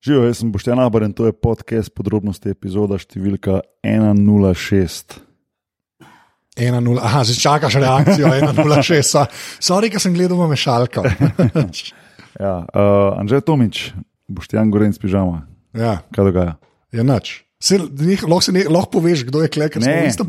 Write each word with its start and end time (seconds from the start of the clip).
Živijo, 0.00 0.24
jaz 0.30 0.38
sem 0.40 0.52
Boštjan 0.52 0.80
Abar 0.80 1.02
in 1.04 1.12
to 1.12 1.26
je 1.28 1.32
podcast 1.36 1.92
podrobnosti 1.92 2.48
epizoda 2.48 2.96
številka 2.96 3.60
106. 3.84 5.18
1-0, 6.56 6.96
aha, 7.00 7.20
zdaj 7.24 7.36
čakaš 7.40 7.76
reakcijo 7.80 8.30
1-0-6. 8.40 9.20
Sorry, 9.60 9.90
ker 9.92 10.00
sem 10.00 10.16
gledal 10.16 10.40
mešalka. 10.48 11.04
Ja, 12.40 12.62
uh, 12.62 13.18
Anžej 13.20 13.42
Tomič, 13.44 13.90
Boštjan 14.30 14.70
Gorenc 14.72 14.96
pižama. 14.96 15.42
ja, 15.76 15.98
Kaj 16.14 16.24
dogaja? 16.30 16.52
je 16.94 17.02
nič. 17.04 17.44
Se, 17.62 17.78
njih, 17.98 18.22
lahko, 18.22 18.40
se 18.40 18.52
ne, 18.52 18.62
lahko 18.70 18.88
poveš, 18.90 19.26
kdo 19.28 19.42
je 19.42 19.48
kleker. 19.48 19.82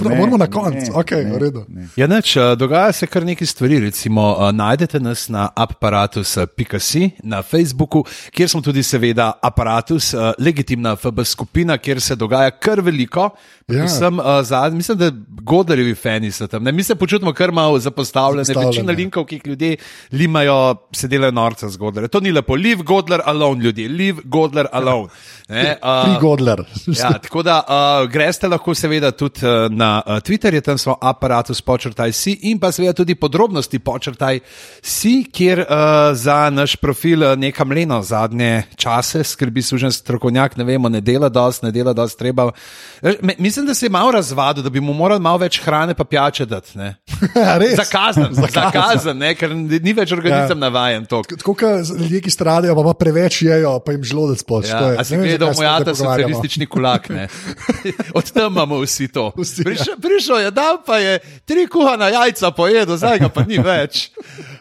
Moramo 0.04 0.38
na 0.38 0.48
koncu. 0.52 0.92
Okay, 1.00 1.24
v 1.32 1.38
redu. 1.40 1.62
ne. 1.68 1.88
Ja, 1.96 2.08
neč, 2.08 2.36
eh, 2.36 2.56
dogaja 2.60 2.92
se 2.92 3.08
kar 3.08 3.24
nekaj 3.26 3.48
stvari. 3.48 3.80
Recimo, 3.80 4.36
eh, 4.36 4.52
najdete 4.52 5.00
nas 5.00 5.30
na 5.30 5.46
aparatus.si 5.56 7.10
na 7.24 7.40
Facebooku, 7.42 8.04
kjer 8.36 8.50
smo 8.50 8.62
tudi, 8.62 8.84
seveda, 8.84 9.32
aparatus, 9.42 10.14
eh, 10.14 10.34
legitimna 10.40 10.96
FB 10.96 11.24
skupina, 11.24 11.78
kjer 11.78 12.02
se 12.02 12.16
dogaja 12.16 12.52
kar 12.52 12.82
veliko. 12.82 13.30
Ja. 13.72 13.88
Sem, 13.88 14.20
zad, 14.44 14.74
mislim, 14.74 14.98
da 14.98 15.12
godarjevi 15.42 15.96
fani 15.96 16.32
so 16.32 16.48
tam. 16.48 16.64
Ne? 16.64 16.72
Mi 16.72 16.84
se 16.84 16.96
počutimo 16.96 17.34
kar 17.34 17.52
malo 17.52 17.80
zapostavljene. 17.80 18.44
Zapostavljene. 18.44 18.82
Večina 18.82 18.98
linkov, 18.98 19.26
ki 19.26 19.36
jih 19.36 19.48
ljudje 19.48 19.78
limajo, 20.12 20.76
se 20.92 21.08
delajo 21.08 21.32
norca 21.32 21.70
z 21.70 21.78
godlerjem. 21.78 22.10
To 22.10 22.20
ni 22.20 22.32
lepo. 22.32 22.56
Leave 22.56 22.84
godler 22.84 23.22
alone, 23.26 23.64
ljudje. 23.64 23.90
Leave 23.90 24.22
godler 24.24 24.68
alone. 24.72 25.10
Ne, 25.50 25.78
uh, 25.84 26.04
Pri 26.04 26.20
Godler. 26.22 26.64
Ja, 26.88 27.21
tako 27.22 27.44
da 27.44 27.62
uh, 27.62 28.10
greste 28.12 28.48
lahko 28.48 28.76
seveda 28.76 29.12
tudi 29.12 29.46
uh, 29.46 29.72
na 29.72 30.02
uh, 30.06 30.20
Twitterju, 30.22 30.62
tam 30.62 30.78
smo 30.78 30.98
aparatus 31.02 31.62
počrtaj 31.62 32.12
si 32.12 32.38
in 32.50 32.60
pa 32.60 32.72
seveda 32.72 32.94
tudi 32.94 33.16
podrobnosti 33.16 33.80
počrtaj 33.80 34.40
si, 34.82 35.24
kjer 35.34 35.64
uh, 35.64 35.68
za 36.14 36.50
naš 36.50 36.76
profil 36.76 37.24
uh, 37.24 37.36
nekam 37.38 37.72
leno 37.72 38.02
zadnje 38.02 38.64
čase 38.76 39.24
skrbi 39.24 39.62
sužen 39.62 39.92
strokovnjak, 39.92 40.58
ne 40.58 40.64
vemo, 40.64 40.90
ne 40.90 41.02
dela 41.02 41.30
dosti, 41.30 41.66
ne 41.66 41.72
dela 41.72 41.94
dosti 41.94 42.20
treba. 42.20 42.52
Me- 43.22 43.36
Mislim, 43.38 43.66
da 43.66 43.74
se 43.74 43.86
je 43.86 43.90
malo 43.90 44.12
razvadil, 44.12 44.64
da 44.64 44.70
bi 44.70 44.80
mu 44.80 44.94
morali 44.94 45.22
malo 45.22 45.38
več 45.38 45.62
hrane 45.62 45.94
pa 45.94 46.04
pijače 46.04 46.46
dati. 46.46 46.80
Ja. 46.80 46.94
Zakazan, 47.76 48.34
zakazan, 48.34 49.18
ne, 49.18 49.34
ker 49.36 49.54
ni 49.56 49.94
več 49.94 50.12
organizem 50.12 50.58
ja. 50.58 50.62
navajen 50.68 51.06
to. 51.06 51.22
Tako 51.30 51.54
kot 51.54 51.92
ljudje, 52.00 52.22
ki 52.22 52.34
stradajo, 52.34 52.76
pa, 52.76 52.94
preveč 52.98 53.42
jejo, 53.42 53.78
pa 53.86 53.96
jim 53.96 54.04
želodec 54.04 54.44
poč. 54.48 54.70
Ja, 54.72 54.82
a 54.98 55.06
si 55.08 55.18
gledal 55.18 55.54
moj 55.58 55.70
ata 55.70 55.96
socialistični 55.96 56.68
kulak? 56.72 57.10
ne? 57.12 57.28
Od 58.18 58.32
tam 58.32 58.52
imamo 58.52 58.80
vsi 58.82 59.08
to. 59.08 59.32
Vsi, 59.38 59.64
ja. 59.68 59.96
Prišel, 60.02 60.38
je 60.48 60.52
dan, 60.52 60.78
pa 60.86 60.98
je 60.98 61.20
tri 61.46 61.68
kuhana 61.68 62.10
jajca 62.10 62.52
pojedel, 62.52 62.98
zdaj 62.98 63.20
ga 63.20 63.30
pa 63.30 63.44
ni 63.44 63.60
več. 63.72 64.10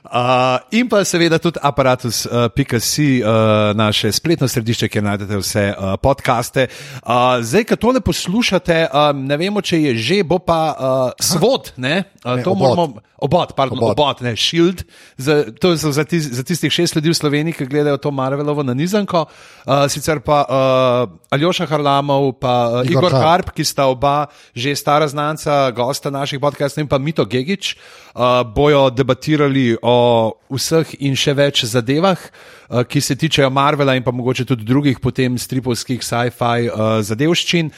Uh, 0.05 0.59
in 0.75 0.89
pa 0.89 1.05
seveda 1.05 1.39
tudi 1.39 1.59
aparatus.si, 1.63 3.23
uh, 3.23 3.31
naše 3.77 4.13
spletno 4.13 4.49
središče, 4.49 4.89
kjer 4.89 5.05
najdete 5.05 5.37
vse 5.39 5.65
uh, 5.71 5.95
podcaste. 6.03 6.67
Uh, 7.03 7.39
zdaj, 7.41 7.65
ko 7.65 7.77
tole 7.77 8.01
poslušate, 8.01 8.89
um, 8.91 9.23
ne 9.27 9.37
vemo, 9.37 9.63
če 9.63 9.79
je 9.81 9.93
že, 10.01 10.19
bo 10.27 10.39
pa 10.39 10.61
uh, 10.73 11.13
svod, 11.21 11.73
ne? 11.77 12.05
Uh, 12.25 12.37
Ne, 12.37 12.43
to 12.45 12.51
obod. 12.53 12.77
moramo. 12.77 13.01
Obot, 13.21 13.53
pardon, 13.53 13.77
Obod. 13.77 13.93
obot, 13.93 14.17
obot 14.17 14.21
ne, 14.25 14.33
Shield, 14.37 14.81
za, 15.21 15.45
to 15.53 15.71
je 15.71 15.77
za, 15.77 15.93
za, 15.93 16.05
tis, 16.09 16.25
za 16.25 16.41
tistih 16.41 16.73
šest 16.73 16.97
ljudi 16.97 17.13
v 17.13 17.15
Sloveniji, 17.15 17.53
ki 17.53 17.67
gledajo 17.69 17.99
to 18.01 18.09
Marvelovo 18.11 18.63
na 18.65 18.73
Nizanko, 18.73 19.27
uh, 19.29 19.85
sicer 19.93 20.23
pa 20.25 20.39
uh, 20.49 21.19
Aljoša 21.29 21.67
Harlamov, 21.69 22.40
pa 22.41 22.81
uh, 22.81 22.89
Igor 22.89 23.13
Igor, 23.13 23.21
Harp. 23.21 23.53
Ki 23.53 23.65
sta 23.65 23.87
oba 23.93 24.33
že 24.57 24.73
stara 24.73 25.05
znanca, 25.05 25.71
gosta 25.77 26.11
naših 26.11 26.41
podcastov, 26.41 26.83
in 26.83 26.89
pa 26.89 26.97
Mito 26.97 27.25
Gigič, 27.29 27.77
uh, 27.77 28.41
bojo 28.43 28.89
debatirali 28.89 29.77
o 29.83 30.33
vseh 30.49 30.97
in 31.05 31.13
še 31.13 31.37
več 31.37 31.65
zadevah, 31.69 32.19
uh, 32.19 32.83
ki 32.89 33.01
se 33.05 33.15
tičejo 33.21 33.53
Marvela 33.53 33.95
in 33.95 34.03
pa 34.03 34.11
mogoče 34.11 34.49
tudi 34.49 34.65
drugih 34.65 34.99
potem 35.05 35.37
stripovskih 35.37 36.01
sci-fi 36.01 36.73
uh, 36.73 36.99
zadevščin. 37.05 37.69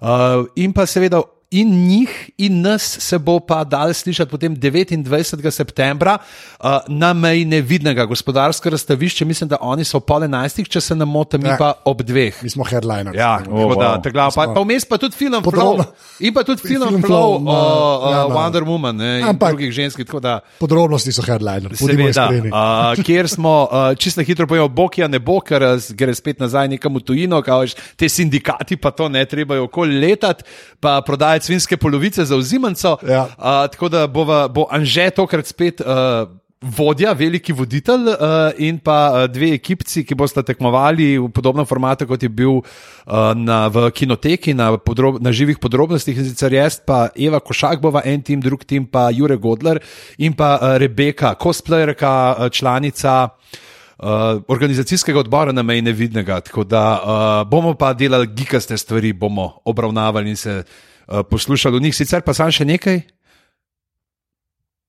Uh, 0.00 0.44
in 0.60 0.76
pa 0.76 0.84
seveda 0.84 1.24
in 1.52 1.88
njih, 1.88 2.10
in 2.38 2.60
nas 2.60 2.98
se 3.00 3.18
bo 3.18 3.40
pa 3.40 3.64
dal 3.64 3.92
slišati 3.92 4.30
potem 4.30 4.56
29. 4.56 5.50
septembra 5.50 6.18
uh, 6.60 6.66
na 6.88 7.12
meji 7.12 7.44
nevidnega 7.44 8.04
gospodarskega 8.04 8.70
razstavišča. 8.70 9.24
Mislim, 9.24 9.48
da 9.48 9.56
oni 9.60 9.84
so 9.84 10.00
pol 10.00 10.24
enajstih, 10.24 10.68
če 10.68 10.80
se 10.80 10.94
ne 10.94 11.04
motim, 11.04 11.42
mi 11.42 11.48
Ja. 11.48 11.56
pa 11.58 11.72
ob 11.84 12.02
dveh. 12.02 12.42
Mi 12.42 12.50
smo 12.50 12.64
headliner. 12.64 13.14
Ja, 13.14 13.40
Oh, 13.42 13.74
da, 13.74 13.98
wow. 13.98 14.34
pa, 14.34 14.46
pa 14.46 14.60
vmes 14.60 14.84
pa 14.84 14.96
tudi 14.96 15.16
film 15.16 15.42
Podrobno- 15.42 15.84
Flow. 15.84 16.20
In 16.20 16.34
pa 16.34 16.42
tudi 16.42 16.60
film, 16.60 16.88
Film 16.88 17.02
Flow 17.02 17.08
Flow 17.08 17.36
o 17.36 17.38
na- 17.40 17.50
uh, 17.50 18.12
ja, 18.12 18.26
uh, 18.26 18.30
na- 18.30 18.36
Wonder 18.36 18.62
Woman 18.62 18.96
ne, 18.96 19.18
in 19.18 19.26
Ampak- 19.26 19.48
drugih 19.50 19.72
ženskih. 19.72 20.06
tako 20.06 20.20
da- 20.20 20.40
Podrobnosti 20.58 21.12
so 21.12 21.22
headliner. 21.22 21.70
Budimo 21.72 21.86
Seveda, 22.04 22.28
iskreni. 22.28 22.50
uh, 22.50 23.04
kjer 23.04 23.28
smo 23.28 23.54
uh, 23.64 23.96
čisto 23.96 24.22
hitro 24.22 24.46
povedali, 24.46 24.68
Bokija 24.70 25.08
ne 25.08 25.18
bo, 25.18 25.40
ker 25.40 25.62
gre 25.90 26.14
spet 26.14 26.38
nazaj 26.38 26.68
nekam 26.68 26.94
v 26.94 27.00
tujino, 27.00 27.42
kao, 27.42 27.60
veš, 27.60 27.74
te 27.96 28.08
sindikati 28.08 28.76
pa 28.76 28.90
to 28.90 29.08
ne 29.08 29.24
trebajo 29.24 29.64
okoli 29.64 29.98
letati, 30.00 30.44
pa 30.80 31.00
prodajati 31.40 31.46
svinske 31.46 31.76
polovice 31.76 32.24
za 32.24 32.36
vzimance. 32.36 32.88
Ja. 33.08 33.22
Uh, 33.38 33.70
tako 33.70 33.88
da 33.88 34.06
bova, 34.06 34.48
bo 34.48 34.66
Anže 34.70 35.10
tokrat 35.10 35.46
spet. 35.46 35.80
Uh, 35.80 36.28
Vodja, 36.60 37.14
veliki 37.16 37.54
voditelj 37.56 38.04
uh, 38.04 38.52
in 38.58 38.78
pa 38.78 39.24
uh, 39.24 39.32
dve 39.32 39.54
ekipci, 39.54 40.04
ki 40.04 40.14
bosta 40.14 40.42
tekmovali 40.42 41.16
v 41.16 41.30
podobnem 41.32 41.64
formatu, 41.64 42.04
kot 42.04 42.20
je 42.20 42.28
bil 42.28 42.60
uh, 42.60 43.32
na, 43.32 43.70
v 43.72 43.88
kinoteki, 43.88 44.52
na, 44.52 44.76
podrob, 44.76 45.16
na 45.24 45.32
živih 45.32 45.56
podrobnostih. 45.56 46.18
In 46.20 46.28
sicer 46.28 46.52
jaz, 46.52 46.76
pa 46.84 47.08
Eva 47.16 47.40
Košak, 47.40 47.80
bova 47.80 48.02
en 48.04 48.20
tim, 48.20 48.42
drug 48.44 48.66
tim, 48.68 48.84
pa 48.84 49.08
Jure 49.08 49.40
Godler 49.40 49.80
in 50.18 50.36
pa 50.36 50.58
uh, 50.60 50.76
Rebeka, 50.76 51.32
cosplayerka, 51.40 52.12
uh, 52.36 52.52
članica 52.52 53.16
uh, 53.24 54.44
organizacijskega 54.44 55.24
odbora 55.24 55.56
na 55.56 55.64
meji 55.64 55.88
nevidnega. 55.88 56.42
Tako 56.44 56.68
da 56.68 56.84
uh, 57.00 57.48
bomo 57.48 57.72
pa 57.72 57.94
delali 57.96 58.28
gikaste 58.36 58.76
stvari, 58.76 59.16
bomo 59.16 59.62
obravnavali 59.64 60.28
in 60.28 60.36
se 60.36 60.60
uh, 60.60 60.89
poslušali 61.24 61.76
o 61.76 61.80
njih. 61.80 61.96
Sicer 61.96 62.22
pa 62.22 62.32
sam 62.32 62.50
še 62.50 62.64
nekaj. 62.64 63.00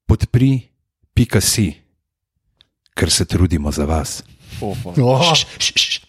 Podpri, 0.05 0.61
pika 1.13 1.39
si, 1.39 1.71
ker 2.93 3.09
se 3.09 3.25
trudimo 3.25 3.71
za 3.71 3.85
vas. 3.85 4.23
Oh, 4.59 4.75
Oh, 4.97 5.31
Š, 5.33 5.45
š, 5.57 5.73
š. 5.73 6.01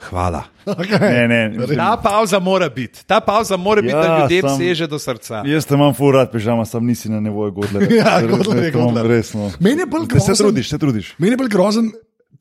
Hvala. 0.00 0.44
okay. 0.66 1.00
Ne, 1.26 1.48
ne, 1.48 1.66
Ta 1.68 1.96
pauza 1.96 2.38
mora 2.38 2.68
biti, 2.68 3.04
ta 3.04 3.20
pauza 3.20 3.56
mora 3.56 3.82
biti, 3.82 3.94
Ja, 3.94 4.02
da 4.02 4.18
ljudem 4.22 4.42
sam- 4.42 4.58
seže 4.58 4.86
do 4.86 4.98
srca. 4.98 5.42
Jaz 5.42 5.66
te 5.66 5.74
imam 5.74 5.94
furat, 5.94 6.32
pižama, 6.32 6.64
sam 6.64 6.84
nisi 6.84 7.08
na 7.08 7.20
nivoju 7.20 7.52
Godlera. 7.52 7.86
Ja, 7.94 8.20
te 8.20 8.26
imam 8.26 8.42
Godler. 8.74 9.06
Resno. 9.06 9.50
Meni 9.60 9.80
je 9.80 9.86
bolj 9.86 10.06
Da 10.06 10.20
se 10.20 10.26
grozen- 10.26 10.38
trudiš, 10.38 10.70
se 10.70 10.78
trudiš. 10.78 11.14
Meni 11.18 11.32
je 11.32 11.36
bolj 11.36 11.48
grozen, 11.48 11.90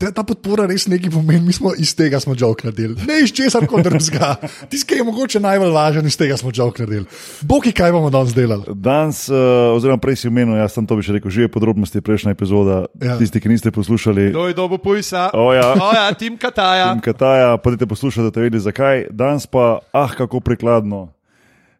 da 0.04 0.12
ta 0.12 0.24
podpora 0.24 0.66
res 0.68 0.88
nekaj 0.88 1.12
pomeni. 1.12 1.46
Mi 1.46 1.54
smo 1.54 1.72
iz 1.78 1.96
tega 1.96 2.20
smo 2.20 2.36
jok 2.38 2.64
naredili. 2.64 2.96
Ne 3.08 3.22
iz 3.24 3.32
česar 3.32 3.68
koli 3.68 3.84
drugega. 3.84 4.36
Tisti, 4.70 4.88
ki 4.88 5.00
je 5.00 5.04
mogoče 5.04 5.40
najbolj 5.40 5.72
važen, 5.72 6.06
iz 6.06 6.18
tega 6.18 6.38
smo 6.38 6.52
jok 6.54 6.80
naredili. 6.80 7.06
Boki, 7.42 7.72
kaj 7.72 7.92
bomo 7.92 8.10
danes 8.10 8.34
delali? 8.34 8.64
Danes, 8.76 9.30
uh, 9.30 9.38
oziroma 9.76 9.98
prej 9.98 10.16
si 10.16 10.28
omenil, 10.28 10.56
jaz 10.58 10.76
sem 10.76 10.88
to 10.88 10.96
bi 10.96 11.04
še 11.06 11.18
rekel, 11.18 11.32
že 11.32 11.48
je 11.48 11.54
podrobnosti 11.54 12.02
prejšnja 12.02 12.36
epizoda. 12.36 12.86
Ja. 13.02 13.18
Tisti, 13.18 13.40
ki 13.40 13.50
niste 13.50 13.72
poslušali, 13.72 14.30
Kdo 14.30 14.48
je 14.48 14.54
dobo 14.54 14.78
pujsa? 14.78 15.30
O, 15.34 15.50
ja. 15.54 15.74
o, 15.74 15.90
ja 15.94 16.08
Tim 16.14 16.38
Kataja. 16.38 16.92
in 16.94 17.02
Kataja, 17.02 17.58
pojdite 17.58 17.86
poslušati, 17.86 18.28
da 18.28 18.32
te 18.32 18.42
vidi 18.42 18.60
zakaj. 18.60 19.08
Danes 19.12 19.48
pa, 19.48 19.80
ah, 19.92 20.10
kako 20.12 20.40
prikladno. 20.40 21.10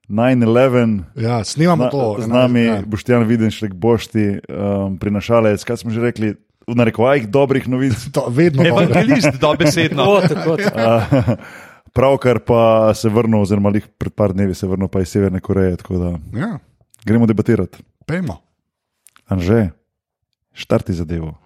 9-11, 0.10 1.04
Ja, 1.16 1.44
snimamo 1.44 1.84
Na, 1.84 1.90
to. 1.90 2.18
z 2.20 2.28
nami 2.28 2.60
Ja. 2.66 2.76
ja. 2.76 2.82
Boštjan 2.86 3.24
Videnšek, 3.24 3.74
Bošti, 3.74 4.40
um, 4.50 4.98
prinašalec, 5.00 5.64
kaj 5.64 5.78
smo 5.78 5.92
že 5.92 6.02
rekli, 6.02 6.36
v 6.68 6.76
narekovajih 6.76 7.28
dobrih 7.28 7.68
novic. 7.68 8.12
To, 8.12 8.26
vedno 8.30 8.64
dobro. 8.66 8.84
Evangelist, 8.86 9.40
dobesedno. 9.40 10.06
Pravkar 11.94 12.40
pa 12.40 12.62
se 12.94 13.10
vrnil, 13.10 13.42
oziroma 13.42 13.70
lih 13.70 13.86
pred 13.98 14.14
par 14.14 14.34
dnevi 14.34 14.56
se 14.56 14.68
vrnil 14.68 14.88
pa 14.88 15.02
iz 15.02 15.10
Severne 15.10 15.40
Koreje, 15.40 15.78
tako 15.78 15.98
da 15.98 16.10
Ja, 16.34 16.58
gremo 17.06 17.26
debatirati. 17.26 17.84
pejmo. 18.06 18.38
Anže, 19.28 19.70
štarti 20.54 20.94
zadevo. 20.94 21.38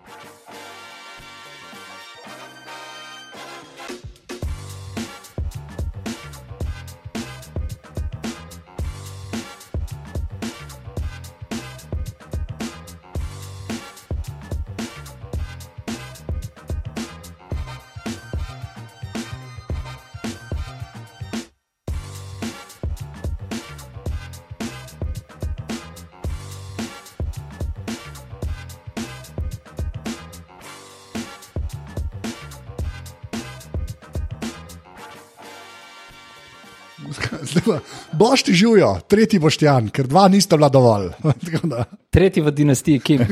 Boš 38.12 38.44
ti 38.44 38.54
živijo, 38.54 39.00
tretji 39.08 39.40
boštjan, 39.40 39.90
ker 39.90 40.08
dva 40.08 40.28
nista 40.28 40.58
bila 40.58 40.70
dovolj. 40.70 41.10
Tretji 42.14 42.44
v 42.44 42.52
dinastiji 42.52 43.00
Kim. 43.00 43.22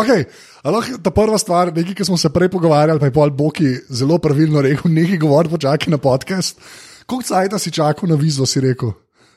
okay. 0.00 0.24
Lahko 0.64 0.98
ta 1.02 1.10
prva 1.14 1.38
stvar, 1.38 1.72
nekaj, 1.74 1.94
ki 1.94 2.04
smo 2.04 2.16
se 2.20 2.30
prej 2.34 2.50
pogovarjali, 2.52 3.00
pa 3.00 3.06
je 3.08 3.14
pol 3.14 3.30
Boki 3.30 3.70
zelo 3.88 4.18
pravilno 4.18 4.62
rekel, 4.64 4.90
nekaj 4.92 5.18
govor, 5.22 5.48
počakaj 5.48 5.92
na 5.92 5.98
podcast. 6.02 6.60
Koliko 7.06 7.28
cajta 7.28 7.58
si 7.58 7.70
čakal 7.72 8.10
na 8.10 8.16
vizo, 8.20 8.46
si 8.46 8.60
rekel, 8.60 8.92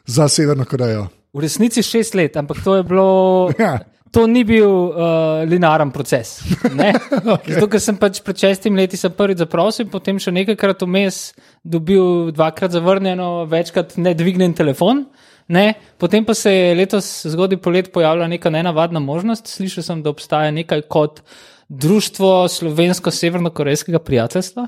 za 0.05 0.27
Severno 0.27 0.65
Korejo? 0.65 1.07
V 1.33 1.39
resnici 1.39 1.83
šest 1.83 2.15
let, 2.15 2.35
ampak 2.37 2.59
to 2.63 2.75
je 2.75 2.83
bilo. 2.83 3.51
Ja. 3.59 3.79
To 4.11 4.25
ni 4.27 4.43
bil 4.43 4.67
uh, 4.67 5.43
linearen 5.47 5.91
proces. 5.91 6.41
okay. 7.35 7.53
Zato, 7.55 7.69
ker 7.71 7.79
sem 7.79 7.95
pač 7.99 8.19
pred 8.25 8.41
šestimi 8.43 8.81
leti 8.81 8.99
se 8.99 9.07
prvič 9.15 9.39
zaprosil, 9.39 9.87
potem 9.91 10.19
še 10.19 10.33
nekajkrat 10.35 10.83
vmes 10.83 11.19
dobil 11.63 12.33
dvakrat 12.35 12.75
zavrnjeno, 12.75 13.45
večkrat 13.51 13.95
ne 14.01 14.11
dvignen 14.17 14.55
telefon. 14.57 15.05
Ne. 15.51 15.73
Potem 15.99 16.25
pa 16.27 16.35
se 16.35 16.51
je 16.51 16.75
letos 16.75 17.07
zgodaj 17.27 17.59
polet 17.63 17.87
pojavila 17.91 18.27
neka 18.31 18.51
nenavadna 18.51 18.99
možnost. 19.03 19.47
Slišal 19.51 19.83
sem, 19.83 20.03
da 20.03 20.11
obstaja 20.11 20.51
nekaj 20.55 20.85
kot 20.91 21.23
Društvo 21.71 22.49
slovensko-severno-korejskega 22.51 23.99
prijateljstva. 24.03 24.67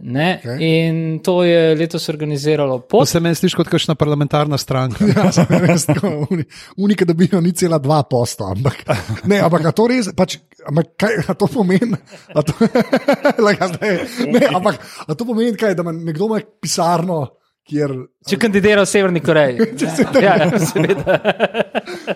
Ne, 0.00 0.40
okay. 0.40 0.56
In 0.58 1.18
to 1.20 1.44
je 1.44 1.74
letos 1.76 2.08
organiziralo 2.08 2.78
To 2.78 2.86
pot. 2.88 3.08
se 3.08 3.20
meni 3.20 3.36
sliši 3.36 3.56
kot 3.56 3.68
kakšna 3.68 3.94
parlamentarna 3.94 4.56
stranka. 4.58 5.04
Ja, 5.12 5.28
res 5.60 5.84
tako, 5.84 6.26
uni- 6.30 6.46
Unika 6.76 7.04
dobijo 7.04 7.40
ni 7.40 7.52
cela 7.52 7.76
dva 7.78 8.00
posta, 8.02 8.48
ampak, 8.56 8.80
ne, 9.28 9.42
ampak 9.44 9.66
a 9.68 9.72
to 9.72 9.86
res, 9.86 10.08
pač, 10.16 10.38
ampak 10.64 10.94
kaj 10.96 11.18
a 11.28 11.36
to 11.36 11.44
pomeni? 11.46 11.98
A 12.32 12.40
to, 12.40 12.56
like, 13.46 13.60
zdaj, 13.68 13.92
ne, 14.32 14.42
ampak 14.48 14.80
a 15.04 15.12
to 15.12 15.28
pomeni, 15.28 15.52
kaj, 15.60 15.76
da 15.76 15.84
ima 15.84 15.92
nekdo 15.92 16.30
ima 16.30 16.40
pisarno, 16.40 17.26
kjer 17.68 17.94
Če 18.28 18.38
kandidira 18.42 18.82
v 18.84 18.88
Severni 18.90 19.20
Koreji. 19.22 19.58
ja, 20.22 20.34
ja, 20.38 20.48
seveda. 20.62 21.16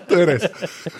to 0.07 0.19
je 0.19 0.27
res. 0.27 0.45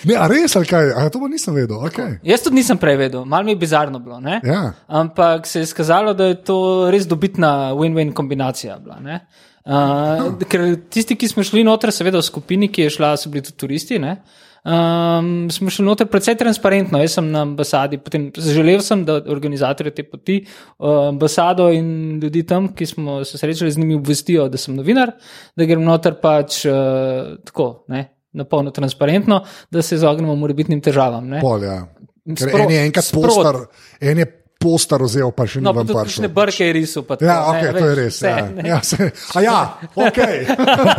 Ne, 0.08 0.18
a 0.20 0.28
res 0.32 0.56
ali 0.60 0.70
kaj, 0.70 0.92
a 0.96 1.06
to 1.12 1.22
pa 1.24 1.30
nisem 1.32 1.56
vedel. 1.56 1.80
Okay. 1.90 2.18
Jaz 2.28 2.46
tudi 2.46 2.60
nisem 2.60 2.80
prej 2.82 2.98
vedel, 3.00 3.26
malo 3.28 3.48
mi 3.48 3.56
je 3.56 3.62
bizarno 3.62 4.02
bilo. 4.04 4.20
ne. 4.24 4.40
Ja. 4.48 4.74
Ampak 4.88 5.48
se 5.48 5.64
je 5.64 5.70
skazalo, 5.72 6.16
da 6.18 6.32
je 6.32 6.42
to 6.48 6.58
res 6.94 7.08
dobitna 7.08 7.74
win-win 7.78 8.14
kombinacija. 8.16 8.80
Bila, 8.84 9.00
ne. 9.04 9.22
uh, 9.68 10.36
ker 10.48 10.68
tisti, 10.90 11.16
ki 11.20 11.32
smo 11.32 11.46
šli 11.48 11.64
noter, 11.68 11.92
seveda 11.96 12.20
v 12.20 12.28
skupini, 12.28 12.72
ki 12.72 12.88
je 12.88 12.98
šla, 13.00 13.16
so 13.20 13.32
bili 13.32 13.46
tudi 13.48 13.60
turisti. 13.64 14.00
Ne. 14.04 14.18
Um, 14.66 15.48
smo 15.52 15.72
šli 15.72 15.86
noter 15.86 16.10
precej 16.12 16.36
transparentno. 16.40 17.00
Jaz 17.02 17.18
sem 17.20 17.30
na 17.32 17.44
ambasadi, 17.46 18.00
potem 18.04 18.30
želel 18.36 18.82
sem, 18.84 19.06
da 19.08 19.20
organizatorje 19.32 19.94
te 19.96 20.04
poti, 20.04 20.40
uh, 20.44 21.08
ambasado 21.08 21.70
in 21.72 22.20
ljudi 22.24 22.44
tam, 22.48 22.72
ki 22.76 22.86
smo 22.86 23.20
se 23.26 23.38
srečali 23.38 23.72
z 23.72 23.84
njimi, 23.84 23.96
obvestijo, 23.96 24.50
da 24.50 24.58
sem 24.58 24.76
novinar, 24.76 25.14
da 25.56 25.68
grem 25.70 25.86
noter 25.86 26.18
pač 26.22 26.64
uh, 26.66 27.38
tako, 27.46 27.86
ne, 27.94 28.08
na 28.34 28.44
polno 28.46 28.74
transparentno, 28.76 29.44
da 29.72 29.82
se 29.82 29.96
izognemo 29.96 30.36
morebitnim 30.36 30.82
težavam. 30.82 31.30
Ne. 31.30 31.42
Pol, 31.42 31.64
ja. 31.64 31.86
Ker 32.28 32.50
Sprot- 32.50 32.66
en 32.66 32.76
je 32.76 32.84
enkrat 32.90 33.14
poster, 33.16 33.62
en 34.02 34.20
je 34.20 34.28
poster 34.58 34.98
vzel, 35.00 35.30
pa 35.32 35.46
še 35.46 35.60
ni 35.60 35.64
No, 35.64 35.72
pa 35.72 35.80
vam 35.80 35.88
tudi 35.88 35.96
prišel. 35.96 36.24
kakšne 36.24 36.30
brke 36.30 36.60
je 36.60 36.72
risal. 36.74 37.04
tako, 37.06 37.24
Ja, 37.24 37.38
ne, 37.38 37.48
okay, 37.52 37.70
to 37.72 37.86
je 37.86 37.96
res. 37.96 38.14
vse, 38.16 38.28
Ja, 38.28 38.46
ne. 38.48 38.62
ja, 38.66 38.80
se, 38.82 38.98
a 39.32 39.40
ja, 39.42 39.58
ok. 39.96 40.18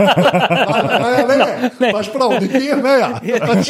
ja, 0.08 1.22
ne, 1.24 1.36
ne. 1.74 1.90
Paš 1.92 2.06
prav, 2.12 2.30
nekje 2.38 2.62
je 2.62 2.76
meja. 2.76 3.08
Pač, 3.40 3.66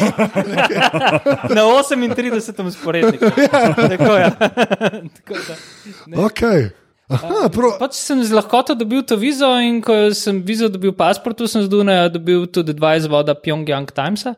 Na 1.49 1.63
38. 1.65 2.71
sporedniku. 2.71 3.25
Tako 3.91 4.13
je. 4.21 4.27
Da. 5.39 5.55
okay. 6.21 6.69
Aha, 7.09 7.49
prav, 7.49 7.81
Pač 7.81 7.97
sem 7.97 8.21
z 8.21 8.29
lahkoto 8.29 8.77
dobil 8.77 9.01
to 9.01 9.17
vizo, 9.17 9.49
in 9.57 9.81
ko 9.81 10.13
sem 10.13 10.45
vizo 10.45 10.69
dobil 10.69 10.93
pasport, 10.93 11.41
sem 11.49 11.65
z 11.65 11.67
Dunaja 11.67 12.05
dobil 12.13 12.45
tudi 12.45 12.69
dva 12.71 12.93
izvoda 13.01 13.33
Pyongyang 13.33 13.89
Timesa. 13.89 14.37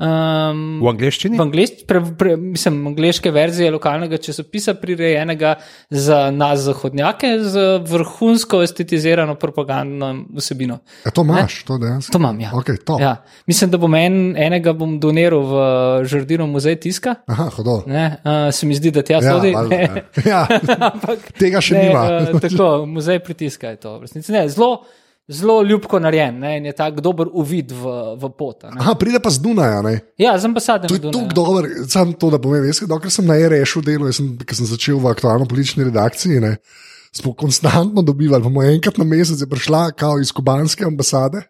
Um, 0.00 0.80
V 0.80 0.88
angleščini? 0.88 1.36
V 1.36 1.42
angleščini, 1.44 1.84
pre, 1.84 2.00
pre, 2.16 2.30
mislim, 2.40 2.78
angliške 2.88 3.28
verzije 3.30 3.68
lokalnega 3.74 4.16
časopisa, 4.16 4.72
prirejenega 4.80 5.58
za 5.92 6.30
nas, 6.32 6.62
zahodnjake, 6.64 7.34
z 7.44 7.64
vrhunsko 7.84 8.62
estetizirano 8.64 9.34
propagandno 9.34 10.08
vsebino. 10.32 10.78
a 11.04 11.10
to 11.10 11.20
imaš, 11.22 11.58
to 11.64 11.76
dejansko. 11.78 12.12
To 12.12 12.18
imam, 12.18 12.40
ja. 12.40 12.50
Okay, 12.56 12.78
to. 12.80 12.96
ja. 13.00 13.16
Mislim, 13.46 13.70
da 13.70 13.76
bom 13.76 13.94
en, 13.94 14.16
enega 14.40 14.72
bom 14.72 14.96
doniral 15.00 15.44
v 15.44 15.54
Žrdino 16.08 16.46
muzej 16.46 16.80
tiska. 16.80 17.14
Aha, 17.26 17.50
hodo. 17.50 17.82
Ne, 17.86 18.16
uh, 18.24 18.48
se 18.50 18.66
mi 18.66 18.74
zdi, 18.74 18.90
da 18.90 19.02
tja 19.02 19.20
Ja, 19.20 19.34
sodi. 19.34 19.52
valjda, 19.52 19.76
ne. 19.76 20.04
ja. 20.24 20.46
ja. 20.48 20.64
Ampak, 20.94 21.28
Tega 21.36 21.60
še 21.60 21.76
ne, 21.76 21.84
nima. 21.84 22.06
Uh, 22.32 22.40
tako, 22.40 22.86
muzej 22.88 23.20
pritiska 23.20 23.68
je 23.68 23.76
to. 23.76 23.98
resnici. 24.00 24.32
Ne, 24.32 24.48
zelo, 24.48 24.80
zelo 25.30 25.62
ljubko 25.62 26.00
narejen 26.02 26.38
ne, 26.42 26.56
in 26.58 26.66
je 26.66 26.72
tak 26.76 27.00
dober 27.00 27.28
uvid 27.32 27.72
v, 27.72 27.94
v 28.18 28.30
pot. 28.38 28.66
ne. 28.66 28.80
Aha, 28.82 28.94
pride 28.98 29.20
pa 29.22 29.30
z 29.30 29.42
Dunaja. 29.42 29.82
Ne? 29.86 30.00
Ja, 30.18 30.34
z 30.38 30.50
ambasade. 30.50 30.90
To 30.90 30.98
je 30.98 31.04
tako 31.06 31.34
dobro, 31.34 31.70
samo 31.88 32.12
to, 32.12 32.30
da 32.34 32.40
povem. 32.42 32.66
Jaz, 32.66 32.82
dokler 32.90 33.14
sem 33.14 33.26
na 33.26 33.38
REŠ-u 33.38 33.82
delal, 33.86 34.10
ker 34.42 34.58
sem 34.58 34.66
začel 34.66 34.98
v 34.98 35.12
aktualno 35.12 35.46
politični 35.46 35.86
redakciji, 35.86 36.42
ne, 36.42 36.56
smo 37.14 37.34
konstantno 37.34 38.02
dobivali, 38.02 38.42
bomo 38.42 38.64
enkrat 38.66 38.98
na 38.98 39.06
mesec 39.06 39.40
je 39.40 39.48
prišla, 39.50 39.90
kao 39.98 40.18
iz 40.18 40.34
kubanske 40.34 40.84
ambasade, 40.84 41.46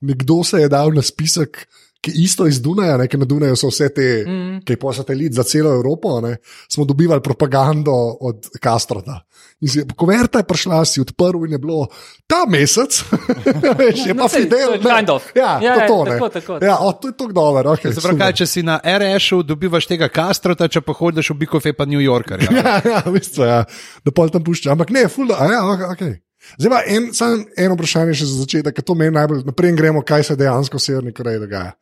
nekdo 0.00 0.42
se 0.44 0.62
je 0.62 0.70
dal 0.70 0.94
na 0.94 1.02
spisek. 1.02 1.66
Ki 2.06 2.12
isto 2.22 2.46
iz 2.46 2.60
Dunaja, 2.62 2.96
ne, 3.00 3.08
ker 3.10 3.18
na 3.18 3.26
Dunaju 3.26 3.56
so 3.58 3.66
vse 3.72 3.88
te, 3.90 4.06
mm. 4.22 4.60
ki 4.66 4.76
je 4.76 4.78
po 4.78 4.92
satelit 4.94 5.34
za 5.34 5.42
celo 5.42 5.72
Evropo, 5.74 6.20
ne, 6.22 6.36
smo 6.70 6.84
dobivali 6.86 7.22
propagando 7.24 7.94
od 8.20 8.46
Kastrota. 8.62 9.20
In 9.64 9.72
si, 9.72 9.82
koverta 9.96 10.42
je 10.42 10.46
prišla, 10.46 10.84
si 10.84 11.00
odprl 11.02 11.46
in 11.48 11.56
je 11.56 11.58
bilo 11.58 11.86
ta 12.30 12.44
mesec, 12.48 13.00
pa 13.64 13.86
No, 14.14 14.28
sej, 14.28 14.46
Fidel. 14.46 14.76
ne. 14.78 14.84
kind 14.84 15.10
of. 15.10 15.26
Ja, 15.34 15.56
Ja, 15.62 15.74
to, 15.74 15.80
ja, 15.80 15.86
to, 15.88 16.04
ne. 16.04 16.10
tako, 16.10 16.28
tako. 16.28 16.58
Ja, 16.62 16.76
o, 16.80 16.92
to 16.92 17.08
je 17.08 17.16
tako 17.16 17.32
dobro. 17.32 17.74
Okay, 17.74 17.94
Se 17.94 18.00
pravi, 18.00 18.18
kaj, 18.18 18.32
če 18.42 18.46
si 18.46 18.62
na 18.62 18.78
RS-u, 18.84 19.42
dobivaš 19.42 19.88
tega 19.90 20.08
Kastrota, 20.12 20.68
če 20.68 20.80
pa 20.80 20.94
hodiš 20.94 21.32
v 21.34 21.38
Bikofe, 21.42 21.72
pa 21.72 21.88
New 21.88 22.00
Yorker. 22.02 22.46
Ja. 22.46 22.52
Ja, 22.66 22.80
ja, 22.84 23.02
veste, 23.10 23.42
ja, 23.46 23.58
da 24.04 24.12
pol 24.14 24.30
tam 24.32 24.44
pušča. 24.44 24.72
Ampak 24.74 24.90
ne, 24.94 25.06
ful, 25.12 25.30
a 25.32 25.46
ja, 25.50 25.60
ok. 25.66 25.82
okay. 25.94 26.14
Zdaj 26.54 26.70
pa 26.70 26.80
en, 26.86 27.10
samo 27.12 27.42
eno 27.56 27.74
vprašanje 27.74 28.14
še 28.14 28.26
za 28.26 28.36
začetek, 28.38 28.72
ker 28.72 28.82
to 28.82 28.94
meni 28.94 29.10
najbolj, 29.12 29.42
naprej 29.44 29.74
gremo, 29.74 30.02
kaj 30.02 30.22
se 30.24 30.36
dejansko 30.36 30.76
v 30.76 30.82
Severni 30.82 31.12
Koreji 31.12 31.38
dogaja. 31.38 31.72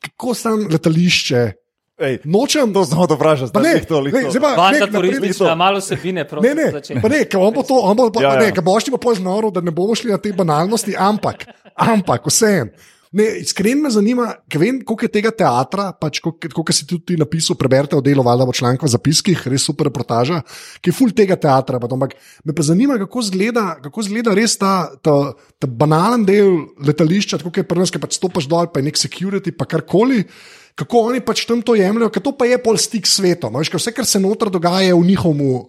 Kako 0.00 0.34
tam 0.34 0.66
letališče? 0.68 1.42
Ej, 1.98 2.18
Nočem, 2.24 2.70
to 2.70 2.84
znamo 2.84 3.06
da 3.06 3.14
vprašati. 3.14 3.50
pa 3.50 3.60
ne, 3.60 3.72
zdaj 3.72 3.84
toliko. 3.84 4.14
ne, 4.16 4.28
zdaj 4.28 4.40
pa, 4.40 4.50
Banda 4.52 4.70
ne, 4.70 4.80
naprej- 4.82 5.18
turistična, 5.18 5.54
malo 5.56 5.80
sebine, 5.80 6.20
Ne, 6.20 6.24
prosim. 6.24 6.56
ne, 6.56 6.66
začeti. 6.72 7.00
pa 7.00 7.08
ne, 7.08 7.24
ker 7.24 7.38
on 7.38 7.50
bo 7.52 7.62
to, 7.62 7.74
on 7.76 7.96
bo, 7.96 8.06
Ja, 8.12 8.22
ja, 8.22 8.32
ja. 8.32 8.40
ne, 8.40 8.52
ker 8.52 8.62
boš 8.62 8.84
ti 8.84 8.90
pa 8.90 8.98
pol 8.98 9.14
znoro, 9.14 9.50
da 9.50 9.60
ne 9.60 9.70
bomo 9.72 9.94
šli 9.94 10.10
na 10.10 10.18
te 10.18 10.30
banalnosti, 10.32 10.94
ampak, 10.94 11.46
ampak, 11.74 12.22
vseeno. 12.24 12.70
Ne, 13.16 13.24
iskreno 13.40 13.86
me 13.86 13.90
zanima, 13.90 14.26
ker 14.52 14.60
vem, 14.60 14.80
koliko 14.84 15.06
je 15.06 15.12
tega 15.12 15.30
teatra, 15.32 15.86
pač, 15.96 16.18
koliko 16.20 16.74
si 16.76 16.84
tudi 16.88 17.16
napisal, 17.16 17.56
preberite 17.56 17.96
v 17.96 18.04
delu, 18.04 18.24
valjda 18.26 18.44
v 18.50 18.56
članku 18.58 18.84
v 18.84 18.92
zapiskih, 18.92 19.46
res 19.48 19.64
super 19.64 19.88
reportaža, 19.88 20.42
ki 20.82 20.92
je 20.92 20.96
full 20.96 21.14
tega 21.16 21.38
teatra. 21.40 21.80
Pa, 21.80 21.88
ampak 21.96 22.18
me 22.44 22.52
pa 22.52 22.66
zanima, 22.66 22.98
kako 23.00 23.24
zgleda, 23.30 23.64
kako 23.86 24.04
zgleda 24.10 24.36
res 24.36 24.58
ta, 24.60 24.92
ta, 25.00 25.32
ta 25.56 25.70
banalen 25.70 26.26
del 26.28 26.68
letališča, 26.84 27.40
kot 27.40 27.62
je 27.62 27.64
pri 27.68 27.80
nas, 27.80 27.94
ki 27.94 28.02
pač 28.02 28.18
stopiš 28.20 28.50
dol, 28.50 28.68
pa 28.68 28.82
je 28.82 28.90
nek 28.90 29.00
security, 29.00 29.56
pa 29.56 29.64
karkoli. 29.68 30.26
Kako 30.78 31.08
oni 31.08 31.24
pač 31.24 31.42
tam 31.48 31.64
to 31.64 31.74
jemljajo, 31.74 32.12
ker 32.12 32.22
to 32.22 32.36
pa 32.38 32.46
je 32.46 32.60
pol 32.62 32.76
stik 32.78 33.08
s 33.08 33.18
svetom. 33.18 33.56
Veš, 33.56 33.72
vse, 33.72 33.96
kar 33.96 34.06
se 34.06 34.20
noter 34.22 34.52
dogaja, 34.52 34.92
je 34.92 34.94
v 34.94 35.08
njihovem 35.08 35.64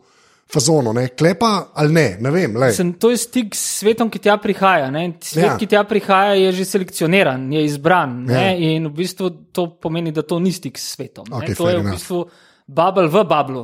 fazonu, 0.49 0.93
ne? 0.93 1.07
klepa 1.09 1.69
ali 1.75 1.93
ne, 1.93 2.17
ne 2.19 2.31
vem. 2.31 2.55
lej. 2.57 2.73
Sem, 2.73 2.93
to 2.93 3.11
je 3.11 3.17
stik 3.17 3.55
s 3.55 3.79
svetom, 3.79 4.09
ki 4.09 4.19
tja 4.19 4.37
prihaja. 4.37 4.89
Ne? 4.89 5.13
Svet, 5.21 5.43
Ja. 5.43 5.51
ja. 5.51 5.57
ki 5.57 5.67
tja 5.67 5.83
prihaja, 5.83 6.33
je 6.35 6.51
že 6.51 6.65
selekcioniran, 6.65 7.51
je 7.53 7.65
izbran. 7.65 8.25
Ja. 8.27 8.41
Ja. 8.41 8.53
In 8.57 8.87
v 8.87 8.93
bistvu 8.95 9.29
to 9.51 9.67
pomeni, 9.75 10.11
da 10.11 10.21
to 10.21 10.39
ni 10.39 10.51
stik 10.51 10.77
s 10.77 10.95
svetom. 10.95 11.25
Okay, 11.31 11.53
to 11.53 11.69
je 11.69 11.75
v 11.75 11.79
enough. 11.79 11.93
bistvu 11.93 12.19
bubble 12.67 13.07
v 13.07 13.23
bablu. 13.25 13.63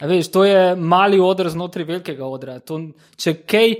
Veš, 0.00 0.28
to 0.28 0.44
je 0.44 0.74
mali 0.76 1.18
odr 1.18 1.48
znotraj 1.48 1.84
velikega 1.84 2.22
odra. 2.24 2.58
To, 2.60 2.78
če 3.16 3.42
kaj 3.42 3.74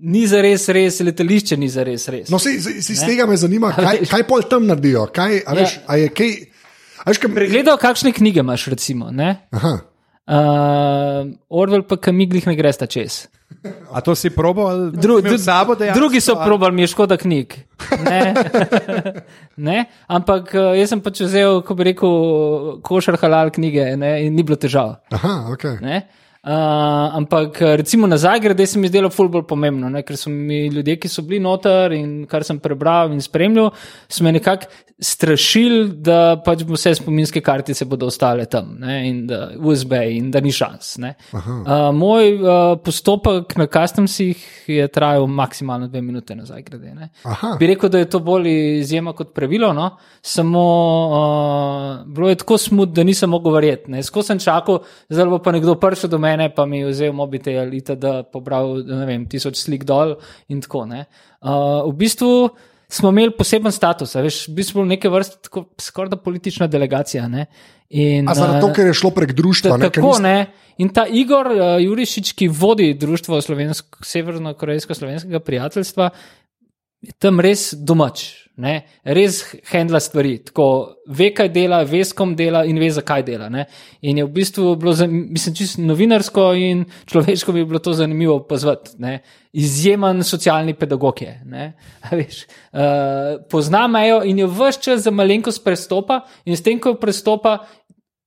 ni 0.00 0.26
za 0.26 0.40
res, 0.42 0.66
res, 0.68 0.98
letališče 1.00 1.56
ni 1.56 1.68
za 1.68 1.82
res. 1.82 2.08
res. 2.08 2.26
No, 2.28 2.38
se, 2.38 2.58
se, 2.58 2.82
se 2.82 2.92
iz 2.92 3.00
tega 3.00 3.26
me 3.26 3.36
zanima, 3.36 3.70
kaj, 3.70 4.06
kaj 4.10 4.22
pol 4.24 4.42
tam 4.42 4.66
naredijo. 4.66 5.06
Kaj, 5.06 5.42
a 5.42 5.54
veš, 5.54 5.74
Ja. 5.76 5.82
a 5.86 5.96
je 5.96 6.08
kaj, 6.10 6.30
veš, 7.06 7.18
kaj, 7.18 7.30
Pregledal, 7.32 7.78
kakšne 7.78 8.10
knjige 8.12 8.42
imaš, 8.42 8.66
recimo. 8.66 9.10
ne? 9.10 9.46
aha, 9.50 9.78
Uh, 10.24 11.36
Orwell 11.52 11.84
pa 11.84 11.98
kamiglih 12.00 12.46
ne 12.48 12.54
greš 12.56 12.80
ta 12.80 12.86
čez. 12.88 13.26
A 13.92 14.00
to 14.00 14.14
si? 14.16 14.30
Dru, 14.32 15.18
Imel 15.20 15.22
dru, 15.22 15.38
sabo 15.38 15.74
dejansko, 15.76 16.00
drugi 16.00 16.20
so 16.20 16.34
ali- 16.36 16.48
probali, 16.48 16.74
mi 16.74 16.82
je 16.82 16.86
škoda 16.86 17.16
knjig. 17.16 17.54
Ne? 18.04 18.34
ne? 19.68 19.84
Ampak 20.08 20.54
eh, 20.54 20.80
jaz 20.80 20.92
sem 20.92 21.00
pač 21.04 21.20
vzel, 21.24 21.60
ko 21.64 21.76
bi 21.76 21.86
rekel, 21.92 22.80
košar 22.84 23.16
halal 23.20 23.52
knjige 23.54 23.96
ne? 24.00 24.14
in 24.26 24.36
ni 24.36 24.42
bilo 24.42 24.56
težav. 24.60 24.96
aha, 25.12 25.52
okay. 25.52 25.76
Ne? 25.84 26.06
Uh, 26.44 26.50
ampak 27.16 27.56
recimo 27.60 28.06
nazaj, 28.06 28.40
grede 28.40 28.66
se 28.66 28.78
mi 28.78 28.88
zdelo 28.88 29.08
ful 29.10 29.30
bolj 29.32 29.46
pomembno, 29.48 29.88
ne? 29.88 30.02
ker 30.04 30.18
so 30.20 30.28
mi 30.28 30.66
ljudje, 30.68 30.98
ki 31.00 31.08
so 31.08 31.22
bili 31.24 31.40
noter 31.40 31.94
in 31.96 32.26
kar 32.28 32.44
sem 32.44 32.58
prebral 32.60 33.14
in 33.14 33.22
spremljal, 33.24 33.70
so 34.12 34.26
me 34.26 34.32
nekako 34.36 34.68
strašili, 35.00 35.88
da 35.88 36.36
pač 36.44 36.62
vse 36.68 36.92
spominske 36.94 37.40
kartice 37.42 37.84
bodo 37.84 38.06
ostale 38.06 38.44
tam 38.46 38.76
ne? 38.78 38.98
in 39.08 39.24
da 39.26 39.48
USB 39.58 39.92
in 40.10 40.30
da 40.30 40.40
ni 40.40 40.52
šans. 40.52 40.94
Uh, 41.32 41.40
moj 41.94 42.34
uh, 42.34 42.50
postopek 42.84 43.56
na 43.58 43.66
customsih 43.66 44.44
je 44.70 44.86
trajal 44.88 45.26
maksimalno 45.26 45.88
dve 45.88 46.02
minute 46.02 46.36
nazaj, 46.36 46.62
grede. 46.62 46.94
Ne? 46.94 47.08
Bi 47.58 47.66
rekel, 47.72 47.90
da 47.90 47.98
je 47.98 48.10
to 48.10 48.20
bolj 48.20 48.48
izjema 48.80 49.12
kot 49.12 49.34
pravilo, 49.34 49.72
no? 49.72 49.90
samo 50.22 50.64
uh, 51.08 52.06
bilo 52.06 52.28
je 52.28 52.38
tako 52.44 52.58
smut, 52.58 52.94
da 52.94 53.04
nisem 53.04 53.30
mogel 53.30 53.52
verjeti. 53.52 54.02
Skozi 54.02 54.26
sem 54.26 54.38
čakal, 54.38 54.84
zdaj 55.08 55.26
bo 55.32 55.42
pa 55.42 55.52
nekdo 55.52 55.74
prišel 55.80 56.10
do 56.10 56.18
mene 56.18 56.33
mene, 56.34 56.50
pa 56.54 56.66
mi 56.66 56.82
je 56.82 56.90
vzel 56.90 57.16
mobitel 57.16 57.72
da 57.96 58.22
pobral 58.26 58.82
vem, 59.06 59.26
tisoč 59.30 59.62
slik 59.62 59.86
dol 59.88 60.16
in 60.52 60.60
tako 60.64 60.84
naprej. 60.90 61.08
Uh, 61.44 61.84
v 61.88 61.94
bistvu 62.04 62.32
smo 62.94 63.10
imeli 63.10 63.32
poseben 63.36 63.72
status, 63.74 64.14
veš, 64.16 64.48
v 64.48 64.54
bistvu 64.58 64.84
neke 64.88 65.10
vrste 65.12 65.36
skoraj 65.80 66.10
da 66.12 66.18
politična 66.20 66.66
delegacija. 66.70 67.28
Ne? 67.28 67.46
In, 67.94 68.28
A 68.28 68.34
zaradi 68.36 68.60
tega, 68.62 68.74
ker 68.76 68.86
je 68.90 69.00
šlo 69.00 69.10
prek 69.14 69.32
društva. 69.36 69.76
Ne, 69.78 69.90
tako 69.90 70.14
ne. 70.22 70.38
In 70.82 70.88
ta 70.94 71.04
Igor 71.06 71.46
uh, 71.52 71.58
Jurišič, 71.82 72.32
ki 72.38 72.46
vodi 72.50 72.88
društvo 72.98 73.38
Severno-Korejsko-Slovenskega 73.38 75.40
prijateljstva, 75.44 76.04
je 77.04 77.12
tam 77.20 77.40
res 77.44 77.72
domač 77.74 78.44
ne, 78.56 78.74
res 79.16 79.40
handla 79.72 79.98
stvari. 80.02 80.36
Tako, 80.48 80.66
ve, 81.18 81.30
kaj 81.34 81.50
dela, 81.54 81.80
ve, 81.88 82.04
s 82.06 82.14
kom 82.16 82.34
dela 82.38 82.64
in 82.68 82.78
ve, 82.78 82.90
zakaj 82.94 83.24
dela. 83.26 83.48
Ne. 83.52 83.66
In 84.06 84.20
je 84.20 84.26
v 84.26 84.32
bistvu 84.34 84.74
bilo, 84.80 84.94
mislim, 85.10 85.56
čisto 85.58 85.82
novinarsko 85.82 86.52
in 86.58 86.84
človeško 87.10 87.54
bi 87.56 87.64
bilo 87.66 87.82
to 87.82 87.96
zanimivo 87.98 88.38
pozvati. 88.48 88.94
Izjemen 89.54 90.22
socialni 90.26 90.74
pedagog 90.78 91.22
je. 91.22 91.34
Veš, 92.18 92.44
uh, 92.44 93.42
pozna 93.50 93.86
mejo 93.90 94.22
in 94.26 94.42
jo 94.42 94.50
vse 94.50 94.82
čas 94.82 95.04
za 95.06 95.10
malenkost 95.14 95.64
prestopa, 95.64 96.22
in 96.44 96.56
s 96.56 96.62
tem, 96.62 96.80
ko 96.82 96.94
prestopa, 96.98 97.58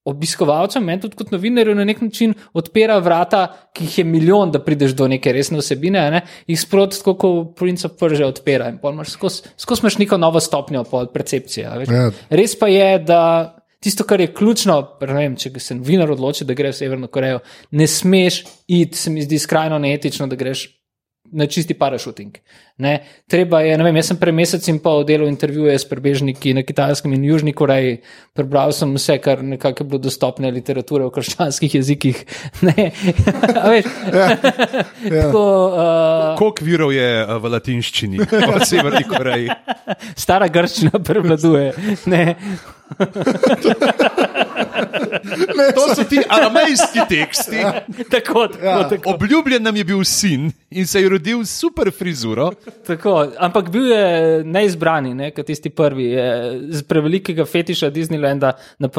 obiskovalcem, 0.08 0.84
meni 0.84 1.02
tudi 1.04 1.18
kot 1.20 1.32
novinarju, 1.34 1.76
na 1.76 1.86
nek 1.88 2.02
način 2.02 2.34
odpira 2.58 2.98
vrata, 3.04 3.44
ki 3.76 3.86
jih 3.86 3.98
je 4.00 4.06
milijon, 4.08 4.52
da 4.52 4.64
prideš 4.64 4.96
do 4.98 5.08
neke 5.12 5.34
resne 5.36 5.60
osebine, 5.60 6.06
ne? 6.12 6.24
jih 6.48 6.60
sproti, 6.62 7.02
kot 7.04 7.56
princa 7.60 7.92
prže 7.92 8.26
odpira. 8.26 8.72
Skozi 9.58 9.84
imaš 9.84 9.98
neko 9.98 10.18
novo 10.18 10.40
stopnjo 10.40 10.86
percepcije. 11.14 11.72
Ja. 11.90 12.10
Res 12.30 12.58
pa 12.60 12.72
je, 12.72 12.92
da. 13.00 13.22
Tisto, 13.78 14.02
kar 14.10 14.18
je 14.18 14.32
ključno, 14.34 14.74
vem, 15.06 15.36
če 15.38 15.52
se 15.62 15.76
novinar 15.78 16.10
odloči, 16.12 16.48
da 16.50 16.56
gre 16.58 16.72
v 16.72 16.76
Severno 16.76 17.08
Korejo, 17.14 17.44
ne 17.78 17.86
smeš 17.88 18.40
iti, 18.74 18.98
se 18.98 19.12
mi 19.14 19.22
zdi 19.22 19.38
skrajno 19.38 19.78
neetično, 19.78 20.26
da 20.28 20.36
greš 20.36 20.64
na 21.32 21.46
čisti 21.48 21.74
parašuting. 21.74 22.38
Ne? 22.78 23.00
Treba 23.28 23.62
je, 23.66 23.78
ne 23.78 23.84
vem, 23.84 23.96
jaz 23.98 24.12
sem 24.12 24.20
pred 24.22 24.36
mesecem 24.38 24.76
in 24.76 24.82
pol 24.84 25.02
delal 25.08 25.28
intervjuje 25.28 25.74
s 25.80 25.86
prebežniki 25.90 26.54
na 26.54 26.62
Kitajskem 26.62 27.14
in 27.18 27.24
Južni 27.26 27.54
Koreji, 27.58 27.98
prebral 28.38 28.72
sem 28.76 28.94
vse, 28.94 29.18
kar 29.24 29.42
nekako 29.44 29.84
je 29.84 29.88
bilo 29.90 30.02
dostopne 30.06 30.52
literature 30.54 31.08
v 31.08 31.14
krščanskih 31.18 31.76
jezikih. 31.80 32.22
veš, 33.72 33.90
ja, 34.14 34.28
ja. 34.30 35.24
Tako, 35.26 35.44
uh, 35.74 36.38
Koliko 36.38 36.68
virov 36.70 36.94
je 36.94 37.10
uh, 37.24 37.36
v 37.42 37.54
latinščini, 37.58 38.22
v 38.22 38.62
Severni 38.70 39.06
Koreji? 39.10 39.50
Stara 40.14 40.48
grščina 40.48 41.02
prevladuje. 41.02 41.74
Ne, 45.38 45.72
to 45.76 45.96
so 45.96 46.04
ti 46.04 46.20
aramejski 46.30 47.00
teksti. 47.10 47.56
Ja. 47.56 47.72
Tako, 48.10 48.48
tako, 48.48 48.66
ja. 48.66 48.90
tako. 48.90 49.10
Obljubljen 49.14 49.64
nam 49.64 49.76
je 49.76 49.84
bil 49.84 50.04
sin 50.04 50.52
in 50.70 50.88
se 50.88 51.02
je 51.02 51.10
rodil 51.10 51.46
s 51.46 51.60
super 51.60 51.92
frizuro. 51.92 52.52
Tako, 52.88 53.28
ampak 53.38 53.70
bil 53.70 53.88
je 53.92 54.44
neizbrani, 54.44 55.14
ne, 55.14 55.32
kot 55.32 55.46
tisti 55.46 55.70
prvi. 55.70 56.10
Z 56.70 56.84
prevelikega 56.88 57.46
fetiša 57.46 57.90
Disneylanda 57.90 58.52
na, 58.80 58.90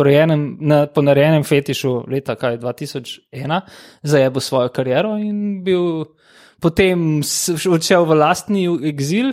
na 0.61 0.87
ponarejenem 0.87 1.45
fetišu 1.45 2.05
leta 2.09 2.35
2001 2.35 3.61
zajebo 4.03 4.41
svojo 4.41 4.69
kariero 4.69 5.17
in 5.19 5.63
bil 5.65 6.05
potem 6.61 7.21
odšel 7.71 8.05
v 8.05 8.15
lastni 8.15 8.67
exil. 8.89 9.33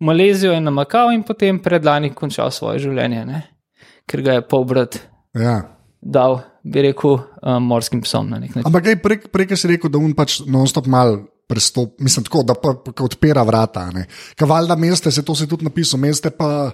Malezijo 0.00 0.52
je 0.52 0.60
namakal 0.60 1.12
in 1.14 1.22
potem 1.22 1.58
predlani 1.62 2.10
končal 2.14 2.50
svoje 2.50 2.82
življenje, 2.88 3.24
ne? 3.24 3.42
ker 4.10 4.20
ga 4.20 4.32
je 4.36 4.42
pobrat. 4.48 4.98
Ja 5.32 5.73
dal, 6.04 6.40
bi 6.62 6.84
rekel, 6.88 7.18
um, 7.40 7.70
morskim 7.72 8.02
psom 8.04 8.28
na 8.30 8.40
nek 8.42 8.54
način. 8.54 8.68
Ampak 8.68 8.90
prej, 9.02 9.22
prej 9.32 9.56
si 9.56 9.70
rekel, 9.70 9.92
da 9.92 10.00
un 10.00 10.12
pač 10.16 10.42
non-stop 10.46 10.90
mal. 10.90 11.22
Prestop, 11.44 11.98
mislim, 12.00 12.24
tako, 12.24 12.40
da 12.48 12.54
pa, 12.56 12.70
pa 12.72 13.04
odpira 13.04 13.42
vrata. 13.44 13.82
Kavalda 14.40 14.78
mesta, 14.80 15.10
se 15.12 15.20
to 15.20 15.34
si 15.36 15.44
tudi 15.44 15.66
napisal, 15.66 16.00
mesta 16.00 16.30
pa 16.32 16.70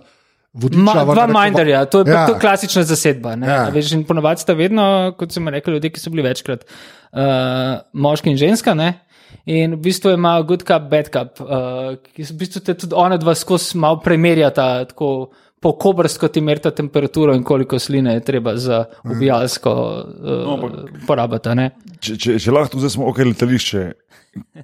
vodiča. 0.54 0.82
Ma, 0.84 0.94
dva 1.04 1.26
minderja, 1.26 1.84
to 1.90 2.04
je 2.06 2.14
ja. 2.14 2.22
to 2.28 2.36
klasična 2.38 2.84
zasedba. 2.86 3.34
Ja. 3.42 3.64
Veš, 3.74 3.92
in 3.98 4.04
ponovadi 4.06 4.44
sta 4.44 4.54
vedno, 4.54 4.84
kot 5.18 5.34
sem 5.34 5.50
rekel, 5.50 5.74
ljudje, 5.74 5.90
ki 5.90 6.02
so 6.02 6.14
bili 6.14 6.22
večkrat 6.22 6.62
uh, 6.64 7.82
moški 7.92 8.30
in 8.30 8.38
ženska. 8.38 8.74
Ne? 8.78 8.92
In 9.50 9.74
v 9.74 9.82
bistvu 9.88 10.16
malo 10.20 10.46
good 10.46 10.62
cup, 10.66 10.86
bad 10.90 11.10
cup, 11.10 11.42
uh, 11.42 11.96
ki 12.14 12.26
v 12.30 12.38
bistvu 12.44 12.62
tudi 12.70 12.94
one 12.94 13.18
dva 13.18 13.34
skozi 13.38 13.78
malo 13.78 14.00
premerjata. 14.04 14.72
Tako, 14.90 15.30
po 15.60 15.72
kobrsko 15.72 16.28
ti 16.28 16.40
merite 16.40 16.70
temperaturo 16.70 17.34
in 17.34 17.42
koliko 17.44 17.78
sline 17.78 18.14
je 18.14 18.20
treba 18.20 18.56
za 18.56 18.84
ubijalsko 19.04 19.72
uh, 19.72 20.30
no, 20.46 20.70
porabiti. 21.06 21.68
Če, 22.00 22.16
če, 22.16 22.38
če 22.40 22.54
lahko 22.54 22.80
zdaj 22.80 22.94
smo 22.96 23.10
ok, 23.10 23.20
letališče. 23.32 23.84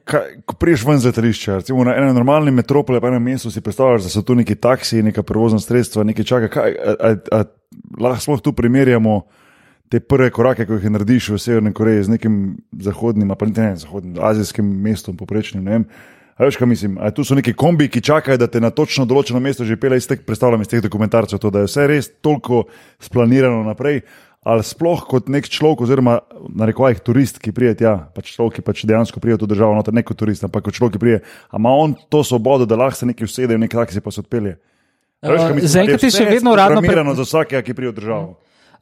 Kaj, 0.07 0.29
ko 0.47 0.55
priješ 0.62 0.85
ven 0.87 1.00
z 1.03 1.11
letališča, 1.11 1.59
recimo 1.61 1.85
na 1.85 1.97
enem 1.99 2.15
normalnem 2.15 2.55
metropolu, 2.55 3.00
pa 3.03 3.11
na 3.11 3.19
enem 3.19 3.33
mestu 3.35 3.50
si 3.50 3.61
predstavljaš, 3.61 4.07
da 4.07 4.12
so 4.15 4.23
tu 4.23 4.37
neki 4.38 4.55
taksi, 4.62 5.03
neka 5.09 5.25
prevozna 5.26 5.59
sredstva, 5.61 6.05
nekaj 6.07 6.29
čaka. 6.29 6.50
Kaj, 6.55 6.76
a, 6.79 6.95
a, 6.95 7.41
a, 7.41 7.43
lahko 8.00 8.23
smo 8.23 8.38
tu 8.41 8.55
primerjamo 8.57 9.21
te 9.93 10.00
prve 10.00 10.31
korake, 10.31 10.65
ko 10.67 10.79
jih 10.79 10.91
narediš 10.91 11.33
v 11.35 11.41
Severni 11.43 11.75
Koreji 11.75 12.07
z 12.07 12.15
nekim 12.15 12.38
zahodnim, 12.73 13.35
pa 13.38 13.50
ne 13.50 13.73
zahodnim, 13.76 14.17
azijskim 14.23 14.71
mestom, 14.87 15.19
poprečnim. 15.19 15.67
Veš, 16.38 16.59
kaj 16.61 16.69
mislim? 16.69 16.99
A 17.00 17.11
tu 17.11 17.25
so 17.25 17.35
neki 17.35 17.55
kombi, 17.57 17.88
ki 17.88 18.02
čakajo, 18.05 18.37
da 18.37 18.47
te 18.47 18.61
na 18.61 18.69
točno 18.71 19.07
določeno 19.09 19.40
mesto 19.40 19.64
že 19.64 19.78
pele 19.81 19.97
iz 19.97 20.07
teh, 20.09 20.21
predstavljam 20.21 20.61
iz 20.61 20.69
teh 20.69 20.83
dokumentarcev, 20.85 21.40
to, 21.40 21.50
da 21.50 21.64
je 21.64 21.71
vse 21.71 21.87
res 21.88 22.11
toliko 22.21 22.66
splanirano 23.00 23.64
naprej. 23.64 24.02
Ali 24.47 24.62
sploh 24.62 25.00
kot 25.09 25.26
nek 25.33 25.49
človek, 25.50 25.81
oziroma 25.83 26.21
na 26.55 26.69
reko 26.69 26.87
jih 26.87 27.00
turist, 27.02 27.40
ki 27.43 27.50
prije 27.57 27.81
tja, 27.81 27.97
pač 28.14 28.31
človek, 28.37 28.61
ki 28.61 28.66
pač 28.69 28.85
dejansko 28.87 29.19
prije 29.19 29.40
v 29.40 29.43
to 29.43 29.49
državo, 29.50 29.75
noter 29.75 29.97
ne 29.97 30.05
kot 30.07 30.21
turist, 30.21 30.45
ampak 30.47 30.69
kot 30.69 30.76
človek, 30.76 30.95
ki 30.95 31.02
prije, 31.02 31.19
ima 31.57 31.73
on 31.75 31.97
to 32.12 32.21
svobodo, 32.23 32.69
da 32.69 32.78
lahko 32.78 33.00
se 33.00 33.09
nekaj 33.11 33.26
usede, 33.26 33.57
v 33.57 33.64
nek 33.64 33.75
taksi 33.75 34.05
pa 34.05 34.12
se 34.14 34.23
odpelje. 34.23 34.55
Uh, 35.26 35.59
Zaenkrat 35.66 36.05
je 36.05 36.12
še 36.14 36.28
vedno 36.28 36.52
uradno 36.55 36.78
premirano 36.78 37.16
pre... 37.16 37.25
za 37.25 37.26
vsakega, 37.26 37.64
ki 37.66 37.75
prije 37.75 37.90
v 37.90 37.97
državo. 37.97 38.28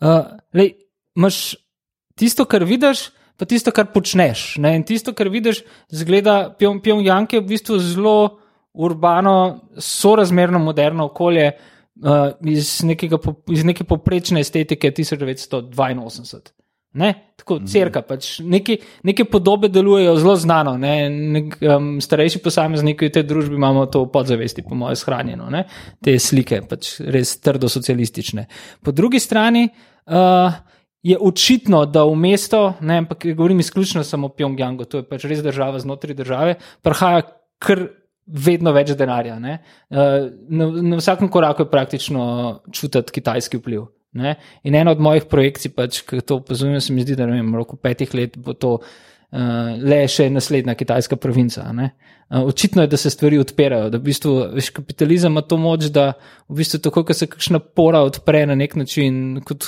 Uh, 0.03 0.37
lej, 0.53 0.75
imaš 1.17 1.39
tisto, 2.19 2.45
kar 2.45 2.67
vidiš, 2.69 3.07
pa 3.37 3.49
tisto, 3.49 3.73
kar 3.75 3.91
počneš. 3.93 4.57
Ne? 4.63 4.77
In 4.79 4.87
tisto, 4.87 5.15
kar 5.17 5.29
vidiš, 5.33 5.65
zgleda, 5.91 6.55
Pjongjang 6.59 7.33
je 7.33 7.41
v 7.41 7.47
bistvu 7.55 7.79
zelo 7.83 8.17
urbano, 8.75 9.71
sorazmerno 9.79 10.59
moderno 10.59 11.07
okolje 11.11 11.53
uh, 11.55 12.35
iz, 12.51 12.81
nekega, 12.83 13.19
iz 13.55 13.65
neke 13.65 13.85
poprečne 13.85 14.43
estetike 14.43 14.91
1982. 14.91 16.55
Ne? 16.95 17.15
Tako, 17.37 17.57
mhm. 17.59 17.67
crka, 17.67 18.03
pač 18.07 18.29
neki, 18.39 18.77
neke 19.03 19.25
podobe 19.27 19.69
delujejo 19.69 20.15
zelo 20.23 20.37
znano. 20.39 20.77
Ne? 20.79 20.95
Nek, 21.11 21.57
um, 21.67 21.89
starejši 22.03 22.43
posamezniki 22.43 23.09
v 23.09 23.15
tej 23.17 23.27
družbi 23.27 23.59
imamo 23.59 23.87
to 23.91 24.05
v 24.05 24.13
podzavesti, 24.15 24.63
po 24.63 24.79
mojem, 24.79 24.99
shranjeno, 24.99 25.51
ne? 25.51 25.65
te 26.03 26.15
slike, 26.23 26.63
pač 26.71 26.97
res 27.03 27.35
trdo 27.43 27.71
socialistične. 27.71 28.47
Po 28.83 28.95
drugi 28.95 29.19
strani, 29.23 29.67
uh, 29.67 30.55
je 31.05 31.19
očitno, 31.21 31.85
da 31.87 32.07
v 32.09 32.17
mesto, 32.17 32.63
ne, 32.81 33.03
ampak 33.05 33.27
govorim 33.37 33.61
izključno 33.61 34.05
samo 34.05 34.27
o 34.27 34.33
Pjongjangu, 34.33 34.87
to 34.89 35.03
je 35.03 35.09
pač 35.09 35.27
res 35.29 35.43
država 35.45 35.79
znotraj 35.79 36.17
države, 36.17 36.55
prihaja 36.83 37.27
kar 37.61 37.89
vedno 38.25 38.73
več 38.73 38.95
denarja. 38.97 39.37
Eh, 39.37 39.59
na, 40.49 40.69
na 40.81 41.01
vsakem 41.01 41.29
koraku 41.29 41.67
je 41.67 41.71
praktično 41.71 42.25
čutiti 42.73 43.21
kitajski 43.21 43.61
vpliv. 43.61 43.91
Ne? 44.15 44.37
In 44.65 44.79
ena 44.79 44.95
od 44.95 45.03
mojih 45.03 45.27
projekcij, 45.29 45.75
pač, 45.75 46.01
ki 46.07 46.23
to 46.25 46.39
opazujem, 46.41 46.79
se 46.81 46.95
mi 46.95 47.03
zdi, 47.05 47.19
da 47.19 47.27
v 47.27 47.43
roku 47.53 47.77
petih 47.77 48.15
let 48.15 48.39
bo 48.39 48.55
to 48.55 48.77
uh, 48.79 49.75
le 49.75 50.05
še 50.09 50.29
naslednja 50.31 50.77
kitajska 50.79 51.19
provinca. 51.19 51.67
Uh, 51.75 52.45
očitno 52.47 52.85
je, 52.87 52.93
da 52.93 53.01
se 53.01 53.11
stvari 53.11 53.41
odpirajo, 53.43 53.91
da 53.91 53.99
v 53.99 54.07
bistvu 54.07 54.37
veš, 54.55 54.71
kapitalizem 54.79 55.35
ima 55.35 55.43
to 55.43 55.59
moč, 55.59 55.91
da 55.91 56.13
v 56.47 56.61
bistvu 56.63 56.79
tako, 56.87 57.03
ko 57.09 57.19
se 57.19 57.27
kakšna 57.27 57.59
pora 57.59 58.05
odpre 58.07 58.45
na 58.47 58.55
nek 58.55 58.79
način. 58.79 59.43
Kot, 59.45 59.67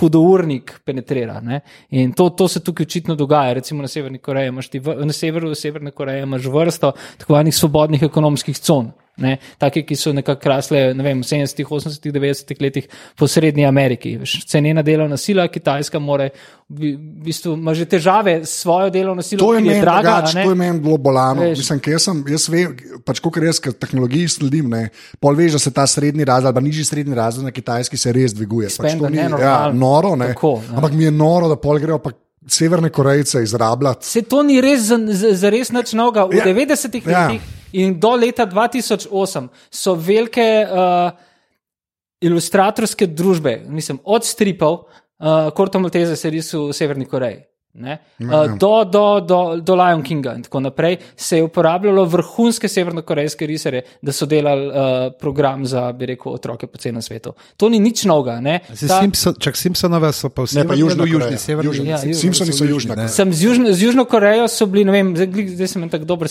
hudournik 0.00 0.80
penetrira. 0.84 1.40
Ne? 1.40 1.60
In 1.90 2.12
to, 2.12 2.30
to 2.30 2.48
se 2.48 2.60
tukaj 2.64 2.84
očitno 2.84 3.14
dogaja. 3.14 3.52
Recimo 3.52 3.82
na, 3.82 3.88
Koreji, 4.18 4.52
ti, 4.70 4.80
na 4.80 5.12
severu 5.12 5.54
Severne 5.54 5.90
Koreje 5.90 6.22
imaš 6.22 6.46
vrsto 6.46 6.92
tako 7.18 7.34
imenih 7.34 7.54
svobodnih 7.54 8.02
ekonomskih 8.02 8.58
con. 8.58 8.92
Ne, 9.18 9.32
take, 9.58 9.82
ki 9.82 9.96
so 9.96 10.12
nekako 10.12 10.48
rasle 10.48 10.94
ne 10.94 11.02
vem, 11.02 11.18
v 11.18 11.26
70, 11.26 11.64
80, 11.66 12.04
90 12.08 12.60
letih 12.60 12.84
po 13.18 13.26
Srednji 13.26 13.66
Ameriki. 13.66 14.12
Veš, 14.16 14.44
Cenena 14.46 14.82
delovna 14.82 15.16
sila, 15.16 15.48
Kitajska 15.48 15.98
more, 15.98 16.28
v 16.68 16.92
bistvu 17.24 17.54
ima 17.54 17.74
že 17.74 17.86
težave 17.86 18.44
s 18.44 18.60
svojo 18.60 18.90
delovno 18.90 19.22
silo, 19.22 19.40
To 19.40 19.54
je 19.54 19.62
ki 19.62 19.68
je 19.68 19.80
draga. 19.80 20.22
ne. 20.34 20.44
to 20.44 20.50
je 20.50 20.54
meni 20.54 20.78
bilo 20.78 20.96
bolano. 20.98 21.42
Mislim, 21.42 21.80
jaz, 21.86 22.02
sem, 22.02 22.24
jaz 22.28 22.46
vem, 22.48 22.76
pač 23.04 23.18
kot 23.18 23.36
jaz, 23.38 23.58
ker 23.58 23.72
tehnologiji 23.72 24.28
sledim, 24.30 24.70
ne, 24.70 24.84
pol 25.18 25.34
veš, 25.34 25.52
da 25.52 25.58
se 25.58 25.70
ta 25.72 25.86
srednji 25.86 26.24
razred, 26.24 26.54
pa 26.54 26.60
nižji 26.60 26.84
srednji 26.84 27.14
razred 27.14 27.44
na 27.44 27.50
kitajski 27.50 27.96
se 27.96 28.12
res 28.12 28.32
dviguje. 28.32 28.68
Pač 28.68 28.74
Spender, 28.86 28.98
to 29.00 29.10
ni- 29.10 29.18
ne, 29.18 29.42
ja, 29.42 29.72
noro, 29.72 30.14
ne. 30.14 30.26
Tako, 30.28 30.62
ne. 30.62 30.76
Ampak 30.76 30.92
mi 30.92 31.04
je 31.04 31.10
noro, 31.10 31.48
da 31.48 31.56
pol 31.56 31.78
grejo 31.78 31.98
pa 31.98 32.14
severne 32.46 32.88
Korejce 32.88 33.42
izrabljati. 33.42 34.06
Se 34.06 34.22
to 34.22 34.42
ni 34.42 34.60
res 34.60 34.86
za, 34.86 34.96
za, 35.10 35.34
za 35.34 35.50
res 35.50 35.68
nič 35.70 35.92
novega. 35.92 36.24
V 36.24 36.36
ja. 36.36 36.44
90-ih 36.46 37.02
Ja. 37.04 37.26
letih 37.26 37.42
in 37.72 37.98
do 38.00 38.14
leta 38.16 38.46
2008 38.46 39.48
so 39.70 39.94
velike 39.94 40.46
uh, 40.64 41.10
ilustratorske 42.20 43.06
družbe, 43.06 43.60
mislim, 43.68 44.00
od 44.04 44.24
stripov, 44.24 44.72
uh, 45.18 45.50
Korto 45.54 45.80
Maltese 45.80 46.16
se 46.16 46.30
risuje 46.30 46.70
v 46.70 46.76
Severni 46.76 47.06
Koreji. 47.06 47.44
Ne? 47.78 47.98
Uh, 48.18 48.58
do, 48.58 48.84
do, 48.84 49.20
do, 49.20 49.56
do 49.62 49.74
Lion 49.78 50.02
Kinga 50.02 50.34
in 50.34 50.42
tako 50.42 50.60
naprej 50.60 50.96
se 51.16 51.36
je 51.36 51.42
uporabljalo 51.46 52.04
vrhunske 52.04 52.68
severnokorejske 52.68 53.46
risare, 53.46 53.82
da 54.02 54.12
so 54.12 54.26
delali 54.26 54.66
uh, 54.66 54.74
program 55.20 55.66
za, 55.66 55.92
bi 55.92 56.06
rekel, 56.12 56.32
otroke 56.32 56.66
po 56.66 56.78
celem 56.78 57.02
svetu. 57.02 57.32
To 57.56 57.68
ni 57.68 57.78
nič 57.78 58.04
novega. 58.04 58.40
ne. 58.40 58.60
Ta- 58.66 59.00
Simpson, 59.00 59.34
čak 59.38 59.56
Simpsonove 59.56 60.12
so 60.12 60.28
pa 60.28 60.42
vsi 60.42 60.58
Ne, 60.58 60.64
pa 60.66 60.74
Južna 60.74 61.04
južni, 61.06 61.38
severni. 61.38 61.68
Južni. 61.68 61.88
Ja, 61.88 61.96
južni. 62.02 62.14
Simpsoni 62.14 62.52
so 62.52 62.64
južna. 62.64 62.94
ne. 62.94 63.08
Sem 63.08 63.32
z, 63.32 63.42
Južno, 63.42 63.72
z 63.72 63.82
Južno 63.82 64.04
Korejo 64.04 64.48
so 64.48 64.66
bili, 64.66 64.84
ne 64.84 64.92
vem, 64.92 65.14
zdaj, 65.16 65.46
zdaj 65.54 65.68
sem 65.68 65.82
en 65.82 65.92
tako 65.92 66.04
dober, 66.04 66.28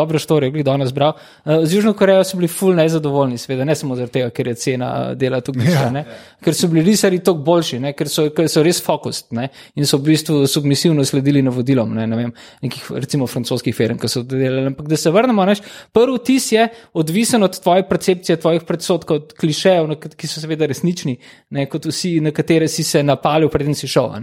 dobro 0.00 0.18
štorijo, 0.18 0.52
glih 0.52 0.64
danes 0.64 0.92
bral. 0.92 1.12
Uh, 1.44 1.64
z 1.64 1.74
Južno 1.74 1.92
Korejo 1.92 2.24
so 2.24 2.36
bili 2.36 2.48
ful 2.48 2.74
nezadovoljni, 2.74 3.38
seveda, 3.38 3.64
ne 3.64 3.76
samo 3.76 3.96
zaradi 3.96 4.12
tega, 4.12 4.30
ker 4.30 4.48
je 4.48 4.54
cena 4.54 5.14
dela 5.14 5.40
tukaj 5.44 5.66
višja, 5.68 5.90
ja. 5.94 6.04
ker 6.44 6.54
so 6.54 6.68
bili 6.68 6.84
risari 6.86 7.18
toliko 7.18 7.44
boljši, 7.44 7.80
ne, 7.84 7.92
ker, 7.92 8.08
so, 8.08 8.28
ker 8.34 8.48
so 8.48 8.62
res 8.64 8.80
fokusni 8.84 9.38
ne, 9.38 9.48
in 9.76 9.86
so 9.86 9.98
v 9.98 10.12
bistvu 10.12 10.46
submisivno 10.78 11.04
sledili 11.04 11.42
navodilom, 11.42 11.94
ne, 11.94 12.06
ne 12.06 12.16
vem, 12.16 12.32
nekih 12.62 12.90
recimo 12.94 13.26
francoskih 13.26 13.74
firm, 13.74 13.98
ki 13.98 14.08
so 14.08 14.22
to 14.22 14.36
delali. 14.38 14.66
Ampak 14.70 14.88
da 14.88 14.96
se 14.96 15.10
vrnemo, 15.10 15.44
neš, 15.44 15.60
prvi 15.92 16.16
vtis 16.18 16.52
je 16.52 16.66
odvisen 16.94 17.42
od 17.42 17.58
tvoje 17.60 17.84
percepcije, 17.88 18.36
tvojih 18.40 18.62
predsodkov, 18.68 19.16
od 19.16 19.34
klišejev, 19.40 19.90
ki 20.16 20.30
so 20.30 20.42
seveda 20.42 20.68
resnični, 20.70 21.16
ne, 21.50 21.66
kot 21.70 21.88
vsi, 21.90 22.18
na 22.24 22.32
katere 22.34 22.68
si 22.68 22.84
se 22.86 23.02
napalil, 23.02 23.50
preden 23.52 23.74
si 23.74 23.88
šel. 23.90 24.14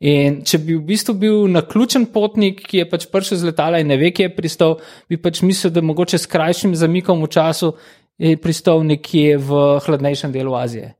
In 0.00 0.42
če 0.46 0.60
bi 0.62 0.76
v 0.76 0.84
bistvu 0.86 1.16
bil 1.18 1.44
naključen 1.52 2.06
potnik, 2.12 2.62
ki 2.68 2.82
je 2.82 2.88
pač 2.90 3.08
prišel 3.12 3.40
z 3.40 3.50
letala 3.50 3.80
in 3.82 3.90
ne 3.90 3.98
ve, 4.00 4.12
kje 4.14 4.28
je 4.28 4.34
pristal, 4.36 4.76
bi 5.08 5.18
pač 5.20 5.42
mislil, 5.42 5.72
da 5.74 5.82
mogoče 5.82 6.20
s 6.20 6.30
krajšim 6.30 6.76
zamikom 6.78 7.24
v 7.24 7.30
času 7.32 7.72
je 8.18 8.36
pristal 8.38 8.84
nekje 8.86 9.38
v 9.42 9.64
hladnejšem 9.82 10.34
delu 10.34 10.54
Azije. 10.54 10.92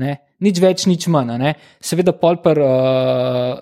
Ne? 0.00 0.22
Nič 0.40 0.56
več, 0.62 0.86
nič 0.88 1.04
manj. 1.12 1.36
ne. 1.36 1.52
Seveda, 1.84 2.14
pol 2.16 2.38
per 2.40 2.58
uh, 2.64 3.60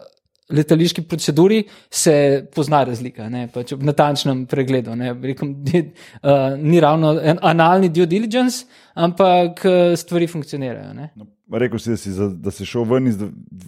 letališki 0.52 1.02
proceduri 1.08 1.62
se 1.90 2.46
pozna 2.54 2.82
razlika, 2.84 3.28
ne? 3.32 3.46
pač 3.52 3.74
ob 3.76 3.82
natančnem 3.86 4.44
pregledu. 4.50 4.94
ne. 4.96 5.12
Rekom, 5.22 5.54
ni, 5.66 5.82
uh, 6.22 6.56
ni 6.58 6.80
ravno 6.80 7.16
en 7.20 7.38
analni 7.42 7.88
due 7.88 8.06
diligence, 8.06 8.66
ampak 8.94 9.64
uh, 9.64 9.98
stvari 9.98 10.28
funkcionirajo. 10.30 10.94
Ne? 10.94 11.10
Rekel 11.50 11.82
si, 11.82 11.90
da 11.90 12.00
si, 12.00 12.14
za, 12.14 12.28
da 12.30 12.54
si 12.54 12.66
šel 12.66 12.86
ven 12.86 13.10
iz 13.10 13.18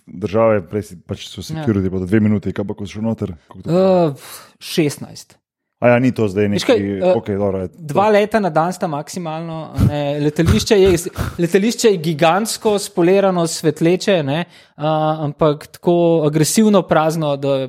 države, 0.06 0.62
prej 0.70 0.88
si 0.90 0.98
pač 1.00 1.26
so 1.28 1.42
security, 1.42 1.90
ja. 1.90 1.94
pa 1.94 2.04
dve 2.06 2.22
minuti, 2.22 2.54
kaj 2.54 2.66
pa 2.68 2.78
ko 2.78 2.86
si 2.86 2.98
šel 2.98 3.06
noter. 3.10 3.34
Uh, 3.64 4.14
16. 4.62 5.41
A 5.82 5.88
ja, 5.88 5.98
ni 5.98 6.12
to 6.14 6.28
zdaj 6.30 6.46
nekaj. 6.48 6.76
kaj, 6.78 6.98
eh, 6.98 7.14
Okay, 7.18 7.38
dobro, 7.38 7.64
je. 7.66 7.68
Dva 7.74 8.06
leta 8.14 8.40
na 8.40 8.50
dan 8.50 8.72
sta 8.72 8.86
maksimalno. 8.86 9.74
Ne, 9.88 10.20
letališče, 10.22 10.78
je, 10.78 10.98
letališče 11.42 11.90
je 11.90 11.96
gigantsko, 11.96 12.76
spolirano, 12.78 13.46
svetleče, 13.46 14.22
ne, 14.22 14.44
a, 14.76 14.92
ampak 15.26 15.66
tako 15.66 16.22
agresivno 16.26 16.84
prazno, 16.86 17.34
da 17.36 17.66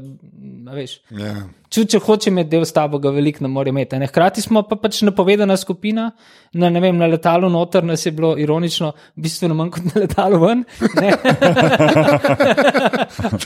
veš. 0.74 1.00
Ja. 1.10 1.34
Če, 1.74 1.88
če 1.89 1.98
hoče 2.06 2.30
imeti 2.30 2.51
del 2.51 2.68
s 2.68 2.75
tabo, 2.75 3.00
ga 3.01 3.10
veliko 3.10 3.42
ne 3.42 3.50
more 3.50 3.72
imeti. 3.74 3.98
Ne. 3.98 4.06
Hkrati 4.12 4.44
smo 4.44 4.62
pa 4.68 4.75
pač 4.77 5.00
napovedana 5.08 5.56
skupina, 5.58 6.12
na, 6.53 6.70
ne 6.70 6.82
vem, 6.84 7.00
na 7.01 7.08
letalu 7.10 7.50
noter 7.50 7.82
nas 7.88 8.03
je 8.06 8.12
bilo 8.13 8.36
ironično, 8.38 8.92
bistveno 9.18 9.58
manj 9.58 9.72
kot 9.74 9.88
na 9.89 10.03
letalu 10.03 10.38
ven. 10.44 10.62
Ne. 11.01 11.13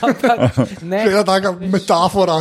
Ampak, 0.04 0.60
ne. 0.82 1.00
To 1.06 1.14
je 1.14 1.24
taka 1.30 1.54
metafora. 1.62 2.36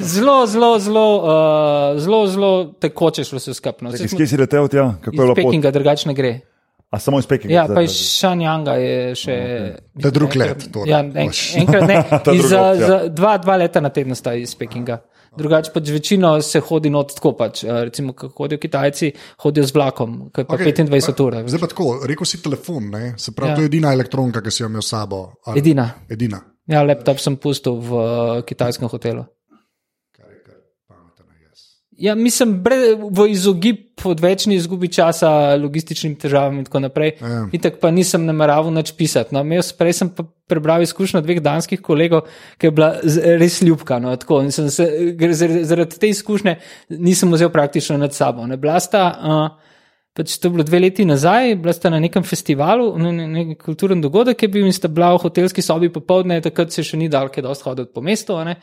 Zelo, 0.00 0.38
zelo, 0.48 0.72
zelo, 0.80 1.04
uh, 1.20 2.00
zelo, 2.00 2.24
zelo 2.32 2.52
tekoče 2.80 3.28
šlo 3.28 3.42
vse 3.42 3.58
skupno. 3.60 3.92
Iz 3.92 4.16
kje 4.16 4.30
si 4.30 4.40
letel 4.40 4.72
tja? 4.72 4.94
Kako 5.04 5.12
je 5.12 5.20
Iz 5.20 5.20
bilo 5.20 5.36
pot? 5.36 5.44
Pekinga 5.44 5.74
drugače 5.74 6.14
ne 6.14 6.16
gre. 6.16 6.34
A 6.94 6.98
samo 7.02 7.18
iz 7.18 7.26
Pekinga? 7.26 7.54
Ja, 7.54 7.64
pa 7.66 7.82
iz 7.82 7.94
Šanjanga 8.20 8.76
je 8.78 9.14
še. 9.18 9.34
Je 9.98 10.10
drug 10.14 10.36
let, 10.38 10.68
torej. 10.70 10.92
Ja, 10.92 11.00
en, 11.02 11.32
enkrat 11.58 11.88
ne. 11.90 11.96
Iz, 12.38 12.46
za, 12.46 12.60
opcija. 12.70 12.86
za 12.86 12.98
dva, 13.10 13.32
dva 13.42 13.56
leta 13.58 13.82
na 13.82 13.90
teden 13.90 14.14
sta 14.14 14.36
iz 14.38 14.54
Pekinga. 14.54 15.00
Drugače 15.34 15.72
pač 15.74 15.90
večino 15.90 16.30
se 16.46 16.60
hodi 16.62 16.92
not 16.94 17.10
tako 17.16 17.32
pač. 17.34 17.64
Recimo, 17.66 18.14
ko 18.14 18.28
hodijo 18.38 18.60
Kitajci, 18.62 19.10
hodijo 19.42 19.66
z 19.66 19.74
vlakom, 19.74 20.12
ki 20.30 20.44
je 20.44 20.46
pa 20.46 20.54
okay, 20.54 20.70
25 20.70 21.22
ur. 21.26 21.38
Zdaj 21.50 21.62
pa 21.64 21.70
tako, 21.72 21.88
rekel 22.06 22.28
si 22.30 22.38
telefon, 22.42 22.86
ne? 22.94 23.14
se 23.18 23.34
pravi, 23.34 23.50
Ja. 23.50 23.52
ja. 23.52 23.56
to 23.58 23.66
je 23.66 23.72
edina 23.72 23.90
elektronka, 23.92 24.38
ki 24.44 24.54
si 24.54 24.62
jo 24.62 24.70
imel 24.70 24.86
s 24.86 24.94
sabo. 24.94 25.24
Ali- 25.50 25.58
Edina. 25.58 25.88
Edina. 26.08 26.38
Ja, 26.70 26.84
laptop 26.86 27.18
sem 27.20 27.34
pustil 27.36 27.74
v 27.82 27.90
uh, 27.98 28.38
kitajskem 28.46 28.86
hotelu. 28.88 29.26
Ja, 31.98 32.14
mislim, 32.14 32.56
bre, 32.62 32.76
v 32.96 33.26
izogib 33.30 34.02
odvečni 34.04 34.56
izgubi 34.58 34.88
časa, 34.92 35.54
logističnim 35.60 36.16
težavam 36.18 36.58
in 36.58 36.66
tako 36.66 36.80
naprej. 36.84 37.12
Ja. 37.20 37.42
In 37.52 37.62
tako 37.62 37.78
pa 37.82 37.90
nisem 37.94 38.24
nameraval 38.26 38.72
nič 38.74 38.94
pisati. 38.98 39.34
No, 39.34 39.44
imel, 39.46 39.62
prej 39.78 39.98
sem 40.00 40.10
pa 40.14 40.24
prebral 40.50 40.82
izkušnjo 40.82 41.22
dveh 41.24 41.40
danskih 41.44 41.82
kolegov, 41.84 42.26
ki 42.58 42.68
je 42.68 42.74
bila 42.74 42.90
res 43.40 43.60
ljubka. 43.62 44.00
No, 44.02 44.14
tako, 44.20 44.42
in 44.44 44.50
sem 44.54 44.70
se, 44.74 44.88
zaradi 45.68 46.00
te 46.00 46.10
izkušnje 46.10 46.56
nisem 46.98 47.32
vzel 47.32 47.52
praktično 47.54 47.98
nad 48.00 48.14
sabo. 48.14 48.46
Ne, 48.50 48.58
bila 48.60 48.80
sta, 48.82 49.04
uh, 49.14 49.76
pač 50.18 50.38
to 50.38 50.50
je 50.50 50.56
bilo 50.56 50.66
dve 50.66 50.82
leti 50.86 51.06
nazaj, 51.06 51.54
bila 51.62 51.76
sta 51.76 51.92
na 51.94 52.00
nekem 52.02 52.26
festivalu, 52.26 52.90
na 52.98 53.12
ne, 53.12 53.28
nek 53.36 53.62
kulturen 53.62 54.02
dogodek 54.02 54.42
je 54.42 54.50
bil 54.50 54.66
in 54.66 54.74
sta 54.74 54.90
bila 54.90 55.12
v 55.14 55.22
hotelski 55.28 55.62
sobi 55.62 55.92
popovdne, 55.94 56.42
takrat 56.42 56.74
se 56.74 56.82
še 56.86 56.98
ni 56.98 57.08
dal, 57.12 57.30
kaj 57.30 57.46
dosti 57.46 57.68
hoditi 57.70 57.94
po 57.94 58.02
mestu. 58.02 58.38
Ne. 58.46 58.58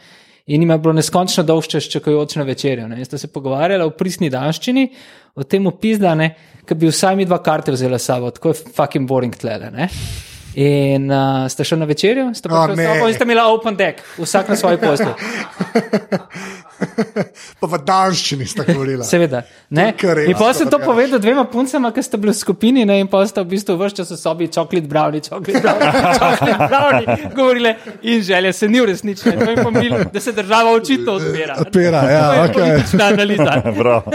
In 0.48 0.62
jim 0.62 0.72
je 0.74 0.78
bilo 0.78 0.94
neskončno 0.98 1.44
dolg 1.44 1.68
čas 1.70 1.90
čakajoč 1.92 2.36
na 2.40 2.44
večerjo. 2.48 2.88
Ne. 2.88 3.00
In 3.00 3.06
sta 3.06 3.18
se 3.18 3.30
pogovarjala 3.32 3.86
v 3.86 3.96
pristni 3.98 4.30
danščini, 4.34 4.88
o 5.36 5.44
tem 5.44 5.68
opizdane, 5.70 6.32
ki 6.66 6.76
bi 6.76 6.90
vsaj 6.90 7.16
mi 7.20 7.28
dva 7.30 7.42
karte 7.44 7.72
vzela 7.76 8.00
sabo, 8.02 8.32
tako 8.34 8.52
je 8.52 8.74
fucking 8.76 9.08
boring 9.08 9.36
tlele. 9.38 9.72
Ne. 9.72 9.90
In 10.56 11.12
uh, 11.12 11.48
sta 11.50 11.64
šla 11.64 11.78
na 11.78 11.86
večerjo, 11.86 12.34
sta 12.34 12.50
O, 12.50 12.68
pa 12.68 12.76
ne. 12.76 12.84
šla 12.84 13.08
in 13.08 13.16
sta 13.16 13.24
imela 13.24 13.48
open 13.54 13.76
deck, 13.76 14.02
vsak 14.18 14.50
na 14.50 14.56
svoji 14.56 14.78
posli. 14.78 15.08
Pa 17.62 17.68
v 17.70 17.78
danščini 17.86 18.46
sta 18.50 18.66
govorila. 18.66 19.06
Seveda. 19.06 19.44
Ne? 19.70 19.92
In 20.26 20.34
pa 20.38 20.50
sem 20.58 20.70
to 20.70 20.80
povedal 20.82 21.22
dvema 21.22 21.44
puncama, 21.50 21.92
ki 21.94 22.04
sta 22.04 22.18
bili 22.18 22.34
v 22.34 22.40
skupini, 22.40 22.86
ne? 22.90 22.98
in 23.04 23.10
pa 23.12 23.22
sta 23.30 23.44
v 23.46 23.54
bistvu 23.54 23.78
vrščas 23.80 24.10
v 24.16 24.18
sobi 24.18 24.48
čokolat 24.52 24.88
brownie, 24.90 25.22
čokolat 25.22 25.62
brownie, 25.62 25.92
čokolat 26.20 26.64
brownie, 26.66 27.18
govorile 27.38 27.76
in 28.02 28.24
želje 28.26 28.54
se 28.58 28.70
ni 28.70 28.82
uresničile. 28.82 29.38
To 29.38 29.50
je 29.52 29.64
pomenilo, 29.64 30.00
da 30.14 30.20
se 30.20 30.34
država 30.34 30.74
očitno 30.74 31.20
odpira. 31.22 31.58
Odpira, 31.62 32.04
ja, 32.12 32.26
okej. 32.44 32.54
politična 32.54 33.06
analiza. 33.14 33.62
Bravo. 33.82 34.12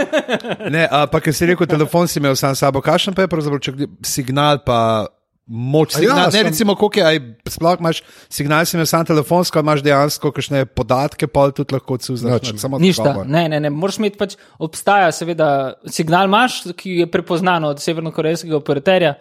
Ne, 0.71 0.89
a, 0.91 1.07
pa 1.07 1.23
ker 1.23 1.35
si 1.35 1.47
rekel, 1.47 1.71
telefon 1.71 2.11
si 2.11 2.19
imel 2.19 2.37
sam 2.37 2.55
s 2.55 2.67
sabo, 2.67 2.83
kakšen 2.83 3.15
pa 3.15 3.27
je 3.27 3.31
pravzaprav 3.31 3.87
signal, 4.03 4.59
pa 4.67 5.07
moč 5.47 5.95
A 5.95 5.99
ja, 5.99 6.09
signal. 6.11 6.27
ne, 6.27 6.33
sem- 6.33 6.47
recimo, 6.47 6.75
koliko 6.75 6.99
je, 6.99 7.07
aj 7.07 7.19
sploh 7.49 7.79
imaš 7.81 8.03
signal, 8.29 8.65
si 8.67 8.77
imel 8.77 8.87
sam 8.87 9.05
telefonsko, 9.07 9.61
imaš 9.61 9.83
dejansko 9.83 10.33
kakšne 10.33 10.67
podatke, 10.67 11.27
pa 11.27 11.51
tudi 11.51 11.75
lahko 11.75 11.95
odsuznaš. 11.95 12.53
Nič. 12.53 12.61
Samo 12.61 12.79
Ništa, 12.79 13.03
odgovor. 13.03 13.27
ne, 13.27 13.49
ne, 13.49 13.61
ne, 13.61 13.71
moraš 13.71 13.99
imeti 13.99 14.19
pač, 14.19 14.35
obstaja 14.59 15.13
seveda 15.13 15.49
signal 15.87 16.27
imaš, 16.27 16.75
ki 16.75 16.91
je 17.01 17.07
prepoznan 17.07 17.65
od 17.65 17.79
severnokorejskega 17.81 18.57
operaterja. 18.57 19.15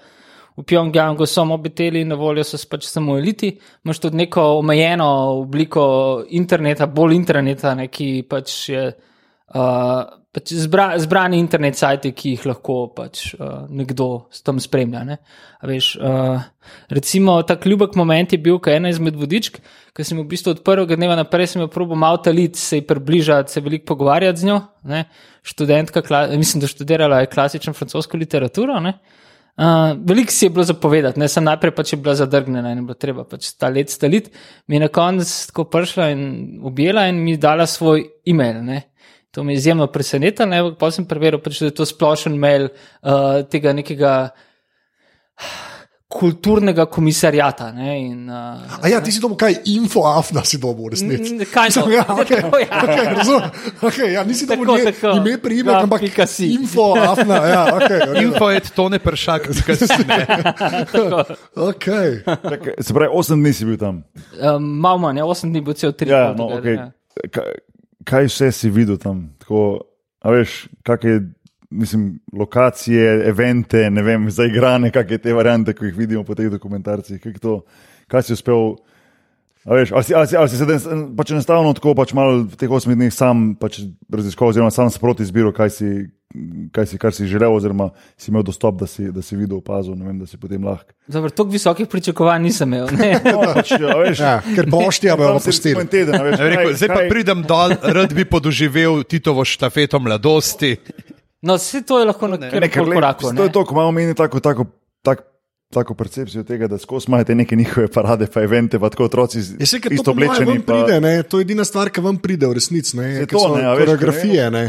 V 0.55 0.63
Pjongjangu 0.63 1.25
so 1.27 1.43
mobiteli, 1.43 2.05
na 2.05 2.15
voljo 2.15 2.43
so 2.43 2.57
pač 2.69 2.85
samo 2.87 3.17
eliti, 3.19 3.57
imaš 3.83 3.99
tudi 3.99 4.15
neko 4.17 4.41
omejeno 4.61 5.05
obliko 5.43 5.83
interneta, 6.29 6.87
bolj 6.87 7.15
interneta, 7.15 7.75
ne, 7.75 7.89
ki 7.91 8.23
pač 8.23 8.69
je 8.69 8.85
uh, 8.87 10.03
pač 10.35 10.51
zbra, 10.59 10.89
zbrani 10.99 11.39
internet 11.39 11.77
sajti, 11.79 12.11
ki 12.15 12.33
jih 12.33 12.45
lahko 12.49 12.75
pač 12.95 13.29
uh, 13.37 13.63
nekdo 13.71 14.27
s 14.33 14.43
tem 14.43 14.59
spremlja. 14.59 15.05
Ne. 15.07 15.17
A 15.63 15.69
Veš, 15.69 15.93
uh, 15.95 16.43
recimo, 16.91 17.37
ta 17.47 17.55
ljubek 17.55 17.95
moment 17.95 18.35
je 18.35 18.39
bil, 18.41 18.59
ko 18.59 18.71
je 18.71 18.81
ena 18.81 18.91
izmed 18.91 19.15
vodičk, 19.19 19.61
ki 19.95 20.05
sem 20.05 20.19
v 20.19 20.27
bistvu 20.33 20.57
od 20.57 20.63
prvega 20.67 20.97
dneva 20.99 21.15
naprej 21.15 21.53
sem 21.53 21.63
jo 21.63 21.69
probo 21.71 21.95
malo 21.99 22.19
taliti, 22.23 22.59
se 22.59 22.81
ji 22.81 22.87
približati, 22.87 23.55
se 23.55 23.63
veliko 23.63 23.93
pogovarjati 23.93 24.43
z 24.43 24.49
njo. 24.49 24.61
Ne. 24.91 25.05
Študentka, 25.45 26.03
kla, 26.03 26.25
mislim, 26.35 26.65
da 26.65 26.71
študirala 26.71 27.21
je 27.23 27.31
klasično 27.31 27.73
francosko 27.77 28.19
literaturo. 28.19 28.81
Ne. 28.83 28.97
Uh, 29.55 29.93
veliko 30.03 30.35
si 30.35 30.49
je 30.49 30.51
bilo 30.51 30.65
zapovedati, 30.67 31.19
ne 31.21 31.29
sem 31.31 31.45
najprej 31.47 31.71
pač 31.77 31.93
bila 31.95 32.17
zadrgnjena 32.19 32.73
in 32.73 32.81
je 32.81 32.87
bilo 32.89 32.97
treba 32.99 33.23
pač 33.23 33.53
ta 33.55 33.69
let 33.71 33.93
staliti. 33.93 34.33
Mi 34.67 34.75
je 34.75 34.81
na 34.83 34.89
koncu 34.91 35.31
tako 35.47 35.63
prišla 35.71 36.09
in 36.11 36.25
objela 36.67 37.05
in 37.07 37.23
mi 37.23 37.37
dala 37.39 37.63
svoj 37.63 38.03
e-mail. 38.27 38.59
Ne. 38.67 38.81
To 39.35 39.43
me 39.43 39.51
je 39.51 39.59
izjemno 39.59 39.87
presenetilo, 39.91 40.47
ne, 40.47 40.61
ampak 40.63 40.77
pa 40.79 40.87
sem 40.95 41.03
preveril, 41.03 41.41
pač, 41.43 41.59
da 41.59 41.67
je 41.67 41.75
to 41.75 41.85
splošen 41.85 42.37
mail 42.39 42.69
uh, 43.03 43.43
tega 43.51 43.75
nekega 43.75 44.13
kulturnega 46.07 46.85
komisarjata. 46.85 47.71
Ne, 47.75 47.99
in, 47.99 48.29
uh, 48.29 48.79
A 48.79 48.87
ja, 48.87 49.01
ti 49.03 49.11
si 49.11 49.19
dobil 49.19 49.35
kaj, 49.35 49.57
infoafna 49.67 50.45
si 50.47 50.55
dobil, 50.61 50.87
v 50.87 50.93
resnici. 50.95 51.33
Mm, 51.35 51.49
kaj 51.51 51.73
so? 51.75 51.83
Ja, 51.91 52.05
okay, 52.07 52.39
Tako, 52.45 52.59
ja. 52.63 52.79
okay, 52.79 53.03
razumem. 53.11 53.49
Okay, 53.81 54.07
ja, 54.15 54.23
nisi 54.23 54.47
dobil 54.47 54.63
Tako, 54.63 54.77
nje- 54.77 54.85
tako. 54.93 55.11
ime, 55.19 55.33
priimek, 55.41 55.73
Ja, 55.75 55.81
ampak 55.83 56.01
si. 56.29 56.53
infoafna. 56.55 57.35
Ja, 57.35 57.63
okay, 57.75 57.99
okay. 58.05 58.23
Info 58.23 58.47
je 58.49 58.59
tone 58.71 58.99
pršak, 58.99 59.51
ki 59.67 59.75
si 59.75 60.03
ne. 60.07 60.21
Okay. 61.55 62.23
Čakaj, 62.23 62.79
Se 62.79 62.93
pravi, 62.93 63.11
8 63.11 63.35
dni 63.35 63.51
si 63.51 63.65
bil 63.65 63.75
tam. 63.75 64.03
Um, 64.39 64.63
Malo 64.79 65.03
manj, 65.03 65.19
ja, 65.19 65.27
8 65.27 65.51
dni 65.51 65.59
bo 65.59 65.75
cel 65.75 65.91
tri. 65.91 66.07
Ja, 66.07 66.31
no, 66.31 66.47
okay. 66.55 66.79
ja. 66.79 66.87
kaj, 67.27 67.59
kaj 68.05 68.29
vse 68.29 68.51
si 68.55 68.69
videl 68.73 68.99
tam? 69.01 69.27
Tako, 69.41 69.81
a 70.21 70.33
veš, 70.33 70.65
kakšne 70.85 71.19
mislim, 71.75 72.19
lokacije, 72.33 73.27
evente, 73.29 73.89
ne 73.89 74.03
vem, 74.05 74.29
zaigrane, 74.31 74.91
kakšne 74.91 75.17
te 75.17 75.33
variante, 75.33 75.73
ki 75.75 75.89
jih 75.89 75.97
vidimo 75.97 76.23
po 76.23 76.35
teh 76.37 76.49
dokumentarcih. 76.51 77.19
Kaj, 77.21 77.39
to, 77.41 77.59
kaj 78.11 78.27
si 78.27 78.37
uspel? 78.37 78.75
A 79.65 79.73
veš, 79.73 79.91
ali 79.91 80.03
si, 80.03 80.13
ali 80.13 80.27
si, 80.27 80.35
ali 80.37 80.49
si 80.49 80.57
se 80.57 80.65
den, 80.65 80.77
pač 81.17 81.31
enostavno 81.33 81.73
tako 81.73 81.95
pač 81.97 82.13
malo 82.13 82.43
v 82.45 82.53
teh 82.53 82.69
8 82.69 82.85
dneh 82.93 83.09
sam 83.09 83.55
pač 83.57 83.81
raziskoval, 84.05 84.53
oziroma 84.53 84.69
sam 84.69 84.91
sproti 84.93 85.25
izbiral, 85.25 85.49
kaj 85.51 85.69
si, 85.71 85.87
kaj 86.69 86.85
si, 86.85 86.99
kar 87.01 87.09
si 87.09 87.25
želel, 87.25 87.49
oziroma 87.49 87.87
si 88.13 88.29
imel 88.29 88.45
dostop, 88.45 88.77
da 88.77 88.85
si, 88.85 89.09
da 89.09 89.25
si 89.25 89.33
videl, 89.33 89.57
opazil, 89.57 89.97
ne 89.97 90.05
vem, 90.05 90.19
da 90.21 90.29
si 90.29 90.37
potem 90.37 90.61
lahko. 90.61 90.93
Dobro, 91.09 91.33
toliko 91.33 91.53
visokih 91.53 91.89
pričakovanj 91.89 92.45
nisem 92.45 92.69
imel. 92.69 92.93
ne. 92.93 93.17
No, 93.25 93.41
pač, 93.41 93.73
a 93.73 93.97
veš, 93.97 94.21
Ja, 94.21 94.35
ker 94.45 94.69
si 94.69 95.09
opustili. 95.09 95.73
recimo 95.73 95.81
en 95.81 95.89
teden, 95.89 96.13
a 96.13 96.23
veš, 96.23 96.37
Ja, 96.37 96.45
Rekel, 96.45 96.61
kaj- 96.63 96.77
zdaj 96.77 96.89
pa 96.89 97.01
kaj- 97.01 97.09
pridem 97.09 97.39
dol, 97.43 97.69
rad 97.81 98.13
bi 98.13 98.23
podoživel 98.23 99.01
Titovo 99.03 99.41
štafeto 99.41 99.97
mladosti. 99.97 100.75
No, 101.41 101.57
vse 101.57 101.81
to 101.81 101.97
je 101.97 102.05
lahko 102.05 102.29
na 102.29 102.37
Ne, 102.37 102.53
kjer 102.53 102.61
ker, 102.63 102.79
koli 102.79 102.85
glej, 102.87 102.97
koraku. 103.01 103.33
To 103.33 103.43
je 103.43 103.49
to, 103.49 103.65
ko 103.65 103.73
imamo 103.73 103.91
meni 103.91 104.13
tako, 104.13 104.37
tako, 104.39 104.69
tako, 105.01 105.25
tako 105.75 105.93
percepcijo 105.93 106.43
tega, 106.43 106.67
da 106.67 106.77
skozi 106.77 107.05
imajo 107.07 107.23
te 107.25 107.35
neke 107.35 107.55
njihove 107.55 107.87
parade, 107.89 108.27
pa 108.27 108.41
evente, 108.41 108.79
pa 108.79 108.89
tako 108.89 109.05
otroci 109.05 109.41
z- 109.41 109.59
Je 109.59 109.65
se, 109.67 109.79
isto 109.91 110.11
oblečeni. 110.11 110.47
vam 110.47 110.61
pride, 110.63 111.01
ne? 111.01 111.23
to 111.23 111.37
je 111.37 111.43
edina 111.43 111.63
stvar, 111.63 111.89
ki 111.89 112.01
vam 112.01 112.17
pride 112.17 112.47
v 112.47 112.53
resnici. 112.53 112.97
Koreografije, 113.29 114.51
ne. 114.51 114.65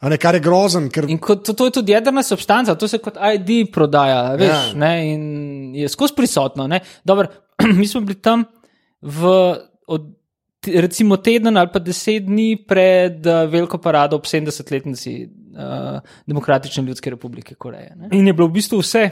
A 0.00 0.08
ne, 0.08 0.16
kar 0.18 0.34
je 0.34 0.40
grozen, 0.40 0.88
ker 0.90 1.06
In 1.06 1.18
kot, 1.18 1.44
to, 1.44 1.52
to 1.52 1.64
je 1.64 1.72
tudi 1.72 1.92
jedrna 1.92 2.22
substanca, 2.22 2.74
to 2.74 2.88
se 2.88 2.98
kot 2.98 3.14
ID 3.14 3.70
prodaja, 3.70 4.34
veš, 4.34 4.48
Ja. 4.48 4.62
ne, 4.76 4.92
in 5.08 5.22
je 5.76 5.88
skozi 5.88 6.14
prisotno. 6.16 6.66
ne. 6.66 6.80
Dobro, 7.04 7.28
mi 7.78 7.86
smo 7.86 8.00
bili 8.00 8.16
tam 8.16 8.42
v, 9.00 9.30
od, 9.86 10.08
recimo 10.64 11.16
teden 11.16 11.56
ali 11.56 11.70
pa 11.72 11.78
deset 11.78 12.24
dni 12.24 12.56
pred 12.58 13.22
uh, 13.22 13.46
veliko 13.46 13.78
parado 13.78 14.16
ob 14.16 14.24
70-letnici 14.24 15.14
uh, 15.22 15.98
Demokratične 16.26 16.82
ljudske 16.82 17.10
republike 17.10 17.54
Koreje. 17.54 17.94
Ne. 17.96 18.08
In 18.12 18.26
je 18.26 18.32
bilo 18.32 18.48
v 18.48 18.52
bistvu 18.52 18.78
vse, 18.78 19.06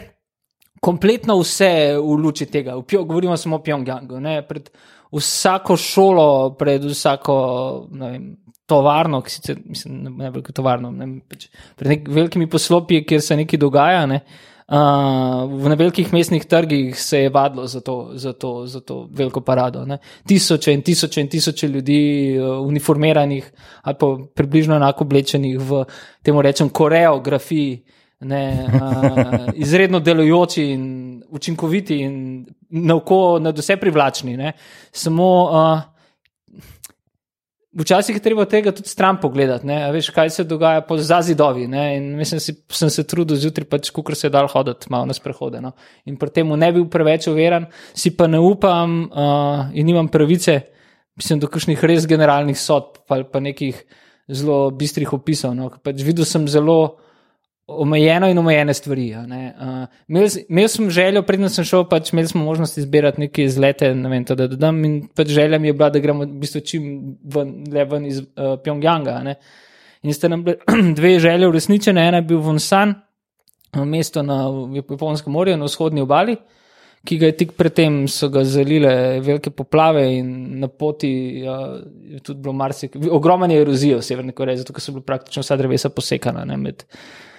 kompletno 0.81 1.39
vse 1.41 1.97
v 1.99 2.17
luči 2.21 2.47
tega. 2.47 2.77
V 2.77 2.85
Pjo, 2.89 3.05
govorimo 3.05 3.37
samo 3.37 3.57
o 3.57 3.63
Pjongjangu. 3.63 4.21
ne, 4.21 4.43
Pred 4.49 4.71
vsako 5.13 5.77
šolo, 5.77 6.55
pred 6.59 6.85
vsako 6.85 7.35
vem, 7.91 8.37
tovarno, 8.67 9.21
ki 9.23 9.33
sicer 9.33 9.59
mislim, 9.65 9.97
ne, 10.05 10.11
ne 10.11 10.31
veliko 10.31 10.53
tovarno, 10.55 10.93
ne, 10.95 11.09
pač 11.29 11.49
pred 11.77 11.91
nek, 11.91 12.09
velikimi 12.09 12.47
poslopji, 12.51 13.05
kjer 13.05 13.23
se 13.23 13.37
nekaj 13.37 13.59
dogaja. 13.59 14.07
Ne, 14.07 14.23
Uh, 14.71 15.51
v 15.51 15.75
velikih 15.75 16.13
mestnih 16.15 16.45
trgih 16.47 16.95
se 16.95 17.25
je 17.25 17.31
vadilo 17.35 17.67
za 17.67 17.81
to, 17.81 18.11
za 18.15 18.33
to, 18.33 18.67
za 18.71 18.79
to 18.81 19.09
veliko 19.11 19.41
parado. 19.41 19.83
Ne. 19.85 19.99
Tisoče 20.23 20.73
in 20.73 20.83
tisoče 20.87 21.21
in 21.21 21.29
tisoče 21.29 21.69
ljudi, 21.69 22.39
uh, 22.39 22.63
uniformiranih 22.67 23.51
ali 23.83 23.97
pa 23.99 24.07
približno 24.35 24.77
enako 24.77 25.05
oblečenih 25.05 25.59
v 25.59 25.85
temu 26.23 26.43
rečem 26.43 26.69
koreografiji, 26.71 27.83
ne, 28.21 28.67
uh, 28.67 29.49
izredno 29.55 30.01
delujoči 30.01 30.65
in 30.75 31.23
učinkoviti 31.29 31.97
in 32.05 32.47
na 32.71 32.97
oko 32.97 33.39
nad 33.41 33.59
vse 33.59 33.77
privlačni. 33.77 34.37
Ne. 34.37 34.53
Samo 34.93 35.29
uh, 35.45 35.81
včasih 37.73 38.17
je 38.17 38.23
treba 38.23 38.45
tega 38.45 38.73
tudi 38.75 38.89
stran 38.89 39.21
pogledati, 39.21 39.67
ne, 39.67 39.79
veš, 39.93 40.11
kaj 40.15 40.31
se 40.31 40.45
dogaja 40.45 40.83
za 40.99 41.23
zidovi. 41.23 41.67
Ne, 41.69 41.97
in 41.97 42.17
mislim, 42.17 42.41
si, 42.41 42.55
sem 42.69 42.91
se 42.91 43.07
trudil 43.07 43.37
zjutraj, 43.37 43.69
pač, 43.71 43.91
kukor 43.95 44.17
se 44.17 44.27
je 44.27 44.35
dal 44.35 44.49
hoditi 44.49 44.91
malo 44.91 45.07
na 45.07 45.15
sprehode. 45.15 45.61
No. 45.61 45.73
In 46.05 46.17
pri 46.17 46.31
tem 46.31 46.49
ne 46.59 46.73
bil 46.73 46.89
preveč 46.91 47.29
uveren, 47.31 47.67
si 47.95 48.17
pa 48.17 48.27
ne 48.27 48.41
upam 48.41 49.05
uh, 49.07 49.71
in 49.73 49.87
nimam 49.87 50.09
pravice, 50.09 50.61
mislim, 51.17 51.41
do 51.41 51.49
kakšnih 51.49 51.85
res 51.85 52.09
generalnih 52.11 52.59
sodb 52.59 53.01
ali 53.11 53.25
pa 53.25 53.41
nekih 53.41 53.81
zelo 54.31 54.71
bistrih 54.71 55.13
opisov. 55.13 55.55
No. 55.55 55.71
Pač 55.83 56.03
videl 56.07 56.29
sem 56.29 56.47
zelo 56.49 56.99
omejeno 57.79 58.29
in 58.31 58.39
omejene 58.39 58.75
stvari. 58.75 59.11
Uh, 59.15 59.87
imel, 60.09 60.29
imel 60.49 60.69
sem 60.69 60.91
željo, 60.91 61.23
predtem 61.27 61.49
sem 61.53 61.65
šel, 61.65 61.85
pač 61.89 62.13
imeli 62.13 62.29
smo 62.29 62.45
možnost 62.45 62.79
izbirati 62.79 63.21
neke 63.21 63.45
izlete, 63.45 63.93
ne 63.95 64.11
vem, 64.11 64.25
da 64.29 64.47
dodam. 64.47 64.85
In 64.85 65.01
pač 65.17 65.33
želja 65.35 65.59
mi 65.59 65.69
je 65.69 65.77
bila, 65.79 65.91
da 65.91 66.03
gremo 66.03 66.27
v 66.27 66.41
bistvu 66.43 66.65
čim 66.67 66.87
ven, 67.35 67.55
le 67.73 67.85
ven 67.85 68.07
iz 68.07 68.23
uh, 68.23 68.57
Pjongjanga. 68.65 69.19
ne. 69.27 69.37
In 70.03 70.15
ste 70.17 70.29
nam 70.29 70.45
bile 70.45 70.57
dve 70.99 71.19
želje 71.21 71.49
uresničene, 71.49 72.09
ena 72.09 72.23
je 72.23 72.29
bil 72.33 72.41
Vonsan, 72.41 72.95
mesto 73.85 74.23
na 74.23 74.43
Japonskem 74.75 75.33
morju, 75.33 75.57
na 75.57 75.69
vzhodni 75.69 76.03
obali. 76.03 76.37
Ki 77.05 77.17
ga 77.17 77.31
je 77.31 77.37
tik 77.37 77.53
predtem 77.57 78.03
so 78.13 78.29
ga 78.29 78.43
zalile 78.45 79.21
velike 79.25 79.51
poplave, 79.57 80.03
in 80.19 80.61
na 80.61 80.69
poti 80.69 81.11
uh, 81.49 81.79
je 82.13 82.21
tudi 82.21 82.43
bilo 82.43 82.53
marsikaj, 82.53 83.09
ogromno 83.09 83.49
je 83.49 83.61
erozije 83.63 83.97
v 83.97 84.05
Severni 84.05 84.37
Koreji, 84.37 84.61
zato 84.61 84.77
so 84.77 84.93
bila 84.93 85.07
praktično 85.15 85.41
vsa 85.41 85.57
drevesa 85.57 85.89
posekana 85.89 86.45
ne, 86.45 86.59
med, 86.61 86.85
uh, 86.85 87.30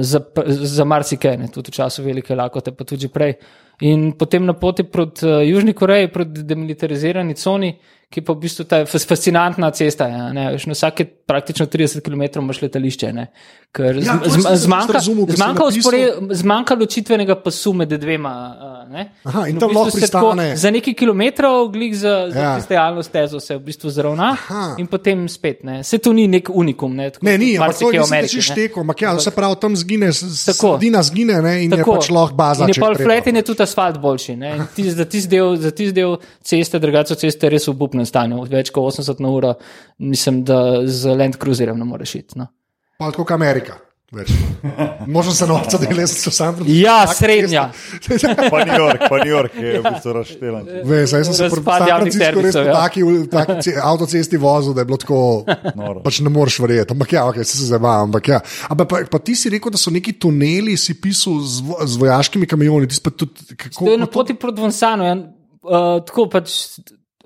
za, 0.00 0.20
za 0.46 0.84
marsikaj, 0.84 1.38
tudi 1.54 1.70
v 1.70 1.74
času 1.74 2.02
velike 2.02 2.34
lakote, 2.34 2.72
pa 2.72 2.84
tudi 2.84 3.08
prej. 3.08 3.34
In 3.80 4.12
potem 4.12 4.44
na 4.44 4.52
poti 4.52 4.84
proti 4.84 5.26
uh, 5.26 5.40
Južni 5.46 5.72
Koreji, 5.72 6.10
proti 6.12 6.44
demilitarizirani 6.44 7.34
coni, 7.34 7.72
ki 8.10 8.20
pa 8.20 8.32
v 8.32 8.40
bistvu 8.40 8.64
ta 8.64 8.82
fas- 8.84 9.06
fascinantna 9.06 9.70
cesta. 9.70 10.08
Ja, 10.08 10.32
ne, 10.32 10.48
veš, 10.50 10.66
na 10.66 10.74
vsake 10.74 11.04
praktično 11.04 11.66
30 11.66 12.00
km 12.00 12.40
imaš 12.40 12.58
letališče. 12.60 13.12
Ne, 13.12 13.28
ker 13.70 13.94
Ja, 13.96 14.02
zm- 14.02 14.22
to 14.24 14.30
zm- 14.30 14.32
sem 14.32 14.42
se 14.42 14.56
zmanjka, 14.58 14.92
razumel, 14.92 15.26
zmanjka, 15.28 15.64
uspore, 15.64 16.00
zmanjka 16.32 16.74
ločitvenega 16.74 17.34
pasu 17.36 17.72
med 17.72 17.88
dvema. 17.90 18.32
Ne. 18.90 19.12
Aha, 19.22 19.46
in 19.46 19.54
v 19.54 19.60
tam 19.60 19.68
bistvu 19.68 19.84
lahko 19.84 19.94
se 19.96 20.08
tako 20.08 20.26
pristane. 20.28 20.56
Za 20.56 20.70
nekaj 20.70 20.94
kilometrov, 20.94 21.68
glih 21.68 21.94
za, 21.94 22.26
za 22.28 22.34
Ja. 22.36 22.50
ja. 22.50 22.60
stejalno 22.60 23.02
stezo, 23.02 23.38
se 23.38 23.54
v 23.54 23.60
bistvu 23.60 23.90
zravna 23.90 24.32
Aha. 24.32 24.74
in 24.76 24.86
potem 24.88 25.28
spet. 25.28 25.62
Ne. 25.62 25.84
Se 25.84 25.98
to 25.98 26.10
ni 26.12 26.26
nek 26.26 26.50
unikum. 26.50 26.90
Ne, 26.90 27.10
tako 27.10 27.22
Ne, 27.22 27.38
ni, 27.38 27.54
ampak 27.54 27.78
to 27.78 27.86
v 27.86 27.94
je 27.94 28.00
Ameriki, 28.02 28.34
že 28.34 28.50
ne. 28.50 28.54
šteko, 28.56 28.80
ampak 28.80 28.98
ja, 29.00 29.14
se 29.16 29.30
pravi, 29.30 29.54
tam 29.56 29.76
zgine, 29.76 30.10
Tako. 30.10 30.74
sredina 30.74 30.98
zgine 31.00 31.38
ne, 31.38 31.54
in 31.60 31.70
je 31.70 31.84
pač 31.86 32.10
lahko 32.10 32.34
baza. 32.34 32.64
In 32.64 32.68
je 32.68 32.74
pa 32.76 32.90
treba. 32.90 33.04
flat 33.06 33.26
in 33.28 33.36
je 33.36 33.42
tudi 33.44 33.62
asfalt 33.62 33.98
boljši. 33.98 34.34
ne. 34.36 34.50
In 34.52 34.66
tis- 34.74 34.90
Za 34.90 35.04
tisti 35.06 35.28
del, 35.30 35.54
tisti 35.56 35.92
del 35.92 36.18
ceste, 36.40 36.74
drugače 36.76 37.14
ceste 37.14 37.46
res 37.46 37.68
v 37.68 37.78
obupnem 38.00 38.08
stanju. 38.08 38.46
Več 38.50 38.72
kot 38.72 38.94
80 38.94 39.20
na 39.20 39.28
uro, 39.30 39.54
mislim, 39.98 40.42
da 40.44 40.86
z 40.86 41.14
Land 41.16 41.38
Cruiserjem 41.40 41.78
ne 41.78 41.84
moreš 41.84 42.14
iti. 42.22 42.40
No. 42.40 42.50
Pa 42.98 43.12
kot 43.12 43.30
Amerika. 43.30 43.78
več. 44.10 44.32
Možno 45.06 45.30
se 45.32 45.46
novca 45.46 45.78
dela, 45.78 46.02
jaz 46.02 46.16
sem 46.18 46.32
sam. 46.34 46.56
Ja, 46.66 47.06
srednja. 47.06 47.68
Pa 48.50 48.64
New 48.66 48.74
York, 48.74 49.04
pa 49.06 49.20
New 49.22 49.30
York 49.30 49.54
je 49.54 49.76
v 49.78 49.82
bistvu 49.84 50.14
razštelan. 50.16 50.66
Ve, 50.82 51.04
zdaj 51.06 51.28
sem 51.28 51.36
se 51.38 51.46
Razpad 51.46 51.62
pri 51.62 51.76
San 51.78 51.88
javnih 51.92 52.16
Franciscu 52.16 52.42
res 52.42 52.56
servisov, 52.56 52.64
po 52.64 52.72
ja. 52.72 52.80
taki, 52.82 53.04
taki 53.30 53.56
ce- 53.62 53.76
avtocesti 53.78 54.40
vozil, 54.42 54.74
da 54.74 54.82
je 54.82 54.90
bilo 54.90 54.98
tako. 54.98 55.20
Noro. 55.78 56.02
Pač 56.02 56.18
ne 56.26 56.32
moreš 56.34 56.58
verjeti, 56.64 56.96
ampak 56.96 57.14
ja, 57.14 57.22
okay, 57.30 57.46
se 57.46 57.70
zabavam. 57.70 58.10
Ampak, 58.10 58.32
ja. 58.34 58.42
ampak 58.66 58.90
pa, 58.90 59.02
pa 59.14 59.22
ti 59.22 59.38
si 59.38 59.54
rekel, 59.54 59.70
da 59.70 59.78
so 59.78 59.94
neki 59.94 60.18
tuneli, 60.18 60.74
si 60.74 60.98
pisal 60.98 61.38
z, 61.46 61.62
z 61.94 62.02
vojaškimi 62.02 62.50
kamioni. 62.50 62.90
Tudi, 62.90 63.54
kako, 63.54 63.84
To 63.86 63.94
je 63.94 64.00
na 64.02 64.10
poti 64.10 64.34
proti 64.34 64.66
Vonsanu. 64.66 65.06
Ja. 65.06 65.14
Uh, 65.60 66.00
tako 66.02 66.26
pač 66.32 66.80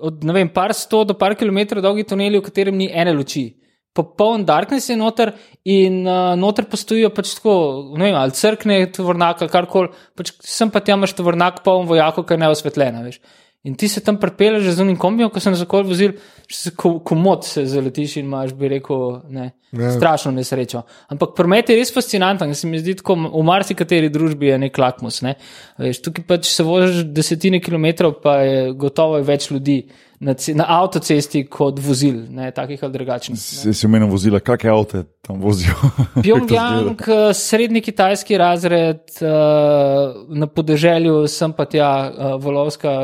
od 0.05 0.25
vem, 0.35 0.49
par 0.53 0.73
sto 0.77 1.03
do 1.03 1.15
par 1.17 1.35
kilometrov 1.37 1.83
dolgi 1.83 2.05
tuneli, 2.07 2.39
v 2.39 2.45
katerem 2.45 2.77
ni 2.77 2.89
ene 2.91 3.13
luči. 3.15 3.47
Popoln 3.95 4.43
darkness 4.43 4.89
je 4.91 4.97
noter 4.99 5.31
in 5.71 6.01
uh, 6.03 6.33
noter 6.35 6.67
postojijo 6.67 7.13
pač 7.15 7.37
tako, 7.37 7.55
ne 7.95 8.09
vem, 8.09 8.17
ali 8.19 8.35
crkne 8.35 8.81
tovornjak 8.91 9.45
ali 9.45 9.53
karkoli, 9.53 9.91
pač 10.19 10.33
sem 10.43 10.71
pa 10.71 10.81
tam 10.83 10.99
imaš 10.99 11.15
tovornjak 11.15 11.61
poln 11.63 11.87
vojakov, 11.87 12.27
ki 12.27 12.35
je 12.35 12.41
neosvetljena, 12.43 13.05
veš. 13.07 13.21
In 13.65 13.73
ti 13.75 13.87
se 13.89 14.01
tam 14.05 14.19
pripeleš 14.21 14.67
z 14.77 14.83
unim 14.83 14.97
kombijem, 14.97 15.29
ko 15.33 15.41
sem 15.41 15.55
zakol 15.57 15.87
vozil, 15.89 16.11
se 16.51 16.69
ko, 16.77 16.99
komod 17.01 17.47
se 17.47 17.63
zaletiš 17.65 18.19
in 18.21 18.27
imaš, 18.29 18.53
bi 18.53 18.69
rekel, 18.77 19.21
ne, 19.33 19.51
Ja. 19.75 19.89
strašno 19.91 20.31
nesrečo. 20.31 20.85
Ampak 21.11 21.33
promet 21.35 21.69
je 21.69 21.75
res 21.75 21.89
fascinanten, 21.93 22.53
se 22.55 22.67
mi 22.67 22.79
zdi, 22.79 22.93
tako 22.95 23.17
v 23.33 23.41
marsikateri 23.43 24.07
družbi 24.13 24.47
je 24.47 24.59
nek 24.61 24.77
lakmus. 24.77 25.17
Ne. 25.25 25.33
Veš, 25.81 25.99
tukaj 26.05 26.23
pač 26.29 26.47
se 26.47 26.63
voziš 26.63 27.01
desetine 27.11 27.59
kilometrov, 27.59 28.21
pa 28.23 28.37
je 28.45 28.69
gotovo 28.79 29.19
več 29.25 29.49
ljudi 29.51 29.81
na, 30.19 30.35
na 30.55 30.65
avtocesti 30.79 31.43
kot 31.51 31.79
vozil, 31.83 32.21
ne, 32.31 32.47
takih 32.55 32.83
ali 32.83 32.93
drugačnih. 32.93 33.39
Si, 33.39 33.73
si 33.73 33.87
omenil 33.87 34.09
vozila, 34.11 34.39
kakšne 34.39 34.71
avte 34.71 35.03
tam 35.25 35.41
vozijo? 35.43 35.75
Pjongjang, 36.25 37.03
eh, 37.07 37.33
srednji 37.35 37.81
kitajski 37.85 38.39
razred, 38.39 39.03
uh, 39.19 40.15
na 40.29 40.47
podeželju 40.47 41.25
sem 41.31 41.53
pa 41.55 41.67
tja 41.69 41.91
uh, 42.07 42.33
volovska, 42.41 42.95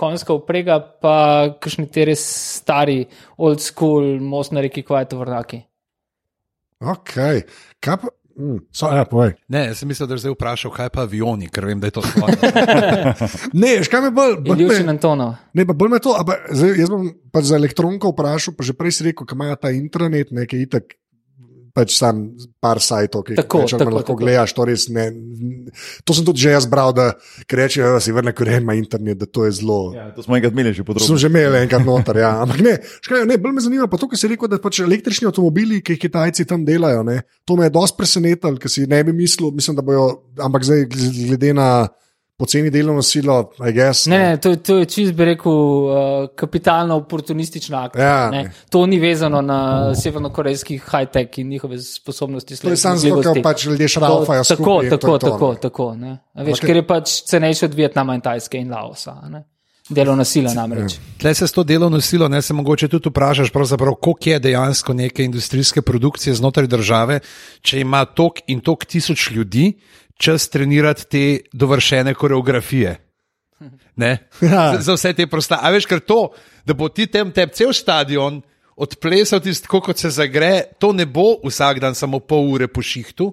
konjska 0.00 0.36
uprega, 0.36 0.80
pa 0.80 1.16
kakšni 1.60 1.86
te 1.92 2.08
res 2.10 2.24
stari, 2.58 3.04
old 3.36 3.62
school, 3.64 4.18
most 4.24 4.56
na 4.56 4.64
reki, 4.64 4.86
kvaj 4.86 5.10
tovornaki. 5.12 5.64
Okay. 6.84 7.44
Kaj 7.84 8.02
pa? 8.02 8.12
Mm, 8.34 8.58
so, 8.70 8.88
ja, 8.88 9.04
povej. 9.04 9.36
Ne, 9.46 9.68
jaz 9.68 9.78
sem 9.78 9.86
mislil, 9.86 10.06
da 10.06 10.14
je 10.14 10.24
zdaj 10.24 10.34
vprašal, 10.34 10.70
kaj 10.70 10.88
pa 10.90 11.02
avioni, 11.02 11.46
ker 11.46 11.64
vem, 11.64 11.78
da 11.78 11.86
je 11.86 11.94
to 11.94 12.02
stvar. 12.02 12.34
Ne, 13.54 13.76
veš, 13.78 13.88
kaj 13.88 14.02
me 14.02 14.10
bolj 14.10 14.36
bolj 14.40 14.58
Iljušin 14.58 14.86
me- 14.86 14.90
Antonov. 14.90 15.34
Ne, 15.52 15.62
pa 15.62 15.72
bolj 15.72 15.90
me 15.90 15.98
to, 15.98 16.16
ampak 16.18 16.48
zdaj, 16.50 16.74
jaz 16.76 16.90
bom 16.90 17.04
pač 17.30 17.44
za 17.46 17.56
elektronko 17.56 18.10
vprašal, 18.10 18.54
pa 18.54 18.66
že 18.66 18.74
prej 18.74 18.92
si 18.92 19.06
rekel, 19.06 19.22
da 19.22 19.34
imajo 19.34 19.56
ta 19.56 19.70
internet, 19.70 20.32
nekaj 20.32 20.60
itak. 20.60 20.84
Pač 21.74 21.96
sam 21.98 22.20
par 22.62 22.78
sajtov, 22.78 23.24
ki 23.26 23.34
Tako, 23.34 23.64
manj 23.64 23.72
tako, 23.74 23.90
lahko 23.90 24.12
tako. 24.12 24.18
gledaš. 24.20 24.52
To, 24.54 24.62
res 24.62 24.84
ne, 24.94 25.08
to 26.06 26.14
sem 26.14 26.22
tudi 26.22 26.44
že 26.44 26.52
jaz 26.54 26.68
bral, 26.70 26.92
da 26.94 27.08
rečejo, 27.50 27.96
da 27.96 28.00
si 28.00 28.14
vrne 28.14 28.30
koren 28.30 28.62
ima 28.62 28.76
internet, 28.78 29.18
da 29.18 29.26
to 29.26 29.42
je 29.48 29.56
zelo. 29.58 29.90
Ja, 29.90 30.04
to 30.14 30.22
smo 30.22 30.38
enkrat 30.38 30.54
imeli 30.54 30.70
že 30.70 30.84
Sem 30.84 30.86
podrobno. 30.86 31.18
že 31.18 31.26
imel 31.26 31.56
enkrat 31.64 31.82
noter, 31.82 32.22
ja. 32.22 32.30
ampak 32.46 32.62
ne, 32.62 32.76
škaj, 33.02 33.26
ne, 33.26 33.40
bolj 33.42 33.56
me 33.58 33.64
zanima 33.66 33.88
pa 33.90 33.98
to, 33.98 34.06
kar 34.06 34.22
si 34.22 34.30
rekel, 34.30 34.46
da 34.46 34.62
pač 34.62 34.84
električni 34.86 35.26
avtomobili, 35.26 35.82
ki 35.82 35.98
jih 35.98 36.02
Kitajci 36.06 36.46
tam 36.46 36.62
delajo, 36.62 37.02
ne, 37.02 37.26
to 37.42 37.58
me 37.58 37.66
je 37.66 37.74
dosti 37.74 37.98
presenetilo, 37.98 38.54
ker 38.54 38.70
si 38.70 38.86
ne 38.86 39.02
bi 39.02 39.10
mislil, 39.10 39.50
mislim, 39.50 39.74
da 39.74 39.82
bojo, 39.82 40.06
ampak 40.38 40.62
zdaj 40.70 40.86
glede 40.94 41.50
na 41.58 41.88
poceni 42.36 42.70
delovno 42.70 43.02
silo, 43.02 43.50
I 43.60 43.72
guess. 43.72 44.06
Ne, 44.06 44.18
ne, 44.18 44.36
to, 44.36 44.50
je- 44.50 44.56
to 44.58 44.76
je 44.76 44.84
čist, 44.86 45.12
bi 45.12 45.24
rekel, 45.24 45.52
uh, 45.52 45.94
kapitalno 46.36 46.96
oportunistična 46.96 47.84
akcija. 47.84 48.04
Ja, 48.04 48.30
ne. 48.30 48.42
ne. 48.42 48.52
To 48.70 48.86
ni 48.86 48.98
vezano 48.98 49.40
na 49.40 49.58
severnokorejskih 49.94 50.82
high-tech 50.82 51.38
in 51.38 51.48
njihove 51.48 51.78
sposobnosti. 51.78 52.56
To 52.56 52.68
je 52.68 52.76
samo 52.76 52.96
zato, 52.96 53.22
ker 53.24 53.42
pač 53.42 53.66
ljudje 53.66 53.88
šraufajo 53.88 54.42
To- 54.42 54.48
Tako, 54.48 54.62
skupaj 54.62 54.90
to 54.90 54.96
tako, 54.96 55.14
je 55.14 55.18
to, 55.20 55.28
tako, 55.28 55.52
ne. 55.52 55.58
tako. 55.58 55.94
ne. 55.96 56.18
A 56.34 56.42
Veš, 56.42 56.52
Ampak- 56.52 56.66
ker 56.66 56.76
je 56.76 56.86
pač 56.86 57.22
cenejše 57.22 57.64
od 57.64 57.74
Vietnama 57.74 58.14
in 58.14 58.20
Tajske 58.20 58.58
in 58.58 58.70
Laosa. 58.70 59.10
a 59.12 59.28
Ne? 59.28 59.44
Delovna 59.86 60.24
sila 60.24 60.54
namreč. 60.54 60.96
Tle 61.18 61.34
se 61.34 61.46
s 61.46 61.52
to 61.52 61.62
delovno 61.62 62.00
silo, 62.00 62.28
ne 62.28 62.42
se 62.42 62.54
mogoče 62.54 62.88
tudi 62.88 63.08
vprašaš, 63.08 63.50
koliko 63.50 64.16
je 64.24 64.38
dejansko 64.38 64.92
neke 64.94 65.24
industrijske 65.24 65.82
produkcije 65.82 66.34
znotraj 66.34 66.66
države, 66.66 67.20
če 67.60 67.80
ima 67.80 68.04
tok 68.06 68.38
in 68.46 68.60
tok 68.60 68.84
tisoč 68.84 69.30
ljudi 69.30 69.72
čas 70.18 70.48
trenirati 70.48 71.06
te 71.10 71.24
dovršene 71.52 72.14
koreografije. 72.14 72.96
Ne? 73.96 74.28
Ja. 74.42 74.72
Za, 74.76 74.80
za 74.80 74.94
vse 74.94 75.12
te 75.12 75.26
prosta. 75.26 75.58
A 75.62 75.70
veš, 75.70 75.86
ker 75.86 76.00
to, 76.00 76.28
da 76.66 76.74
bo 76.74 76.88
ti 76.88 77.06
tem 77.06 77.30
tep 77.32 77.54
cel 77.54 77.72
stadion 77.72 78.42
odplesal 78.76 79.40
tisto, 79.40 79.80
kot 79.80 79.98
se 79.98 80.10
zagre, 80.10 80.74
to 80.78 80.92
ne 80.92 81.06
bo 81.06 81.36
vsak 81.44 81.80
dan 81.80 81.94
samo 81.94 82.18
pol 82.20 82.50
ure 82.56 82.68
po 82.68 82.82
šihtu. 82.82 83.30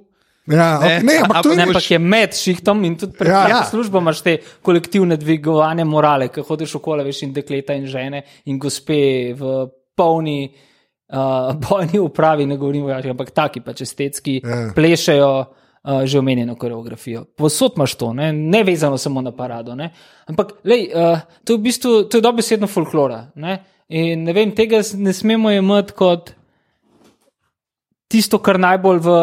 Ja, 0.49 0.79
Ne, 1.03 1.19
ampak 1.21 1.43
to 1.43 1.51
je 1.51 1.57
Ne, 1.57 1.63
ampak 1.69 1.85
je 1.91 1.99
med 1.99 2.33
šihtom 2.33 2.83
in 2.85 2.95
tudi 2.97 3.13
pred 3.17 3.29
Ja. 3.29 3.47
ja, 3.47 3.59
službo 3.69 3.99
imaš 4.01 4.21
te 4.21 4.37
kolektivne 4.61 5.17
dvigovanje 5.17 5.85
morale, 5.85 6.27
ki 6.33 6.41
hodiš 6.41 6.75
okoli, 6.75 7.05
veš, 7.05 7.21
in 7.23 7.33
dekleta 7.33 7.73
in 7.77 7.85
žene 7.85 8.23
in 8.45 8.57
gospe 8.59 9.33
v 9.37 9.67
polni 9.95 10.49
uh, 11.11 11.53
bojni 11.69 11.99
upravi, 11.99 12.45
ne 12.45 12.57
govorim 12.57 12.83
o 12.83 12.89
vojaških, 12.89 13.11
ampak 13.11 13.31
taki 13.31 13.61
pač 13.61 13.81
estetski, 13.81 14.41
Ja. 14.43 14.49
ja. 14.49 14.71
plešejo 14.75 15.31
uh, 15.83 16.03
že 16.05 16.19
omenjeno 16.19 16.55
koreografijo. 16.55 17.25
Posod 17.37 17.73
imaš 17.75 17.95
to, 17.95 18.13
ne, 18.13 18.33
ne 18.33 18.63
vezano 18.63 18.97
samo 18.97 19.21
na 19.21 19.31
parado. 19.31 19.75
Ne. 19.75 19.91
Ampak 20.27 20.53
lej, 20.63 20.89
uh, 20.93 21.19
to 21.43 21.53
je 21.53 21.57
v 21.57 21.61
bistvu 21.61 22.03
to 22.09 22.17
je 22.17 22.21
dobesedno 22.21 22.67
folklora. 22.67 23.25
Ne. 23.35 23.63
In 23.89 24.23
ne 24.23 24.33
vem, 24.33 24.53
tega 24.55 24.79
ne 24.97 25.13
smemo 25.13 25.51
jemati 25.51 25.93
kot 25.97 26.33
tisto, 28.11 28.39
kar 28.43 28.59
najbolj 28.59 28.99
v 29.03 29.13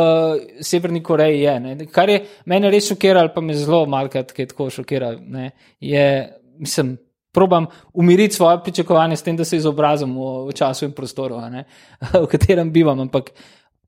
Severni 0.64 1.02
Koreji 1.04 1.42
je. 1.42 1.54
Ne. 1.60 1.76
Kar 1.92 2.10
je 2.12 2.22
mene 2.48 2.70
res 2.72 2.88
šokiralo, 2.88 3.32
pa 3.34 3.44
me 3.44 3.56
zelo 3.56 3.84
malkrat 3.90 4.32
kaj 4.36 4.50
tako 4.52 4.70
šokira, 4.72 5.12
ne, 5.18 5.50
je, 5.80 6.04
mislim, 6.58 6.96
probam 7.34 7.68
umiriti 7.92 8.34
svoje 8.34 8.62
pričakovanje 8.64 9.16
s 9.16 9.26
tem, 9.26 9.36
da 9.36 9.44
se 9.44 9.60
izobrazim 9.60 10.14
v, 10.16 10.30
v 10.48 10.56
času 10.56 10.88
in 10.88 10.94
prostoru, 10.96 11.40
ne, 11.52 11.66
v 12.24 12.26
katerem 12.30 12.72
bivam. 12.72 13.04
Ampak 13.06 13.30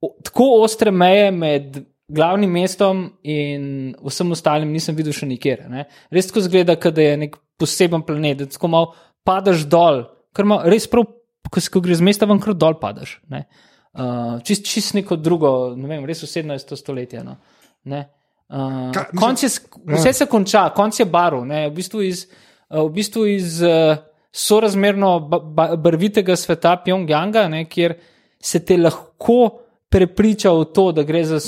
o, 0.00 0.14
tako 0.24 0.52
ostre 0.64 0.92
meje 0.92 1.30
med 1.32 1.80
glavnim 2.10 2.50
mestom 2.50 3.04
in 3.22 3.94
vsem 4.02 4.34
ostalim 4.34 4.72
nisem 4.74 4.96
videl 4.98 5.14
še 5.16 5.28
nikjer. 5.30 5.64
Ne. 5.70 5.86
Res 6.12 6.30
tako 6.30 6.44
zgleda, 6.46 6.76
da 6.76 7.06
je 7.06 7.16
nek 7.24 7.38
poseben 7.60 8.04
planet, 8.06 8.42
da 8.42 8.50
tako 8.50 8.70
malo 8.72 8.92
padaš 9.26 9.66
dol, 9.70 10.04
kar 10.36 10.48
ima 10.48 10.60
res 10.70 10.88
prav, 10.90 11.08
ko, 11.50 11.60
ko 11.60 11.82
greš 11.84 12.00
z 12.00 12.08
mesta 12.10 12.28
ven, 12.30 12.40
kar 12.42 12.56
dol 12.58 12.78
padaš. 12.80 13.18
Ne. 13.32 13.44
Uh, 13.90 14.38
čist, 14.46 14.66
čist 14.70 14.94
neko 14.94 15.18
drugo, 15.18 15.72
ne 15.76 15.90
vem, 15.90 16.04
res 16.06 16.22
v 16.22 16.30
17. 16.30 16.76
stoletje. 16.78 17.24
No. 17.26 17.38
Ne. 17.90 18.04
Uh, 18.50 18.90
Ka- 18.94 19.08
konc 19.18 19.42
je, 19.42 19.50
sk- 19.50 19.82
vse 19.94 20.12
se 20.16 20.26
konča, 20.30 20.68
konc 20.74 20.98
je 20.98 21.06
barv, 21.06 21.44
ne, 21.46 21.68
v 21.68 21.74
bistvu 21.76 22.02
iz, 22.06 22.24
v 22.70 22.86
bistvu 22.94 23.26
iz 23.30 23.60
uh, 23.62 23.98
sorazmerno 24.34 25.12
ba, 25.30 25.38
ba, 25.38 25.66
barvitega 25.78 26.34
sveta 26.38 26.76
Pjongjanga, 26.84 27.46
ne, 27.50 27.64
kjer 27.70 27.94
se 28.42 28.62
te 28.66 28.78
lahko 28.78 29.40
prepriča 29.90 30.52
v 30.54 30.66
to, 30.74 30.90
da 30.94 31.04
gre 31.06 31.22
za 31.26 31.38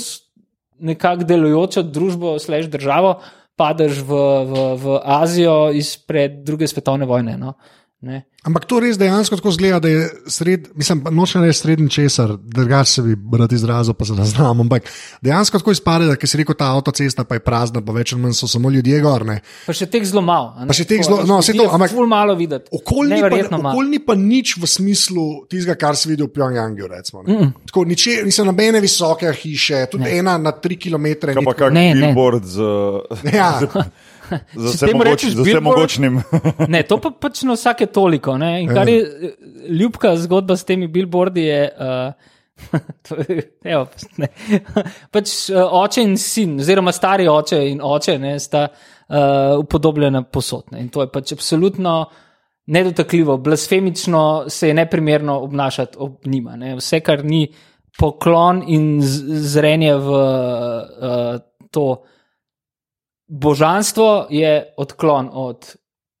nekako 0.83 1.27
delujočo 1.27 1.83
družbo, 1.87 2.35
slash 2.39 2.69
državo, 2.71 3.17
padeš 3.59 4.01
v, 4.03 4.19
v, 4.49 4.65
v 4.81 4.99
Azijo 5.03 5.71
izpred 5.75 6.43
druge 6.45 6.67
svetovne 6.67 7.07
vojne. 7.09 7.37
No. 7.39 7.55
Ne. 8.03 8.17
Ampak 8.43 8.65
to 8.65 8.81
res 8.81 8.97
dejansko 8.99 9.37
tako 9.37 9.53
zgleda, 9.53 9.77
da 9.79 9.87
je 9.87 9.99
sred, 10.27 10.65
mislim, 10.75 11.05
nočem 11.09 11.39
reči 11.39 11.55
srednji 11.57 11.87
česar, 11.89 12.33
drugače 12.37 12.91
se 12.91 13.01
bi 13.01 13.13
rad 13.33 13.47
izrazil, 13.49 13.93
pa 13.93 14.03
se 14.03 14.11
ne 14.11 14.25
znam. 14.25 14.59
Ampak 14.59 14.89
dejansko 15.21 15.55
tako 15.57 15.71
izpade, 15.71 16.05
da 16.05 16.17
si 16.19 16.35
rekel, 16.35 16.51
ta 16.53 16.73
avtocesta 16.73 17.23
pa 17.23 17.35
je 17.35 17.41
prazna, 17.41 17.79
pa 17.79 17.93
več 17.93 18.11
ali 18.11 18.21
manj 18.21 18.35
so 18.35 18.47
samo 18.47 18.67
ljudje 18.69 18.99
gor. 18.99 19.23
Ne. 19.23 19.37
Pa 19.63 19.71
še 19.71 19.87
teh 19.87 20.03
zelo 20.03 20.19
malo. 20.21 20.51
a 20.51 20.61
ne. 20.61 20.67
Pa 20.67 20.73
še 20.73 20.83
teh 20.83 20.99
zelo- 20.99 21.23
no, 21.23 21.39
to, 21.39 21.69
ampak- 21.69 21.91
Ful 21.91 22.05
malo 22.05 22.35
videti. 22.35 22.67
Okolni 22.73 23.21
pa, 23.21 23.31
okoljni 23.63 23.99
pa 24.01 24.15
nič 24.17 24.57
v 24.57 24.67
smislu 24.67 25.25
tistega, 25.47 25.77
kar 25.77 25.95
si 25.95 26.09
videl 26.09 26.27
v 26.27 26.33
Pjongjangu. 26.33 26.87
recimo, 26.89 27.23
ne. 27.23 27.53
Tako, 27.65 27.85
niče, 27.85 28.19
nisem 28.25 28.43
nobene 28.45 28.81
visoke 28.81 29.31
hiše, 29.33 29.85
tudi 29.87 30.03
ne. 30.03 30.17
ena 30.17 30.35
na 30.37 30.51
tri 30.51 30.75
km. 30.75 31.07
Kaj 31.23 31.39
pa 31.41 31.53
kak 31.55 31.71
Ne, 31.71 31.93
ne. 31.93 32.11
billboard 32.11 32.43
z, 32.43 32.59
Ja. 33.31 33.55
z 33.63 33.71
Če 34.53 34.67
vse, 34.67 34.89
mogoč, 34.93 35.07
rečeš 35.07 35.35
z 35.37 35.45
vse 35.47 35.63
mogočnim. 35.63 36.21
Ne, 36.73 36.83
to 36.87 36.99
pa 37.01 37.11
pač 37.11 37.43
na 37.47 37.57
vsake 37.57 37.89
toliko. 37.93 38.37
Ne? 38.41 38.55
In 38.63 38.71
kar 38.73 38.89
je 38.89 39.01
eh, 39.01 39.33
ljubka 39.81 40.15
zgodba 40.21 40.57
s 40.57 40.67
temi 40.67 40.87
billboardi, 40.91 41.47
je. 41.47 41.63
Uh, 41.73 42.31
to 43.07 43.17
evo, 43.65 43.87
ne. 44.21 44.29
pač 45.11 45.31
uh, 45.51 45.63
oče 45.81 46.03
in 46.05 46.17
sin, 46.21 46.59
oziroma 46.61 46.93
stari 46.95 47.25
oče 47.27 47.59
in 47.71 47.81
oče, 47.83 48.17
ne, 48.21 48.35
sta 48.39 48.67
uh, 48.69 49.57
upodobljena 49.59 50.23
posodne. 50.23 50.83
In 50.83 50.91
to 50.93 51.03
je 51.03 51.11
pač 51.11 51.33
absolutno 51.35 51.97
nedotakljivo, 52.73 53.37
blasfemično 53.43 54.45
se 54.53 54.69
je 54.69 54.77
neprimerno 54.77 55.39
obnašati 55.43 55.97
ob 55.99 56.27
njima. 56.29 56.55
Ne. 56.55 56.77
Vse, 56.79 57.01
kar 57.03 57.25
ni 57.25 57.47
poklon 57.99 58.63
in 58.71 59.01
zrenje 59.01 59.97
v 60.01 60.21
uh, 60.21 61.41
to 61.73 61.87
božanstvo 63.33 64.27
je 64.29 64.73
odklon 64.77 65.29
od 65.33 65.75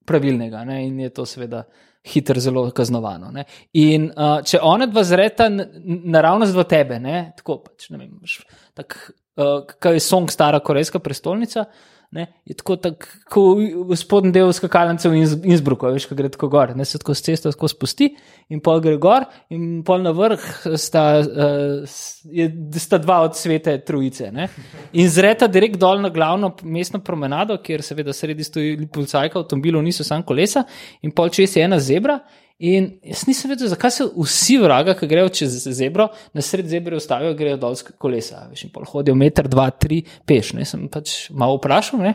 pravilnega 0.05 0.63
ne? 0.65 0.87
in 0.87 0.99
je 0.99 1.09
to 1.13 1.25
seveda 1.25 1.63
hitro 2.03 2.39
zelo 2.39 2.65
kaznovano. 2.71 3.31
Ne? 3.31 3.45
In 3.79 4.09
uh, 4.09 4.41
če 4.43 4.59
ona 4.61 4.89
dva 4.89 5.03
zreta 5.07 5.47
naravnost 5.49 6.55
v 6.57 6.65
tebe, 6.67 6.99
ne? 6.99 7.19
tako 7.37 7.61
pač, 7.67 7.87
ne 7.93 8.01
vem, 8.01 8.09
imaš 8.17 8.39
tak, 8.75 8.97
uh, 9.37 9.61
kaj 9.63 9.99
je 9.99 10.03
song 10.03 10.31
Stara 10.31 10.59
Korejska 10.59 10.99
prestolnica. 10.99 11.67
Ne, 12.13 12.27
je 12.45 12.53
tako, 12.53 12.75
tak, 12.77 13.07
kot 13.33 13.57
v 13.89 13.95
spodnjem 13.97 14.33
delu 14.35 14.53
skakalnice 14.53 15.09
v 15.09 15.17
Inns- 15.17 15.47
Innsbrucku, 15.49 15.89
veš, 15.95 16.05
ko 16.05 16.17
gre 16.17 16.29
tako 16.29 16.45
gor, 16.53 16.75
ne 16.77 16.85
se 16.85 16.99
tako 17.01 17.15
s 17.17 17.25
cesto 17.25 17.49
tako 17.49 17.69
spusti 17.71 18.11
in 18.53 18.61
pol 18.61 18.83
gre 18.83 18.99
gor, 19.01 19.25
in 19.49 19.81
pol 19.87 20.03
na 20.05 20.11
vrh 20.13 20.45
sta, 20.77 21.05
uh, 21.23 21.95
je, 22.29 22.45
sta 22.77 22.99
dva 23.01 23.23
od 23.25 23.39
svete 23.39 23.79
trojice. 23.87 24.29
Ne. 24.35 24.45
In 24.93 25.09
zreta 25.09 25.49
direkt 25.49 25.81
dol 25.81 26.03
na 26.05 26.13
glavno 26.13 26.51
mestno 26.61 27.01
promenado, 27.01 27.57
kjer 27.65 27.81
seveda 27.81 28.13
sredi 28.13 28.45
stoji 28.45 28.87
policajka, 28.93 29.41
avtomobilov 29.41 29.81
niso 29.81 30.05
sam 30.05 30.21
kolesa, 30.21 30.67
in 31.01 31.17
pol 31.17 31.33
čez 31.33 31.57
je 31.57 31.65
ena 31.65 31.81
zebra. 31.81 32.19
In 32.61 32.89
jaz 33.03 33.23
nisem 33.27 33.49
vedel, 33.51 33.67
zakaj 33.71 33.91
se 33.91 34.05
vsi 34.13 34.59
vraga, 34.61 34.93
ki 34.95 35.07
grejo 35.09 35.31
čez 35.33 35.55
zebro, 35.73 36.07
na 36.33 36.43
sred 36.45 36.69
zebre 36.69 36.95
ustavijo, 36.95 37.33
grejo 37.37 37.57
dol 37.59 37.75
s 37.75 37.87
kolesa. 37.99 38.45
Veš, 38.51 38.67
in 38.67 38.73
pol 38.75 38.85
hodijo 38.87 39.17
meter, 39.19 39.49
dva, 39.51 39.69
tri, 39.73 40.03
peš. 40.29 40.53
Ne, 40.59 40.67
sem 40.69 40.85
pač 40.91 41.31
malo 41.33 41.57
vprašal. 41.57 42.03
Ne, 42.05 42.13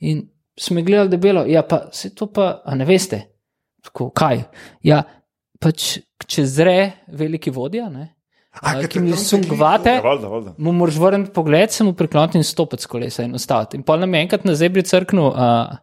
in 0.00 0.24
smo 0.58 0.82
gledali 0.86 1.12
debelo, 1.12 1.44
ja, 1.50 1.62
pa 1.68 1.84
se 1.92 2.14
to 2.14 2.30
pa, 2.32 2.62
a 2.64 2.74
ne 2.78 2.88
veste, 2.88 3.20
tako 3.84 4.08
kaj. 4.16 4.46
Ja, 4.86 5.02
pač 5.62 5.98
če 6.24 6.46
zre 6.48 6.78
veliki 7.12 7.52
vodja, 7.54 7.90
ne, 7.92 8.14
A, 8.62 8.76
ki 8.86 9.00
mi 9.02 9.16
sungvate. 9.18 9.96
Valjda, 10.04 10.28
valjda. 10.30 10.52
Mu 10.62 10.72
moraš 10.78 10.98
vrniti 11.02 11.32
pogled, 11.34 11.72
se 11.74 11.84
mu 11.84 11.92
prikloniti 11.98 12.38
in 12.38 12.44
stopiti 12.46 12.82
s 12.82 12.86
kolesa 12.86 13.24
in 13.26 13.34
ostati. 13.34 13.76
In 13.76 13.82
pol 13.82 13.98
nam 13.98 14.14
je 14.14 14.20
enkrat 14.22 14.44
na 14.46 14.54
zebri 14.54 14.84
crknil, 14.86 15.26
uh, 15.26 15.74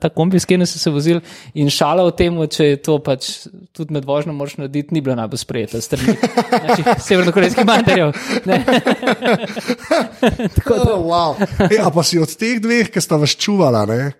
ta 0.00 0.08
kombi, 0.08 0.40
s 0.40 0.48
katerim 0.48 0.66
so 0.66 0.78
se 0.78 0.90
vozili, 0.90 1.20
in 1.54 1.70
šala 1.72 2.04
o 2.06 2.10
tem, 2.16 2.36
če 2.50 2.64
je 2.64 2.80
to 2.84 2.98
pač 3.04 3.30
tudi 3.76 3.94
med 3.96 4.06
vožnjo 4.08 4.32
moraš 4.36 4.56
narediti, 4.60 4.94
ni 4.94 5.02
bila 5.04 5.16
najbolj 5.22 5.42
sprejeta 5.42 5.80
strani 5.84 6.16
naših 6.52 6.90
severnokorejskih 7.08 7.68
materjev. 7.68 8.12
Ne. 8.48 8.60
Tako 10.58 10.74
da, 10.80 10.94
Oh, 10.94 11.08
wow. 11.10 11.32
Ej, 11.66 11.80
a 11.82 11.90
pa 11.90 12.04
si 12.06 12.20
od 12.22 12.30
teh 12.38 12.60
dveh, 12.62 12.92
ki 12.92 13.02
sta 13.02 13.18
vas 13.18 13.34
čuvala, 13.34 13.82
ne? 13.88 14.12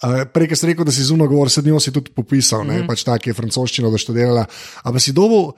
Uh, 0.00 0.22
prej, 0.32 0.48
ki 0.52 0.56
si 0.56 0.68
rekel, 0.70 0.86
da 0.88 0.94
si 0.94 1.04
zuno 1.04 1.26
govor, 1.28 1.50
se 1.52 1.62
njo 1.64 1.80
si 1.82 1.92
tudi 1.92 2.12
popisal, 2.14 2.64
mm 2.64 2.70
-hmm. 2.70 2.86
pač 2.86 3.04
tako 3.04 3.30
je 3.30 3.34
francoščino, 3.34 3.90
da 3.90 3.98
študirala. 3.98 4.44
Ampak 4.84 5.02
si 5.02 5.12
dobil 5.12 5.52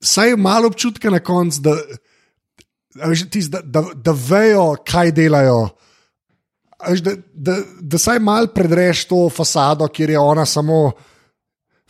vsaj 0.00 0.36
malo 0.36 0.66
občutka 0.66 1.10
na 1.10 1.20
koncu, 1.20 1.60
da 1.60 1.76
a 3.00 3.08
veš, 3.08 3.26
tis, 3.32 3.48
da, 3.52 3.62
da, 3.64 3.84
da 3.94 4.12
vejo, 4.12 4.74
kaj 4.84 5.12
delajo. 5.16 5.70
Da, 6.82 7.12
da, 7.32 7.56
da 7.80 7.98
saj 7.98 8.18
mal 8.18 8.48
predreš 8.50 9.04
to 9.06 9.28
fasado, 9.30 9.86
kjer 9.88 10.10
je 10.10 10.18
ona 10.18 10.46
samo 10.46 10.92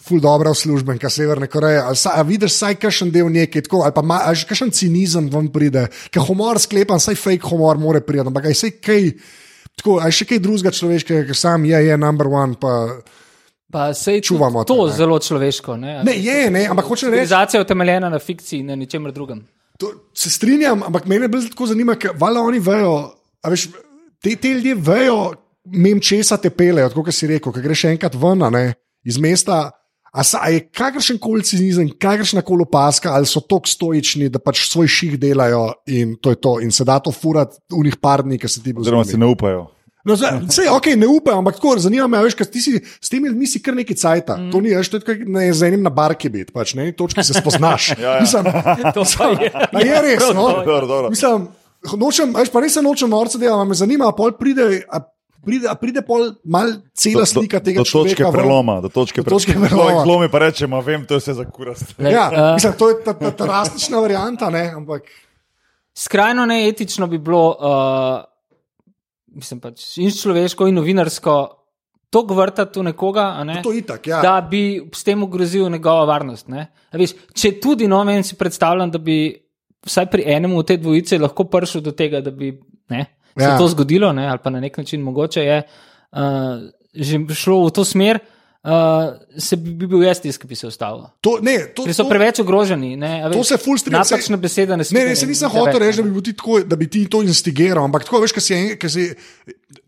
ful 0.02 0.20
dobra 0.20 0.50
uslužbenka 0.50 1.10
Severne 1.10 1.46
Koreje. 1.46 1.80
Ali, 1.80 1.96
sa, 1.96 2.16
a 2.18 2.22
vidiš 2.26 2.56
vsaj 2.56 2.76
kakšen 2.82 3.12
del 3.14 3.30
nekaj, 3.32 3.62
tako, 3.68 3.84
ali 3.86 3.94
pa 3.94 4.34
že 4.34 4.46
kakšen 4.50 4.72
cinizem 4.74 5.30
vam 5.30 5.48
pride, 5.52 5.86
ker 6.10 6.26
humor 6.26 6.58
sklepam, 6.60 7.00
saj 7.00 7.14
fake 7.14 7.48
humor 7.48 7.78
more 7.78 8.02
priti, 8.02 8.26
ampak 8.26 8.50
aj 8.50 8.58
saj 8.58 8.72
kaj, 8.82 9.10
tako, 9.78 10.00
aj 10.02 10.12
še 10.18 10.26
kaj 10.32 10.42
drugega 10.42 10.74
človeškega, 10.74 11.26
ker 11.30 11.38
sam 11.38 11.64
je, 11.64 11.78
je 11.86 11.98
number 11.98 12.28
one. 12.28 12.58
Pa, 12.60 13.00
Pa 13.72 13.94
se 13.96 14.18
je 14.18 14.20
Čuvamo 14.20 14.66
to 14.68 14.86
ne. 14.86 14.92
zelo 14.92 15.16
človeško. 15.18 15.76
Ne, 15.80 16.02
ne, 16.04 16.12
je, 16.20 16.50
ne, 16.52 16.66
ampak 16.68 16.84
hočem 16.84 17.08
reči. 17.08 17.24
Civilizacija 17.24 17.58
je 17.60 17.64
utemeljena 17.64 18.10
na 18.12 18.18
fikciji, 18.18 18.62
na 18.68 18.76
ničemer 18.76 19.14
drugem. 19.16 19.46
To, 19.80 19.88
se 20.12 20.28
strinjam, 20.30 20.82
ampak 20.84 21.06
mene 21.08 21.28
bolj 21.32 21.48
tako 21.54 21.70
zanima, 21.70 21.96
ker 21.96 22.12
valjda 22.20 22.42
oni 22.50 22.60
vejo, 22.60 22.92
a 23.40 23.48
veš, 23.48 23.70
te, 24.22 24.36
te 24.36 24.54
ljudje 24.54 24.74
vejo, 24.78 25.18
mem 25.64 26.00
česa 26.00 26.38
te 26.40 26.50
pelejo, 26.50 26.90
kot 26.94 27.12
si 27.14 27.30
rekel, 27.30 27.54
ker 27.54 27.64
greš 27.64 27.86
enkrat 27.92 28.16
ven 28.18 28.46
a 28.46 28.50
ne, 28.54 28.66
iz 29.04 29.18
mesta. 29.22 29.68
A, 30.12 30.20
sa, 30.28 30.42
a 30.44 30.50
je 30.52 30.66
kakršen 30.68 31.16
koli 31.16 31.40
cinizem, 31.46 31.88
kakršna 31.96 32.42
koli 32.44 32.66
opaska, 32.66 33.14
ali 33.16 33.24
so 33.26 33.40
tako 33.40 33.70
stoični, 33.70 34.28
da 34.28 34.42
pač 34.44 34.66
svoj 34.68 34.90
ših 34.92 35.14
delajo 35.20 35.70
in 35.88 36.18
to 36.20 36.34
je 36.34 36.36
to, 36.36 36.58
in 36.60 36.74
se 36.74 36.84
da 36.84 36.98
to 37.00 37.14
furati 37.16 37.56
v 37.72 37.86
njih 37.86 37.96
par 37.96 38.20
dni, 38.26 38.36
ki 38.38 38.50
se 38.50 38.60
ti 38.60 38.74
bo 38.76 38.84
Oziroma 38.84 39.06
si 39.08 39.16
ne 39.16 39.30
upajo. 39.32 39.70
No, 40.04 40.16
vse, 40.18 40.66
ok, 40.66 40.86
ne 40.98 41.06
upam, 41.06 41.38
ampak 41.38 41.60
tako, 41.60 41.76
zanima 41.78 42.08
me, 42.10 42.18
a 42.18 42.26
veš, 42.26 42.34
kaj 42.34 42.48
ti 42.50 42.60
si 42.60 42.74
s 42.82 43.08
temi 43.08 43.30
ljudmi 43.30 43.46
si 43.46 43.62
kar 43.62 43.76
neki 43.78 43.94
cajt. 43.94 44.32
Mm. 44.34 44.50
To 44.50 44.60
ni, 44.60 44.74
veš, 44.74 44.90
to 44.90 44.98
je 44.98 45.04
tako, 45.06 45.28
ne, 45.30 45.46
z 45.54 45.68
enim 45.70 45.84
na 45.86 45.92
barki 45.94 46.28
biti, 46.28 46.50
pač 46.52 46.74
na 46.74 46.84
eni 46.84 46.96
točki 46.98 47.24
se 47.24 47.38
spoznaš. 47.38 47.92
Ja, 48.02 48.18
ja. 48.18 48.20
Mislim, 48.20 48.48
To 48.96 49.04
je. 49.38 49.52
Je 49.86 50.00
res, 50.02 50.24
no? 50.34 50.48
Dobro, 50.66 50.86
dobro. 50.90 51.10
Mislim, 51.14 51.46
nočem, 51.98 52.34
veš, 52.34 52.50
pa 52.52 52.60
res 52.60 52.74
se 52.74 52.82
nočem 52.82 53.10
norca 53.10 53.38
delati, 53.38 53.68
me 53.68 53.74
zanima, 53.74 54.08
a 54.08 54.12
pol 54.12 54.32
pride, 54.38 54.82
a 54.90 55.00
pride, 55.42 55.66
a 55.68 55.74
pride 55.74 56.02
pol 56.06 56.30
mal 56.44 56.70
cela 56.94 57.26
slika 57.26 57.60
tega 57.60 57.82
do 57.82 57.84
točke 57.84 58.14
človeka. 58.14 58.30
ven. 58.30 58.32
preloma. 58.32 58.80
Do 58.80 58.88
točke, 58.88 59.22
Do 59.22 59.30
točke 59.30 59.52
pre- 59.52 59.68
preloma. 59.68 60.02
Zlomi 60.04 60.28
pa 60.30 60.38
rečemo, 60.38 60.80
vem, 60.80 61.06
to 61.06 61.14
je 61.14 61.20
vse 61.20 61.34
za 61.34 61.44
kurast. 61.44 61.94
Ja, 61.98 62.30
Eh, 62.32 62.54
mislim, 62.54 62.72
to 62.78 62.88
je 62.88 63.04
ta, 63.04 63.12
ta, 63.12 63.30
ta 63.30 63.44
drastična 63.44 63.98
varianta, 63.98 64.50
ne, 64.50 64.70
ampak 64.76 65.02
Skrajno 65.94 66.46
neetično 66.46 67.06
bi 67.06 67.18
bilo, 67.18 67.56
uh, 67.60 68.24
mislim 69.34 69.60
pač 69.60 69.98
in 70.00 70.08
človeško, 70.10 70.66
in 70.68 70.74
novinarsko, 70.74 71.34
to 72.08 72.22
vrtati 72.28 72.80
v 72.80 72.82
nekoga, 72.82 73.34
a 73.36 73.44
ne, 73.44 73.60
to 73.62 73.72
je 73.72 73.78
itak. 73.78 74.06
Ja. 74.06 74.20
da 74.22 74.40
bi 74.40 74.80
s 74.94 75.04
tem 75.04 75.22
ogrozil 75.22 75.68
njegovo 75.68 76.06
varnost. 76.06 76.46
Veš, 76.92 77.12
če 77.34 77.60
tudi 77.60 77.88
no, 77.88 78.04
meni 78.04 78.24
si 78.24 78.36
predstavljam, 78.36 78.90
da 78.90 78.98
bi 78.98 79.36
vsaj 79.82 80.06
pri 80.06 80.22
enem 80.28 80.54
od 80.54 80.66
te 80.66 80.76
dvojice 80.76 81.18
lahko 81.18 81.44
prišel 81.44 81.80
do 81.80 81.92
tega, 81.92 82.20
da 82.20 82.30
bi 82.30 82.52
ne, 82.88 83.06
se 83.32 83.44
Ja. 83.44 83.58
to 83.58 83.68
zgodilo, 83.68 84.12
ne, 84.12 84.26
ali 84.26 84.38
pa 84.38 84.50
na 84.50 84.60
nek 84.60 84.76
način 84.76 85.00
mogoče 85.00 85.40
je 85.40 85.62
uh, 86.12 86.20
že 86.94 87.18
šlo 87.30 87.66
v 87.66 87.70
to 87.70 87.84
smer. 87.84 88.18
Uh, 88.62 88.70
se 89.36 89.56
bi, 89.56 89.72
bi 89.72 89.88
bil 89.88 90.04
jaz 90.04 90.20
tisti, 90.20 90.38
ki 90.38 90.46
bi 90.46 90.54
se 90.54 90.68
ustavil. 90.68 91.08
To, 91.20 91.40
ne, 91.42 91.72
to, 91.74 91.82
Ker 91.82 91.90
so 91.92 92.04
to, 92.04 92.08
preveč 92.08 92.38
ogroženi. 92.38 92.92
Ne, 92.96 93.16
a 93.18 93.26
To 93.26 93.40
veš, 93.40 93.48
se 93.48 93.56
ful 93.58 93.74
strinjam, 93.74 94.04
saj- 94.04 94.20
Napačna 94.20 94.36
beseda 94.36 94.72
ne 94.72 94.76
Ne, 94.76 94.84
sme. 94.84 95.00
ne, 95.02 95.16
se 95.16 95.26
nisem 95.26 95.50
hotel 95.50 95.80
reči, 95.80 95.98
da 95.98 96.04
bi, 96.04 96.32
tako, 96.32 96.60
da 96.62 96.76
bi 96.76 96.86
ti 96.86 97.02
to 97.04 97.22
instigiral, 97.22 97.82
ampak 97.82 98.04
tako 98.04 98.20
veš, 98.20 98.30
ker 98.30 98.40
si, 98.40 98.54
ker 98.76 98.86
si 98.88 99.08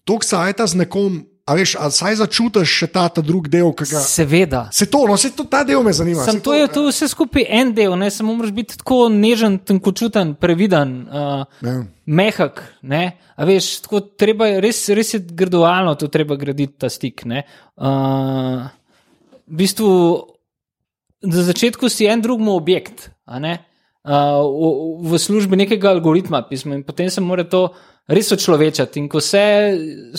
toliko 0.03 0.25
sajta 0.25 0.67
z 0.67 0.75
nekom, 0.77 1.21
a 1.45 1.55
veš, 1.55 1.75
a 1.77 1.91
saj 1.93 2.17
začutiš 2.23 2.69
še 2.69 2.87
ta, 2.89 3.05
ta 3.13 3.21
drug 3.21 3.49
del, 3.53 3.69
ki 3.77 3.85
ga. 3.91 4.01
Seveda. 4.01 4.63
Se 4.73 4.87
to, 4.89 5.03
no, 5.09 5.17
se 5.21 5.29
to, 5.37 5.45
ta 5.45 5.61
del 5.65 5.83
me 5.85 5.93
zanima. 5.93 6.25
Sam 6.25 6.39
saj 6.39 6.45
to 6.47 6.55
je 6.57 6.69
to 6.73 6.85
vse 6.89 7.09
skupaj 7.13 7.45
en 7.53 7.75
del, 7.77 7.97
ne 8.01 8.09
samo 8.11 8.33
moraš 8.39 8.55
biti 8.57 8.79
tako 8.81 9.09
nežen, 9.13 9.59
tenkočuten, 9.61 10.35
previden, 10.41 10.95
uh, 11.09 11.45
Ja. 11.61 11.75
mehak. 12.07 12.63
Ne? 12.83 13.19
A 13.37 13.45
veš, 13.45 13.83
tako 13.85 14.01
treba 14.01 14.49
je, 14.49 14.63
res, 14.65 14.81
res 14.89 15.15
je 15.15 15.21
gradualno 15.21 15.95
to 16.01 16.09
treba 16.09 16.37
graditi 16.41 16.79
ta 16.79 16.89
stik. 16.89 17.25
ne. 17.29 17.45
Uh, 17.77 18.65
v 19.45 19.61
bistvu, 19.61 19.91
na 21.29 21.43
začetku 21.45 21.89
si 21.93 22.09
en 22.09 22.21
drugmu 22.25 22.57
objekt, 22.57 23.11
a 23.29 23.39
ne. 23.39 23.59
Uh, 24.05 24.45
v, 25.01 25.15
v 25.15 25.19
službi 25.19 25.57
nekega 25.57 25.89
algoritma 25.89 26.43
pismo 26.45 26.75
in 26.77 26.83
potem 26.85 27.09
se 27.09 27.23
mora 27.25 27.47
to 27.49 27.71
res 28.13 28.29
očlovečati. 28.33 29.01
In 29.01 29.07
ko 29.09 29.21
vse 29.23 29.45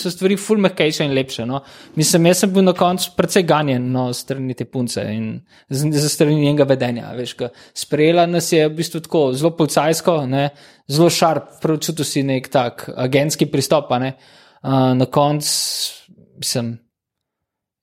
so 0.01 0.09
stvari 0.09 0.37
ful 0.41 0.57
mehkejše 0.63 1.05
in 1.05 1.13
lepše. 1.13 1.45
No. 1.45 1.59
Mislim, 1.95 2.25
jaz 2.31 2.41
sem 2.41 2.53
bil 2.53 2.65
na 2.65 2.73
koncu 2.73 3.11
precej 3.17 3.45
ganjen 3.45 3.91
no, 3.93 4.07
strani 4.13 4.55
te 4.57 4.65
punce 4.65 5.03
in 5.13 5.27
za 5.69 6.09
strani 6.09 6.39
njenega 6.39 6.65
vedenja. 6.69 7.11
Veš, 7.17 7.35
sprejela 7.77 8.25
nas 8.25 8.49
je 8.51 8.65
v 8.65 8.73
bistvu 8.79 9.03
tako 9.05 9.27
zelo 9.37 9.53
policajsko, 9.57 10.17
ne, 10.31 10.47
zelo 10.89 11.11
šarp, 11.13 11.59
preučutil 11.61 12.09
si 12.09 12.25
nek 12.25 12.49
tak 12.49 12.87
agentski 12.89 13.45
pristop. 13.51 13.93
ne. 14.01 14.15
Uh, 14.65 14.95
na 14.97 15.05
koncu 15.05 16.41
sem. 16.41 16.73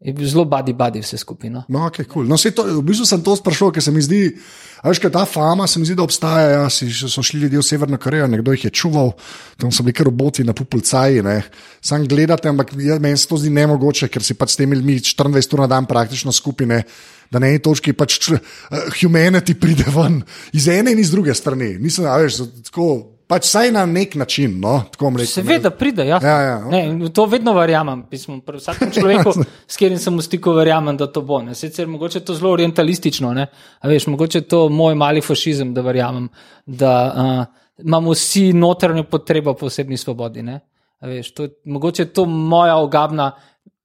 Je 0.03 0.13
bil 0.13 0.27
zelo 0.27 0.43
badi, 0.45 0.73
badi 0.75 0.99
vse 0.99 1.15
skupaj. 1.19 1.51
No. 1.51 1.63
Okay, 1.87 2.05
cool. 2.11 2.27
no, 2.27 2.35
to, 2.35 2.65
v 2.67 2.83
bistvu 2.83 3.07
sem 3.07 3.23
to 3.23 3.37
sprašal, 3.39 3.71
ker 3.71 3.85
se 3.85 3.93
mi 3.95 4.03
zdi, 4.03 4.33
veš, 4.83 4.99
ta 5.15 5.23
fama 5.23 5.69
se 5.71 5.79
mi 5.79 5.87
zdi, 5.87 5.95
da 5.95 6.03
obstaja. 6.03 6.49
Ja, 6.57 6.65
si, 6.75 6.91
so 6.91 7.23
šli 7.23 7.45
ljudje 7.45 7.61
v 7.61 7.67
Severno 7.67 7.99
Korejo, 8.03 8.27
nekdo 8.27 8.51
jih 8.57 8.67
je 8.67 8.73
čuval, 8.75 9.13
tam 9.63 9.71
so 9.71 9.87
bili 9.87 9.95
kar 9.95 10.11
roboti 10.11 10.43
na 10.43 10.57
pupulcaji. 10.59 11.23
Sam 11.79 12.09
gledate, 12.11 12.51
ampak 12.51 12.75
ja, 12.83 12.99
meni 12.99 13.17
se 13.17 13.31
to 13.31 13.39
zdi 13.39 13.55
nemogoče, 13.55 14.11
ker 14.11 14.27
si 14.27 14.35
pač 14.35 14.57
s 14.57 14.59
temi 14.59 14.75
ljudmi 14.81 14.99
24 14.99 15.55
ur 15.55 15.63
na 15.63 15.71
dan 15.71 15.87
praktično 15.87 16.35
skupine. 16.35 16.83
Da 17.31 17.39
na 17.39 17.49
eni 17.49 17.63
točki 17.63 17.95
pač 17.97 18.19
uh, 18.29 18.43
humanity 18.99 19.55
pride 19.57 19.87
ven 19.89 20.19
iz 20.53 20.67
ene 20.69 20.93
in 20.93 20.99
iz 20.99 21.15
druge 21.15 21.33
strani. 21.35 21.79
Nisem, 21.81 22.05
veš, 22.05 22.43
tako, 22.67 23.12
pač 23.33 23.49
vsaj 23.49 23.71
na 23.73 23.85
nek 23.89 24.15
način. 24.21 24.59
No, 24.61 24.75
tako 24.93 25.11
ne. 25.17 25.27
Seveda 25.27 25.71
pride, 25.71 26.05
ja. 26.07 26.19
Ja, 26.23 26.37
ja, 26.45 26.57
ne, 26.69 26.83
in 26.91 26.99
v 27.01 27.11
to 27.15 27.25
vedno 27.31 27.55
verjamem. 27.57 28.05
Pismo, 28.11 28.37
pri 28.45 28.61
vsakem 28.61 28.93
človeku, 28.97 29.33
s 29.41 29.81
katerim 29.81 30.01
sem 30.01 30.19
v 30.19 30.27
stiku, 30.27 30.53
verjamem, 30.59 30.99
da 31.01 31.09
to 31.13 31.25
bo. 31.27 31.41
Ne. 31.45 31.57
Sicer 31.57 31.89
mogoče 31.89 32.21
je 32.21 32.27
to 32.29 32.37
zelo 32.37 32.53
orientalistično, 32.59 33.33
ne. 33.37 33.49
A 33.81 33.89
veš, 33.89 34.11
mogoče 34.13 34.43
je 34.43 34.49
to 34.53 34.67
moj 34.73 34.99
mali 34.99 35.25
fašizem, 35.25 35.73
da 35.75 35.85
verjamem, 35.87 36.29
da 36.67 36.93
uh, 37.09 37.41
imamo 37.81 38.13
vsi 38.13 38.51
notranjo 38.53 39.09
potrebo 39.09 39.57
po 39.57 39.73
osebni 39.73 39.97
svobodi. 39.97 40.45
Ne. 40.45 40.61
Veš, 41.03 41.33
to, 41.35 41.49
mogoče 41.65 42.03
je 42.03 42.13
to 42.13 42.27
moja 42.27 42.77
ogabna 42.77 43.33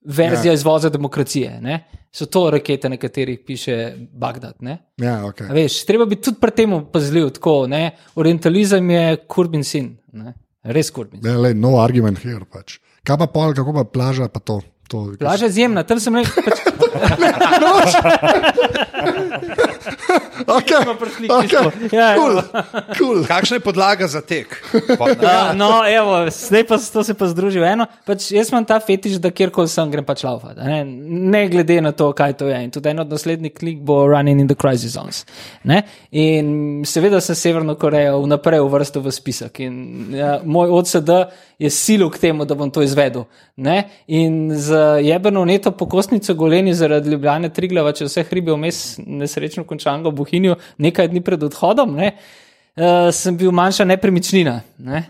verzija 0.08 0.52
ja. 0.52 0.54
izvoza 0.54 0.88
demokracije. 0.88 1.60
Ne. 1.60 1.84
So 2.12 2.26
to 2.26 2.50
rakete, 2.50 2.88
na 2.88 2.96
katerih 2.96 3.38
piše 3.46 3.94
Bagdad. 4.12 4.54
Ne. 4.60 4.78
Ja, 4.96 5.22
okay. 5.28 5.50
A 5.50 5.54
Veš, 5.54 5.84
treba 5.86 6.06
biti 6.08 6.22
tudi 6.30 6.40
pri 6.40 6.50
tem 6.50 6.84
pazljiv. 6.92 7.30
Tako, 7.36 7.66
ne? 7.66 7.90
Orientalizem 8.16 8.90
je 8.90 9.16
kurbin 9.28 9.64
sin, 9.64 9.96
ne? 10.12 10.34
res 10.62 10.90
kurbin. 10.90 11.20
Ne, 11.24 11.36
lej, 11.36 11.54
no 11.54 11.76
argument 11.82 12.18
here. 12.24 12.44
Pač. 12.48 12.78
Kaj 13.06 13.16
pa 13.20 13.26
pol, 13.32 13.54
kako 13.56 13.72
pa 13.80 13.84
plaža, 13.84 14.28
pa 14.32 14.40
to. 14.40 14.60
to 14.88 15.12
Plaža 15.20 15.46
je 15.46 15.50
izjemna, 15.54 15.82
tam 15.84 16.00
sem 16.00 16.16
rekel, 16.16 16.42
pač, 16.44 16.58
okay, 20.46 20.82
smo 20.82 20.94
prišli 20.94 21.28
okay. 21.28 21.94
Ja, 21.94 22.14
cool, 22.16 22.42
cool. 22.98 23.24
Kakšna 23.26 23.56
je 23.56 23.64
podlaga 23.64 24.06
za 24.06 24.20
tek? 24.20 24.54
Uh, 24.74 25.54
no, 25.60 25.82
evo, 25.88 26.30
zdaj 26.30 26.66
pa 26.68 26.78
to 26.92 27.04
se 27.04 27.14
pa 27.14 27.28
združil 27.28 27.64
eno. 27.64 27.86
Pač 28.06 28.30
jaz 28.32 28.52
imam 28.52 28.64
ta 28.64 28.80
fetiš, 28.80 29.18
da 29.22 29.30
kjerkoli 29.30 29.68
sem, 29.68 29.90
grem 29.90 30.04
pač 30.04 30.24
laufati. 30.26 30.60
Ne? 30.60 30.84
ne 31.08 31.48
glede 31.48 31.80
na 31.80 31.92
to, 31.92 32.12
kaj 32.12 32.32
to 32.32 32.48
je. 32.48 32.58
In 32.64 32.70
tudi 32.70 32.88
en 32.88 33.00
od 33.00 33.10
naslednjih 33.10 33.54
klik 33.54 33.78
bo 33.80 34.06
Running 34.06 34.40
in 34.40 34.48
the 34.48 34.56
Crisis 34.56 34.92
Zones. 34.92 35.24
Ne? 35.64 35.82
In 36.10 36.82
seveda 36.86 37.20
sem 37.20 37.36
Severno 37.38 37.74
Korejo 37.74 38.22
vnaprej 38.22 38.62
uvrstil 38.64 39.02
v 39.04 39.12
spisek. 39.14 39.60
In 39.64 40.14
ja, 40.16 40.38
moj 40.44 40.72
OCD 40.80 41.10
je 41.58 41.70
silil 41.70 42.10
k 42.10 42.20
temu, 42.22 42.44
da 42.44 42.54
bom 42.54 42.70
to 42.70 42.82
izvedel. 42.82 43.26
Ne? 43.56 43.88
In 44.06 44.54
z 44.54 45.00
jebeno 45.02 45.44
neto 45.44 45.70
pokostnico 45.70 46.34
goleni 46.34 46.74
zaradi 46.74 47.10
Ljubljane 47.10 47.50
Triglava, 47.54 47.92
če 47.92 48.06
vse 48.06 48.24
hribe 48.30 48.54
vmes 48.54 48.98
nesrečno 49.06 49.64
končam 49.66 49.77
v 49.84 50.12
Bohinju, 50.12 50.58
nekaj 50.78 51.08
dni 51.08 51.22
pred 51.24 51.42
odhodom. 51.42 51.96
Ne? 51.96 52.14
Uh, 52.78 53.08
sem 53.10 53.34
bil 53.34 53.50
manjša 53.50 53.88
nepremičnina. 53.90 54.52
Ne? 54.86 55.00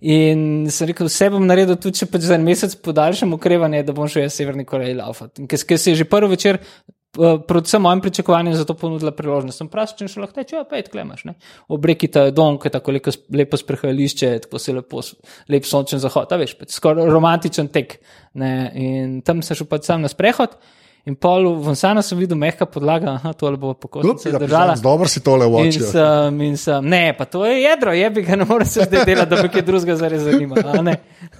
In 0.00 0.40
sem 0.74 0.88
rekel, 0.90 1.06
vse 1.06 1.28
bom 1.30 1.44
naredil, 1.46 1.76
tudi 1.78 2.00
če 2.00 2.08
pač 2.10 2.24
za 2.26 2.34
en 2.34 2.42
mesec 2.42 2.74
podaljšam 2.82 3.36
okrevanje, 3.36 3.84
da 3.86 3.94
bom 3.94 4.10
šel 4.10 4.24
jaz 4.24 4.40
Severni 4.40 4.66
Koreji 4.66 4.96
laufati. 4.98 5.46
Ker 5.46 5.62
ker 5.68 5.78
se 5.78 5.92
je 5.92 6.00
že 6.00 6.08
prvi 6.10 6.32
večer, 6.32 6.58
uh, 6.58 7.38
predvsem 7.46 7.82
mojim 7.86 8.02
pričakovanjem, 8.02 8.56
za 8.58 8.66
to 8.66 8.74
ponudila 8.74 9.14
priložnost. 9.14 9.62
Sem 9.62 9.70
vprašal, 9.70 10.00
če 10.00 10.10
še 10.10 10.24
lahko 10.24 10.40
teče, 10.40 10.56
ja, 10.58 10.64
pet 10.66 10.90
klemaš. 10.90 11.22
Ne? 11.30 11.36
Obreki 11.70 12.10
ta 12.10 12.26
dom, 12.34 12.58
ki 12.58 12.66
je 12.66 12.74
tako 12.80 12.98
lepo, 12.98 13.14
lepo 13.38 13.62
sprehajališče, 13.62 14.34
tako 14.48 14.64
se 14.66 14.74
lepo, 14.80 15.06
lep 15.54 15.70
sončen 15.70 16.02
zahod, 16.02 16.34
veš, 16.42 16.58
pač 16.58 16.74
skoraj 16.74 17.06
romantičen 17.06 17.70
tek. 17.70 18.00
Ne? 18.34 18.52
In 18.74 19.18
tam 19.22 19.46
sem 19.46 19.62
šel 19.62 19.70
pač 19.70 19.86
sam 19.86 20.02
na 20.02 20.10
sprehod. 20.10 20.58
In 21.04 21.16
pol 21.18 21.48
v 21.50 21.64
Vonsanu 21.66 21.98
sem 22.02 22.18
videl 22.18 22.38
mehka 22.38 22.62
podlaga, 22.62 23.16
aha, 23.18 23.32
to 23.34 23.50
bo 23.58 23.72
pokosnica 23.74 24.28
Ja, 24.30 24.38
držala. 24.38 24.76
Dobro 24.78 25.08
si 25.10 25.18
tole 25.20 25.48
In 25.48 25.50
vočil. 25.50 25.82
sem, 25.82 26.40
in 26.46 26.54
sem, 26.56 26.84
ne, 26.86 27.10
pa 27.18 27.24
to 27.26 27.42
je 27.44 27.56
jedro, 27.62 27.90
je 27.92 28.10
bi 28.10 28.22
ga 28.22 28.36
ne 28.36 28.44
more 28.44 28.64
se 28.64 28.86
zdaj 28.86 29.02
delati, 29.04 29.30
da 29.30 29.42
bi 29.42 29.48
kaj 29.50 29.62
drugega 29.62 29.96
zares 29.96 30.22
zanimalo. 30.22 30.94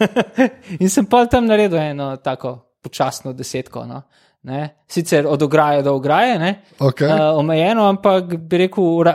in 0.82 0.90
sem 0.90 1.06
pa 1.06 1.26
tam 1.26 1.46
naredil 1.46 1.78
eno 1.78 2.16
tako 2.16 2.58
počasno 2.82 3.32
desetko. 3.32 3.86
No. 3.86 4.02
Ne. 4.42 4.82
Sicer 4.90 5.26
od 5.30 5.42
ograje 5.42 5.82
do 5.82 5.94
ograje, 5.94 6.38
ne, 6.38 6.62
Okej. 6.82 7.06
uh, 7.06 7.38
omejeno, 7.38 7.84
ampak 7.86 8.34
bi 8.36 8.58
rekel, 8.58 8.82
ra, 9.06 9.14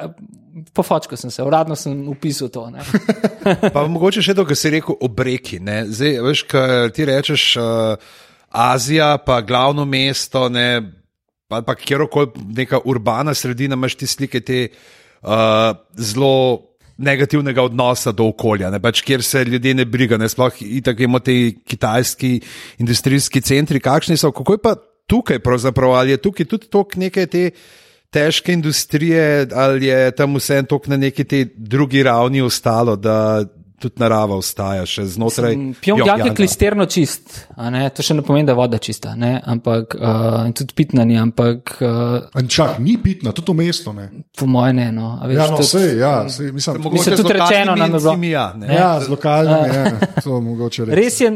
pofočko 0.74 1.18
sem 1.20 1.32
se, 1.32 1.44
uradno 1.44 1.76
sem 1.76 2.08
upisal 2.08 2.48
to. 2.48 2.70
ne. 2.70 2.80
Pa 3.76 3.84
mogoče 3.84 4.24
še 4.24 4.32
to, 4.34 4.46
kar 4.48 4.56
si 4.56 4.72
rekel 4.72 4.96
o 4.96 5.08
breki. 5.12 5.60
ne. 5.60 5.84
Zdaj, 5.86 6.22
veš, 6.24 6.44
kaj 6.48 6.90
ti 6.96 7.06
rečeš, 7.06 7.44
uh, 7.60 8.00
Azija, 8.50 9.18
pa 9.26 9.42
glavno 9.42 9.86
mesto, 9.86 10.50
ne, 10.50 10.82
ali 11.50 11.66
pa 11.66 11.76
kjerkoli 11.76 12.28
neka 12.56 12.80
urbana 12.86 13.34
sredina, 13.34 13.76
imaš 13.76 13.96
ti 13.96 14.08
slike 14.08 14.40
te 14.40 14.68
uh, 15.22 15.30
zelo 15.98 16.64
negativnega 16.98 17.62
odnosa 17.62 18.12
do 18.12 18.26
okolja, 18.32 18.72
ne, 18.74 18.80
pač, 18.82 19.04
kjer 19.06 19.24
se 19.24 19.44
ljudje 19.46 19.74
ne 19.78 19.86
brigajo, 19.86 20.18
ne 20.18 20.30
sploh 20.30 20.62
tako 20.84 21.04
imamo 21.04 21.20
te 21.20 21.36
kitajski 21.66 22.40
industrijski 22.82 23.42
centri, 23.42 23.80
kakšni 23.80 24.18
so, 24.18 24.32
kako 24.32 24.58
je 24.58 24.64
pa 24.64 24.76
tukaj 25.08 25.40
ali 25.94 26.12
je 26.12 26.18
tukaj 26.18 26.46
tudi 26.46 26.68
tok 26.68 26.96
nekaj 26.96 27.28
te. 27.28 27.52
Težke 28.08 28.54
industrije, 28.54 29.48
ali 29.52 29.86
je 29.86 30.12
tam 30.16 30.36
vse 30.40 30.62
en 30.62 30.66
tok 30.66 30.86
na 30.88 30.96
neki 30.98 31.26
tej 31.28 31.50
drugi 31.58 32.04
ravni 32.04 32.42
ostalo, 32.42 32.96
da 32.96 33.44
tudi 33.80 33.96
narava 33.98 34.36
ostaja 34.36 34.86
še 34.86 35.06
znotraj. 35.08 35.54
Pjongjang 35.54 35.76
je 35.76 35.82
Pjongjanga. 35.82 36.34
klisterno 36.34 36.86
čist, 36.86 37.24
a 37.56 37.70
ne? 37.70 37.90
to 37.90 38.02
še 38.02 38.14
ne 38.14 38.22
pomeni, 38.22 38.46
da 38.46 38.52
je 38.52 38.56
voda 38.56 38.78
čista, 38.80 39.16
ne? 39.16 39.42
ampak 39.46 39.94
uh, 39.94 40.08
in 40.44 40.54
tudi 40.54 40.74
pitna 40.74 41.04
ni, 41.04 41.18
ampak 41.18 41.78
uh, 41.80 42.42
Čak, 42.48 42.80
ni 42.80 42.98
pitna, 42.98 43.32
tudi 43.32 43.46
to 43.46 43.54
mesto. 43.54 43.94
Ne. 43.94 44.10
po 44.34 44.46
mojem 44.48 44.76
ne. 44.76 44.92
No. 44.92 45.18
A 45.18 45.28
veš, 45.28 45.38
Ja, 45.38 45.48
no, 45.48 45.58
tudi- 45.58 45.68
sej, 45.68 45.98
ja, 45.98 46.14
sej, 46.28 46.52
mislim, 46.52 46.76
Mogoče 46.78 46.94
Mislim, 46.94 47.16
z 47.16 47.18
tudi 47.18 47.34
lokalnimi 47.34 47.56
rečeno 47.56 47.72
je 47.76 47.90
bilo. 47.92 48.12
encimi, 48.12 48.30
Ja, 48.30 48.54
ne. 48.54 48.68
ja, 48.70 49.00
z 49.00 49.08
lokalnimi, 49.08 49.68
ja, 49.70 49.86
to 50.24 50.42
mogoče 50.42 50.86
reči. 50.86 50.96
Res 50.96 51.22
je 51.22 51.30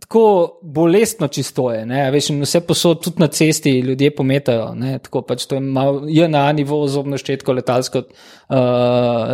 tako 0.00 0.58
bolestno 0.62 1.28
čistoje. 1.28 1.86
Ne? 1.86 2.06
a 2.06 2.10
Veš, 2.10 2.30
vse 2.30 2.60
posod, 2.66 3.02
tudi 3.04 3.20
na 3.20 3.26
cesti, 3.28 3.78
ljudje 3.80 4.14
pometajo. 4.16 4.74
Ne? 4.74 4.98
Tako 4.98 5.22
pač 5.22 5.46
to 5.46 5.54
je 5.54 5.60
malo 5.60 6.02
je 6.08 6.28
na 6.28 6.52
nivo 6.52 6.86
zobno 6.88 7.18
ščetko, 7.18 7.52
letalsko, 7.52 7.98
uh, 7.98 8.56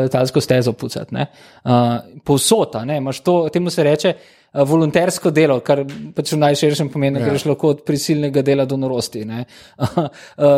letalsko 0.02 0.40
stezo 0.40 0.72
pucati. 0.72 1.14
ne. 1.14 1.26
Uh, 1.64 1.70
povsod, 2.24 2.74
a 2.76 2.84
ne, 2.84 2.96
imaš 2.98 3.20
to, 3.20 3.48
temu 3.52 3.70
se 3.70 3.82
reče. 3.84 4.14
uh, 4.14 4.62
Volontersko 4.68 5.30
delo, 5.30 5.60
kar 5.60 5.84
pač 6.14 6.32
v 6.32 6.38
najširšem 6.38 6.88
pomeni, 6.88 7.18
da 7.18 7.24
Ja. 7.24 7.30
greš 7.30 7.44
lahko 7.44 7.68
od 7.68 7.84
prisilnega 7.84 8.42
dela 8.42 8.64
do 8.64 8.76
norosti. 8.76 9.24
ne. 9.24 9.44
Uh, 9.78 10.08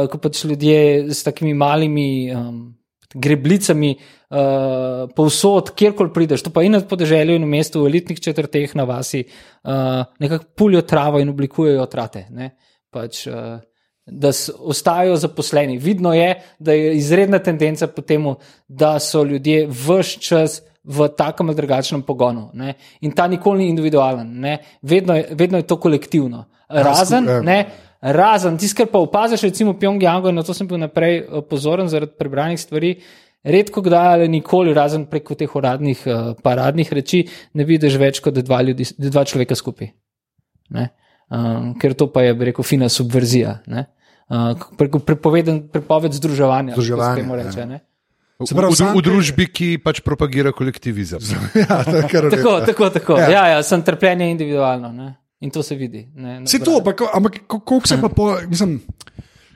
Ko 0.11 0.19
pač 0.19 0.45
ljudje 0.45 1.11
s 1.15 1.23
takimi 1.23 1.55
malimi 1.55 2.31
um, 2.35 2.75
greblicami, 3.15 3.97
uh, 4.31 5.09
povsod, 5.17 5.73
kjerkoli 5.75 6.13
prideš, 6.15 6.43
to 6.43 6.51
pa 6.51 6.63
in 6.63 6.73
na 6.73 6.81
podeželju, 6.81 7.35
in 7.35 7.45
v 7.45 7.51
mestu, 7.57 7.83
v 7.83 7.91
elitnih 7.91 8.21
četrteh 8.21 8.77
na 8.77 8.85
vasi, 8.85 9.25
uh, 9.65 10.05
nekako 10.19 10.45
pulijo 10.57 10.83
travo 10.83 11.19
in 11.21 11.29
oblikujejo 11.29 11.87
trate. 11.87 12.27
Ne? 12.31 12.51
Pač, 12.91 13.27
uh, 13.27 13.59
da 14.07 14.31
ostajajo 14.59 15.17
zaposleni. 15.17 15.79
Vidno 15.79 16.15
je, 16.15 16.43
da 16.59 16.73
je 16.73 16.97
izredna 16.97 17.39
tendenca 17.39 17.87
po 17.87 18.03
tem, 18.03 18.25
da 18.69 18.99
so 18.99 19.23
ljudje 19.25 19.67
vse 19.67 20.19
čas 20.21 20.63
v 20.85 21.09
takem 21.09 21.49
ali 21.49 21.57
drugačnem 21.57 22.03
pogonu. 22.03 22.51
Ne? 22.55 22.75
In 23.01 23.13
ta 23.13 23.27
nikoli 23.29 23.59
ni 23.65 23.69
individualen, 23.69 24.41
ne? 24.41 24.59
vedno, 24.83 25.17
je- 25.17 25.29
vedno 25.31 25.59
je 25.59 25.67
to 25.67 25.77
kolektivno. 25.77 26.45
Razen, 26.69 27.25
sku- 27.25 27.31
ja. 27.31 27.43
ne, 27.43 27.67
razen 28.01 28.59
tisto, 28.59 28.79
kar 28.81 28.91
pa 28.93 29.03
opaziš, 29.03 29.45
recimo 29.49 29.73
v 29.73 29.81
Pjongjangu, 29.83 30.29
in 30.29 30.39
na 30.41 30.45
to 30.47 30.55
sem 30.57 30.69
bil 30.69 30.81
naprej 30.81 31.21
eh, 31.21 31.43
pozoren 31.49 31.89
zaradi 31.89 32.17
prebranih 32.19 32.61
stvari. 32.61 32.95
Redko 33.41 33.81
kdaj 33.81 34.15
ali 34.19 34.29
nikoli, 34.29 34.75
razen 34.77 35.07
preko 35.09 35.33
teh 35.33 35.49
uradnih, 35.57 36.03
uh, 36.05 36.35
paradnih 36.45 36.91
reči, 36.93 37.23
ne 37.57 37.65
vidiš 37.65 37.95
več 37.97 38.19
kot 38.21 38.37
dva, 38.37 38.59
ljudi, 38.61 38.85
dva 39.01 39.23
človeka 39.25 39.57
skupaj. 39.57 39.89
Ne? 40.77 40.91
Um, 41.33 41.71
ker 41.81 41.95
to 41.97 42.11
pa 42.13 42.27
je, 42.27 42.35
bi 42.37 42.51
rekel, 42.51 42.67
fina 42.69 42.91
subverzija. 42.93 43.63
ne. 43.73 43.87
Uh, 44.29 44.53
prepoveden, 45.09 45.71
prepoved 45.73 46.13
združevanja. 46.13 46.77
temu 46.77 47.35
ja. 47.35 47.41
reče, 47.41 47.65
ne. 47.65 47.81
Se 48.45 48.55
V, 48.55 48.57
pravi, 48.57 48.73
v, 48.73 48.93
v 48.97 49.03
družbi, 49.05 49.45
ki 49.53 49.69
pač 49.85 50.01
propagira 50.01 50.53
kolektivizem. 50.57 51.21
Ja, 51.61 51.81
Tako, 51.85 52.29
res. 52.29 52.67
tako, 52.67 52.91
tako. 52.93 53.17
Ja. 53.21 53.29
Ja, 53.29 53.43
ja, 53.57 53.59
sem 53.65 53.83
trpljenje 53.85 54.31
individualno. 54.33 54.93
Ne? 54.93 55.15
In 55.41 55.51
to 55.51 55.63
se 55.63 55.75
vidi. 55.75 56.09
Ne, 56.15 56.41
na 56.41 56.47
Se 56.47 56.59
to, 56.59 56.81
pa, 56.81 56.93
ampak 57.13 57.41
ko- 57.47 57.61
koliko 57.61 57.89
se 57.89 57.97
pa 57.97 58.09
po, 58.09 58.37
mislim, 58.45 58.81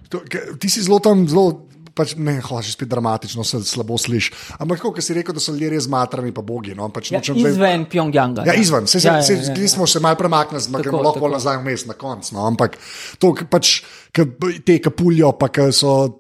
to, 0.09 0.21
ke- 0.23 0.57
ti 0.57 0.69
si 0.69 0.81
zelo 0.81 0.99
tam, 0.99 1.29
zelo. 1.29 1.69
Pač, 1.95 2.17
ne, 2.19 2.41
hočeš 2.43 2.75
spet 2.75 2.89
dramatično, 2.89 3.45
se 3.45 3.63
slabo 3.63 3.95
slišiš. 3.95 4.59
Ampak, 4.59 4.81
kot 4.81 4.99
si 4.99 5.15
rekel, 5.15 5.31
da 5.31 5.39
so 5.39 5.53
ljudje 5.53 5.69
res 5.71 5.87
matrani, 5.87 6.33
pa 6.35 6.43
bogi. 6.43 6.75
No? 6.75 6.89
Pač, 6.89 7.13
Ja, 7.13 7.21
nočem 7.21 7.39
izven 7.39 7.85
Pjongjanga. 7.87 8.43
Ja, 8.43 8.51
izven, 8.53 8.89
se, 8.89 8.99
se, 8.99 9.07
Ja, 9.07 9.15
ja, 9.15 9.23
se, 9.23 9.37
ja, 9.37 9.55
ja. 9.55 9.69
smo 9.69 9.87
se 9.87 10.01
malo 10.01 10.17
premaknili, 10.17 10.59
zma, 10.61 10.79
Tako, 10.79 10.91
gremo 10.91 11.03
lahko 11.05 11.29
nazaj 11.29 11.61
vmes 11.61 11.87
na 11.87 11.95
konc. 11.95 12.33
No? 12.33 12.49
Ampak 12.49 12.75
to, 13.17 13.31
ke 13.33 13.47
pač, 13.47 13.85
b- 14.27 14.59
te 14.61 14.81
kapuljo, 14.81 15.39
pa 15.39 15.47
ke 15.49 15.69
so 15.71 16.19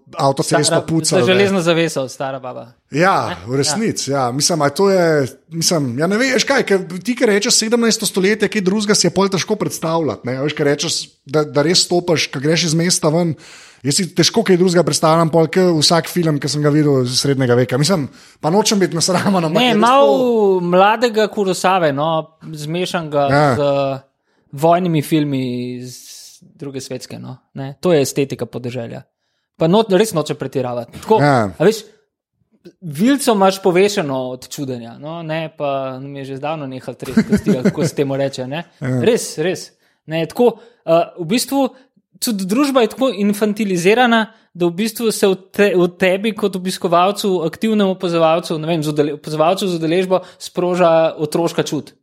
pucali. 0.81 1.19
za 1.19 1.27
ne. 1.27 1.35
Železno 1.35 1.59
zaveso, 1.61 2.07
stara 2.07 2.39
baba. 2.39 2.71
Ja, 2.95 3.35
v 3.47 3.57
resnici. 3.57 4.11
Ja. 4.11 4.29
Mislim, 4.31 4.63
a 4.63 4.69
to 4.71 4.87
je. 4.91 5.27
Mislim, 5.51 5.99
ja, 5.99 6.07
ne 6.07 6.17
veš 6.17 6.45
kaj, 6.47 6.63
ker 6.63 6.79
ti, 6.97 7.15
ki 7.15 7.27
rečeš 7.27 7.59
17. 7.61 8.07
stoletje, 8.07 8.49
kaj 8.49 8.63
drugega 8.63 8.95
si 8.95 9.07
je 9.07 9.11
pol 9.11 9.29
težko 9.29 9.57
predstavljati. 9.57 10.23
Ne? 10.25 10.37
Veš, 10.43 10.55
rečeš, 10.59 10.95
da, 11.27 11.43
da 11.45 11.63
res 11.63 11.83
stopiš, 11.85 12.29
ko 12.31 12.39
greš 12.39 12.69
iz 12.71 12.75
mesta 12.75 13.11
ven. 13.11 13.35
Jaz 13.85 13.99
si 13.99 14.07
težko 14.17 14.41
kaj 14.43 14.57
drugega 14.57 14.81
predstavljam, 14.83 15.29
pol, 15.29 15.51
kot 15.53 15.75
vsak 15.77 16.09
film, 16.09 16.39
ki 16.41 16.49
sem 16.49 16.63
ga 16.65 16.71
videl 16.73 17.03
iz 17.05 17.19
srednjega 17.21 17.55
veka. 17.55 17.77
Mislim, 17.77 18.07
pa 18.41 18.49
nočem 18.51 18.79
biti 18.81 18.97
nasraman. 18.97 19.45
ampak 19.45 19.61
Ne, 19.61 19.75
malo 19.75 20.15
to- 20.15 20.61
mladega 20.65 21.27
Kurosave, 21.29 21.93
no, 21.93 22.39
zmešanega 22.43 23.27
Ja. 23.29 23.43
ja. 23.43 23.55
z 23.57 23.61
vojnimi 24.53 25.03
filmi 25.03 25.43
iz 25.77 25.99
druge 26.55 26.81
svetske. 26.81 27.19
No, 27.19 27.37
ne. 27.55 27.75
to 27.81 27.93
je 27.93 28.01
estetika 28.03 28.47
podeželja. 28.47 29.03
Pa 29.59 29.67
no, 29.67 29.85
res 29.89 30.13
noče 30.13 30.35
pretiravati. 30.35 31.01
Tako, 31.01 31.19
Ja. 31.21 31.51
veš, 31.59 31.85
Vilco 32.81 33.33
imaš 33.33 33.63
povešeno 33.63 34.19
od 34.31 34.49
čudenja, 34.49 34.99
no, 34.99 35.23
ne, 35.23 35.51
pa 35.57 35.99
mi 36.01 36.19
je 36.19 36.25
že 36.25 36.37
zdavno 36.37 36.67
nehal 36.67 36.95
tresti, 36.95 37.57
kako 37.63 37.85
se 37.85 37.95
temu 37.95 38.17
reče. 38.17 38.47
Ne. 38.47 38.65
Ja. 38.81 39.01
Res, 39.05 39.39
res. 39.39 39.73
Ne, 40.07 40.27
tako, 40.29 40.59
uh, 40.85 41.13
v 41.21 41.27
bistvu 41.29 41.69
tudi 42.25 42.47
družba 42.49 42.85
je 42.85 42.93
tako 42.95 43.11
infantilizirana, 43.11 44.27
da 44.55 44.69
v 44.69 44.77
bistvu 44.79 45.11
se 45.13 45.29
v, 45.29 45.37
te, 45.53 45.69
v 45.77 45.89
tebi, 45.99 46.33
kot 46.37 46.57
obiskovalcu, 46.57 47.43
aktivnemu 47.49 47.97
opazovalcu, 47.97 48.59
ne 48.63 48.71
vem, 48.71 48.83
z 48.83 48.93
udele- 48.93 49.17
opazovalcu 49.19 49.69
z 49.69 49.79
udeležbo, 49.81 50.23
sproža 50.39 51.15
otroška 51.19 51.67
čut. 51.67 51.95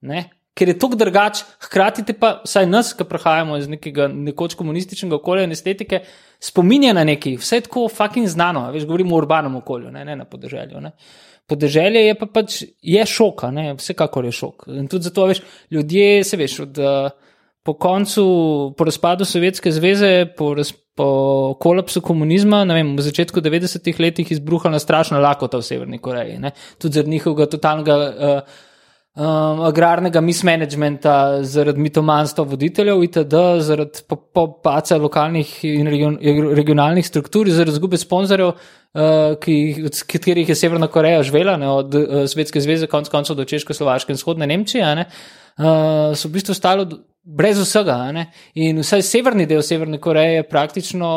Ne? 0.00 0.30
Ker 0.56 0.72
je 0.72 0.78
tako 0.80 0.98
drugač, 0.98 1.44
hkrati 1.68 2.04
pa, 2.16 2.40
vsaj 2.44 2.66
nas, 2.66 2.94
ki 2.96 3.06
prihajamo 3.06 3.60
iz 3.60 3.68
nekega 3.70 4.08
nekoč 4.10 4.56
komunističnega 4.58 5.20
okolja 5.20 5.46
in 5.46 5.54
estetike, 5.54 6.02
spominja 6.40 6.92
na 6.96 7.04
nekaj, 7.04 7.36
vse 7.40 7.60
je 7.60 7.66
tako 7.68 7.88
fucking 7.88 8.28
znano. 8.28 8.70
Veš, 8.72 8.86
govorimo 8.88 9.14
o 9.14 9.18
urbanem 9.18 9.56
okolju, 9.56 9.90
ne, 9.92 10.04
ne 10.04 10.16
na 10.16 10.24
podeželju. 10.24 10.80
Ne. 10.80 10.92
Podeželje 11.46 12.04
je 12.06 12.14
pa 12.14 12.26
pač 12.26 12.62
je 12.82 13.06
šok, 13.06 13.44
a 13.44 13.50
ne, 13.50 13.66
vsekakor 13.78 14.24
je 14.24 14.32
šok. 14.32 14.68
In 14.78 14.88
tudi 14.88 15.08
zato, 15.10 15.26
veš, 15.26 15.42
ljudje 15.70 16.24
se 16.24 16.38
veš, 16.40 16.60
od, 16.66 16.80
po 17.66 17.74
koncu, 17.74 18.24
po 18.78 18.86
razpadu 18.88 19.24
Sovjetske 19.24 19.72
zveze, 19.72 20.26
po, 20.36 20.54
raz, 20.54 20.72
po 20.96 21.54
kolapsu 21.60 22.00
komunizma, 22.00 22.62
vem, 22.64 22.94
v 22.96 23.04
začetku 23.04 23.42
90-ih 23.44 24.00
letih 24.00 24.32
izbruhala 24.32 24.78
strašna 24.78 25.20
lakota 25.20 25.60
v 25.60 25.66
Severni 25.66 25.98
Koreji. 25.98 26.38
Ne? 26.38 26.54
Tudi 26.78 27.00
zaradi 27.00 27.18
njihovega 27.18 27.50
totalnega. 27.50 27.96
Uh, 27.96 28.66
um, 29.16 29.62
agrarnega 29.66 30.20
mismanagementa, 30.20 31.14
zaradi 31.42 31.80
mitomanstva 31.80 32.44
voditeljev, 32.48 33.02
itd., 33.06 33.42
zaradi 33.66 34.04
popaca 34.08 34.98
lokalnih 35.00 35.52
in 35.68 35.90
region, 35.90 36.18
regionalnih 36.56 37.06
struktur, 37.06 37.50
zaradi 37.50 37.76
izgube 37.76 37.98
sponzorjev, 38.00 38.54
uh, 38.54 39.36
ki, 39.42 39.58
od 39.90 40.00
katerih 40.12 40.48
je 40.48 40.58
Severna 40.58 40.90
Koreja 40.92 41.22
živela, 41.26 41.56
ne, 41.60 41.68
od 41.68 41.94
uh, 41.94 42.24
Svetske 42.30 42.62
zveze, 42.62 42.90
konc 42.90 43.10
koncev 43.12 43.38
do 43.38 43.44
Češko-Slovaške 43.44 44.14
in 44.14 44.20
vzhodne 44.20 44.50
Nemčije. 44.50 44.94
Ne, 45.00 45.06
uh, 45.58 46.10
so 46.14 46.28
v 46.28 46.38
bistvu 46.38 46.54
stalo 46.54 46.86
brez 47.24 47.58
vsega. 47.60 47.98
Ne, 48.16 48.30
in 48.54 48.80
vsaj 48.84 49.04
severni 49.06 49.46
del 49.50 49.62
Severne 49.66 50.00
Koreje 50.00 50.40
je 50.40 50.48
praktično 50.48 51.12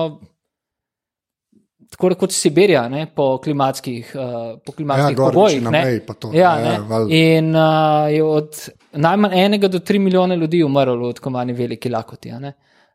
tako 1.93 2.09
rekoč 2.09 2.31
Sibirija, 2.33 2.87
ne, 2.89 3.05
po 3.07 3.37
klimatskih, 3.37 4.11
uh, 4.15 4.59
po 4.59 4.71
klimatskih 4.71 5.17
gor, 5.17 5.33
pogojih. 5.33 5.61
na 5.61 5.69
ne. 5.69 5.83
meji 5.85 5.99
pa 6.01 6.13
to. 6.13 6.31
Ja, 6.33 6.55
Ja, 6.55 6.63
ne. 6.63 6.79
val- 6.81 7.07
In 7.09 7.53
uh, 7.55 8.09
je 8.09 8.23
od 8.23 8.57
najmanj 8.93 9.37
enega 9.39 9.67
do 9.67 9.79
tri 9.79 9.99
milijone 9.99 10.35
ljudi 10.35 10.63
umrlo 10.63 11.09
v 11.09 11.13
tako 11.13 11.29
manj 11.29 11.53
veliki 11.53 11.89
lakoti. 11.89 12.31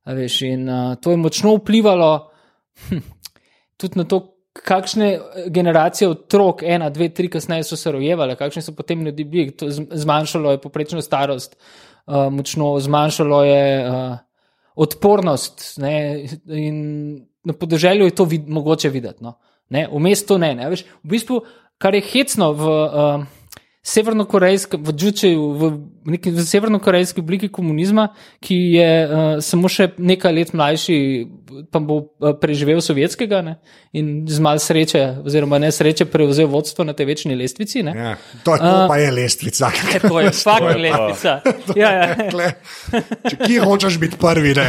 veš, 0.07 0.43
in 0.43 0.69
uh, 0.69 0.97
to 0.97 1.11
je 1.11 1.17
močno 1.17 1.55
vplivalo 1.55 2.31
hm, 2.89 2.99
tudi 3.77 3.99
na 3.99 4.05
to, 4.05 4.35
kakšne 4.59 5.09
generacije 5.49 6.09
otrok, 6.09 6.63
ena, 6.63 6.89
dve, 6.91 7.09
tri, 7.09 7.29
kasneje 7.31 7.63
so 7.63 7.77
se 7.77 7.93
rojevale, 7.93 8.35
kakšni 8.37 8.63
so 8.63 8.73
potem 8.73 9.05
ljudje 9.07 9.25
bili. 9.25 9.51
To 9.51 9.67
Zmanjšalo 9.71 10.51
je 10.51 10.59
poprečno 10.59 11.03
starost, 11.03 11.55
uh, 12.07 12.27
močno 12.33 12.73
zmanjšalo 12.81 13.45
je 13.45 13.63
uh, 13.85 14.17
odpornost. 14.77 15.79
Ne, 15.79 16.25
in 16.47 16.79
na 17.49 17.57
podeželju 17.57 18.09
je 18.09 18.15
to 18.15 18.29
vid, 18.29 18.49
mogoče 18.49 18.93
videti. 18.93 19.25
No. 19.25 19.39
Ne, 19.73 19.87
v 19.89 20.01
mestu 20.05 20.39
ne. 20.39 20.53
ne. 20.55 20.69
Veš, 20.73 20.85
v 21.03 21.17
bistvu, 21.17 21.43
kar 21.81 21.97
je 21.97 22.05
hecno 22.13 22.53
v. 22.53 22.63
Uh, 22.69 23.27
Severnokorejskem, 23.89 24.83
v 24.85 24.93
Džučeju, 24.93 25.45
v 25.57 25.69
neki 26.11 26.33
severnokorejski 26.45 27.21
obliki 27.21 27.49
komunizma, 27.49 28.09
ki 28.41 28.55
je 28.77 28.91
uh, 29.07 29.11
samo 29.45 29.69
še 29.69 29.91
nekaj 29.99 30.33
let 30.33 30.53
mlajši, 30.53 30.99
pa 31.73 31.79
bo 31.81 31.99
uh, 31.99 32.33
preživel 32.41 32.81
sovjetskega 32.85 33.43
ne? 33.43 33.57
in 33.93 34.27
z 34.29 34.39
malo 34.45 34.61
sreče, 34.61 35.01
oziroma 35.25 35.59
ne 35.59 35.71
sreče, 35.73 36.05
prevzel 36.13 36.47
vodstvo 36.53 36.85
na 36.85 36.93
tej 36.93 37.07
večni 37.07 37.35
lestvici. 37.37 37.83
ne. 37.83 37.93
Ja, 37.97 38.17
to, 38.45 38.53
to 38.57 38.65
A. 38.69 38.85
pa 38.89 38.99
je 39.01 39.11
lestvica. 39.11 39.71
E, 39.95 40.01
to 40.09 40.21
je 40.21 40.31
fucking 40.31 40.77
lestvica. 40.77 41.41
Ja, 41.81 41.91
ja. 41.93 42.31
Kle, 42.31 42.53
če 43.31 43.37
kje 43.47 43.61
hočeš 43.61 43.99
biti 44.01 44.17
prvi, 44.21 44.55
ne. 44.57 44.67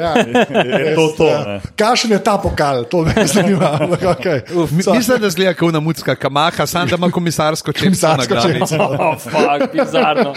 ja. 0.00 0.12
Je 0.78 0.94
to 0.94 1.08
to. 1.16 1.24
ne. 1.24 1.60
Kakšen 1.76 2.10
je 2.12 2.18
ta 2.18 2.38
pokal, 2.38 2.84
to 2.84 3.02
me 3.04 3.26
zanima. 3.26 3.78
Okay. 4.00 4.40
Mi- 4.70 4.96
Mislim, 4.96 5.20
da 5.20 5.30
zgleda 5.30 5.54
kot 5.54 5.72
namucka 5.72 6.14
kamaha, 6.14 6.66
sam 6.66 6.88
da 6.88 6.96
ima 6.96 7.10
komisarsko 7.10 7.72
čepico 7.72 8.08
na 8.08 8.24
glavi. 8.26 8.57
Oh, 9.00 9.14
fuck, 9.14 9.72
bizarno. 9.72 10.32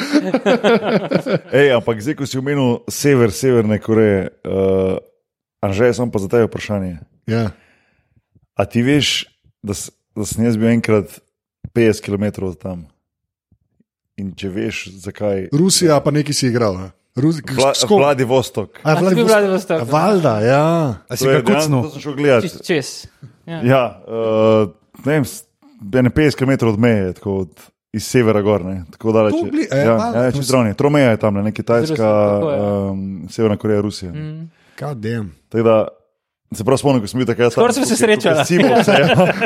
Ej, 1.53 1.71
ampak 1.73 1.97
zdaj, 1.99 2.15
ko 2.15 2.25
si 2.25 2.37
omenil 2.37 2.81
sever, 2.87 3.31
severne 3.31 3.77
Koreje, 3.77 4.29
uh, 4.43 4.97
Anže, 5.61 5.93
sem 5.93 6.09
pa 6.09 6.17
za 6.17 6.27
te 6.27 6.41
vprašanje. 6.41 6.97
Ja. 7.29 7.51
A 8.53 8.65
ti 8.65 8.81
veš, 8.81 9.29
da, 9.61 9.73
da 10.13 10.25
sem 10.25 10.41
jaz 10.43 10.57
bil 10.57 10.71
enkrat 10.71 11.19
50 11.69 12.01
km 12.01 12.25
od 12.43 12.57
tam? 12.57 12.87
In 14.17 14.33
če 14.33 14.49
veš, 14.49 14.89
zakaj? 14.99 15.47
Rusija, 15.51 15.99
pa 15.99 16.09
neki 16.09 16.33
si 16.33 16.49
igral. 16.49 16.75
ne? 16.75 16.89
Rusi, 17.11 17.43
Vla, 17.45 17.73
skop- 17.75 17.99
Vladivostok. 17.99 18.79
A, 18.81 18.93
A 18.93 19.03
si 19.03 19.15
bil 19.15 19.27
Vladivostok, 19.27 19.77
A, 19.77 19.85
ne? 19.85 19.91
Valjda, 19.91 20.33
ja. 20.41 20.65
A 21.05 21.13
si 21.13 21.27
je 21.27 21.33
ga 21.33 21.41
kucnil? 21.43 21.81
To 21.81 21.89
sem 21.91 22.01
šel 22.01 22.15
gledati. 22.15 22.47
Čez. 22.47 22.61
čez. 22.63 22.87
Ja. 23.45 23.57
Ja, 23.61 23.83
uh, 24.01 24.71
ne 25.03 25.11
vem, 25.13 25.25
s- 25.25 25.43
ene 25.93 26.09
50 26.09 26.37
km 26.37 26.67
od 26.67 26.79
meje, 26.79 27.13
tako 27.13 27.37
od, 27.37 27.51
iz 27.93 28.03
severa 28.03 28.41
gor, 28.41 28.63
ne, 28.63 28.85
tako 28.89 29.11
daleč. 29.11 29.33
To 29.33 29.45
je. 29.45 29.51
bli- 29.51 29.67
e, 29.67 29.77
ja, 29.77 29.95
ja, 30.15 30.25
to 30.25 30.31
čez 30.33 30.45
si- 30.45 30.49
zraven. 30.49 30.73
Tromeja 30.73 31.09
je 31.09 31.17
tam, 31.17 31.33
ne, 31.35 31.51
Kitajska, 31.51 32.03
je. 32.03 32.61
um, 32.89 32.99
Severna 33.29 33.57
Koreja, 33.57 33.81
Rusija. 33.81 34.11
Mm. 34.11 34.49
God 34.79 34.97
damn. 34.97 35.31
Tako 35.49 35.63
da 35.63 35.87
se 36.51 36.63
prav 36.63 36.77
spomnim, 36.77 37.01
ko 37.01 37.07
sem 37.07 37.17
bil 37.17 37.27
takrat. 37.27 37.51
Skoraj 37.51 37.73
smo 37.73 37.85
se 37.85 37.95
srečali. 37.95 38.35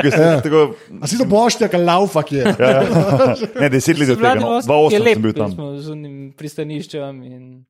Ja, 0.06 0.42
tako, 0.42 0.74
A 1.02 1.08
si 1.08 1.18
to 1.18 1.26
boštja, 1.26 1.68
kaj 1.68 1.80
laufa 1.80 2.24
je? 2.30 2.42
ja, 2.60 2.70
ja. 2.72 2.82
Ne, 3.62 3.70
deset 3.70 3.98
let 3.98 4.10
od 4.10 4.18
tega, 4.18 4.36
no, 4.36 4.60
Vladivostok 4.60 4.92
je 4.92 5.00
2008 5.00 5.04
lep, 5.04 5.14
sem 5.14 5.22
bil 5.22 5.34
tam. 5.34 5.52
smo 5.52 5.78
z 5.78 5.90
unim 5.90 6.34
pristaniščem. 6.34 7.24
In... 7.24 7.66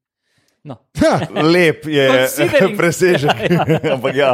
No. 0.64 0.78
Lep 1.46 1.86
je, 1.86 2.10
Considering- 2.10 2.78
presežek. 2.80 3.38
Ampak 3.92 4.16
ja, 4.16 4.32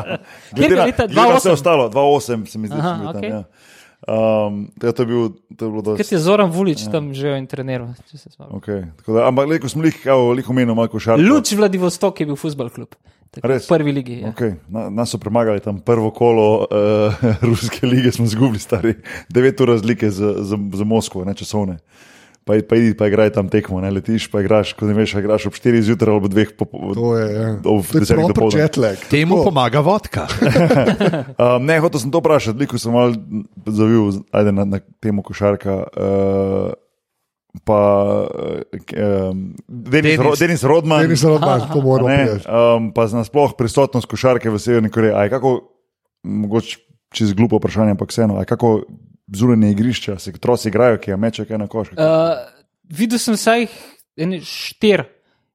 glede 0.51 0.75
na 0.75 0.85
glede 0.85 1.11
na 1.11 1.35
vse 1.35 1.49
2008? 1.49 1.51
ostalo, 1.51 1.89
2008 1.89 2.45
se 2.45 2.57
mi 2.57 2.67
zdi, 2.67 2.75
da 2.75 2.81
Aha, 2.81 2.89
sem 2.89 3.01
bil 3.01 3.13
tam. 3.13 3.23
Ja. 3.29 3.43
Um, 4.07 4.71
ja, 4.81 4.91
to, 4.91 5.03
je 5.03 5.05
bil, 5.05 5.29
to 5.53 5.65
je 5.65 5.69
bilo 5.69 5.81
dosti. 5.85 6.01
Ker 6.01 6.15
je 6.15 6.19
Zoran 6.23 6.49
Vulič 6.49 6.87
tam 6.89 7.11
živel 7.13 7.37
in 7.37 7.45
treniral. 7.45 7.91
če 8.09 8.17
se 8.17 8.31
spomnim. 8.31 8.57
Okay. 8.57 8.87
tako 8.97 9.13
Da, 9.13 9.27
ampak, 9.29 9.45
le, 9.45 9.59
ko 9.61 9.69
smo 9.69 9.85
jih, 9.85 9.99
evo, 10.09 10.31
lih 10.33 10.49
omenil, 10.49 10.73
malo 10.73 10.89
košarko. 10.89 11.21
Luč 11.21 11.53
Vladivostok 11.53 12.23
je 12.23 12.25
bil 12.31 12.39
futbol 12.39 12.71
klub. 12.73 12.97
Tako, 13.31 13.47
Res? 13.47 13.69
v 13.69 13.77
prvi 13.77 13.91
ligi. 13.95 14.17
Ja. 14.25 14.33
Okay. 14.33 14.57
Na, 14.73 14.89
nas 14.89 15.13
so 15.13 15.21
premagali 15.21 15.61
tam 15.63 15.79
prvo 15.85 16.09
kolo 16.11 16.65
uh, 16.65 17.21
ruske 17.49 17.85
lige, 17.85 18.11
smo 18.11 18.25
izgubili 18.25 18.59
stari 18.59 18.97
9 19.29 19.61
ur 19.61 19.69
razlike 19.77 20.09
za, 20.09 20.33
za, 20.43 20.57
za 20.57 20.83
Moskvo, 20.83 21.21
ne 21.25 21.37
časovne. 21.37 21.77
Pa, 22.41 22.57
pa 22.65 22.75
idi, 22.75 22.95
pa 22.97 23.05
igraj 23.05 23.29
tam 23.35 23.49
tekmo, 23.53 23.77
ne 23.83 23.91
letiš, 23.93 24.25
pa 24.33 24.41
igraš, 24.41 24.73
ko 24.73 24.87
ne 24.89 24.95
veš, 24.97 25.13
igraš 25.21 25.45
ob 25.45 25.53
4 25.53 25.81
zjutraj 25.85 26.09
ali 26.09 26.25
ob 26.25 26.31
2 26.33 26.45
popoldne. 26.57 26.95
To 26.97 27.11
je, 27.13 27.27
ja. 27.35 27.49
Ob 27.61 27.85
to 27.85 27.99
je 27.99 28.01
desetih 28.01 28.17
proper 28.17 28.33
dopoldan. 28.33 28.61
jetlag. 28.61 29.03
Temu 29.11 29.35
Tako. 29.37 29.43
pomaga 29.49 29.79
vodka. 29.85 30.25
Um, 31.41 31.65
ne, 31.65 31.79
hotel 31.81 32.01
sem 32.01 32.11
to 32.13 32.19
vprašati, 32.21 32.57
veliko 32.57 32.77
sem 32.81 32.93
mal 32.93 33.13
zavil 33.65 34.21
ajde, 34.33 34.51
na, 34.53 34.65
na 34.65 34.79
temo 35.01 35.23
košarka. 35.25 35.75
Uh, 35.93 36.73
pa 37.65 37.81
um, 38.29 39.53
Denis, 39.67 40.17
Denis. 40.17 40.19
Ro, 40.19 40.33
Denis 40.39 40.63
Rodman, 40.63 41.01
Meni 41.05 41.17
se 41.17 41.29
rodman, 41.29 41.61
to 41.73 41.81
moramo 41.81 42.07
povedati. 42.07 42.45
um, 42.47 42.91
pa 42.93 43.05
nasploh 43.05 43.53
prisotnost 43.57 44.09
košarke 44.09 44.49
v 44.49 44.59
Severni 44.59 44.89
Koreji. 44.89 45.29
Kako, 45.29 45.59
mogoče 46.23 46.77
čez 47.13 47.33
glupo 47.33 47.57
vprašanje, 47.57 47.97
ampak 47.97 48.09
vseeno, 48.13 48.39
kako 48.47 48.81
zunanje 49.27 49.71
igrišča, 49.71 50.19
se 50.19 50.33
otroci 50.35 50.69
igrajo, 50.69 50.97
ki 50.97 51.11
je 51.11 51.17
meče 51.17 51.45
kaj 51.45 51.57
na 51.57 51.67
koš. 51.67 51.91
Uh, 51.91 52.35
videl 52.83 53.19
sem 53.19 53.37
vsaj 53.37 53.67
ene 54.17 54.41
štir. 54.45 55.05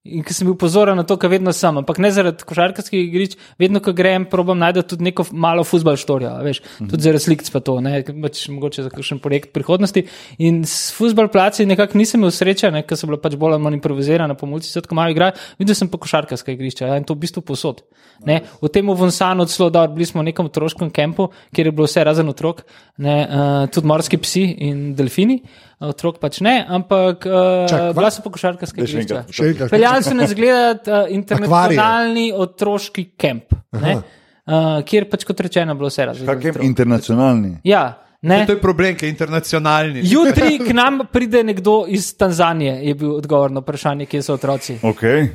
In 0.06 0.22
ker 0.26 0.36
sem 0.36 0.46
bil 0.48 0.56
pozoren 0.58 0.96
na 0.98 1.04
to, 1.06 1.16
kar 1.20 1.30
vedno 1.32 1.52
sem, 1.56 1.76
ampak 1.80 1.98
ne 2.02 2.10
zaradi 2.14 2.46
košarkarskih 2.46 3.00
igrišč, 3.00 3.36
vedno, 3.60 3.80
ko 3.82 3.94
grem, 3.96 4.26
probam 4.30 4.60
najti 4.62 4.84
tudi 4.92 5.06
neko 5.08 5.26
malo 5.32 5.64
futbol 5.66 5.98
štorijo, 6.00 6.32
veš, 6.46 6.62
tudi 6.78 7.02
zaradi 7.06 7.24
slik 7.24 7.44
pa 7.52 7.62
to, 7.64 7.78
ne, 7.84 8.00
pač 8.24 8.44
mogoče 8.52 8.86
za 8.86 8.92
kakšen 8.92 9.20
projekt 9.24 9.52
prihodnosti. 9.56 10.06
In 10.46 10.62
s 10.68 10.94
futbol 10.96 11.30
placi 11.32 11.66
nekako 11.68 11.98
nisem 12.00 12.22
imel 12.22 12.34
sreče, 12.34 12.70
ne, 12.74 12.84
ker 12.86 12.98
so 12.98 13.10
bila 13.10 13.20
pač 13.22 13.36
bolj 13.40 13.58
manj 13.62 13.78
improvizirana, 13.80 14.38
pomulci 14.38 14.70
so 14.70 14.82
tako 14.84 14.98
malo 15.00 15.14
igrali, 15.14 15.36
videl 15.60 15.78
sem 15.78 15.90
pa 15.92 16.00
košarkarska 16.02 16.54
igrišča 16.54 16.90
ja, 16.90 16.98
in 17.00 17.06
to 17.08 17.16
v 17.16 17.24
bistvu 17.26 17.44
posod. 17.46 17.82
Ne, 18.26 18.40
v 18.62 18.72
tem 18.72 18.88
Vonsanu 18.88 19.44
celo 19.50 19.68
dobro, 19.70 19.92
bili 19.92 20.08
smo 20.08 20.22
v 20.22 20.30
nekem 20.30 20.48
otroškem 20.48 20.90
kampu, 20.94 21.28
kjer 21.52 21.68
je 21.68 21.76
bilo 21.76 21.88
vse 21.88 22.04
razen 22.06 22.32
otrok, 22.32 22.64
ne, 23.02 23.16
uh, 23.22 23.56
tudi 23.72 23.90
morski 23.90 24.20
psi 24.22 24.44
in 24.68 24.86
delfini, 24.96 25.42
otrok 25.80 26.18
pač 26.20 26.40
ne, 26.40 26.56
ampak 26.68 27.26
uh, 27.28 27.92
bila 27.96 28.10
so 28.10 28.24
pa 28.24 28.32
košarkarska 28.32 28.80
Daj 28.80 28.88
še 28.88 29.04
igrišča. 29.04 29.68
Peljali 29.72 30.06
so 30.06 30.14
nas 30.16 30.32
gledati 30.36 30.90
uh, 30.92 31.04
internacionalni 31.18 32.30
otroški 32.32 33.10
kamp, 33.20 33.56
ne, 33.82 33.98
uh, 34.00 34.80
kjer 34.88 35.08
pač 35.12 35.26
kot 35.28 35.44
rečeno 35.44 35.76
bilo 35.76 35.92
vse 35.92 36.08
otrok. 36.08 36.62
internacionalni. 36.64 37.58
Ja, 37.68 37.86
ne. 38.22 38.44
To 38.48 38.56
je 38.56 38.60
problem, 38.62 38.96
ki 38.96 39.08
je 39.08 39.14
internacionalni. 39.14 40.04
Jutri 40.08 40.56
k 40.66 40.76
nam 40.76 41.04
pride 41.12 41.44
nekdo 41.44 41.82
iz 41.88 42.14
Tanzanije, 42.16 42.78
je 42.88 42.94
bil 42.96 43.18
odgovor 43.20 43.52
na 43.52 43.60
vprašanje, 43.64 44.08
kje 44.08 44.24
so 44.24 44.38
otroci. 44.40 44.80
Okay. 44.80 45.28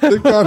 To 0.00 0.08
je 0.14 0.20
kar, 0.22 0.44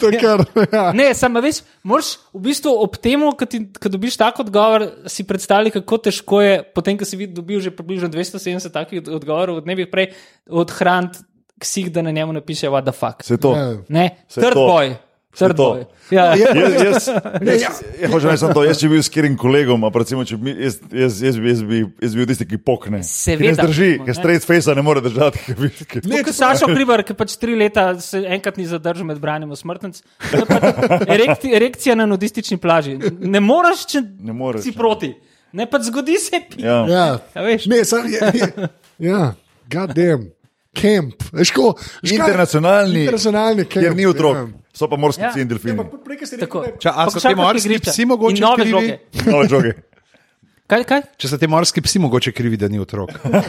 to 0.00 0.06
je 0.10 0.18
kar, 0.20 0.40
ja. 0.72 0.92
Ne, 0.92 1.14
samo 1.14 1.40
veš, 1.44 1.60
moraš 1.82 2.16
v 2.32 2.40
bistvu 2.48 2.72
ob 2.82 2.96
tem, 2.96 3.20
ko, 3.32 3.46
ti, 3.46 3.60
ko 3.70 3.88
dobiš 3.88 4.16
tak 4.16 4.40
odgovor, 4.40 4.86
si 5.06 5.24
predstavljati, 5.24 5.80
kako 5.80 5.98
težko 5.98 6.40
je, 6.42 6.54
potem, 6.74 6.98
ko 6.98 7.04
si 7.04 7.16
vid- 7.16 7.34
dobil 7.34 7.60
že 7.60 7.70
približno 7.70 8.08
270 8.08 8.70
takih 8.70 9.02
odgovorov, 9.04 9.56
od 9.56 9.66
nebi 9.66 9.86
prej 9.86 10.12
odhraniti 10.48 11.18
ksih, 11.58 11.92
da 11.92 12.02
na 12.02 12.10
njemu 12.10 12.32
napiše, 12.32 12.68
what 12.68 12.82
the 12.82 12.92
fuck. 12.92 13.22
Se 13.22 13.36
to. 13.36 13.54
Ja. 13.56 13.76
Ne, 13.88 14.10
Saj 14.28 14.42
third 14.42 14.54
to. 14.54 14.66
boy. 14.66 14.94
Third 15.34 15.56
to. 15.56 15.64
boy. 15.64 15.84
Ja. 16.10 16.34
Je- 16.34 16.46
Jaz, 16.46 16.72
jaz, 16.74 16.82
jaz, 16.84 17.06
ja. 17.42 17.70
jaz, 17.98 18.12
hočem 18.12 18.30
reči 18.30 18.48
to, 18.54 18.62
jaz 18.64 18.78
če 18.78 18.86
bi 18.86 18.94
bil 18.94 19.02
s 19.02 19.08
katerim 19.08 19.36
kolegom, 19.36 19.82
a 19.82 19.90
pa 19.90 19.98
recimo, 19.98 20.22
če 20.22 20.36
bi, 20.36 20.52
jaz, 20.62 20.76
jaz, 20.92 21.16
jaz, 21.22 21.36
bi, 21.36 21.48
jaz, 21.48 21.62
bi, 21.62 21.78
jaz 22.00 22.12
bi 22.12 22.20
bil 22.20 22.28
tisti, 22.28 22.46
ki 22.46 22.58
pokne. 22.60 23.00
Seveda. 23.02 23.48
Ne 23.48 23.54
zdrži, 23.56 23.88
ki 24.00 24.14
straight 24.14 24.46
face 24.46 24.74
ne 24.74 24.82
more 24.82 25.00
držati. 25.00 25.38
ki 25.48 25.54
ki- 25.86 26.04
Ne, 26.06 26.22
kot 26.22 26.34
Sašo 26.34 26.68
Kribar, 26.68 27.02
ki 27.02 27.14
pač 27.14 27.34
tri 27.36 27.56
leta 27.56 27.94
se 27.98 28.22
enkrat 28.22 28.56
ni 28.56 28.66
zadržal 28.66 29.04
med 29.04 29.18
branjem 29.18 29.50
smrtnic. 29.56 30.02
To 30.30 30.36
je 30.36 30.46
Pač 30.46 31.08
erekti, 31.08 31.50
erekcija 31.52 31.94
na 31.96 32.06
nudistični 32.06 32.56
plaži. 32.56 32.94
Ne 33.18 33.40
moreš, 33.40 33.86
če 33.86 34.04
Ne 34.20 34.32
moreš, 34.32 34.62
si 34.62 34.70
ja. 34.70 34.78
proti. 34.78 35.14
Ne, 35.54 35.66
pač 35.66 35.88
zgodi 35.88 36.18
se. 36.18 36.40
pi- 36.50 36.62
Ja. 36.62 36.84
Ja. 36.86 37.04
A 37.34 37.42
veš? 37.42 37.66
Ne, 37.66 37.84
sam, 37.84 38.06
je, 38.06 38.18
ja, 38.98 39.34
god 39.66 39.94
damn. 39.94 40.30
Camp, 40.74 41.14
veš 41.32 41.50
ko? 41.50 41.74
veš 42.02 42.10
kaj? 42.10 42.18
Internacionalni, 42.18 43.00
Internacionalni 43.00 43.64
camp. 43.64 43.72
kjer 43.76 43.96
ni 43.96 44.06
otrok, 44.06 44.36
Ja. 44.36 44.46
so 44.72 44.88
pa 44.88 44.96
morski 44.96 45.22
Ja. 45.22 45.30
psi 45.30 45.40
in 45.40 45.48
delfini. 45.48 45.76
Ja, 45.76 45.84
Tako. 46.40 46.62
rekel, 46.62 46.78
Ča, 46.80 46.90
a 46.90 46.94
Pa 46.94 47.10
so 47.10 47.14
košarkarska 47.14 47.42
morski 47.42 47.78
psi 47.80 48.04
mogoče 48.04 48.40
nove 48.42 48.66
žoge. 48.66 48.98
Nove 49.26 49.48
žoge. 49.48 49.72
Kaj, 50.64 50.80
kaj? 50.88 51.02
Če 51.20 51.28
so 51.28 51.36
ti 51.36 51.44
morski 51.44 51.82
psi 51.84 52.00
mogoče 52.00 52.32
krivi, 52.32 52.56
da 52.56 52.70
ni 52.72 52.78
otrok. 52.80 53.10
ne, 53.28 53.40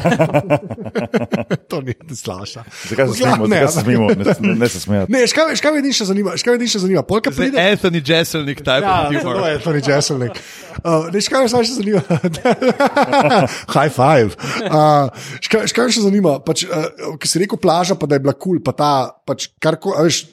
to 1.72 1.80
ni 1.80 1.94
slaša. 2.12 2.66
Zakaj 2.90 3.08
se 3.08 3.22
smemo? 3.22 3.48
Zakaj 3.48 3.70
se 3.72 3.84
smemo? 3.86 4.10
Ne, 4.10 4.34
ne, 4.40 4.56
ne 4.60 4.68
se 4.68 4.82
smejati. 4.84 5.14
Ne, 5.16 5.22
škaj, 5.32 5.56
škaj 5.62 5.78
me 5.78 5.94
še 5.96 6.10
zanima, 6.10 6.34
škaj 6.36 6.60
me 6.60 6.68
še 6.68 6.82
zanima. 6.84 7.06
Polka 7.08 7.32
Zdaj, 7.32 7.54
pride. 7.54 7.64
Anthony 7.72 8.04
Jesselnik, 8.04 8.60
type 8.60 8.84
Ja, 8.84 8.98
of 9.08 9.16
to 9.16 9.24
humor. 9.24 9.40
je 9.48 9.64
Tony 9.64 9.82
Jesselnik. 9.88 10.44
Uh, 10.84 11.08
ne, 11.16 11.24
škaj 11.24 11.48
me 11.48 11.64
še 11.64 11.78
zanima. 11.80 12.04
High 13.78 13.96
five. 13.96 14.36
Uh, 14.68 15.08
škaj, 15.40 15.72
škaj 15.72 15.88
me 15.88 15.96
še 15.96 16.04
zanima, 16.10 16.36
pač, 16.44 16.68
uh, 16.68 17.16
ki 17.16 17.32
si 17.32 17.46
rekel 17.46 17.64
plaža, 17.64 17.96
pa 17.96 18.12
da 18.12 18.20
je 18.20 18.26
bila 18.28 18.36
kul, 18.36 18.60
cool, 18.60 18.64
pa 18.68 18.76
ta, 18.76 18.92
pač, 19.24 19.54
kar 19.64 19.80
veš, 19.80 20.26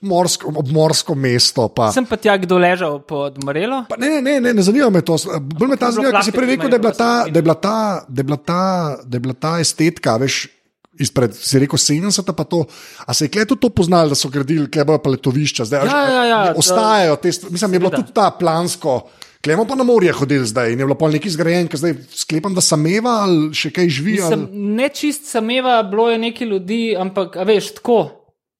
morsko, 0.00 0.52
obmorsko 0.56 1.14
mesto. 1.14 1.68
Pa. 1.68 1.90
Sem 1.92 2.06
pa 2.06 2.18
tja 2.20 2.36
kdo 2.40 2.58
ležal 2.60 3.00
pod 3.06 3.38
Morelo. 3.44 3.84
Pa 3.88 3.98
ne, 4.00 4.20
ne, 4.24 4.38
ne, 4.40 4.54
ne 4.54 4.64
zanima 4.64 4.90
me 4.90 5.04
to. 5.04 5.18
Bolj 5.40 5.74
me 5.74 5.78
ta 5.80 5.90
zanima, 5.94 6.18
ker 6.18 6.28
si 6.28 6.34
prej 6.34 6.54
rekel, 6.54 6.72
da 6.72 6.78
je 6.78 6.84
bila 6.84 6.94
ta, 6.96 7.12
da 7.28 7.38
je 7.38 7.46
bila 7.46 7.56
ta, 7.56 7.78
da 8.08 8.20
je 8.20 8.26
bila 8.28 8.40
ta, 8.40 8.62
da 9.04 9.16
je 9.16 9.24
bila 9.28 9.38
ta 9.38 9.56
estetika, 9.62 10.18
veš. 10.20 10.46
Izpred, 10.94 11.32
si 11.34 11.58
rekel 11.58 11.74
70, 11.74 12.22
pa 12.38 12.44
to. 12.46 12.60
A 13.02 13.14
se 13.18 13.26
je 13.26 13.30
kle 13.34 13.42
tudi 13.50 13.64
to 13.66 13.70
poznalo, 13.74 14.12
da 14.12 14.14
so 14.14 14.28
gradili, 14.30 14.68
kle 14.70 14.84
bojo 14.86 15.00
letovišča, 15.10 15.64
zdaj 15.66 15.88
Ja, 15.90 16.02
ja, 16.06 16.22
ja, 16.24 16.38
ostajajo 16.54 17.16
te. 17.18 17.32
Mislim, 17.50 17.72
je 17.74 17.80
bilo 17.82 17.90
tudi 17.90 18.14
ta 18.14 18.28
plansko. 18.30 19.00
Klemo 19.44 19.66
pa 19.68 19.74
na 19.74 19.84
morje 19.84 20.12
hodili 20.12 20.46
zdaj 20.46 20.72
in 20.72 20.78
je 20.80 20.86
bilo 20.86 20.96
pol 20.96 21.12
neki 21.12 21.28
zgrajen, 21.30 21.66
ker 21.68 21.76
zdaj 21.76 21.98
sklepam, 22.16 22.54
da 22.56 22.64
sameva 22.64 23.18
ali 23.26 23.50
še 23.52 23.68
kaj 23.76 23.90
živi. 23.92 24.14
Sem, 24.22 24.46
Ali... 24.46 24.68
ne 24.78 24.88
čist 24.88 25.28
sameva, 25.28 25.82
bilo 25.84 26.08
je 26.10 26.20
nekaj 26.22 26.48
ljudi, 26.48 26.80
ampak 26.96 27.36
veš, 27.44 27.74
tako, 27.80 27.98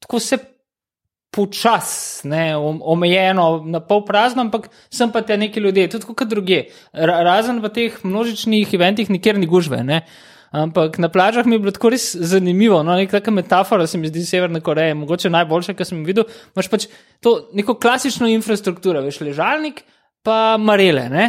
tako 0.04 0.20
se 0.20 0.36
počas, 1.34 2.20
ne, 2.24 2.54
om- 2.56 2.78
omejeno, 2.78 3.64
na 3.66 3.80
pol 3.82 4.04
prazno, 4.06 4.44
ampak 4.46 4.68
sem 4.90 5.10
pa 5.10 5.24
te 5.26 5.36
neki 5.36 5.60
ljudje, 5.60 5.88
tudi 5.90 6.06
kot 6.06 6.28
druge. 6.30 6.68
Ra 6.94 7.24
razen 7.26 7.58
v 7.58 7.70
teh 7.74 7.96
množičnih 8.04 8.74
eventih, 8.74 9.10
nikjer 9.10 9.38
ni 9.38 9.50
gužve. 9.50 9.82
Ne. 9.84 10.04
Ampak 10.54 11.00
na 11.02 11.08
plažah 11.10 11.42
mi 11.46 11.56
je 11.56 11.64
bilo 11.64 11.74
tako 11.74 11.90
res 11.90 12.12
zanimivo. 12.14 12.78
No, 12.86 12.94
Neka 12.94 13.18
taka 13.18 13.34
metafora 13.34 13.86
se 13.90 13.98
mi 13.98 14.06
zdi 14.06 14.22
Severne 14.22 14.60
Koreje, 14.62 14.94
mogoče 14.94 15.30
najboljša, 15.34 15.74
kar 15.74 15.86
sem 15.88 16.04
videl. 16.06 16.28
Imáš 16.54 16.70
pač 16.70 16.86
to 17.18 17.50
neko 17.52 17.74
klasično 17.74 18.30
infrastrukturo, 18.30 19.02
veš, 19.02 19.18
ležalnik, 19.26 19.82
pa 20.22 20.54
marele. 20.56 21.08
Ne? 21.10 21.26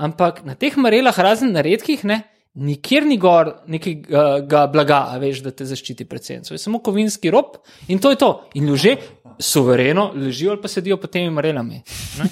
Ampak 0.00 0.40
na 0.48 0.56
teh 0.56 0.72
marelah, 0.80 1.12
razen 1.12 1.52
na 1.52 1.60
redkih, 1.60 2.00
ne, 2.08 2.22
nikjer 2.54 3.06
ni 3.06 3.16
gor 3.18 3.54
nekega 3.66 4.66
blaga, 4.72 5.06
veš, 5.20 5.40
da 5.42 5.50
te 5.50 5.64
zaščiti 5.64 6.04
pred 6.04 6.24
sencem. 6.24 6.54
Je 6.54 6.60
samo 6.60 6.78
kovinski 6.78 7.30
rob 7.30 7.56
in 7.88 7.98
to 7.98 8.10
je 8.10 8.18
to. 8.20 8.30
In 8.54 8.66
ljudje 8.68 8.96
suvereno 9.38 10.10
ležijo 10.14 10.52
ali 10.52 10.60
pa 10.62 10.68
sedijo 10.68 10.96
pod 11.00 11.10
temi 11.10 11.30
marelami. 11.30 11.80
Ne, 12.18 12.28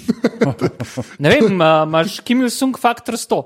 ne 1.19 1.29
vem, 1.29 1.55
imaš 1.57 2.19
Kim 2.19 2.41
Il-sung 2.41 2.77
faktor 2.79 3.17
100. 3.17 3.41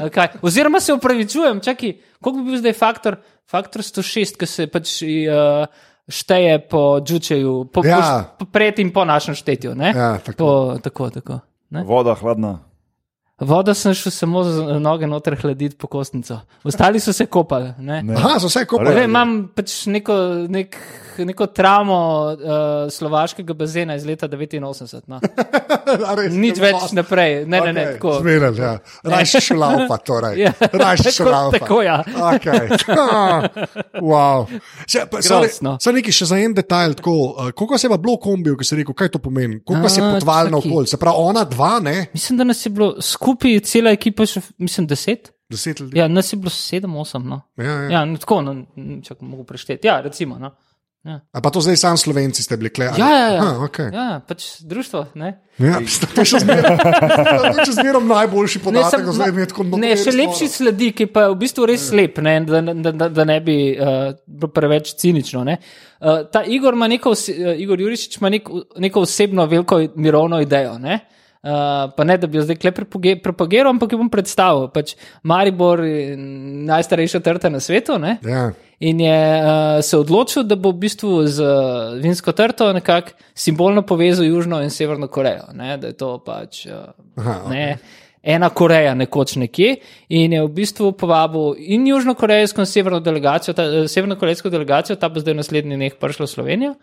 ali 0.00 0.10
kaj? 0.10 0.28
Oziroma 0.42 0.80
se 0.80 0.92
upravičujem, 0.92 1.60
čakaj, 1.60 1.92
koliko 2.20 2.42
bi 2.42 2.50
bil 2.50 2.58
zdaj 2.58 2.72
faktor? 2.72 3.16
Faktor 3.44 3.82
106, 3.82 4.38
ki 4.40 4.46
se 4.48 4.66
pač. 4.66 5.00
Uh, 5.02 5.66
Šteje 6.04 6.58
po 6.68 7.00
Džučeju, 7.00 7.70
po, 7.72 7.80
Ja. 7.80 7.98
ja. 7.98 8.36
po, 8.38 8.44
pred 8.44 8.76
in 8.78 8.90
po 8.92 9.06
našem 9.08 9.32
štetju. 9.34 9.72
ne? 9.74 9.92
Ja, 9.96 10.18
tako. 10.20 10.36
Po, 10.36 10.78
tako, 10.82 11.10
tako. 11.10 11.38
Ne? 11.72 11.80
Voda, 11.82 12.12
hladna. 12.14 12.58
Voda 13.40 13.74
sem 13.74 13.94
šel 13.94 14.12
samo 14.12 14.44
z 14.44 14.60
noge 14.78 15.06
noter 15.06 15.34
hladiti 15.34 15.76
po 15.76 15.86
kostnico. 15.86 16.36
Ostali 16.64 17.00
so 17.00 17.12
se 17.12 17.26
kopali. 17.26 17.72
Ne? 17.78 18.02
Ne. 18.02 18.14
Aha, 18.14 18.38
so 18.38 18.46
Ne 18.54 18.64
kopali. 18.64 18.94
vem, 18.94 19.10
imam 19.10 19.32
pač 19.48 19.86
neko, 19.86 20.14
nek, 20.48 20.76
neko 21.18 21.46
travmo 21.46 21.96
uh, 22.30 22.38
slovaškega 22.90 23.54
bazena 23.54 23.94
iz 23.94 24.04
leta 24.06 24.28
89. 24.28 25.00
No. 25.06 25.18
A 26.08 26.14
res, 26.14 26.30
Nič 26.32 26.56
ne 26.56 26.62
več 26.62 26.76
boš. 26.76 26.92
naprej. 26.92 27.34
Ne, 27.44 27.60
ne, 27.60 27.72
ne, 27.72 27.82
Okej, 27.82 27.94
tako. 27.94 28.12
Zmeren, 28.20 28.54
ja. 28.56 28.70
Rajši 29.04 29.40
šulaupa, 29.40 29.96
torej. 29.98 30.38
Ja. 30.44 30.52
Rajši 30.60 31.02
Tako- 31.02 31.16
šulaupa. 31.16 31.58
tako, 31.58 31.82
ja. 31.82 31.98
Okay. 32.06 32.70
Ah, 32.94 33.48
wow. 34.00 34.46
Še, 34.86 35.04
pa, 35.10 35.18
sorry, 35.18 35.50
Grozno. 35.50 35.74
Samo 35.80 35.98
nekaj 35.98 36.12
še 36.12 36.26
za 36.26 36.38
en 36.38 36.54
detajl. 36.54 36.94
Tako, 36.94 37.12
uh, 37.34 37.50
koliko 37.50 37.78
se 37.78 37.86
je 37.86 37.90
pa 37.90 37.98
bilo 37.98 38.16
kombijo, 38.16 38.54
ki 38.56 38.64
si 38.64 38.76
rekel, 38.76 38.94
kaj 38.94 39.10
to 39.10 39.18
pomeni? 39.18 39.58
Koliko 39.60 39.90
se 39.90 40.00
je 40.00 40.06
A, 40.06 40.12
potovalno 40.14 40.58
okolje? 40.58 40.86
Se 40.86 40.96
pravi, 40.96 41.16
ona 41.20 41.44
dva, 41.44 41.80
ne? 41.80 41.96
Mislim, 42.14 42.38
da 42.38 42.44
nas 42.44 42.62
je 42.62 42.70
bilo 42.70 42.94
skupaj, 42.94 43.23
cela 43.64 43.90
ekipa, 43.90 44.26
še, 44.26 44.40
mislim, 44.58 44.86
deset. 44.86 45.32
Deset 45.50 45.80
ljudi. 45.80 45.98
Ja, 45.98 46.08
nas 46.08 46.32
je 46.32 46.36
bilo 46.36 46.50
sedem, 46.50 46.94
osem. 46.96 47.24
No. 47.24 47.42
Ja, 47.56 47.64
ja. 47.64 47.90
Ja, 47.90 48.04
no, 48.04 48.16
tako, 48.16 48.40
no, 48.42 48.54
če 49.00 49.14
mogo 49.20 49.44
prešteti. 49.44 49.86
Ja, 49.86 50.00
recimo. 50.00 50.38
No. 50.38 50.52
Ja. 51.04 51.18
A 51.32 51.40
pa 51.40 51.50
to 51.52 51.60
zdaj 51.60 51.76
sam 51.76 51.96
slovenci 51.96 52.40
ste 52.40 52.56
bili 52.56 52.70
kle. 52.70 52.86
ali- 52.86 52.96
Ja, 52.96 53.08
ja, 53.10 53.28
ja. 53.28 53.40
Ah, 53.42 53.58
okay. 53.60 53.90
ja, 53.92 54.20
pač 54.24 54.62
društvo. 54.64 55.02
Ne? 55.14 55.34
ja. 55.58 55.76
To 56.14 56.20
je 56.20 56.26
še 56.26 56.40
zmeraj- 56.40 58.00
najboljši 58.00 58.58
podatek, 58.58 59.00
sem- 59.00 59.12
zdaj 59.12 59.32
mi 59.32 59.40
je 59.40 59.46
tako 59.46 59.64
ne, 59.76 59.90
še 59.96 60.10
lepši 60.10 60.48
sledi, 60.48 60.92
ki 60.92 61.06
pa 61.06 61.26
je 61.26 61.34
v 61.34 61.36
bistvu 61.36 61.66
res 61.68 61.90
lep, 61.92 62.18
ne, 62.24 62.40
da, 62.40 62.62
da, 62.64 62.92
da, 62.92 63.08
da 63.10 63.24
ne 63.24 63.36
bi 63.40 63.76
uh, 63.76 64.16
preveč 64.48 64.94
cinično. 64.96 65.44
Ne. 65.44 65.58
Uh, 66.00 66.24
ta 66.24 66.40
Igor, 66.40 66.72
neko, 66.72 67.12
uh, 67.12 67.52
Igor 67.52 67.80
Jurišič 67.80 68.16
ima 68.16 68.32
nek, 68.32 68.48
neko 68.78 69.04
osebno 69.04 69.44
veliko 69.44 69.82
mirovno 69.96 70.40
idejo. 70.40 70.78
Ne. 70.80 70.94
Uh, 71.04 71.23
pa 71.96 72.04
ne, 72.04 72.16
da 72.16 72.26
bi 72.26 72.38
jo 72.38 72.42
zdaj 72.42 72.56
propage- 72.56 73.22
propagiral, 73.22 73.70
ampak 73.74 73.92
jo 73.92 73.98
bom 74.00 74.08
predstavil. 74.10 74.68
Pač 74.72 74.94
Maribor 75.22 75.84
je 75.84 76.16
najstarejša 76.16 77.20
trta 77.20 77.50
na 77.52 77.60
svetu. 77.60 77.98
Ne. 77.98 78.18
Ja. 78.24 78.52
In 78.80 79.00
je 79.00 79.18
uh, 79.40 79.82
se 79.84 79.98
odločil, 79.98 80.42
da 80.42 80.56
bo 80.56 80.72
v 80.72 80.80
bistvu 80.84 81.26
z 81.30 81.44
uh, 81.44 81.94
vinsko 82.02 82.32
trto 82.32 82.72
nekako 82.72 83.14
simbolno 83.34 83.84
povezal 83.86 84.26
Južno 84.26 84.62
in 84.62 84.70
Severno 84.70 85.06
Korejo. 85.08 85.52
Ne? 85.52 85.76
Da 85.76 85.92
je 85.92 85.96
to 85.96 86.18
pač 86.24 86.66
uh, 86.66 86.90
Aha, 87.20 87.36
ne, 87.52 87.78
ena 88.24 88.50
Koreja 88.50 88.94
nekoč 88.94 89.36
nekje. 89.36 89.76
In 90.08 90.32
je 90.32 90.42
v 90.42 90.52
bistvu 90.52 90.92
povabil 90.98 91.54
in 91.76 91.86
Južno-Korejsko 91.86 92.64
in 92.64 92.68
Severno 92.68 93.00
delegacijo, 93.00 93.54
ta, 93.54 93.64
eh, 93.64 93.88
Severno-Korejsko 93.88 94.50
delegacijo, 94.50 94.96
ta 94.96 95.08
bo 95.08 95.20
zdaj 95.20 95.36
v 95.36 95.40
naslednjih 95.44 95.78
dneh 95.78 95.98
prišla 96.00 96.26
v 96.26 96.32
Slovenijo. 96.32 96.74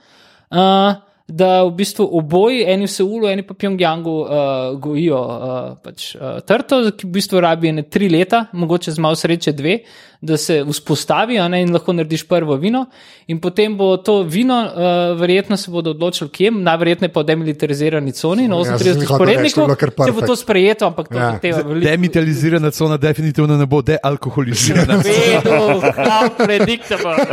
Uh, 0.52 1.02
Da 1.32 1.62
v 1.64 1.72
bistvu 1.78 2.04
oboji, 2.20 2.66
eni 2.68 2.90
v 2.90 2.92
Seulu, 2.92 3.30
eni 3.32 3.46
pa 3.48 3.56
Pjongjangu, 3.56 4.16
uh, 4.26 4.80
gojijo 4.84 5.20
uh, 5.22 5.60
pač, 5.80 6.10
uh, 6.18 6.42
trto, 6.44 6.82
ki 6.92 7.08
v 7.08 7.12
bistvu 7.16 7.40
rabi 7.40 7.70
ene 7.72 7.86
tri 7.88 8.10
leta, 8.12 8.46
mogoče 8.52 8.92
z 8.92 9.00
malo 9.00 9.16
sreče 9.16 9.54
dve, 9.56 9.78
da 10.22 10.38
se 10.38 10.64
vzpostavi 10.64 11.40
a 11.40 11.48
ne, 11.50 11.62
in 11.64 11.74
lahko 11.74 11.94
narediš 11.94 12.28
prvo 12.30 12.56
vino. 12.56 12.86
In 13.28 13.40
potem 13.42 13.78
bo 13.78 13.98
to 13.98 14.22
vino, 14.24 14.64
uh, 14.66 14.72
verjetno 15.20 15.58
se 15.58 15.72
bodo 15.72 15.90
odločili, 15.92 16.30
kje, 16.30 16.52
najverjetneje 16.52 17.12
v 17.16 17.24
demilitarizirani 17.24 18.12
coni, 18.12 18.48
na 18.48 18.56
Ja, 18.56 18.64
sem 18.78 18.80
38 19.02 19.06
hotel 19.08 19.26
reči, 19.26 19.56
to 19.56 19.62
je 19.62 19.66
bilo 19.66 19.76
sporednikov. 19.76 20.06
Če 20.06 20.12
bo 20.12 20.22
to 20.22 20.36
sprejeto, 20.36 20.86
ampak 20.86 21.08
to 21.10 21.18
Ja. 21.18 21.32
zahteva 21.32 21.62
veliko. 21.64 21.90
Demitalizirana 21.90 22.72
cona 22.72 22.98
definitivno 22.98 23.58
ne 23.58 23.66
bo 23.66 23.82
dealkoholizirana. 23.82 25.02
Vedo, 25.06 25.82
how 25.82 26.30
predictable. 26.46 27.16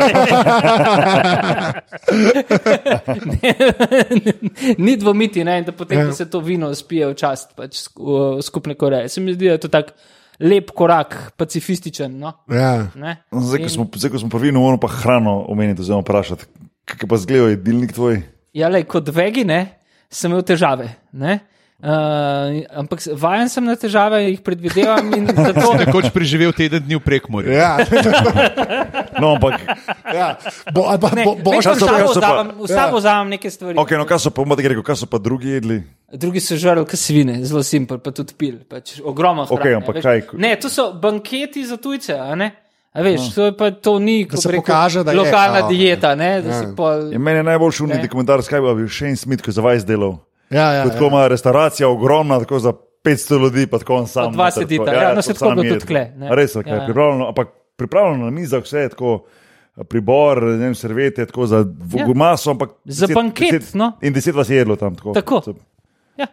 Ni 4.79 4.97
dvomiti, 4.97 5.45
ne, 5.45 5.63
da 5.63 5.73
potem 5.73 5.99
Ja. 5.99 6.05
da 6.07 6.13
se 6.13 6.31
to 6.31 6.41
vino 6.41 6.75
spije 6.75 7.07
v 7.07 7.15
čast 7.15 7.51
pač, 7.57 7.77
skupne 8.43 8.75
Koreje. 8.75 9.09
Se 9.09 9.21
mi 9.21 9.35
zdi, 9.35 9.47
da 9.47 9.53
je 9.53 9.59
to 9.59 9.69
tak 9.69 9.93
lep 10.41 10.71
korak, 10.77 11.17
pacifističen. 11.37 12.19
No? 12.19 12.33
Ja. 12.53 12.89
Ne? 12.95 13.17
No, 13.33 13.43
Zdaj, 13.43 13.63
ko 13.67 13.69
smo, 13.75 13.87
zdaj, 13.95 14.13
ko 14.15 14.23
smo 14.23 14.31
pa 14.33 14.41
vino, 14.43 14.61
moramo 14.61 14.81
pa 14.81 14.91
hrano 14.93 15.41
omeniti, 15.49 15.83
oziroma 15.85 16.07
vprašati, 16.07 16.47
kako 16.89 17.11
pa 17.11 17.21
zgleda 17.21 17.53
jedilnik 17.55 17.93
tvoj. 17.97 18.23
Ja, 18.57 18.71
lej, 18.73 18.87
kot 18.91 19.11
vegi, 19.15 19.45
ne, 19.49 19.61
sem 20.11 20.33
imel 20.33 20.45
težave. 20.47 20.89
Ne? 21.13 21.39
Uh, 21.79 22.67
ampak 22.75 22.99
vajen 23.15 23.47
sem 23.47 23.63
na 23.63 23.77
težave, 23.79 24.19
jih 24.27 24.41
predvidevam 24.43 25.13
in 25.15 25.29
zato. 25.47 25.79
Nekoč 25.79 26.11
preživel 26.11 26.51
teden 26.51 26.83
dni 26.83 26.99
v 26.99 27.03
prekmorju. 27.07 27.55
Ja. 27.55 27.79
No, 29.19 29.35
ampak, 29.35 29.59
ja. 30.07 30.39
Bo, 30.71 30.87
pa, 30.95 31.11
Ne, 31.11 31.25
bo, 31.27 31.35
bo, 31.35 31.51
so 31.59 31.75
pa- 31.75 32.07
so 32.07 32.23
pa- 32.23 32.47
vzamem- 32.47 32.55
v 32.55 32.67
sabo 32.69 32.97
vzamem 32.99 33.29
neke 33.29 33.51
stvari. 33.51 33.75
okay, 33.75 33.99
no, 33.99 34.07
kaj 34.07 34.19
so 34.21 34.31
pa, 34.31 34.47
rekel, 34.47 34.79
kaj 34.81 34.95
so 34.97 35.07
pa 35.07 35.19
drugi 35.19 35.49
jedli? 35.51 35.83
Drugi 36.09 36.39
so 36.39 36.55
žrli 36.55 36.87
kot 36.87 36.95
svine, 36.95 37.43
zelo 37.43 37.63
simpel, 37.63 37.99
pa 37.99 38.11
tudi 38.11 38.31
pil. 38.33 38.63
Pač 38.63 39.01
ogromno 39.01 39.43
hrane. 39.43 39.59
Okej, 39.59 39.73
ampak 39.75 39.95
veš. 39.97 40.05
kaj- 40.05 40.39
Ne, 40.39 40.55
to 40.55 40.69
so 40.69 40.95
banketi 40.95 41.67
za 41.67 41.75
tujce, 41.77 42.15
a 42.15 42.35
ne? 42.35 42.55
A 42.89 43.03
veš, 43.03 43.27
no. 43.27 43.31
to, 43.33 43.43
pa, 43.53 43.71
to 43.73 43.99
ni 43.99 44.23
rekel, 44.23 44.39
pokaže, 44.57 45.03
da 45.03 45.11
je, 45.11 45.19
lokalna 45.19 45.61
kao, 45.61 45.69
dieta. 45.69 46.15
Ne, 46.15 46.39
da 46.39 46.49
Ja. 46.49 46.59
si 46.61 46.67
pol, 46.73 47.11
Je 47.11 47.19
meni 47.19 47.39
je 47.39 47.45
najbolj 47.45 47.73
šumni 47.73 47.95
Ne. 47.95 48.03
dokumentar, 48.03 48.39
kaj 48.41 48.61
bi 48.61 48.75
bil 48.77 48.89
Shane 48.89 49.17
Smith, 49.17 49.43
ki 49.43 49.51
za 49.51 49.61
vas 49.61 49.83
delal. 49.83 50.23
Ja, 50.51 50.73
ja, 50.73 50.83
Ko 50.85 50.91
Tako 50.91 51.05
ja. 51.05 51.09
ima 51.09 51.29
restauracija 51.29 51.89
ogromna, 51.89 52.39
tako 52.39 52.59
za 52.59 52.73
500 53.05 53.43
ljudi, 53.43 53.67
pa 53.67 53.79
tako 53.79 53.95
on 53.95 54.07
sam. 54.07 54.25
Pa 54.25 54.31
dva 54.31 54.45
noter, 54.45 54.63
sedita. 54.63 54.85
tako. 54.85 54.97
Ja, 54.97 55.15
no, 55.15 55.23
saj 55.23 55.35
tako 55.35 55.55
tudi 55.55 55.79
tule, 55.79 56.13
ne. 56.17 56.29
Res 56.37 56.55
je, 56.55 56.63
Ja, 56.67 56.75
ja, 56.75 56.81
ja. 56.81 56.87
pripravljeno, 56.87 57.29
ampak 57.29 57.49
pripravljeno 57.77 58.25
na 58.25 58.31
mizah, 58.31 58.63
vse 58.63 58.79
je 58.79 58.89
tako. 58.89 59.25
Pribor, 59.89 60.43
ne 60.43 60.57
vem, 60.57 60.75
servete, 60.75 61.27
tako 61.27 61.47
za 61.47 61.57
Ja. 61.57 62.07
ja. 62.07 62.15
maso, 62.15 62.51
ampak. 62.51 62.71
Za 62.85 63.07
banket, 63.15 63.75
no. 63.75 63.93
In 64.03 64.13
deset 64.13 64.35
vas 64.35 64.51
je 64.51 64.57
jedlo 64.57 64.77
tam. 64.77 64.95
Tako. 64.95 65.13
Tako. 65.15 65.43
ja. 66.17 66.27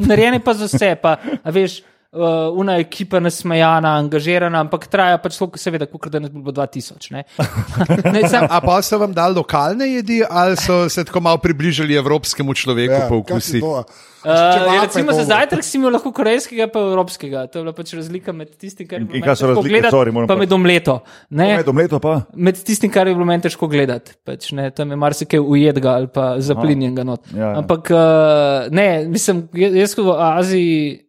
Narejene 0.00 0.40
pa 0.40 0.54
za 0.54 0.64
vse, 0.64 0.96
pa 1.02 1.16
a 1.42 1.50
veš. 1.50 1.82
Uh, 2.10 2.50
una 2.58 2.74
ekipa 2.82 3.20
nasmejana, 3.22 3.92
angažirana, 4.00 4.64
ampak 4.64 4.88
traja 4.90 5.14
pač 5.22 5.36
tako, 5.38 5.54
seveda, 5.54 5.86
kot 5.86 6.08
da 6.10 6.18
nas 6.18 6.32
bi 6.34 6.40
bilo 6.42 6.50
2000. 6.50 7.12
Ne? 7.14 7.20
ne, 8.14 8.22
sam, 8.26 8.48
A 8.50 8.58
pa 8.58 8.80
so 8.82 8.98
vam 8.98 9.12
dali 9.14 9.36
lokalne 9.36 9.86
jedi, 9.86 10.16
ali 10.26 10.56
so 10.58 10.88
se 10.90 11.04
tako 11.06 11.20
malo 11.22 11.38
približali 11.38 11.94
evropskemu 11.94 12.50
človeku 12.50 12.96
Ja, 12.98 13.06
po 13.06 13.22
to? 13.22 13.84
Uh, 14.26 14.82
recimo 14.82 15.14
za 15.14 15.22
zajtrk 15.24 15.62
si 15.62 15.78
imel 15.78 15.94
lahko 15.94 16.10
korejskega, 16.10 16.66
pa 16.66 16.82
evropskega. 16.82 17.44
To 17.46 17.58
je 17.58 17.62
bila 17.62 17.72
pač 17.72 17.92
razlika 17.94 18.34
med 18.34 18.56
tistim, 18.58 18.88
kar 18.90 18.98
je 18.98 19.02
In- 19.02 19.06
bilo 19.06 19.14
in 19.14 19.20
meni 19.20 19.28
kaj 19.28 19.36
so 19.36 19.46
težko 19.46 19.54
razlike? 19.54 19.70
gledati, 19.70 19.94
Sorry, 19.94 20.12
moram 20.12 20.28
pa 20.28 20.34
pa- 20.34 20.40
med 20.40 20.52
omleto. 20.52 20.96
Ne, 21.30 21.56
Med 21.56 21.68
omleto 21.68 22.00
pa. 22.00 22.14
med 22.34 22.58
tistim, 22.58 22.90
kar 22.90 23.06
je 23.06 23.14
bilo 23.14 23.24
meni 23.24 23.42
težko 23.42 23.68
gledati. 23.68 24.18
Pač, 24.26 24.50
ne, 24.50 24.66
tam 24.70 24.90
je 24.90 24.98
marsikaj 24.98 25.38
ujedga 25.40 25.94
ali 25.94 26.10
pa 26.10 26.34
zaplinjenega 26.42 27.04
not. 27.04 27.22
Ja, 27.30 27.38
ja. 27.38 27.52
Ampak 27.56 27.86
uh, 27.94 28.66
ne, 28.68 29.06
mislim, 29.06 29.46
jaz 29.54 29.78
jaz 29.78 29.94
v 29.94 30.10
Aziji 30.18 31.06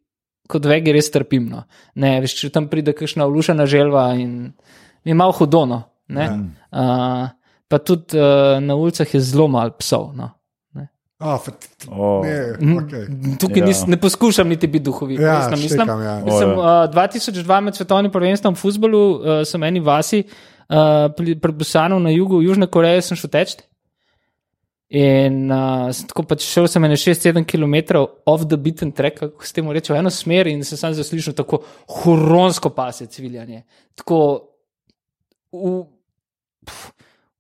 kot 0.52 0.68
vegi 0.68 0.92
res 0.92 1.08
trpim. 1.10 1.48
No. 1.50 1.64
Ne, 1.96 2.18
veš, 2.20 2.36
če 2.42 2.52
tam 2.52 2.68
pride 2.68 2.92
kakšna 2.94 3.26
ulušena 3.26 3.66
želva 3.66 4.10
in 4.20 4.52
mi 5.04 5.12
je 5.12 5.18
malo 5.18 5.32
hudono. 5.34 5.82
Ja. 6.12 6.28
Uh, 6.70 7.32
pa 7.72 7.80
tudi 7.80 8.20
uh, 8.20 8.60
na 8.60 8.76
ulicah 8.76 9.08
je 9.08 9.24
zelo 9.24 9.48
malo 9.48 9.72
psov. 9.80 10.12
No. 10.14 10.34
Oh, 11.22 11.38
Oh. 11.92 12.26
ne, 12.26 12.58
okay. 12.82 13.04
Tukaj 13.38 13.60
Ja. 13.60 13.66
nis, 13.68 13.84
ne 13.86 13.98
poskušam 13.98 14.50
niti 14.50 14.66
biti 14.68 14.84
duhovit. 14.84 15.20
Ja, 15.20 15.36
resno 15.38 15.52
mislim. 15.52 15.80
štekam, 15.80 16.02
ja. 16.02 16.16
Mislim, 16.26 16.50
uh, 16.52 16.66
2002 16.90 17.60
med 17.62 17.76
svetovnim 17.76 18.12
prvenstvom 18.12 18.56
v 18.56 18.58
futbolu 18.58 19.02
uh, 19.12 19.20
sem 19.46 19.62
eni 19.64 19.80
vasi 19.80 20.24
uh, 20.24 20.76
pri- 21.14 21.38
pred 21.38 21.56
Busanom 21.56 22.02
na 22.02 22.10
jugu 22.10 22.42
Južne 22.42 22.66
Koreje 22.66 23.02
sem 23.02 23.18
šel 23.18 23.30
teč. 23.30 23.54
In 24.92 25.46
uh, 25.48 25.88
tako 26.08 26.26
pač 26.28 26.44
šel 26.44 26.66
sem 26.68 26.84
ene 26.84 26.98
6-7 27.00 27.46
km 27.48 28.02
off 28.28 28.44
the 28.44 28.58
beaten 28.58 28.92
track, 28.92 29.20
kako 29.20 29.46
se 29.46 29.54
temu 29.54 29.72
reče, 29.72 29.94
v 29.94 29.98
eno 29.98 30.10
smer 30.12 30.48
in 30.48 30.64
sem 30.64 30.76
sam 30.78 30.92
zaslišal 30.94 31.34
tako 31.34 31.62
huronsko 32.02 32.70
pasje 32.70 33.08
cviljanje. 33.08 33.62
Tako 33.96 34.18
v, 35.54 35.72
pf, 36.68 36.90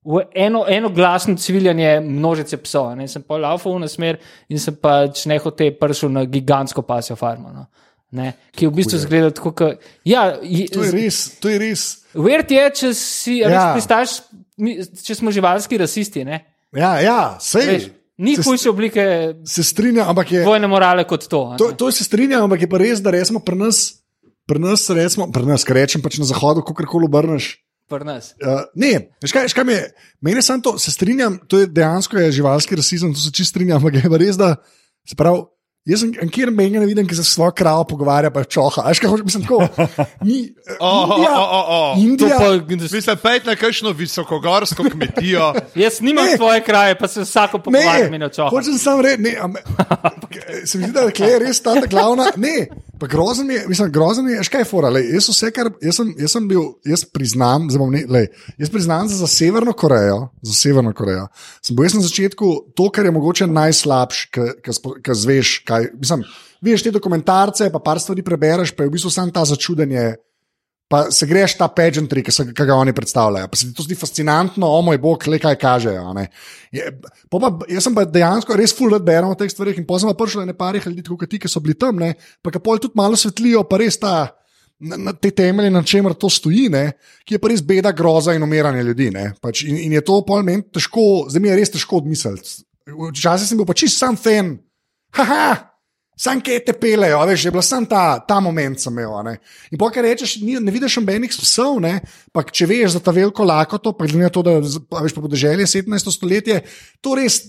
v 0.05 0.21
eno, 0.33 0.63
eno 0.67 0.89
glasno 0.89 1.35
civiljanje 1.35 1.99
množice 1.99 2.57
psov. 2.57 2.95
Ne? 2.95 3.07
Sem 3.07 3.21
pa 3.21 3.35
laufal 3.37 3.75
v 3.75 3.83
na 3.83 3.87
smer 3.87 4.17
in 4.47 4.59
sem 4.59 4.75
pač 4.75 5.25
nehote 5.27 5.67
prišel 5.75 6.09
na 6.09 6.23
gigantsko 6.23 6.81
pasjo 6.81 7.15
farmo. 7.15 7.51
No? 7.51 7.65
Ne? 8.11 8.31
Ki 8.51 8.67
v 8.67 8.75
bistvu 8.75 8.97
zgleda 8.99 9.29
tako, 9.31 9.51
kot. 9.51 9.83
Ja, 10.03 10.37
je- 10.41 10.69
To 10.71 10.83
je 10.83 10.91
res, 10.91 11.19
to 11.39 11.49
je 11.49 11.59
res. 11.59 11.83
Vert 12.15 12.51
je, 12.51 12.63
če 12.75 12.93
si 12.93 13.37
ja. 13.39 13.51
Ja. 13.51 13.67
pristaš, 13.75 14.21
mi- 14.57 14.79
če 14.79 15.15
smo 15.15 15.31
živalski 15.31 15.77
rasisti. 15.77 16.23
Ne? 16.23 16.41
Ja, 16.75 16.91
ja 17.03 17.19
sej. 17.43 17.67
Veš, 17.67 17.87
ni 18.21 18.35
se, 18.35 18.43
hujše 18.45 18.69
oblike 18.69 19.03
se 19.45 19.63
strinjam, 19.63 20.09
ampak 20.09 20.31
je. 20.31 20.43
vojne 20.45 20.67
morale 20.67 21.03
kot 21.07 21.27
to. 21.27 21.55
To, 21.57 21.71
to 21.75 21.91
se 21.91 22.03
strinjam, 22.03 22.45
ampak 22.47 22.63
je 22.63 22.69
pa 22.71 22.79
res, 22.81 23.01
da 23.03 23.11
resmo 23.11 23.41
pri 23.43 23.59
nas, 23.59 23.81
pri 24.47 24.61
nas, 24.61 24.87
resmo, 24.89 25.27
pri 25.31 25.47
nas, 25.49 25.65
kar 25.67 25.79
rečem, 25.81 26.03
pač 26.03 26.19
na 26.21 26.29
zahodu, 26.29 26.63
kako 26.63 26.87
koli 26.87 27.09
obrneš. 27.11 27.57
Uh, 28.39 28.63
ne, 28.79 29.11
veš 29.19 29.33
kaj, 29.35 29.49
veš 29.49 29.55
kaj 29.57 29.65
mi 29.67 29.73
je, 29.75 29.87
meni 30.23 30.39
samo 30.45 30.63
to, 30.63 30.77
se 30.79 30.93
strinjam, 30.93 31.41
to 31.51 31.59
je 31.59 31.67
dejansko 31.67 32.21
je 32.21 32.31
živalski 32.39 32.77
rasizem, 32.79 33.11
to 33.11 33.19
se 33.19 33.33
čist 33.35 33.51
strinjam, 33.51 33.81
ampak 33.81 33.99
je 33.99 34.11
pa 34.13 34.19
res, 34.21 34.39
da 34.39 34.55
se 35.03 35.17
pravi. 35.19 35.43
Jaz 35.85 36.03
sem 36.03 36.11
kjer 36.29 36.51
menja 36.53 36.77
ne 36.79 36.85
vidim, 36.85 37.07
ki 37.09 37.15
se 37.17 37.23
s 37.23 37.33
svojo 37.33 37.55
kravo 37.57 37.83
pogovarja, 37.89 38.29
pa 38.29 38.43
je 38.43 38.51
čoha. 38.53 38.83
Veš 38.85 38.99
kaj 39.01 39.09
hočem, 39.09 39.25
mislim 39.25 39.43
tako. 39.47 39.65
Ni, 40.21 40.53
Oh, 40.79 41.09
oh, 41.09 41.17
Indija, 41.17 41.31
oh, 41.33 41.49
oh, 41.51 41.65
oh. 41.69 42.03
Indija, 42.03 42.87
Mislim, 42.91 43.17
pejt 43.23 43.45
na 43.45 43.55
kakšno 43.55 43.91
visokogorsko 43.91 44.83
kmetijo. 44.91 45.53
Jaz 45.83 46.01
nimam 46.01 46.25
Ne. 46.25 46.37
svoje 46.37 46.63
kraje, 46.63 46.95
pa 46.99 47.07
se 47.07 47.21
vsako 47.21 47.59
pogovarjam 47.59 48.13
in 48.13 48.23
očoham. 48.23 48.49
Hočem 48.49 48.77
samo 48.77 49.01
reči, 49.01 49.21
ne, 49.21 49.35
am, 49.41 49.53
se 50.69 50.77
mi 50.77 50.83
zdi, 50.83 50.93
da 50.93 51.25
je 51.25 51.39
res 51.39 51.61
ta 51.61 51.73
glavna. 51.89 52.29
Ne, 52.35 52.67
pa 52.99 53.07
grozen 53.07 53.51
je, 53.51 53.63
mislim, 53.67 53.91
grozen 53.91 54.29
je, 54.29 54.43
škaj 54.43 54.61
je 54.61 54.65
fora. 54.65 54.89
Lej, 54.89 55.09
jaz, 55.13 55.29
vse, 55.29 55.51
kar, 55.51 55.71
jaz, 55.81 55.95
sem, 55.97 56.13
jaz 56.19 56.31
sem 56.37 56.47
bil, 56.47 56.61
jaz 56.85 57.03
priznam, 57.09 57.65
zdaj 57.69 57.81
bom 57.81 57.91
ne, 57.93 58.03
lej, 58.09 58.29
jaz 58.61 58.69
priznam 58.69 59.09
za, 59.09 59.17
za 59.17 59.27
Severno 59.27 59.73
Korejo, 59.73 60.27
za 60.41 60.53
Severno 60.53 60.93
Korejo. 60.93 61.27
Sem 61.65 61.75
bil 61.75 61.89
jaz 61.89 61.97
na 61.97 62.05
začetku 62.05 62.51
to, 62.77 62.89
kar 62.93 63.05
je 63.09 63.11
mogoče 63.17 63.47
najslabše, 63.49 64.29
ki 65.01 65.17
zveš, 65.17 65.57
kaj, 65.71 65.87
mislim, 65.99 66.25
veš 66.61 66.83
te 66.85 66.91
dokumentarce, 66.93 67.69
pa 67.71 67.79
par 67.83 67.99
stvari 67.99 68.23
prebereš, 68.25 68.75
pa 68.75 68.83
je 68.83 68.91
v 68.91 68.97
bistvu 68.97 69.13
samo 69.13 69.33
ta 69.33 69.45
začudenje. 69.47 70.11
Pa 70.91 71.05
se 71.07 71.23
greš 71.23 71.53
ta 71.55 71.69
pageantry, 71.71 72.19
ki, 72.19 72.33
se, 72.35 72.43
ki 72.51 72.65
ga 72.67 72.75
oni 72.75 72.91
predstavljajo. 72.91 73.47
Pa 73.47 73.55
se 73.55 73.69
ti 73.69 73.75
to 73.77 73.83
zdi 73.85 73.95
fascinantno, 73.95 74.67
o 74.67 74.81
moj 74.83 74.97
bog, 74.99 75.23
le 75.31 75.37
kaj 75.39 75.55
kažejo. 75.55 76.01
Je, 76.75 76.89
pa, 77.31 77.51
jaz 77.71 77.85
sem 77.87 77.95
pa 77.95 78.03
dejansko 78.03 78.57
res 78.59 78.73
full 78.75 78.97
berem 78.99 79.29
o 79.31 79.37
teh 79.39 79.47
stvarih 79.47 79.79
in 79.79 79.85
pozem 79.87 80.11
pa 80.11 80.17
prišel 80.19 80.43
na 80.43 80.55
parih 80.57 80.83
ljudi, 80.89 81.05
kot 81.07 81.31
ti, 81.31 81.39
ki 81.39 81.47
so 81.47 81.63
bili 81.63 81.77
tam, 81.79 81.95
ne, 82.03 82.11
pa 82.43 82.51
ki 82.51 82.59
pol 82.59 82.81
tudi 82.83 82.99
malo 82.99 83.15
svetlijo, 83.15 83.63
pa 83.71 83.79
res 83.79 84.01
ta. 84.03 84.15
Na, 84.81 84.97
na 84.97 85.11
te 85.13 85.29
temelje, 85.29 85.69
na 85.69 85.83
čemer 85.85 86.15
to 86.17 86.25
stoji, 86.25 86.63
ne, 86.73 86.95
ki 87.21 87.35
je 87.35 87.39
pa 87.39 87.51
res 87.51 87.61
beda, 87.61 87.91
groza 87.93 88.33
in 88.33 88.41
umiranje 88.41 88.81
ljudi. 88.87 89.11
ne. 89.13 89.27
Pač 89.37 89.61
in, 89.69 89.77
in 89.77 89.93
je 89.93 90.01
to 90.01 90.15
pol 90.25 90.41
meni 90.41 90.65
težko, 90.73 91.27
zdaj 91.29 91.43
mi 91.43 91.51
je 91.51 91.57
res 91.59 91.71
težko 91.75 91.99
odmisliti. 92.01 92.63
Včasih 92.89 93.45
sem 93.45 93.61
bil 93.61 93.67
pa 93.69 93.77
čist 93.77 94.01
sam 94.01 94.17
fan, 94.17 94.55
haha, 95.13 95.70
sam 96.21 96.41
kje 96.41 96.59
te 96.67 96.73
pelejo, 96.77 97.21
veš, 97.25 97.45
je 97.47 97.51
bila 97.51 97.63
sam 97.65 97.85
ta, 97.85 98.01
ta 98.19 98.37
moment 98.39 98.77
sem 98.77 98.93
imel. 98.93 99.13
a 99.13 99.23
Ne. 99.23 99.33
In 99.71 99.79
pa 99.79 99.89
kaj 99.89 100.05
rečeš, 100.05 100.35
ni, 100.39 100.59
ne 100.59 100.71
vidiš 100.71 100.99
nobenih 100.99 101.33
psov, 101.33 101.79
ne, 101.81 101.95
pa 102.31 102.43
če 102.43 102.67
veš 102.67 102.91
za 102.91 103.01
ta 103.01 103.09
veliko 103.11 103.43
lakoto, 103.43 103.93
pa 103.93 104.05
glede 104.05 104.21
na 104.21 104.29
to, 104.29 104.43
da 104.43 104.59
veš 104.61 105.15
pa 105.15 105.21
podeželje 105.21 105.65
17. 105.67 106.11
stoletje, 106.11 106.61
to 107.01 107.15
res. 107.15 107.41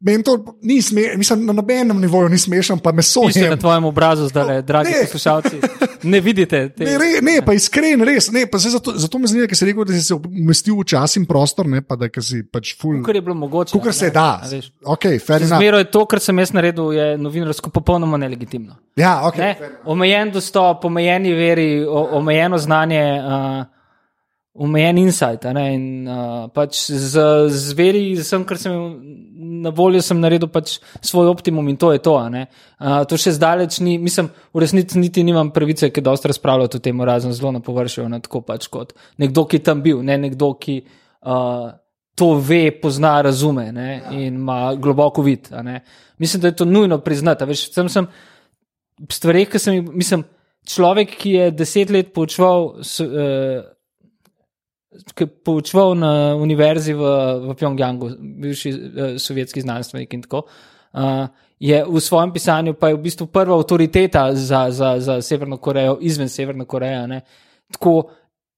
Meni 0.00 0.24
to 0.24 0.32
ni 0.62 0.78
smešno, 0.80 1.18
mislim, 1.18 1.42
na 1.44 1.52
nobenem 1.52 1.98
nivoju 2.00 2.30
ni 2.32 2.38
smešno, 2.38 2.78
pa 2.80 2.92
meso 2.92 3.26
je. 3.28 3.50
na 3.50 3.56
tvojem 3.56 3.84
obrazu, 3.84 4.28
zdaj, 4.28 4.62
dragi 4.62 4.90
Ne. 4.90 5.02
poslušalci. 5.04 5.56
Ne 6.02 6.16
vidite 6.20 6.68
te. 6.70 6.84
Ne, 6.84 6.94
re, 6.96 7.20
ne, 7.20 7.42
pa 7.44 7.52
iskren, 7.52 8.00
res. 8.00 8.30
Ne, 8.32 8.46
pa 8.48 8.56
zato, 8.56 8.94
zato 8.96 9.18
me 9.20 9.28
zanima, 9.28 9.44
ker 9.44 9.52
si 9.52 9.66
rekel, 9.68 9.84
da 9.84 9.92
si 9.92 10.00
se 10.00 10.16
umestil 10.16 10.78
v 10.78 10.86
čas 10.88 11.18
in 11.20 11.26
prostor, 11.28 11.68
ne, 11.68 11.82
pa 11.84 11.92
da 11.92 12.08
si 12.24 12.40
pač 12.42 12.70
full. 12.80 13.02
Kar 13.04 13.12
je 13.14 13.20
bilo 13.20 13.36
mogoče. 13.36 13.74
Kukor 13.76 13.92
se 13.92 14.08
ne, 14.08 14.14
da. 14.16 14.40
a 14.40 14.48
veš. 14.48 14.70
Ok, 14.80 15.04
fair 15.20 15.44
enough. 15.44 15.60
Zmeraj 15.60 15.84
je 15.84 15.90
to, 15.92 16.06
kar 16.08 16.24
sem 16.24 16.40
jaz 16.40 16.54
naredil, 16.56 16.88
je 16.96 17.06
novinarsko 17.20 17.68
popolnoma 18.00 18.16
nelegitimno. 18.16 18.76
Ja, 18.96 19.26
ok. 19.26 19.36
Ne? 19.36 19.56
Omejen 19.84 20.32
dostop, 20.32 20.84
omejeni 20.84 21.34
veri, 21.34 21.84
o, 21.84 22.08
omejeno 22.18 22.58
znanje, 22.58 23.02
uh, 23.20 23.64
omejen 24.54 24.98
insight. 24.98 25.44
In, 25.44 26.08
uh, 26.08 26.48
pač 26.52 26.86
z, 26.90 27.24
z 27.48 27.76
veri, 27.76 28.16
z 28.16 28.24
vsem, 28.24 28.44
kar 28.44 28.58
sem 28.58 28.72
na 29.60 29.70
voljo, 29.70 30.00
sem 30.02 30.20
naredil 30.20 30.48
pač 30.48 30.78
svoj 31.04 31.30
optimum 31.30 31.68
in 31.68 31.76
to 31.76 31.92
je 31.92 32.00
to. 32.02 32.16
Uh, 32.16 33.02
to 33.08 33.18
še 33.20 33.36
zdaleč 33.36 33.80
ni, 33.84 33.98
mislim, 33.98 34.30
v 34.54 34.64
resnici 34.64 34.98
niti 34.98 35.24
nimam 35.26 35.52
pravice, 35.52 35.90
ki 35.90 36.04
dosta 36.04 36.32
razpravljati 36.32 36.80
o 36.80 36.84
tem, 36.84 37.04
razen 37.04 37.36
zelo 37.36 37.52
na 37.52 37.60
površju, 37.64 38.08
ne 38.08 38.20
tako 38.24 38.42
pač 38.46 38.68
kot 38.72 38.96
nekdo, 39.20 39.46
ki 39.46 39.60
je 39.60 39.68
tam 39.70 39.84
bil, 39.84 40.02
ne 40.02 40.18
nekdo, 40.28 40.54
ki. 40.60 40.82
Uh, 41.20 41.70
To 42.14 42.34
ve, 42.34 42.70
pozna, 42.82 43.22
razume 43.22 43.72
ne, 43.72 44.02
in 44.10 44.34
ima 44.34 44.74
globoko 44.74 45.22
vid. 45.22 45.48
Mislim, 46.18 46.40
da 46.40 46.48
je 46.48 46.56
to 46.56 46.64
nujno 46.64 46.98
priznati. 46.98 47.44
Veš, 47.44 47.70
sem, 47.72 47.88
sem, 47.88 48.06
stvari, 49.10 49.46
ki 49.46 49.58
sem 49.58 49.74
jih, 49.74 49.90
mislim, 49.92 50.24
človek, 50.68 51.14
ki 51.16 51.30
je 51.30 51.50
deset 51.50 51.90
let 51.90 52.12
poučeval, 52.14 52.82
s- 52.84 53.00
eh, 53.00 53.62
ki 55.14 55.24
je 55.24 55.28
poučeval 55.44 55.94
na 55.94 56.12
univerzi 56.36 56.92
v, 56.92 57.14
v 57.48 57.54
Pjongjangu, 57.54 58.10
bivši 58.18 58.70
eh, 58.70 59.18
sovjetski 59.18 59.60
znanstvenik 59.60 60.14
in 60.14 60.22
tako. 60.22 60.44
Uh, 60.92 61.28
je 61.60 61.84
v 61.86 62.00
svojem 62.00 62.32
pisanju 62.32 62.74
pa 62.74 62.88
je 62.88 62.94
v 62.96 63.02
bistvu 63.04 63.26
prva 63.30 63.54
avtoriteta 63.54 64.34
za, 64.34 64.70
za, 64.70 64.96
za 64.98 65.20
Severno 65.22 65.56
Korejo, 65.56 65.98
izven 66.00 66.28
Severne 66.28 66.64
Koreje. 66.64 67.06
Ne? 67.06 67.20
Tako 67.70 68.10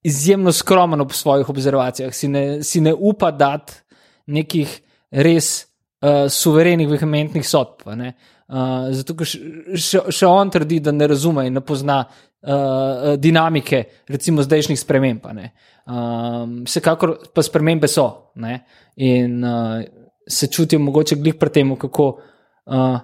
izjemno 0.02 0.52
skromen 0.52 1.00
ob 1.00 1.12
svojih 1.12 1.48
observacijah, 1.48 2.14
si 2.14 2.28
ne, 2.28 2.62
si 2.62 2.80
ne 2.80 2.94
upa 2.94 3.30
dati 3.30 3.72
nekih 4.26 4.80
res 5.10 5.66
uh, 6.02 6.26
suverenih, 6.30 6.88
vehementnih 6.90 7.46
sodb. 7.48 7.86
Uh, 7.86 8.90
zato, 8.92 9.14
ker 9.16 9.28
še, 9.28 10.02
še- 10.10 10.28
on 10.28 10.50
trdi, 10.50 10.80
da 10.82 10.92
ne 10.92 11.06
razume 11.06 11.46
in 11.46 11.54
ne 11.58 11.62
pozna 11.64 12.02
uh, 12.02 13.14
dinamike, 13.18 13.84
recimo 14.08 14.42
zdajšnjih 14.42 14.80
sprememb. 14.80 15.28
Um, 15.82 16.62
vsekakor 16.66 17.16
pa 17.34 17.42
spremembe 17.42 17.88
so 17.90 18.32
ne. 18.42 18.60
in 18.96 19.42
uh, 19.44 19.82
se 20.28 20.46
čutijo 20.46 20.80
mogoče 20.80 21.16
glih 21.16 21.34
pri 21.38 21.50
tem, 21.50 21.76
kako 21.76 22.08
uh, 22.66 22.98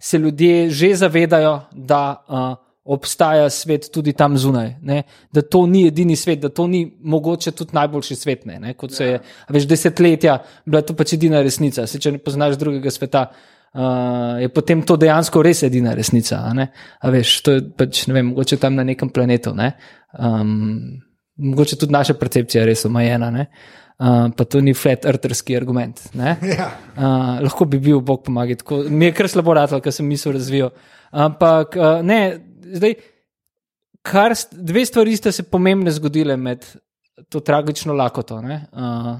se 0.00 0.18
ljudje 0.18 0.70
že 0.70 0.94
zavedajo, 0.94 1.60
da 1.72 2.02
uh, 2.28 2.67
obstaja 2.88 3.50
svet 3.52 3.90
tudi 3.92 4.14
tam 4.16 4.38
zunaj, 4.40 4.70
ne? 4.82 5.02
da 5.32 5.42
to 5.42 5.66
ni 5.68 5.84
edini 5.86 6.16
svet, 6.16 6.40
da 6.40 6.48
to 6.48 6.66
ni 6.66 6.86
mogoče 7.04 7.52
tudi 7.52 7.76
najboljši 7.76 8.16
svet. 8.16 8.46
Ne? 8.48 8.56
Ne? 8.60 8.72
Kot 8.78 8.94
se 8.96 9.10
je 9.10 9.18
več 9.52 9.66
desetletja 9.68 10.38
bila 10.64 10.80
to 10.82 10.96
pač 10.96 11.12
edina 11.18 11.42
resnica. 11.44 11.84
Se, 11.86 12.00
če 12.00 12.14
ne 12.16 12.22
poznaš 12.24 12.56
drugega 12.60 12.92
sveta, 12.92 13.26
uh, 13.28 14.38
je 14.40 14.48
potem 14.54 14.82
to 14.88 14.96
dejansko 14.96 15.44
res 15.44 15.62
edina 15.68 15.92
resnica. 15.98 16.40
a 16.48 17.12
veš, 17.12 17.34
to 17.44 17.58
je 17.58 17.66
pač 17.76 18.06
ne 18.08 18.16
vem, 18.16 18.32
mogoče 18.32 18.56
tam 18.56 18.80
na 18.80 18.88
nekem 18.88 19.12
planetu. 19.12 19.52
Ne? 19.54 19.74
Um, 20.16 21.02
mogoče 21.36 21.76
tudi 21.76 21.92
naša 21.92 22.16
percepcija 22.16 22.64
je 22.64 22.72
res 22.72 22.88
omejena. 22.88 23.30
ne. 23.30 23.50
Uh, 23.98 24.30
pa 24.30 24.44
to 24.46 24.60
ni 24.62 24.72
flat 24.78 25.04
eartherski 25.04 25.56
argument. 25.56 26.08
ne. 26.14 26.36
Ja. 26.56 26.72
Uh, 26.96 27.42
lahko 27.44 27.68
bi 27.68 27.78
bil, 27.78 28.00
Bog 28.00 28.24
pomaga. 28.24 28.56
Tako, 28.56 28.86
mi 28.88 29.10
je 29.10 29.12
kar 29.12 29.28
slabo 29.28 29.54
rado, 29.54 29.80
ker 29.84 29.92
sem 29.92 30.06
misel 30.06 30.32
razvil. 30.32 30.70
Ampak 31.12 31.76
uh, 31.76 31.98
ne, 32.06 32.47
zdaj, 32.74 32.94
kar, 34.02 34.34
dve 34.52 34.84
stvari 34.86 35.16
sta 35.16 35.32
se 35.32 35.42
pomembne 35.42 35.90
zgodile 35.90 36.36
med 36.36 36.66
to 37.28 37.40
tragično 37.40 37.94
lakoto. 37.94 38.40
ne. 38.42 38.66
Uh, 38.72 39.16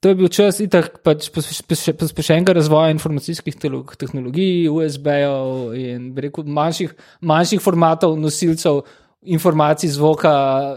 to 0.00 0.08
je 0.08 0.14
bil 0.14 0.28
čas 0.28 0.60
itak 0.60 0.98
pač 1.00 1.30
pospeš- 1.32 1.62
pospeš- 1.64 1.96
pospešenega 1.96 2.52
razvoja 2.52 2.90
informacijskih 2.92 3.56
tehnologij, 3.96 4.68
USB-jev 4.68 5.72
in 5.80 6.10
rekel, 6.16 6.44
manjših, 6.44 6.92
manjših 7.20 7.62
formatov 7.64 8.18
nosilcev 8.20 8.82
informacij, 9.24 9.88
zvoka, 9.88 10.32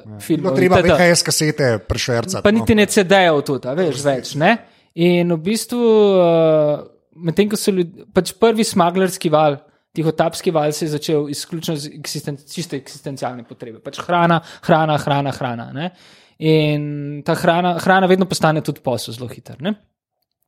Bilo 0.05 0.19
filmov. 0.19 0.55
treba 0.55 0.79
itd. 0.79 0.95
VHS 0.95 1.23
kasete 1.27 1.79
prešvercati. 1.87 2.43
Pa 2.43 2.51
no. 2.51 2.59
niti 2.59 2.75
ne 2.75 2.85
CD-jev 2.85 3.41
tudi, 3.43 3.73
veš, 3.75 4.03
več. 4.05 4.35
Ne? 4.39 4.53
In 4.95 5.35
v 5.35 5.41
bistvu, 5.43 5.83
uh, 5.83 6.87
medtem 7.19 7.49
ko 7.51 7.59
so 7.59 7.75
ljudje, 7.75 8.07
pač 8.15 8.31
prvi 8.39 8.63
smaglerski 8.63 9.29
val, 9.29 9.59
tihotapski 9.97 10.53
val 10.53 10.71
se 10.71 10.85
je 10.85 10.93
začel 10.93 11.29
izključno 11.33 11.75
z 11.75 11.91
eksisten, 11.97 12.37
čiste 12.53 12.77
eksistencialne 12.77 13.43
potrebe. 13.47 13.81
Pač 13.81 13.99
hrana, 14.05 14.39
hrana, 14.67 14.97
hrana, 15.01 15.33
hrana. 15.33 15.67
Ne? 15.73 15.89
In 16.45 17.23
ta 17.25 17.33
hrana, 17.35 17.77
hrana 17.81 18.09
vedno 18.09 18.29
postane 18.29 18.61
tudi 18.61 18.83
posel 18.85 19.17
zelo 19.17 19.29
hiter. 19.31 19.57
Ne? 19.65 19.73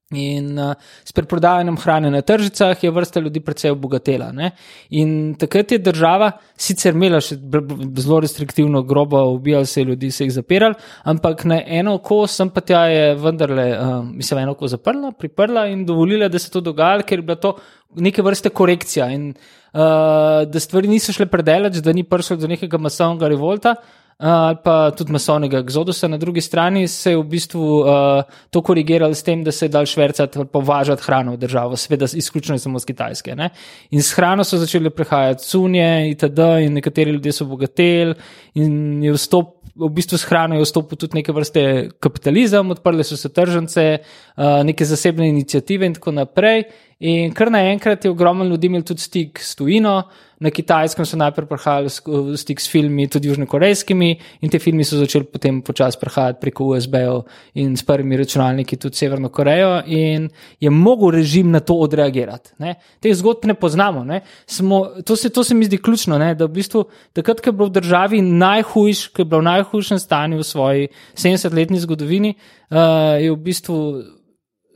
In 0.09 0.57
uh, 0.57 0.73
s 1.05 1.13
preprodajanjem 1.13 1.75
hrane 1.77 2.09
na 2.09 2.23
tržicah 2.25 2.83
je 2.83 2.89
vrsta 2.89 3.19
ljudi 3.21 3.43
precej 3.45 3.75
obogatela. 3.75 4.31
Ne? 4.33 4.51
In 4.89 5.35
takrat 5.37 5.71
je 5.71 5.77
država 5.77 6.31
sicer 6.57 6.95
imela 6.97 7.19
še 7.21 7.37
zelo 7.37 8.17
restriktivno, 8.25 8.81
grobo, 8.89 9.21
ubijali 9.35 9.69
se 9.69 9.83
ljudi, 9.85 10.09
se 10.11 10.25
jih 10.25 10.33
zapirali, 10.33 10.73
ampak 11.03 11.45
na 11.45 11.59
eno 11.61 11.93
oko 11.99 12.23
sem 12.25 12.49
pa 12.49 12.65
tja 12.65 12.87
je 12.89 13.13
vendarle, 13.21 13.67
uh, 13.77 13.93
mislim, 14.09 14.41
eno 14.47 14.57
oko 14.57 14.71
zaprla, 14.73 15.11
priprla 15.13 15.67
in 15.69 15.85
dovolila, 15.85 16.25
da 16.27 16.41
se 16.41 16.49
to 16.49 16.65
dogaja, 16.65 17.05
ker 17.05 17.21
je 17.21 17.27
bila 17.29 17.37
to 17.37 17.53
neke 18.01 18.25
vrste 18.25 18.49
korekcija 18.49 19.11
in 19.13 19.29
uh, 19.29 20.41
da 20.49 20.59
stvari 20.59 20.89
niso 20.89 21.13
šle 21.13 21.29
predaleč, 21.29 21.83
da 21.85 21.93
ni 21.93 22.01
prišlo 22.01 22.41
do 22.41 22.49
nekega 22.49 22.81
masovnega 22.81 23.29
revolta. 23.29 23.77
Ali 24.19 24.57
pa 24.63 24.91
tudi 24.91 25.13
masovnega 25.15 25.61
exodusa 25.63 26.07
na 26.07 26.17
drugi 26.17 26.41
strani, 26.41 26.87
se 26.87 27.11
je 27.11 27.17
v 27.17 27.23
bistvu 27.23 27.63
uh, 27.79 28.23
to 28.51 28.61
korigiralo 28.61 29.15
s 29.15 29.23
tem, 29.23 29.43
da 29.43 29.51
se 29.51 29.65
je 29.65 29.69
dal 29.69 29.85
švrcati 29.85 30.39
ali 30.39 30.47
považati 30.47 31.03
hrano 31.05 31.31
v 31.33 31.37
državo, 31.39 31.77
seveda 31.79 32.05
izključno 32.13 32.57
samo 32.59 32.79
z 32.79 32.85
Kitajske. 32.85 33.35
Ne? 33.35 33.49
In 33.91 34.03
s 34.03 34.11
hrano 34.15 34.43
so 34.43 34.57
začeli 34.57 34.89
prehajati 34.89 35.43
cunje 35.43 36.09
itd. 36.11 36.39
in 36.65 36.73
nekateri 36.73 37.11
ljudje 37.11 37.31
so 37.31 37.45
bogateli 37.45 38.15
in 38.55 39.03
je 39.03 39.13
vstop. 39.13 39.55
V 39.79 39.87
bistvu 39.95 40.17
s 40.17 40.27
hrano 40.27 40.57
je 40.57 40.65
vstopil 40.65 40.97
tudi 40.97 41.15
neke 41.15 41.31
vrste 41.31 41.89
kapitalizem, 42.03 42.71
odprle 42.71 43.03
so 43.03 43.15
se 43.17 43.29
tržnice, 43.29 43.99
uh, 44.35 44.59
neke 44.67 44.85
zasebne 44.85 45.29
inicijative 45.29 45.85
in 45.85 45.93
tako 45.95 46.11
naprej. 46.11 46.63
In 46.99 47.31
kar 47.31 47.47
naenkrat 47.51 48.05
je 48.05 48.11
ogromno 48.11 48.43
ljudi 48.43 48.67
imel 48.67 48.83
tudi 48.83 48.99
stik 48.99 49.39
s 49.39 49.55
tujino. 49.55 50.09
Na 50.39 50.51
kitajskem 50.55 51.05
so 51.05 51.17
najprej 51.19 51.47
prihajali 51.49 51.89
v 52.07 52.37
stik 52.39 52.61
s 52.63 52.69
filmi, 52.71 53.09
tudi 53.11 53.27
južnokorejskimi, 53.27 54.09
in 54.41 54.51
te 54.51 54.59
filmi 54.59 54.85
so 54.87 54.95
začeli 54.95 55.27
potem 55.27 55.61
počasi 55.65 55.99
prihajati 55.99 56.39
preko 56.39 56.69
USB-ov 56.71 57.25
in 57.59 57.75
s 57.75 57.83
prvimi 57.83 58.17
računalniki 58.17 58.77
tudi 58.79 58.95
Severno 58.95 59.29
Korejo, 59.29 59.81
in 59.85 60.29
je 60.59 60.69
mogel 60.69 61.11
režim 61.17 61.51
na 61.51 61.59
to 61.59 61.75
odreagirati. 61.83 62.55
Ne. 62.63 62.77
Teh 63.03 63.15
zgodb 63.19 63.49
ne 63.51 63.53
poznamo. 63.53 64.03
Ne. 64.07 64.21
Smo, 64.47 64.85
to, 65.05 65.15
se, 65.19 65.29
to 65.29 65.43
se 65.43 65.55
mi 65.55 65.67
zdi 65.67 65.77
ključno, 65.77 66.17
ne, 66.17 66.31
da 66.35 66.47
v 66.47 66.55
bistvu 66.55 66.85
takrat, 67.13 67.41
ko 67.43 67.51
je 67.51 67.57
bilo 67.59 67.67
v 67.67 67.75
državi 67.81 68.21
najhujš, 68.21 69.09
ko 69.11 69.21
je 69.21 69.27
bilo 69.27 69.41
v 69.43 69.49
najhujšem 69.49 69.99
stanju 69.99 70.39
v 70.39 70.47
svoji 70.47 70.87
70-letni 71.19 71.83
zgodovini, 71.83 72.33
uh, 72.71 73.19
je 73.19 73.31
v 73.31 73.37
bistvu 73.43 73.79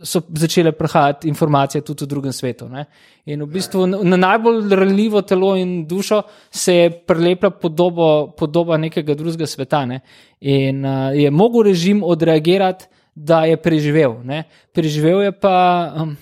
so 0.04 0.22
začele 0.36 0.72
prihajati 0.72 1.28
informacije 1.28 1.82
tudi 1.82 2.06
v 2.06 2.08
drugem 2.08 2.34
svetu. 2.34 2.68
Ne? 2.70 2.86
In 3.26 3.43
v 3.43 3.47
bistvu 3.47 3.86
na, 3.88 3.97
na 4.04 4.18
najbolj 4.18 4.76
ranljivo 4.76 5.22
telo 5.22 5.56
in 5.56 5.86
dušo 5.88 6.22
se 6.51 6.76
je 6.76 6.89
prelepila 6.91 7.51
podobo, 7.51 8.28
podoba 8.38 8.78
nekega 8.78 9.16
drugega 9.16 9.47
sveta. 9.47 9.86
Ne? 9.86 10.01
In 10.41 10.86
uh, 10.86 11.16
je 11.16 11.32
mogel 11.32 11.64
režim 11.72 12.04
odreagirati, 12.04 12.86
da 13.16 13.45
je 13.45 13.58
preživel. 13.58 14.18
Ne? 14.24 14.43
Preživel 14.74 15.22
je 15.22 15.32
pa 15.32 15.56
um, 16.01 16.18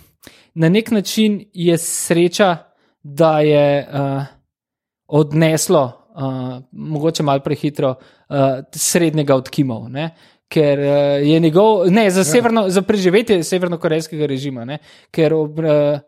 na 0.53 0.69
nek 0.69 0.91
način 0.91 1.45
je 1.53 1.77
sreča, 1.77 2.57
da 3.03 3.39
je 3.39 3.87
uh, 3.87 4.23
odneslo, 5.07 5.83
uh, 6.15 6.61
mogoče 6.71 7.23
malo 7.23 7.39
prehitro, 7.39 7.95
uh, 8.29 8.35
srednjega 8.71 9.35
odkimov. 9.35 9.89
Ne? 9.89 10.09
Ker 10.51 10.79
uh, 10.83 10.95
je 11.23 11.39
njegov, 11.39 11.85
ne, 11.91 12.09
za, 12.11 12.25
ja. 12.25 12.29
severno, 12.31 12.67
za 12.69 12.83
preživetje 12.85 13.39
severno-korejskega 13.47 14.27
režima, 14.29 14.65
ne, 14.67 14.81
ker 15.11 15.35
ob, 15.37 15.61
uh, 15.63 16.01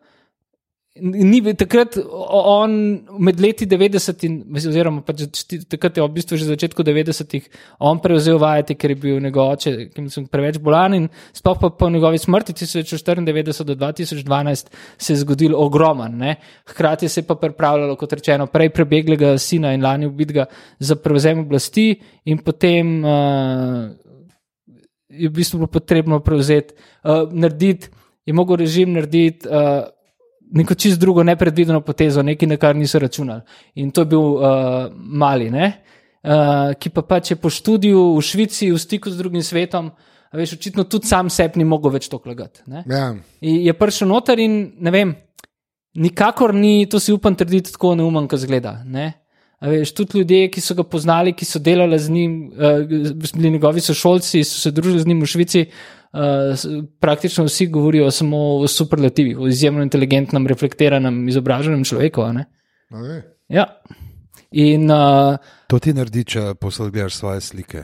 ni 1.02 1.40
takrat 1.58 1.96
on 2.06 2.74
med 3.18 3.40
leti 3.42 3.66
90 3.66 4.26
in 4.28 4.36
oziroma 4.54 5.02
pač 5.02 5.24
takrat 5.66 5.98
je 5.98 6.04
v 6.06 6.10
bistvu 6.14 6.38
že 6.38 6.46
začetku 6.46 6.86
90-ih 6.86 7.48
on 7.82 7.98
prevzel 7.98 8.38
vajeti, 8.38 8.78
ker 8.78 8.94
je 8.94 8.98
bil 9.02 9.18
njegov 9.24 9.56
oče, 9.56 9.74
ki 9.90 10.04
je 10.06 10.26
preveč 10.30 10.60
bolan 10.62 10.94
in 10.94 11.08
sploh 11.34 11.58
pa 11.58 11.72
po 11.74 11.90
njegovi 11.90 12.22
smrti 12.22 12.54
1994 12.54 13.66
do 13.66 13.74
2012 13.74 14.70
se 14.98 15.14
je 15.14 15.18
zgodil 15.18 15.58
ogroman, 15.58 16.14
ne. 16.14 16.36
Hkrati 16.70 17.10
se 17.10 17.24
je 17.24 17.28
pa 17.28 17.36
pripravljalo, 17.42 17.98
kot 17.98 18.14
rečeno, 18.14 18.46
prej 18.46 18.70
prebeglega 18.70 19.38
sina 19.42 19.74
in 19.74 19.82
lani 19.82 20.06
ubitega 20.06 20.46
za 20.80 20.96
prevzem 20.96 21.42
oblasti 21.42 21.90
in 22.30 22.38
potem 22.38 23.00
uh, 23.02 23.90
je 25.14 25.30
v 25.30 25.34
bistvu 25.34 25.64
bilo 25.64 25.68
potrebno 25.72 26.20
prevzeti, 26.20 26.74
uh, 27.04 27.30
narediti, 27.32 27.90
je 28.26 28.34
mogel 28.34 28.56
režim 28.56 28.94
narediti 28.94 29.48
uh, 29.48 29.86
neko 30.54 30.76
čist 30.76 31.00
drugo, 31.00 31.24
nepredvideno 31.24 31.82
potezo, 31.82 32.22
nekaj, 32.24 32.48
na 32.48 32.58
kar 32.58 32.76
niso 32.76 33.00
računali. 33.00 33.42
In 33.76 33.92
to 33.92 34.02
je 34.02 34.06
bil 34.06 34.20
uh, 34.20 34.90
mali, 34.94 35.50
uh, 35.50 36.74
ki 36.80 36.90
pa 36.90 37.02
pač 37.02 37.34
je 37.34 37.38
po 37.42 37.50
študiju 37.50 38.14
v 38.18 38.22
Švici, 38.22 38.72
v 38.72 38.78
stiku 38.78 39.12
z 39.12 39.18
drugim 39.18 39.44
svetom. 39.44 39.92
Veš, 40.34 40.56
očitno 40.58 40.84
tudi 40.90 41.08
sam 41.08 41.30
sebi 41.30 41.62
ni 41.62 41.66
mogel 41.66 41.94
več 41.94 42.08
to 42.10 42.18
klagati. 42.18 42.64
Ja. 42.90 43.14
Je 43.42 43.74
prišel 43.78 44.10
noter 44.10 44.40
in 44.42 44.74
ne 44.82 44.92
vem, 44.94 45.14
nikakor 45.94 46.54
ni, 46.58 46.88
to 46.90 47.00
si 47.00 47.14
upam 47.14 47.36
trditi, 47.38 47.74
tako 47.74 47.94
neumen, 47.96 48.26
kot 48.28 48.42
zgleda. 48.42 48.80
Ne? 48.86 49.12
Veš, 49.64 49.94
tudi 49.96 50.20
ljudje, 50.20 50.50
ki 50.52 50.62
so 50.62 50.76
ga 50.76 50.84
poznali, 50.84 51.32
ki 51.34 51.46
so 51.48 51.60
delali 51.64 52.00
z 52.00 52.12
njim, 52.12 52.34
uh, 52.52 52.82
bili 53.36 53.52
njegovi 53.54 53.82
sošolci, 53.82 54.44
so 54.44 54.60
se 54.60 54.72
družili 54.76 55.00
z 55.00 55.08
njim 55.08 55.22
v 55.24 55.30
Švici, 55.32 55.66
uh, 55.66 56.66
praktično 57.00 57.46
vsi 57.48 57.70
govorijo 57.72 58.12
samo 58.12 58.42
o 58.58 58.68
superlativih, 58.68 59.40
o 59.40 59.48
izjemno 59.48 59.84
inteligentnem, 59.84 60.48
reflektiranem, 60.48 61.28
izobraženem 61.32 61.84
človeku. 61.88 62.28
Ja. 63.48 63.68
In, 64.54 64.92
uh, 64.92 65.38
to 65.66 65.80
ti 65.82 65.94
naredi, 65.98 66.22
če 66.36 66.42
poslušaš 66.62 67.16
svoje 67.18 67.42
slike. 67.42 67.84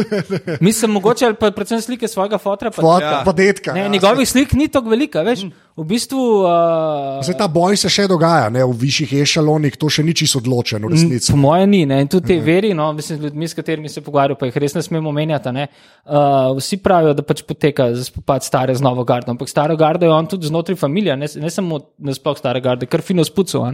Mislim, 0.66 0.90
mogoče 0.98 1.24
ali 1.30 1.36
pa 1.40 1.48
predvsem 1.56 1.80
slike 1.80 2.08
svojega 2.08 2.38
fotra. 2.38 2.68
Pa, 2.70 2.82
Fotka, 2.82 3.06
ja. 3.06 3.22
pa 3.24 3.32
detka. 3.32 3.72
Ne, 3.72 3.86
ja, 3.86 3.88
njegovih 3.88 4.28
slik 4.28 4.52
ni 4.52 4.68
tako 4.68 4.92
velika, 4.92 5.22
veš. 5.24 5.46
V 5.76 5.86
bistvu. 5.88 6.20
Uh, 6.44 7.22
Zdaj, 7.24 7.38
ta 7.38 7.48
boj 7.48 7.78
se 7.80 7.88
še 7.90 8.04
dogaja, 8.10 8.50
ne, 8.52 8.66
v 8.68 8.76
višjih 8.84 9.14
ešalonih, 9.24 9.78
to 9.80 9.88
še 9.88 10.04
ni 10.04 10.12
čisto 10.14 10.42
odločeno, 10.42 10.90
resnici. 10.92 11.32
Po 11.32 11.40
mojem, 11.40 11.72
ni. 11.72 11.80
Ne, 11.88 12.02
in 12.04 12.12
tudi 12.12 12.34
te 12.34 12.36
mhm. 12.36 12.44
veri, 12.46 12.74
no, 12.76 12.90
mislim, 12.92 13.24
ljudmi, 13.24 13.48
s 13.48 13.56
katerimi 13.56 13.88
se 13.88 14.04
pogovarjajo, 14.04 14.38
pa 14.38 14.50
jih 14.50 14.60
res 14.66 14.76
ne 14.76 14.84
smemo 14.84 15.14
menjati. 15.14 15.54
Ne, 15.56 15.66
uh, 16.04 16.52
vsi 16.60 16.78
pravijo, 16.84 17.16
da 17.16 17.24
pač 17.24 17.40
poteka 17.48 17.88
za 17.96 18.04
spopad 18.10 18.44
stare 18.44 18.76
z 18.76 18.84
novo 18.84 19.06
gardo. 19.08 19.32
Ampak 19.32 19.48
staro 19.48 19.78
gardo 19.80 20.04
je 20.04 20.12
on 20.12 20.28
tudi 20.28 20.52
znotraj 20.52 20.76
družine, 20.76 21.16
ne, 21.16 21.26
ne 21.40 21.50
samo 21.50 21.80
nasploh 21.98 22.38
stare 22.38 22.60
garde, 22.60 22.86
kar 22.86 23.02
fino 23.02 23.24
spucov. 23.24 23.64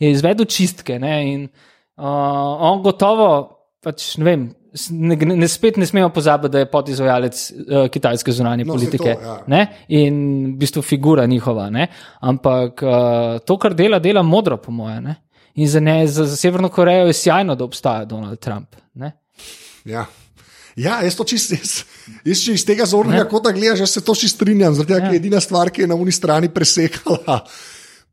Je 0.00 0.10
izvedel 0.10 0.48
čistke. 0.48 0.98
Ne, 0.98 1.16
in, 1.32 1.50
Uh, 2.00 2.06
on 2.64 2.78
gotovo, 2.80 3.26
pač, 3.84 4.14
ne 4.16 4.24
vem, 4.24 4.44
ne, 4.96 5.16
ne, 5.36 5.48
spet 5.52 5.76
ne 5.76 5.84
smemo 5.84 6.08
pozabiti, 6.16 6.54
da 6.54 6.62
je 6.62 6.68
podizvajalec 6.72 7.40
uh, 7.50 7.88
kitajske 7.92 8.32
zunanje 8.32 8.64
no, 8.64 8.72
politike 8.72 9.16
to, 9.18 9.34
ja. 9.52 9.66
in 9.98 10.22
v 10.46 10.54
bistvu 10.62 10.80
figura 10.86 11.26
njihova. 11.28 11.66
Ne? 11.70 11.90
Ampak 12.24 12.80
uh, 12.86 13.34
to, 13.44 13.58
kar 13.60 13.76
dela, 13.76 13.98
dela 14.00 14.22
modro, 14.24 14.56
po 14.56 14.72
moje. 14.72 15.12
In 15.60 15.68
za, 15.68 15.82
ne, 15.84 16.06
za, 16.08 16.24
za 16.24 16.38
Severno 16.40 16.70
Korejo 16.72 17.10
je 17.10 17.18
sjajno, 17.20 17.58
da 17.58 17.66
obstaja 17.68 18.06
Donald 18.08 18.40
Trump. 18.40 18.80
Ne? 18.94 19.12
Ja. 19.84 20.06
Ja, 20.80 21.02
jaz 21.04 21.18
to 21.18 21.26
čist, 21.28 21.52
jaz, 21.52 21.74
jaz 22.24 22.46
iz 22.48 22.64
tega 22.64 22.86
zornega 22.88 23.26
kota 23.28 23.52
gledam, 23.52 23.76
jaz 23.76 23.92
se 23.92 24.00
to 24.06 24.14
čisto 24.16 24.40
strinjam, 24.40 24.72
zato 24.78 24.96
ja. 24.96 25.10
je 25.10 25.20
edina 25.20 25.42
stvar, 25.42 25.68
ki 25.68 25.84
je 25.84 25.90
na 25.90 25.98
uni 26.00 26.14
strani 26.14 26.48
presekala 26.48 27.42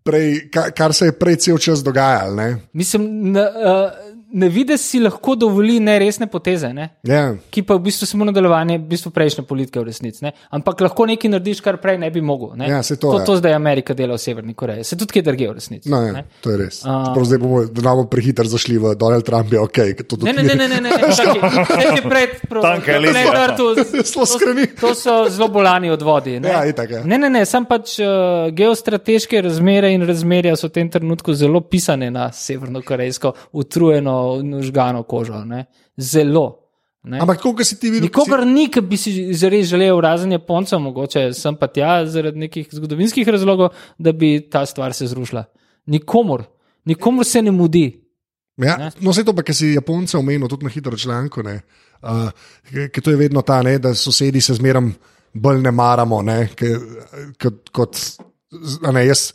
prej, 0.08 0.48
kar, 0.54 0.72
kar 0.72 0.94
se 0.96 1.12
je 1.12 1.16
prej 1.20 1.36
cel 1.44 1.58
čas 1.58 1.84
dogajalo. 1.84 2.48
Mislim, 2.74 3.32
na, 3.32 3.44
uh, 3.52 4.07
ne 4.34 4.50
vidiš 4.50 4.82
si 4.82 5.00
lahko 5.00 5.36
dovoli 5.36 5.80
neresne 5.80 6.28
poteze, 6.28 6.74
ne? 6.74 6.90
yeah. 7.04 7.14
Ja. 7.14 7.36
ki 7.50 7.64
pa 7.64 7.76
v 7.76 7.88
bistvu 7.88 8.08
samo 8.08 8.26
nadaljevanje 8.28 8.78
v 8.78 8.88
bistvu 8.92 9.12
prejšnje 9.16 9.44
politike 9.48 9.80
v 9.80 9.88
resnici. 9.88 10.24
Ne? 10.26 10.32
Ampak 10.52 10.82
lahko 10.84 11.06
nekaj 11.08 11.32
narediš, 11.32 11.62
kar 11.64 11.80
prej 11.82 11.98
ne 12.02 12.10
bi 12.12 12.22
mogel. 12.22 12.56
Ne? 12.60 12.68
Ja, 12.70 12.82
to, 12.84 12.96
to, 12.96 13.20
to 13.26 13.38
zdaj 13.40 13.56
Amerika 13.56 13.96
dela 13.98 14.18
v 14.18 14.22
Severni 14.22 14.54
Koreji, 14.54 14.84
se 14.84 14.98
tudi 15.00 15.18
kje 15.18 15.24
drugje 15.30 15.50
v 15.50 15.56
resnici. 15.58 15.92
No, 15.92 16.02
ja, 16.04 16.24
to 16.44 16.52
je 16.52 16.58
res. 16.60 16.82
Uh, 16.84 17.16
zdaj 17.24 17.42
bomo 17.42 17.64
znamo 17.66 18.08
prehiter 18.12 18.48
zašli 18.48 18.78
v 18.84 18.96
Donald 19.00 19.26
Trump, 19.26 19.54
je 19.54 19.62
ok. 19.64 19.80
Ne, 20.24 20.34
ne, 20.34 20.44
ne, 20.44 20.56
ne, 20.56 20.68
ne, 20.68 20.82
ne, 20.82 20.92
nekaj 21.82 22.04
pred, 22.04 22.36
tanke, 22.52 23.00
ne, 23.00 23.14
ne, 23.16 24.68
to 24.80 24.94
so 24.96 25.18
zelo 25.32 25.48
bolani 25.54 25.92
odvodi. 25.94 26.38
Ne, 26.44 26.52
ja, 26.52 26.66
itak, 26.68 26.92
ja. 27.00 27.04
ne, 27.08 27.18
ne, 27.18 27.32
ne 27.32 27.46
sam 27.48 27.68
pač 27.70 27.98
uh, 28.04 28.52
geostrateške 28.56 29.42
razmere 29.46 29.94
in 29.96 30.04
razmerja 30.08 30.56
so 30.60 30.68
v 30.68 30.76
tem 30.80 30.92
trenutku 30.92 31.36
zelo 31.38 31.64
pisane 31.64 32.12
na 32.12 32.28
severno-korejsko, 32.36 33.34
utrujeno 33.58 34.17
užgano 34.60 35.04
kožo. 35.04 35.44
Ne? 35.46 35.66
Zelo. 35.98 36.48
Ne? 37.08 37.22
Ampak, 37.24 37.40
kako 37.42 37.64
si 37.64 37.78
ti 37.80 37.92
videl? 37.92 38.10
Nikogar 38.10 38.44
si... 38.44 38.50
ni, 38.52 38.66
ki 38.72 38.82
bi 38.84 38.98
si 39.00 39.14
zares 39.38 39.70
želel, 39.70 40.00
razen 40.04 40.34
Japoncev, 40.36 40.82
mogoče 40.84 41.30
sem 41.38 41.56
pa 41.56 41.70
tja 41.72 42.02
zaradi 42.10 42.44
nekih 42.48 42.68
zgodovinskih 42.74 43.28
razlogov, 43.28 43.72
da 43.98 44.12
bi 44.12 44.42
ta 44.52 44.66
stvar 44.68 44.94
se 44.94 45.08
zrušila. 45.08 45.46
Nikomor, 45.94 46.44
nikomor 46.86 47.26
se 47.26 47.42
ne 47.42 47.54
mudi. 47.56 47.86
Ja, 48.58 48.90
no, 49.00 49.14
vse 49.14 49.24
to, 49.24 49.36
kar 49.38 49.56
si 49.56 49.76
Japonce 49.76 50.18
omenil, 50.18 50.50
tudi 50.50 50.66
na 50.66 50.74
hitro 50.74 50.98
članko, 50.98 51.44
uh, 51.46 52.48
ker 52.92 53.04
to 53.04 53.14
je 53.14 53.20
vedno 53.20 53.44
ta, 53.46 53.62
ne, 53.64 53.78
da 53.80 53.94
sosedi 53.96 54.42
se 54.42 54.58
zmeraj 54.58 54.90
bolj 55.38 55.62
ne 55.62 55.72
maramo, 55.72 56.22
ne, 56.26 56.40
ke, 56.56 56.74
kot. 57.40 57.70
kot 57.70 58.02
Ne, 58.94 59.02
jaz 59.04 59.34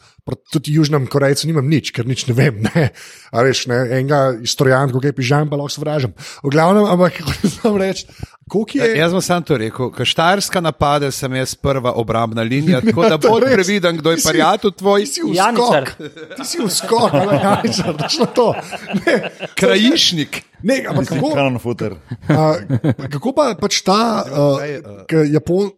tudi 0.52 0.72
Južnem 0.72 1.04
Korejcu 1.10 1.44
nimam 1.44 1.66
nič, 1.68 1.90
ker 1.92 2.06
nič 2.08 2.24
ne 2.30 2.34
vem. 2.36 2.62
Ne. 2.64 2.88
A 3.28 3.42
veš, 3.44 3.66
ne, 3.68 3.82
enega 3.98 4.38
istorijan, 4.40 4.88
kako 4.88 5.04
je 5.04 5.12
pižam, 5.12 5.50
pa 5.50 5.58
lahko 5.60 5.74
sovražim. 5.74 6.14
V 6.40 6.52
glavnem, 6.54 6.86
ampak 6.88 7.12
kako 7.18 7.50
znam 7.50 7.76
reči. 7.76 8.06
Je... 8.08 8.80
Ja, 8.80 8.86
jaz 9.04 9.12
sem 9.14 9.22
samo 9.24 9.46
to 9.48 9.56
rekel, 9.60 9.90
ker 9.92 10.08
štajerska 10.08 10.60
napade 10.64 11.08
sem 11.12 11.36
jaz 11.36 11.54
prva 11.56 11.92
obrambna 12.00 12.44
linija, 12.44 12.80
tako 12.88 13.04
da 13.08 13.18
bolj 13.20 13.46
previden, 13.52 14.00
kdo 14.00 14.16
je 14.16 14.22
pariatu 14.24 14.72
tvoj. 14.72 15.06
Si 15.08 15.24
v 15.24 15.36
skok, 15.36 15.92
ti 16.36 16.48
si 16.48 16.60
v 16.60 16.68
skok, 16.72 17.12
ali 17.12 17.36
janičar, 17.36 17.92
točno 18.02 18.28
to. 18.32 18.48
Ne, 19.04 19.18
Krajišnik. 19.56 20.42
Ne, 20.62 20.82
ampak 20.88 21.12
kako, 21.12 21.32
uh, 21.36 23.06
kako 23.10 23.32
pa 23.36 23.52
pač 23.60 23.82
ta 23.84 24.24
uh, 24.24 24.60
Japon 25.28 25.72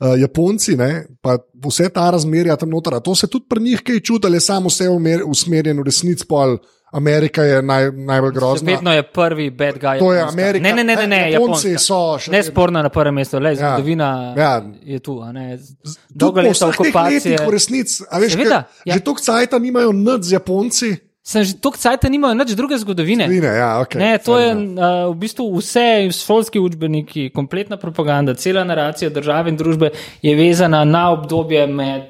uh, 0.00 0.18
Japonci, 0.18 0.76
ne, 0.76 1.06
pa 1.20 1.36
vse 1.66 1.88
ta 1.88 2.10
razmerja 2.10 2.56
tam 2.56 2.70
noter, 2.70 3.00
to 3.00 3.14
se 3.14 3.26
tudi 3.26 3.46
pri 3.48 3.60
njih 3.60 3.80
kaj 3.82 4.00
čuti, 4.00 4.26
ali 4.26 4.36
je 4.36 4.40
samo 4.40 4.68
vse 4.68 4.88
usmerjeno 5.24 5.82
v 5.82 5.86
resnici, 5.86 6.24
Amerika 6.90 7.42
je 7.42 7.62
naj, 7.62 7.90
najbolj 7.92 8.30
Še 8.30 8.34
grozna. 8.34 8.72
Vedno 8.72 8.92
je 8.92 9.02
prvi 9.02 9.50
bad 9.50 9.74
guy. 9.74 9.98
To 9.98 10.12
je 10.12 10.18
Japonska. 10.18 10.32
Amerika. 10.34 10.62
Ne, 10.62 10.72
ne, 10.72 10.84
ne, 10.84 10.96
ne, 10.96 11.06
ne 11.06 11.32
Japonci 11.32 11.68
Japonska. 11.68 11.78
so 11.78 12.18
še 12.18 12.30
Ne 12.30 12.38
vedno. 12.38 12.52
sporno 12.52 12.82
na 12.82 12.88
prvem 12.88 13.14
mestu, 13.14 13.38
le 13.38 13.50
Ja. 13.50 13.56
zgodovina 13.56 14.34
Ja. 14.36 14.64
je 14.82 14.98
tu. 14.98 15.20
po 16.64 16.64
leta 16.64 16.82
okupacije. 16.82 17.36
v 17.46 17.50
resnici, 17.50 18.02
a 18.10 18.18
veš, 18.18 18.32
Seveda, 18.32 18.64
ja. 18.84 18.94
že 18.94 19.00
toliko 19.00 19.20
cajta 19.20 19.58
nimajo 19.58 19.92
nad 19.92 20.22
z 20.22 20.32
Japonci. 20.32 20.96
Sem 21.26 21.44
že 21.44 21.58
toliko 21.60 21.78
cajta 21.78 22.08
nimajo 22.08 22.34
nič 22.34 22.56
druge 22.56 22.78
zgodovine. 22.80 23.28
Vine, 23.28 23.52
ja, 23.52 23.76
okay, 23.82 24.00
Ne, 24.00 24.18
to 24.18 24.38
je 24.40 24.54
uh, 24.54 25.12
v 25.12 25.16
bistvu 25.18 25.44
vse, 25.58 26.08
šolski 26.14 26.60
učbeniki, 26.60 27.28
kompletna 27.34 27.76
propaganda, 27.76 28.34
cela 28.34 28.64
naracija 28.64 29.10
države 29.10 29.52
in 29.52 29.56
družbe 29.56 29.90
je 30.22 30.32
vezana 30.36 30.84
na 30.84 31.10
obdobje 31.12 31.66
med 31.66 32.02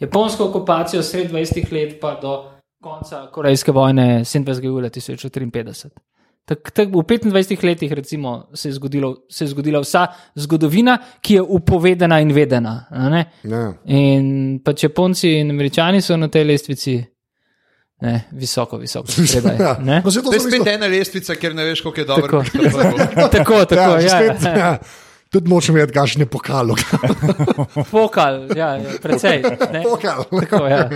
japonsko 0.00 0.50
okupacijo 0.50 1.02
sred 1.02 1.30
20 1.30 1.72
let 1.72 2.00
pa 2.00 2.18
do 2.22 2.56
konca 2.82 3.26
Korejske 3.32 3.72
vojne 3.72 4.20
27. 4.24 4.64
julija 4.64 4.90
1953. 4.90 5.88
Tak, 6.46 6.70
tak, 6.70 6.88
v 6.88 7.02
25 7.02 7.64
letih 7.64 7.92
recimo, 7.92 8.46
se, 8.54 8.68
je 8.68 8.72
zgodilo, 8.72 9.16
se 9.30 9.44
je 9.44 9.48
zgodila 9.48 9.80
vsa 9.82 10.06
zgodovina, 10.34 10.98
ki 11.20 11.34
je 11.34 11.42
upovedana 11.42 12.20
in 12.20 12.30
vedena. 12.32 12.86
a 12.90 13.08
ne? 13.10 13.24
Ja. 13.42 13.72
In 13.84 14.60
pač 14.64 14.84
Japonci 14.84 15.40
in 15.40 15.50
Američani 15.50 16.00
so 16.00 16.16
na 16.16 16.28
tej 16.28 16.44
lestvici 16.44 17.00
ne, 18.00 18.14
visoko, 18.32 18.76
visoko. 18.76 19.08
Spredaj, 19.12 19.56
Ja. 19.58 19.76
ne? 19.80 20.02
No, 20.04 20.10
to 20.10 20.22
To 20.22 20.34
je 20.34 20.40
spet 20.40 20.66
ena 20.66 20.86
lestvica, 20.86 21.34
ker 21.34 21.54
ne 21.54 21.64
veš, 21.64 21.80
koliko 21.80 22.00
je 22.00 22.06
dobro. 22.06 22.42
Tako. 22.44 23.28
tako, 23.30 23.64
tako. 23.70 23.90
Ja, 23.92 24.00
Ja, 24.00 24.08
spet, 24.10 24.42
ja. 24.44 24.56
ja. 24.58 24.70
Tudi 25.26 25.50
nočem 25.50 25.74
vedeti, 25.74 25.90
kakšen 25.92 26.22
je 26.22 26.26
pokal. 26.30 26.70
Pokal, 27.90 28.46
ja, 28.54 28.78
precej. 29.02 29.42
Ne? 29.72 29.82
Pokal. 29.82 30.22
Tako, 30.30 30.60
ja. 30.70 30.86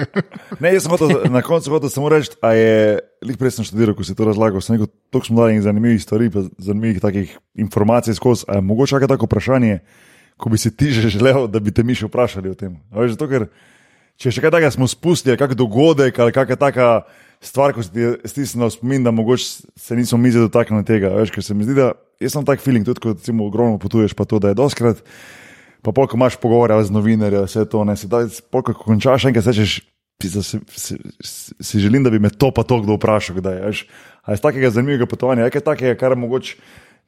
Ne, 0.61 0.71
jaz 0.71 0.87
sem 0.87 0.93
hotel, 0.95 1.27
na 1.29 1.43
koncu 1.43 1.73
hotel 1.75 1.91
samo 1.91 2.09
reči, 2.09 2.37
a 2.39 2.53
je, 2.55 3.01
lih 3.27 3.37
prej 3.37 3.57
sem 3.59 3.67
študiral, 3.67 3.97
ko 3.99 4.07
si 4.07 4.15
to 4.15 4.25
razlagal, 4.25 4.63
sem 4.63 4.79
rekel, 4.79 4.87
toliko 5.11 5.27
smo 5.27 5.43
dali 5.43 5.59
zanimivih 5.59 5.99
stvari, 5.99 6.31
zanimivih 6.63 7.03
takih 7.03 7.35
informacij 7.59 8.15
skozi. 8.15 8.47
A 8.47 8.61
je 8.61 8.65
mogoče 8.65 8.97
kakšno 8.97 9.11
tako 9.11 9.27
vprašanje, 9.27 9.81
ko 10.39 10.49
bi 10.49 10.59
si 10.59 10.71
ti 10.73 10.95
že 10.95 11.11
želel, 11.11 11.51
da 11.51 11.59
bi 11.59 11.75
te 11.75 11.83
mi 11.83 11.99
še 11.99 12.07
vprašali 12.07 12.49
o 12.49 12.57
tem? 12.57 12.79
A 12.95 13.03
veš, 13.03 13.19
zato, 13.19 13.27
ker 13.29 13.51
če 14.21 14.35
še 14.35 14.45
kaj 14.45 14.53
takega 14.53 14.71
smo 14.75 14.89
spustili, 14.91 15.39
kak 15.41 15.57
dogodek 15.59 16.18
ali 16.21 16.35
kakšna 16.37 16.59
taka 16.61 16.89
stvar, 17.41 17.73
ko 17.73 17.85
si 17.85 17.93
ti 17.95 18.09
stisnil 18.29 18.68
spomin, 18.73 19.05
da 19.05 19.12
mogoče 19.14 19.68
se 19.81 19.97
nismo 19.97 20.18
mi 20.21 20.33
dotaknili 20.35 20.85
tega. 20.85 21.14
Veš, 21.16 21.33
ker 21.33 21.45
se 21.45 21.57
mi 21.57 21.64
zdi, 21.64 21.79
da 21.79 21.95
jaz 22.21 22.37
sem 22.37 22.45
tak 22.45 22.61
feeling, 22.61 22.85
tudi 22.85 23.01
ko 23.01 23.14
recimo 23.14 23.49
ogromno 23.49 23.81
potuješ, 23.81 24.12
pa 24.16 24.29
to, 24.29 24.43
da 24.43 24.53
je 24.53 24.61
doskrat. 24.61 25.01
Pa 25.81 25.95
polk 25.97 26.12
imaš 26.12 26.37
pogovore 26.37 26.77
z 26.85 26.93
novinarji, 26.93 27.47
vse 27.47 27.64
to, 27.73 27.87
ne, 27.89 27.97
sedaj, 27.97 28.29
polk, 28.53 28.75
ko 28.75 28.93
končaš, 28.93 29.31
enkrat 29.31 29.49
pisa, 30.21 30.43
si, 30.45 30.61
si, 30.77 30.99
si, 31.57 31.81
želim, 31.81 32.05
da 32.05 32.11
bi 32.12 32.18
me 32.21 32.29
to 32.29 32.51
pa 32.53 32.61
to 32.62 32.83
kdo 32.83 32.99
vprašal, 32.99 33.41
kdaj. 33.41 33.62
Veš, 33.64 33.87
a 34.21 34.37
iz 34.37 34.43
takega 34.45 34.68
zanimivega 34.68 35.09
potovanja, 35.09 35.47
je 35.49 35.55
kaj 35.55 35.64
takega, 35.71 35.97
kar 35.97 36.12
mogoče 36.21 36.59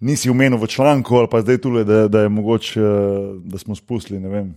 nisi 0.01 0.31
umenil 0.33 0.57
v 0.59 0.71
članku, 0.73 1.21
ali 1.21 1.29
pa 1.29 1.43
zdaj 1.45 1.61
tule, 1.61 1.85
da, 1.85 2.07
da 2.09 2.25
je 2.25 2.33
mogoče, 2.33 2.81
eh, 2.81 2.89
da 3.53 3.61
smo 3.61 3.77
spustili, 3.77 4.21
ne 4.21 4.33
vem. 4.33 4.49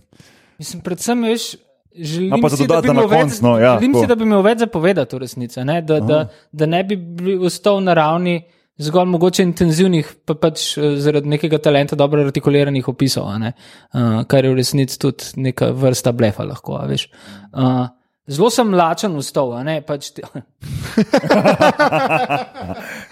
Mislim, 0.56 0.80
predvsem, 0.80 1.20
veš, 1.28 1.50
želim, 1.98 2.48
za 2.48 2.56
si, 2.56 2.66
da, 2.66 2.80
na 2.80 2.92
imel 2.92 3.08
več, 3.08 3.20
koncu, 3.20 3.44
no, 3.44 3.54
ja, 3.58 3.76
želim 3.78 3.92
tako. 3.92 4.02
si, 4.02 4.08
da 4.08 4.14
bi 4.14 4.28
imel 4.28 4.42
več 4.42 4.58
za 4.58 4.66
povedati 4.66 5.16
v 5.16 5.22
resnici, 5.24 5.64
ne? 5.64 5.80
da, 5.82 6.00
da, 6.00 6.20
da 6.52 6.66
ne 6.66 6.84
bi 6.84 6.98
ostal 7.46 7.80
na 7.84 7.94
ravni 7.96 8.42
zgolj 8.78 9.08
mogoče 9.08 9.44
intenzivnih, 9.46 10.08
pa 10.28 10.36
pač 10.38 10.66
eh, 10.76 10.96
zaradi 11.00 11.32
nekega 11.32 11.60
talenta 11.62 11.96
dobro 11.96 12.24
artikuliranih 12.26 12.88
opisov, 12.88 13.28
uh, 13.28 14.24
kar 14.28 14.44
je 14.44 14.52
v 14.52 14.58
resnici 14.58 14.98
tudi 15.00 15.46
neka 15.48 15.70
vrsta 15.72 16.12
blefa 16.12 16.44
lahko, 16.44 16.76
a 16.80 16.84
veš. 16.90 17.08
Uh, 17.52 17.86
Zelo 18.26 18.50
sem 18.50 18.66
lačen 18.74 19.14
v 19.14 19.22
stol, 19.22 19.54
a 19.54 19.62
ne 19.62 19.78
pač. 19.86 20.10
Te... 20.10 20.26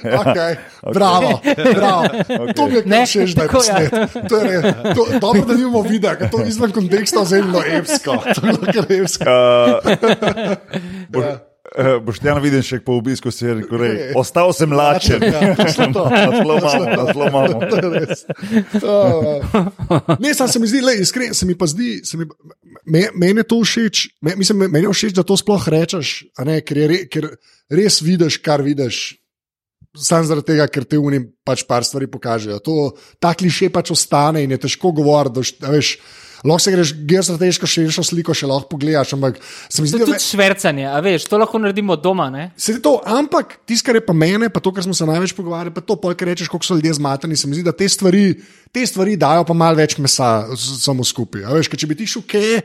Okay. 0.04 0.56
Bravo, 0.92 1.40
bravo. 1.74 2.04
Okay. 2.28 2.54
To 2.54 2.66
mi 2.66 2.74
je 2.74 2.82
Ne, 2.84 2.96
kar 2.98 3.06
všeč, 3.06 3.34
da 3.34 3.42
je 3.42 3.48
tako, 3.48 3.62
ja. 3.64 3.74
To 4.28 4.36
je. 4.36 4.74
To- 4.94 5.18
Dobro, 5.20 5.44
da 5.44 5.54
nimamo 5.54 5.82
videa, 5.82 6.16
ker 6.16 6.30
to 6.30 6.42
izven 6.44 6.72
konteksta 6.72 7.24
zelo 7.24 7.62
epsko. 7.62 8.16
To 8.34 8.40
je 8.42 8.52
bilo 8.52 8.72
kar 8.72 8.92
epsko. 8.92 9.24
Uh, 9.24 9.28
boš, 11.08 11.24
uh, 11.78 11.96
boš 12.04 12.20
ti 12.22 12.32
videl 12.42 12.62
še 12.64 12.78
po 12.84 12.98
obisku, 12.98 13.32
si 13.34 13.46
je 13.46 13.54
rekel, 13.60 13.78
rej, 13.80 13.96
ostal 14.18 14.52
sem 14.56 14.72
lačen. 14.74 15.22
Ja, 15.22 15.54
to. 15.96 16.04
Zelo 16.08 16.58
malo, 16.62 17.06
zelo 17.10 17.30
malo. 17.34 17.56
Uh, 18.80 20.16
ne, 20.22 20.34
sam 20.36 20.48
se 20.50 20.62
mi 20.62 20.70
zdi, 20.70 20.82
le, 20.84 20.96
iskren, 21.02 21.34
se 21.34 21.48
mi 21.48 21.56
pa 21.58 21.68
zdi, 21.70 21.98
mi, 22.20 22.28
me, 22.86 23.04
meni 23.14 23.42
je 23.42 23.48
to 23.50 23.60
všeč, 23.64 24.06
me, 24.24 24.36
mislim, 24.40 24.66
meni 24.68 24.86
je 24.86 24.94
všeč, 24.94 25.16
da 25.18 25.26
to 25.26 25.38
sploh 25.40 25.68
rečeš, 25.74 26.16
ne, 26.46 26.60
ker, 26.66 26.84
je 26.84 26.90
re, 26.90 26.98
ker 27.10 27.30
res 27.74 28.00
vidiš, 28.04 28.40
kar 28.44 28.64
vidiš. 28.64 29.04
Sam 29.94 30.24
zaradi 30.26 30.50
tega, 30.50 30.66
ker 30.66 30.82
te 30.90 30.98
unim 30.98 31.28
pač 31.46 31.62
par 31.68 31.84
stvari 31.86 32.08
pokažejo. 32.10 32.58
To, 32.66 32.76
ta 33.22 33.30
kliše 33.38 33.68
pač 33.70 33.92
ostane 33.94 34.42
in 34.42 34.50
je 34.50 34.64
težko 34.64 34.90
govoriti. 34.90 35.54
da 35.62 35.70
veš, 35.70 35.92
Lahko 36.44 36.60
se 36.60 36.72
greš 36.74 36.90
geostrateško 37.08 37.66
širšo 37.66 38.02
sliko, 38.04 38.34
še 38.36 38.44
lahko 38.50 38.68
pogledaš, 38.74 39.14
ampak 39.16 39.38
se 39.68 39.80
mi 39.82 39.88
To 39.88 39.96
zdi, 39.96 40.02
je 40.02 40.04
da 40.04 40.10
tudi 40.12 40.24
švrcanje, 40.26 40.84
a 40.92 40.98
veš, 41.00 41.24
to 41.24 41.40
lahko 41.40 41.58
naredimo 41.58 41.96
doma. 41.96 42.28
Ne? 42.30 42.50
Se 42.60 42.76
to, 42.84 42.98
ampak 43.08 43.58
tisto, 43.64 43.86
kar 43.88 43.96
je 43.96 44.04
pa 44.04 44.12
mene, 44.12 44.50
pa 44.52 44.60
to, 44.60 44.72
kar 44.76 44.84
smo 44.84 44.92
se 44.94 45.08
največ 45.08 45.32
pogovarjali, 45.32 45.72
pa 45.72 45.80
to, 45.80 45.96
kar 45.96 46.28
rečeš, 46.28 46.52
koliko 46.52 46.68
so 46.68 46.76
ljudje 46.76 46.98
zmateni, 47.00 47.36
se 47.36 47.48
mi 47.48 47.56
zdi, 47.56 47.64
da 47.64 47.72
te 47.72 47.88
stvari, 47.88 48.26
te 48.74 48.84
stvari 48.86 49.16
dajo 49.16 49.46
pa 49.48 49.56
malo 49.56 49.80
več 49.80 49.96
mesa 49.96 50.44
samo 50.58 51.04
skupaj. 51.04 51.46
A 51.48 51.56
Veš, 51.56 51.72
ker 51.72 51.80
če 51.80 51.88
bi 51.88 51.96
ti 51.96 52.06
šel 52.12 52.26
kje, 52.28 52.60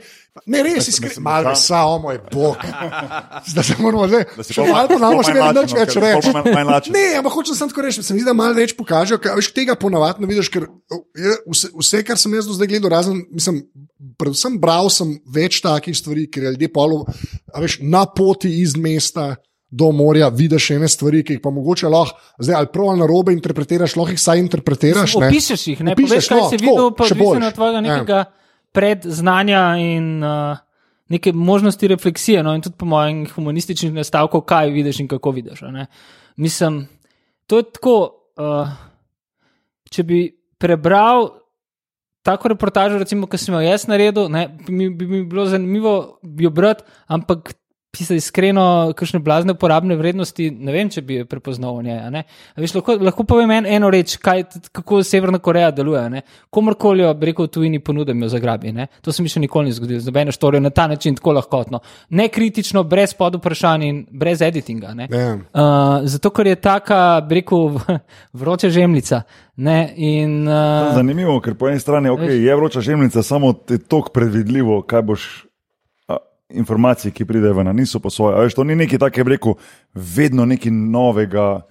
ne 0.50 0.62
res, 0.64 0.88
iskren, 0.92 1.16
malo 1.24 1.54
mesa, 1.54 1.80
o 1.88 1.96
moj 2.04 2.20
bog. 2.32 2.60
Zdaj 3.52 3.64
se 3.64 3.76
moramo 3.80 4.08
zdaj, 4.12 4.28
še 4.44 4.60
pol- 4.60 4.72
malo 4.74 4.92
ponavljamo, 4.92 5.22
pol 5.22 5.28
še 5.28 5.36
vedno 5.36 5.64
več 5.64 5.96
pol 5.96 6.04
reči. 6.04 6.94
Ne, 6.96 7.06
ampak 7.20 7.36
hočem 7.40 7.56
samo 7.56 7.72
tako 7.72 7.88
reči, 7.88 8.04
se 8.04 8.14
mi 8.14 8.20
zdi, 8.22 8.28
da 8.28 8.36
malo 8.36 8.60
več 8.60 8.76
pokažejo, 8.78 9.20
ker 9.24 9.40
veš, 9.40 9.52
tega 9.56 9.76
ponavadi 9.80 10.24
ne 10.24 10.30
vidiš, 10.32 10.52
ker 10.52 10.68
je 11.16 11.36
vse, 11.48 11.72
vse, 11.80 12.04
kar 12.08 12.20
sem 12.20 12.36
jaz 12.36 12.48
do 12.50 12.56
zdaj 12.58 12.72
gledal, 12.72 12.92
razen, 12.94 13.24
mislim, 13.32 13.64
predvsem 14.18 14.60
bral 14.60 14.90
sem 14.90 15.20
več 15.28 15.62
takih 15.62 15.98
stvari, 15.98 16.28
ker 16.32 16.44
je 16.44 16.52
ljudje 16.56 16.70
polo, 16.74 17.06
veš, 17.56 17.80
na 17.82 18.06
poti 18.06 18.62
iz 18.62 18.76
mesta. 18.78 19.36
Do 19.70 19.92
morja 19.94 20.32
vidiš 20.34 20.72
ene 20.74 20.88
stvari, 20.90 21.20
ki 21.22 21.36
jih 21.36 21.42
pa 21.44 21.52
mogoče 21.54 21.86
lahko, 21.94 22.18
zdaj 22.42 22.56
ali 22.58 22.70
prav 22.74 22.88
ali 22.90 23.00
na 23.00 23.06
robe 23.06 23.34
interpretiraš, 23.36 23.94
lahko 23.96 24.16
jih 24.16 24.20
saj 24.20 24.40
interpretiraš. 24.42 25.14
ne. 25.16 25.28
Opišeš 25.28 25.68
jih, 25.68 25.82
ne 25.86 25.94
Opišeš, 25.94 26.10
poveš, 26.10 26.28
kaj 26.28 26.40
no, 26.40 26.48
si 26.50 26.58
tako, 26.58 26.72
videl, 26.72 26.90
pa 26.98 27.06
še 27.06 27.16
boljše. 27.20 27.46
od 27.46 27.54
tvojega 27.54 27.78
Ja. 27.78 27.82
nekega 27.82 28.24
predznanja 28.74 29.62
in 29.78 30.24
uh, 30.24 30.58
neke 31.10 31.34
možnosti 31.34 31.88
refleksije, 31.88 32.42
no, 32.44 32.56
in 32.58 32.62
tudi 32.66 32.82
po 32.82 32.90
mojem 32.90 33.28
humanističnih 33.30 33.94
nastavkov, 33.94 34.42
kaj 34.42 34.74
vidiš 34.74 35.00
in 35.00 35.08
kako 35.08 35.32
vidiš. 35.38 35.62
ne. 35.70 35.86
Mislim, 36.38 36.88
to 37.46 37.62
je 37.62 37.70
tako. 37.70 37.96
Uh, 38.40 38.74
če 39.92 40.04
bi 40.04 40.20
prebral 40.58 41.30
tako 42.24 42.52
reportažo, 42.54 43.00
recimo, 43.00 43.28
ki 43.28 43.40
sem 43.40 43.56
jo 43.56 43.62
jaz 43.64 43.88
naredil, 43.90 44.30
ne, 44.32 44.48
bi, 44.68 44.90
bi 44.90 45.08
mi 45.08 45.24
bilo 45.24 45.46
zanimivo 45.50 46.20
jo 46.24 46.50
brati, 46.50 46.84
ampak. 47.08 47.56
Pisa 47.90 48.14
iskreno, 48.14 48.94
kakšne 48.94 49.18
blazne 49.20 49.56
uporabne 49.56 49.96
vrednosti, 49.98 50.52
ne 50.54 50.74
vem, 50.76 50.92
če 50.94 51.02
bi 51.02 51.16
jo 51.18 51.26
prepoznal 51.26 51.80
v 51.80 51.88
njej. 51.88 51.98
a 51.98 52.10
ne. 52.14 52.22
A 52.54 52.62
Veš, 52.62 52.76
lahko, 52.78 52.94
lahko 53.02 53.24
povem 53.26 53.50
en, 53.56 53.66
eno 53.66 53.90
reč, 53.90 54.14
kaj, 54.22 54.44
kako 54.72 55.00
Severna 55.04 55.40
Koreja 55.42 55.72
deluje. 55.72 56.04
ne. 56.10 56.22
Komorkoli 56.54 57.02
jo, 57.02 57.14
bi 57.18 57.32
rekel, 57.32 57.48
tujini 57.48 57.80
ponudim, 57.80 58.22
jo 58.22 58.30
zagrabi. 58.30 58.72
Ne. 58.72 58.88
To 59.02 59.12
se 59.12 59.26
mi 59.26 59.30
še 59.30 59.42
nikoli 59.42 59.72
ni 59.72 59.74
zgodilo, 59.74 60.00
z 60.00 60.06
nobeno 60.06 60.32
štorijo 60.32 60.62
na 60.62 60.70
ta 60.70 60.86
način, 60.88 61.16
tako 61.16 61.34
lahkotno. 61.40 61.80
Nekritično, 62.10 62.84
brez 62.84 63.18
pod 63.18 63.42
vprašanj 63.42 63.88
in 63.90 64.06
brez 64.12 64.42
editinga. 64.42 64.94
ne. 64.94 65.10
Ja. 65.10 65.34
Uh, 65.34 66.06
zato, 66.06 66.30
ker 66.30 66.48
je 66.48 66.62
taka, 66.62 67.26
bi 67.26 67.42
rekel, 67.42 67.80
vroča 68.34 68.70
žemljica. 68.70 69.24
Ne, 69.58 69.94
in, 69.98 70.48
uh, 70.48 70.94
Zanimivo, 70.94 71.42
ker 71.42 71.58
po 71.58 71.68
eni 71.68 71.80
strani 71.80 72.14
okay, 72.14 72.38
je 72.38 72.56
vroča 72.56 72.86
žemljica, 72.86 73.24
samo 73.24 73.54
te 73.54 73.82
tok 73.82 74.14
predvidljivo, 74.14 74.84
kaj 74.86 75.02
boš. 75.02 75.49
Informacije, 76.52 77.12
ki 77.12 77.26
pridejo 77.26 77.54
ven, 77.54 77.76
niso 77.76 78.00
po 78.00 78.10
svoje. 78.10 78.34
A 78.34 78.42
Veš, 78.42 78.54
to 78.54 78.64
ni 78.64 78.76
nekaj 78.76 79.00
takega, 79.00 79.30
rekel, 79.30 79.54
vedno 79.94 80.46
nekaj 80.46 80.72
novega, 80.72 81.62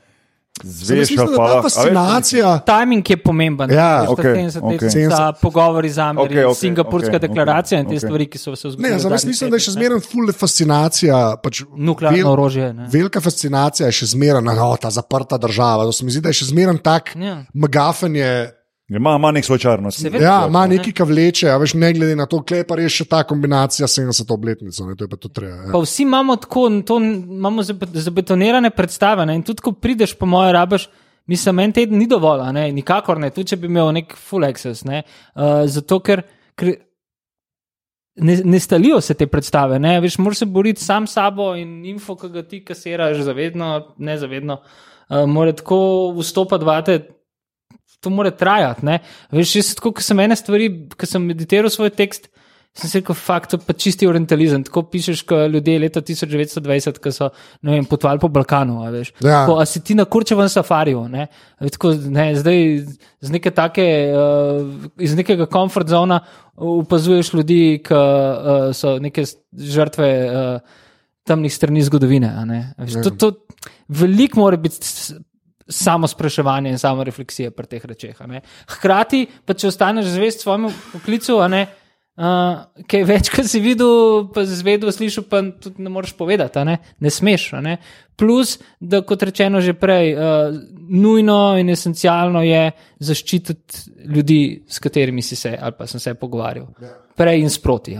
zveš 0.57 1.11
da 1.11 1.27
pa. 1.29 1.49
ta 1.49 1.63
fascinacija. 1.63 2.59
Timing 2.61 3.03
je 3.05 3.17
pomemben. 3.17 3.71
Ja, 3.71 4.01
Veš, 4.01 4.07
ta 4.07 4.13
okej, 4.13 4.35
70 4.35 4.59
okej. 4.61 4.79
let 5.01 5.11
za 5.11 5.33
pogovori 5.35 5.89
z 5.89 5.99
Ameriko, 6.01 6.25
Okej, 6.25 6.45
okej, 6.45 6.55
Singapurska 6.57 7.11
okej, 7.11 7.19
deklaracija 7.21 7.81
in 7.81 7.87
te 7.87 7.89
okej. 7.89 8.01
stvari, 8.01 8.27
ki 8.27 8.39
so 8.39 8.57
se 8.57 8.67
Ne, 8.67 8.73
zgodile. 8.73 8.89
jaz 8.89 9.05
res 9.05 9.11
zadnjih 9.13 9.29
mislim, 9.29 9.51
da 9.51 9.57
je 9.57 9.61
še 9.61 9.71
zmeraj 9.71 10.01
full 10.03 10.33
fascinacija. 10.33 11.37
Pač 11.39 11.63
Nuklearno 11.77 12.19
vel- 12.19 12.33
orožje. 12.33 12.73
ne. 12.73 12.87
Velika 12.89 13.21
fascinacija 13.21 13.87
je 13.87 13.93
še 13.95 14.07
zmeraj 14.09 14.43
no, 14.43 14.77
ta 14.77 14.91
zaprta 14.91 15.37
država. 15.37 15.85
To 15.85 15.93
se 15.93 16.05
mi 16.05 16.11
zdi, 16.11 16.21
da 16.21 16.29
je 16.29 16.35
še 16.35 16.45
zmeraj 16.47 16.79
tak 16.79 17.17
Ja. 17.17 17.45
magafen. 17.53 18.15
Je, 18.89 18.97
Ima, 18.97 19.17
ima 19.17 19.31
nek 19.33 19.45
svoj 19.45 19.59
čar. 19.59 19.83
no. 19.83 19.91
Seveda. 19.91 20.25
ja, 20.25 20.47
ima 20.49 20.67
nekaj, 20.67 20.93
kar 20.93 21.07
vleče, 21.07 21.51
a 21.51 21.57
veš, 21.61 21.75
ne 21.75 21.93
glede 21.93 22.15
na 22.17 22.27
to, 22.27 22.41
kje 22.43 22.63
pa 22.65 22.79
res 22.81 22.93
še 22.93 23.05
ta 23.05 23.21
kombinacija 23.23 23.87
70 23.87 24.33
obletnic. 24.33 24.79
Ne, 24.81 24.95
to 24.97 25.05
je 25.05 25.09
pa 25.09 25.17
to 25.17 25.29
treba. 25.29 25.57
Ja. 25.67 25.73
Pa 25.73 25.83
vsi 25.85 26.03
imamo 26.07 26.37
tako, 26.37 26.63
to 26.81 26.97
imamo 27.01 27.63
zabe- 27.63 27.91
zabetonirane 27.93 28.71
predstave. 28.71 29.27
Ne? 29.29 29.37
In 29.37 29.45
tudi, 29.45 29.61
ko 29.63 29.73
prideš, 29.73 30.15
po 30.17 30.27
moje, 30.27 30.53
rabaš. 30.57 30.89
Mislim, 31.29 31.59
en 31.61 31.73
teden 31.77 31.99
ni 32.01 32.07
dovolj, 32.09 32.41
a 32.41 32.53
ne? 32.53 32.71
nikakor 32.73 33.19
ne, 33.21 33.29
tudi 33.31 33.51
če 33.53 33.57
bi 33.61 33.69
imel 33.69 33.91
nek 33.93 34.15
full 34.17 34.47
access. 34.49 34.87
Ne? 34.89 35.03
Uh, 35.37 35.67
zato, 35.69 35.99
ker, 36.01 36.23
ker 36.57 36.71
ne, 38.25 38.39
ne 38.49 38.61
stalijo 38.61 39.03
se 39.05 39.13
te 39.15 39.27
predstave. 39.29 39.77
Ne? 39.79 39.99
Veš, 40.01 40.17
moraš 40.25 40.41
se 40.41 40.49
boriti 40.49 40.81
sam 40.81 41.05
s 41.07 41.19
sabo 41.19 41.51
in 41.61 41.83
info, 41.85 42.17
ki 42.17 42.33
ga 42.33 42.43
ti 42.49 42.63
kasiraš, 42.65 43.21
zavedno, 43.29 43.69
ne 43.99 44.17
zavedno. 44.19 44.63
Uh, 45.13 45.27
mora 45.29 45.53
tako 45.53 45.83
vstopati 46.17 46.65
vate, 46.65 46.97
to 48.01 48.11
mora 48.11 48.31
trajati. 48.31 48.87
Ne? 48.87 48.99
Veš, 49.35 49.57
jaz 49.59 49.75
tako, 49.79 49.93
ko 49.99 50.05
sem 50.05 50.21
ene 50.21 50.37
stvari, 50.39 50.69
ko 50.99 51.07
sem 51.09 51.25
meditiral 51.25 51.71
svoj 51.73 51.91
tekst. 51.97 52.29
Sem 52.79 52.91
se 52.93 53.01
rekel, 53.01 53.17
fakt, 53.17 53.55
pa 53.67 53.75
čisti 53.75 54.07
orientalizem. 54.07 54.63
Tako 54.63 54.85
pišeš, 54.93 55.23
kot 55.27 55.49
ljudje 55.51 55.79
leta 55.83 56.03
1920, 56.05 57.01
ki 57.03 57.11
so 57.11 57.31
vem, 57.65 57.87
potovali 57.89 58.21
po 58.23 58.29
Balkanu. 58.31 58.77
A, 58.85 58.91
Ja. 58.93 59.41
tako, 59.43 59.57
a 59.59 59.65
si 59.67 59.81
ti 59.83 59.97
na 59.99 60.05
kurčevem 60.05 60.47
safariju? 60.53 61.09
Ne? 61.11 61.27
A, 61.59 61.69
Tako, 61.75 61.95
ne, 62.13 62.37
zdaj 62.39 62.61
z 63.21 63.31
neke 63.35 63.51
take, 63.51 63.87
uh, 64.15 64.69
iz 65.01 65.17
nekega 65.19 65.49
komfort 65.51 65.89
zona 65.91 66.21
opazuješ 66.55 67.33
ljudi, 67.35 67.81
ki 67.83 67.95
uh, 67.95 68.71
so 68.77 68.99
neke 69.03 69.25
žrtve 69.59 70.11
uh, 70.29 70.61
temnih 71.27 71.55
strani 71.55 71.83
zgodovine. 71.83 72.31
a 72.31 72.45
ne. 72.45 72.61
A 72.79 72.85
Veš, 72.85 73.01
to, 73.03 73.11
to, 73.11 73.33
veliko 73.89 74.39
mora 74.45 74.57
biti. 74.57 74.79
Samo 75.69 76.09
spraševanje 76.09 76.71
in 76.73 76.79
samo 76.81 77.05
refleksija 77.05 77.51
pri 77.53 77.67
teh 77.69 77.85
rečeh. 77.85 78.17
Hkrati, 78.73 79.27
pa 79.45 79.53
če 79.55 79.69
ostaneš 79.69 80.15
zvest 80.15 80.41
svojemu 80.41 80.71
poklicu, 80.95 81.37
ne, 81.53 81.67
uh, 82.19 82.83
kaj 82.89 83.05
več, 83.09 83.31
kot 83.33 83.49
si 83.49 83.61
videl, 83.63 84.27
pa 84.35 84.45
zvedel, 84.49 84.91
slišal, 84.95 85.27
pa 85.31 85.43
tudi 85.63 85.85
ne 85.85 85.93
moreš 85.93 86.15
povedati, 86.19 86.65
ne, 86.67 86.79
ne 87.05 87.13
smeš. 87.13 87.51
Ne. 87.65 87.79
Plus, 88.19 88.57
da 88.81 89.03
kot 89.07 89.23
rečeno 89.29 89.63
že 89.65 89.77
prej, 89.79 90.15
uh, 90.17 90.59
nujno 90.89 91.39
in 91.61 91.71
esencialno 91.75 92.43
je 92.47 92.65
zaščititi 93.11 94.09
ljudi, 94.17 94.41
s 94.67 94.83
katerimi 94.83 95.23
si 95.23 95.37
se 95.37 95.55
ali 95.55 95.79
pa 95.79 95.87
sem 95.87 96.01
se 96.03 96.17
pogovarjal. 96.19 96.69
Prej 97.19 97.43
in 97.45 97.51
sproti. 97.51 97.97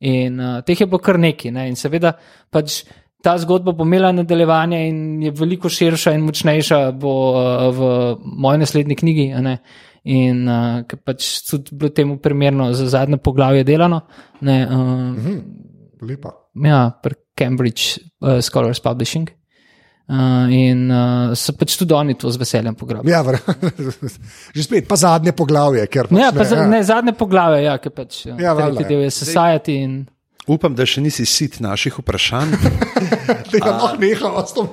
In 0.00 0.40
uh, 0.40 0.62
teh 0.64 0.80
je 0.80 0.86
bilo 0.86 1.00
kar 1.02 1.18
nekaj. 1.20 1.52
Ne? 1.54 1.68
In 1.72 1.78
seveda 1.80 2.14
pač. 2.50 2.82
Ta 3.22 3.36
zgodba 3.38 3.72
bo 3.76 3.84
imela 3.84 4.12
nadaljevanje 4.16 4.80
in 4.88 5.22
je 5.22 5.30
veliko 5.36 5.68
širša 5.68 6.14
in 6.16 6.24
močnejša 6.24 6.80
bo 6.96 7.14
uh, 7.36 7.66
v 7.76 7.90
moji 8.24 8.62
naslednji 8.62 8.96
knjigi. 8.96 9.28
ne. 9.44 9.58
In 10.08 10.46
uh, 10.48 10.80
ker 10.88 10.98
pač 11.04 11.26
tudi 11.44 11.76
bilo 11.76 11.90
temu 11.92 12.16
primerno 12.18 12.70
za 12.72 12.88
zadnje 12.88 13.18
poglavje 13.20 13.64
delano. 13.64 14.00
Ne, 14.40 14.62
uh, 14.64 15.34
Lepa. 16.00 16.32
ja, 16.64 16.90
pri 17.02 17.14
Cambridge 17.36 18.00
uh, 18.20 18.40
Scholars 18.40 18.80
Publishing. 18.80 19.28
Uh, 20.10 20.48
in 20.50 20.88
uh, 20.90 21.36
so 21.38 21.52
pač 21.54 21.76
tudi 21.78 21.94
oni 21.94 22.16
to 22.18 22.32
z 22.34 22.40
veseljem 22.40 22.74
pograbili. 22.74 23.12
Ja, 23.12 23.20
že 24.56 24.64
spet, 24.64 24.88
pa 24.90 24.96
zadnje 24.98 25.30
poglavje. 25.38 25.84
Ker 25.86 26.08
pač 26.10 26.18
Ja, 26.18 26.32
pa 26.34 26.42
za, 26.48 26.64
ja. 26.64 26.66
ne, 26.66 26.80
zadnje 26.82 27.14
poglavje, 27.14 27.60
ja, 27.68 27.76
ki 27.78 27.92
pač 27.94 28.24
ja, 28.26 28.34
Ja, 28.34 28.56
valjda, 28.58 28.80
tretji 28.80 28.90
del 28.90 29.04
je 29.06 29.12
society. 29.14 29.76
In, 29.84 29.92
Upam, 30.48 30.72
da 30.74 30.86
še 30.88 31.02
nisi 31.04 31.26
sit 31.28 31.58
naših 31.60 31.98
vprašanj. 32.00 32.54
Tega 33.52 33.74
lahko 33.76 33.98
nehamo 34.00 34.40
s 34.46 34.56
tem. 34.56 34.68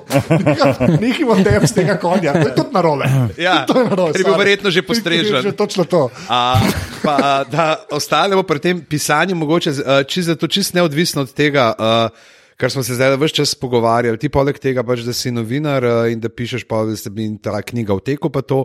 Nehimo 1.02 1.36
tebi 1.44 1.68
z 1.68 1.76
tega 1.76 1.98
konja. 2.00 2.32
To 2.38 2.46
je 2.48 2.54
tudi 2.56 2.72
narobe. 2.74 3.10
Ja, 3.36 3.62
To 3.68 3.76
je 3.76 3.84
narobe, 3.90 4.14
ker 4.16 4.22
je 4.22 4.24
bil 4.24 4.32
sorry. 4.32 4.42
verjetno 4.42 4.72
že 4.72 4.82
postrežen. 4.86 5.42
Že 5.44 5.52
točno 5.52 5.84
to. 5.84 6.08
A, 6.32 6.56
pa, 7.04 7.44
da 7.50 7.76
ostanemo 7.92 8.42
pri 8.48 8.58
tem 8.64 8.80
pisanju, 8.80 9.36
mogoče 9.36 9.76
čisto 10.08 10.48
čist 10.48 10.74
neodvisno 10.74 11.22
od 11.28 11.34
tega, 11.36 11.68
uh, 11.76 12.34
kar 12.58 12.72
smo 12.72 12.82
se 12.82 12.96
zdaj 12.96 13.14
vse 13.20 13.36
čas 13.38 13.52
pogovarjali. 13.54 14.18
Ti 14.18 14.32
poleg 14.32 14.58
tega, 14.58 14.82
pač, 14.82 15.04
da 15.06 15.12
si 15.12 15.30
novinar 15.30 15.84
in 16.10 16.18
da 16.18 16.32
pišeš, 16.32 16.64
pa 16.66 16.82
da 16.88 16.96
se 16.96 17.12
bi 17.12 17.28
ta 17.38 17.60
knjiga 17.62 17.94
v 17.94 18.02
teku, 18.08 18.32
pa 18.34 18.42
to 18.42 18.64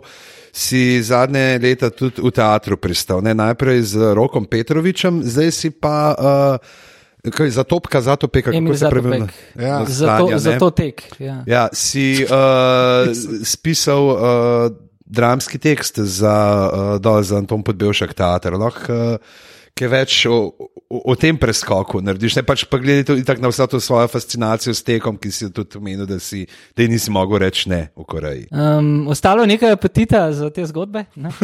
si 0.50 0.98
zadnje 1.04 1.60
leta 1.62 1.92
tudi 1.94 2.24
v 2.24 2.32
teatru 2.34 2.80
pristal. 2.80 3.22
Ne? 3.22 3.36
Najprej 3.36 3.92
z 3.92 4.10
Rokom 4.16 4.48
Petrovičem, 4.48 5.22
zdaj 5.22 5.52
si 5.52 5.70
pa. 5.70 6.16
Uh, 6.16 6.90
Kaj, 7.24 7.50
zatopka, 7.50 8.00
zatopeka, 8.00 8.52
Emil 8.52 8.72
kako 8.72 8.78
se 8.78 8.90
pravi? 8.90 9.22
Ja. 9.56 9.84
zato, 9.84 10.28
Stanja, 10.28 10.34
ne? 10.34 10.38
zato 10.38 10.70
tek. 10.70 11.02
Ja. 11.18 11.44
Ja, 11.46 11.68
si 11.72 12.24
uh, 12.24 13.08
spisal 13.44 14.04
uh, 14.04 14.18
dramski 15.06 15.58
tekst 15.58 15.98
za, 15.98 16.36
uh, 16.68 17.00
dol 17.00 17.22
za 17.22 17.40
Anton 17.40 17.64
Podbevšek 17.64 18.12
teater. 18.12 18.58
Lahko 18.60 18.92
uh, 18.92 19.16
kaj 19.74 19.88
več 19.90 20.16
o, 20.30 20.36
o, 20.54 20.98
o 21.10 21.14
tem 21.18 21.36
preskoku 21.40 21.98
narediš. 22.04 22.36
Ne 22.38 22.44
pač 22.46 22.62
pa 22.70 22.78
gledaj 22.78 23.08
tudi 23.08 23.24
na 23.42 23.50
vso 23.50 23.66
to 23.70 23.80
svojo 23.82 24.06
fascinacijo 24.10 24.74
s 24.74 24.84
tekom, 24.86 25.16
ki 25.18 25.32
si 25.34 25.46
jo 25.46 25.50
tudi 25.56 25.80
omenil, 25.80 26.06
da, 26.06 26.20
si, 26.22 26.44
da 26.76 26.84
ji 26.84 26.92
nisi 26.92 27.10
mogel 27.14 27.42
reči 27.42 27.70
ne 27.72 27.80
v 27.96 28.06
Koreji. 28.06 28.44
Um, 28.54 29.08
ostalo 29.10 29.42
je 29.42 29.50
nekaj 29.54 29.74
apetita 29.74 30.22
za 30.32 30.50
te 30.54 30.66
zgodbe. 30.70 31.06
ne. 31.16 31.34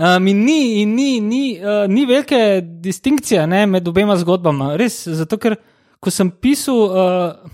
Um, 0.00 0.26
in 0.28 0.44
ni, 0.44 0.82
in 0.82 0.94
ni, 0.94 1.20
ni, 1.20 1.44
uh, 1.60 1.84
ni 1.88 2.06
velike 2.08 2.60
distinkcije 2.84 3.46
ne, 3.46 3.64
med 3.66 3.88
obema 3.88 4.16
zgodbama. 4.16 4.74
Res, 4.80 5.02
zato 5.04 5.36
ker 5.40 5.56
ko 6.00 6.12
sem 6.12 6.30
pisal, 6.30 6.78
uh, 6.88 7.50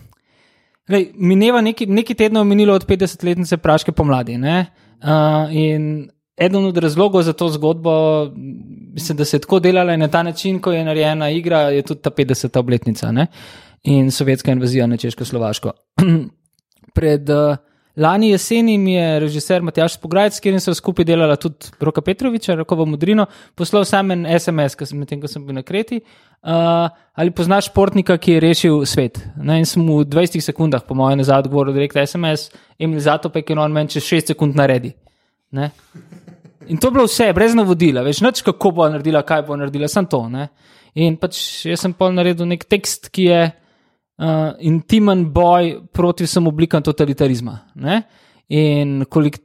lej, 0.91 1.09
mineva 1.19 1.63
neki, 1.65 1.89
neki 1.91 2.15
tedno 2.15 2.43
je 2.43 2.51
minilo 2.51 2.77
od 2.79 2.87
50-letnice 2.87 3.59
Praške 3.63 3.93
pomladi. 3.93 4.39
ne. 4.39 4.67
Uh, 5.03 5.51
in 5.53 6.07
eden 6.37 6.65
od 6.65 6.79
razlogov 6.79 7.23
za 7.23 7.33
to 7.33 7.49
zgodbo, 7.49 7.93
mislim, 8.95 9.19
da 9.19 9.25
se 9.25 9.37
je 9.37 9.41
tako 9.41 9.61
delala 9.61 9.95
in 9.95 10.01
na 10.01 10.09
ta 10.09 10.23
način, 10.23 10.61
ko 10.61 10.73
je 10.73 10.85
narejena 10.85 11.31
igra, 11.31 11.59
je 11.59 11.83
tudi 11.83 12.01
ta 12.01 12.11
50. 12.11 12.59
obletnica 12.59 13.13
ne? 13.13 13.27
in 13.87 14.11
sovjetska 14.11 14.53
invazija 14.53 14.87
na 14.87 14.97
Češko-Slovaško. 14.97 15.71
Pred 16.97 17.31
uh, 17.31 17.57
lani 17.97 18.31
jeseni 18.31 18.79
mi 18.79 18.95
je 18.95 19.21
režiser 19.21 19.63
Matjaš 19.63 20.01
Pograjc, 20.01 20.35
s 20.35 20.41
katerim 20.41 20.61
sem 20.61 20.75
skupaj 20.75 21.05
delala 21.05 21.37
tudi 21.37 21.71
Roka 21.81 22.03
Petroviča, 22.03 22.55
Rokovo 22.55 22.87
Modrino, 22.87 23.27
poslal 23.55 23.85
sam 23.85 24.11
en 24.11 24.27
SMS, 24.39 24.75
ko 24.75 24.87
sem, 24.87 24.99
medtem, 24.99 25.21
ko 25.21 25.29
sem 25.29 25.47
bil 25.47 25.55
na 25.55 25.63
Kreti. 25.63 26.01
Uh, 26.43 26.89
ali 27.15 27.31
poznaš 27.31 27.71
športnika, 27.71 28.19
ki 28.19 28.33
je 28.33 28.41
rešil 28.41 28.85
svet? 28.87 29.23
Ne, 29.37 29.61
in 29.63 29.67
sem 29.67 29.87
v 29.87 30.03
20 30.05 30.43
sekundah, 30.51 30.83
po 30.83 30.99
mojem, 30.99 31.23
nazaj 31.23 31.47
odgovoril 31.47 31.77
direkt 31.77 31.97
SMS, 32.03 32.51
Emil 32.79 33.01
Zatopek 33.01 33.55
in 33.55 33.63
on 33.63 33.73
meni 33.73 33.95
čez 33.95 34.03
6 34.03 34.35
sekund 34.35 34.59
naredi. 34.59 34.97
Ne? 35.53 35.71
In 36.67 36.81
to 36.83 36.89
je 36.89 36.97
bilo 36.97 37.07
vse, 37.07 37.29
brez 37.37 37.55
navodila, 37.55 38.03
več 38.03 38.21
noč, 38.25 38.43
kako 38.47 38.73
bo 38.75 38.89
naredila, 38.91 39.23
kaj 39.27 39.45
bo 39.47 39.59
naredila, 39.59 39.89
sem 39.91 40.09
to. 40.11 40.25
Ne? 40.33 40.49
In 40.99 41.19
pač 41.21 41.39
jaz 41.69 41.85
sem 41.85 41.95
pol 41.95 42.15
naredil 42.17 42.49
nek 42.51 42.65
tekst, 42.67 43.11
ki 43.15 43.29
je 43.29 43.41
uh, 43.47 44.51
intimen 44.67 45.27
boj 45.35 45.77
proti 45.95 46.27
vsem 46.27 46.49
oblikam 46.51 46.83
totalitarizma. 46.83 47.59
Ne? 47.85 48.01
In 48.51 49.05
kolik, 49.11 49.39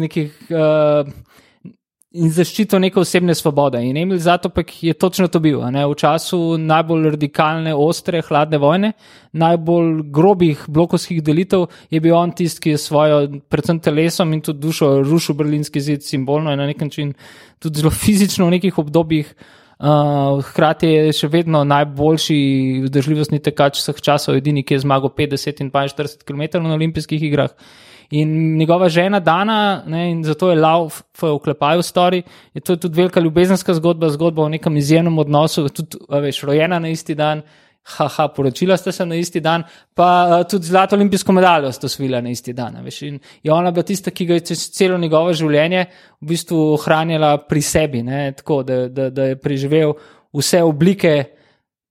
nekih. 0.00 0.34
Uh, 0.50 1.08
In 2.12 2.28
zaščito 2.28 2.76
neke 2.76 2.98
osebne 3.00 3.32
svobode. 3.32 3.80
In 3.88 3.96
Emil 3.96 4.18
Zatopek 4.20 4.72
je 4.84 4.92
točno 4.92 5.30
to 5.32 5.40
bil. 5.40 5.62
Ne? 5.72 5.86
V 5.88 5.94
času 5.96 6.58
najbolj 6.60 7.14
radikalne, 7.14 7.72
ostre, 7.72 8.20
hladne 8.26 8.58
vojne, 8.60 8.90
najbolj 9.40 10.02
grobih 10.12 10.66
blokovskih 10.68 11.22
delitev, 11.24 11.70
je 11.88 12.00
bil 12.04 12.12
on 12.18 12.34
tisti, 12.36 12.60
ki 12.66 12.74
je 12.74 12.80
svojo, 12.82 13.22
predvsem 13.48 13.80
telesom 13.80 14.34
in 14.36 14.42
tudi 14.44 14.60
dušo, 14.60 14.90
rušil 15.08 15.38
berlinski 15.38 15.80
zid 15.80 16.04
simbolno 16.04 16.52
in 16.52 16.60
na 16.60 16.66
nek 16.68 16.84
način 16.84 17.14
tudi 17.62 17.80
zelo 17.80 17.90
fizično 18.04 18.50
v 18.50 18.58
nekih 18.58 18.82
obdobjih. 18.82 19.32
Uh, 19.82 20.38
hkrati 20.46 20.86
je 20.86 21.14
še 21.16 21.30
vedno 21.32 21.64
najboljši 21.64 22.36
vzdržljivostni 22.84 23.40
tekač 23.42 23.80
vseh 23.80 23.96
časov, 24.04 24.36
edini, 24.38 24.62
ki 24.62 24.76
je 24.76 24.84
zmagal 24.84 25.10
50 25.16 25.64
in 25.64 25.72
42 25.72 26.28
km 26.28 26.60
na 26.60 26.76
olimpijskih 26.76 27.24
igrah. 27.24 27.56
In 28.12 28.56
njegova 28.56 28.88
žena 28.92 29.20
Dana, 29.20 29.82
ne, 29.86 30.10
in 30.10 30.24
zato 30.24 30.50
je 30.50 30.60
Love 30.60 31.00
v 31.20 31.30
oklepaju 31.32 31.82
stori, 31.82 32.22
je 32.54 32.60
to 32.60 32.76
tudi 32.76 33.00
velika 33.00 33.20
ljubezenska 33.20 33.74
zgodba, 33.74 34.10
zgodba 34.12 34.42
o 34.42 34.48
nekem 34.52 34.76
izjemnem 34.76 35.18
odnosu, 35.18 35.68
tudi, 35.68 35.96
veš, 36.08 36.42
rojena 36.42 36.78
na 36.78 36.88
isti 36.92 37.14
dan. 37.14 37.42
Haha, 37.82 38.28
poročila 38.28 38.76
sta 38.76 38.92
se 38.92 39.06
na 39.06 39.16
isti 39.18 39.40
dan, 39.40 39.64
pa 39.94 40.06
uh, 40.28 40.46
tudi 40.46 40.66
zlato 40.66 40.94
olimpijsko 40.96 41.32
medaljo 41.32 41.72
sta 41.72 41.86
osvojila 41.86 42.20
na 42.20 42.30
isti 42.30 42.52
dan. 42.52 42.76
in 43.00 43.18
je 43.42 43.52
ona 43.52 43.70
bila 43.70 43.82
tista, 43.82 44.10
ki 44.10 44.26
ga 44.26 44.34
je 44.34 44.40
čez 44.40 44.70
celo 44.70 44.98
njegovo 44.98 45.32
življenje 45.32 45.86
v 46.20 46.26
bistvu 46.26 46.72
ohranjala 46.74 47.38
pri 47.38 47.62
sebi, 47.62 48.02
ne, 48.02 48.32
tako 48.32 48.62
da, 48.62 48.88
da, 48.88 49.10
da 49.10 49.24
je 49.24 49.36
preživel 49.36 49.94
vse 50.32 50.62
oblike 50.62 51.24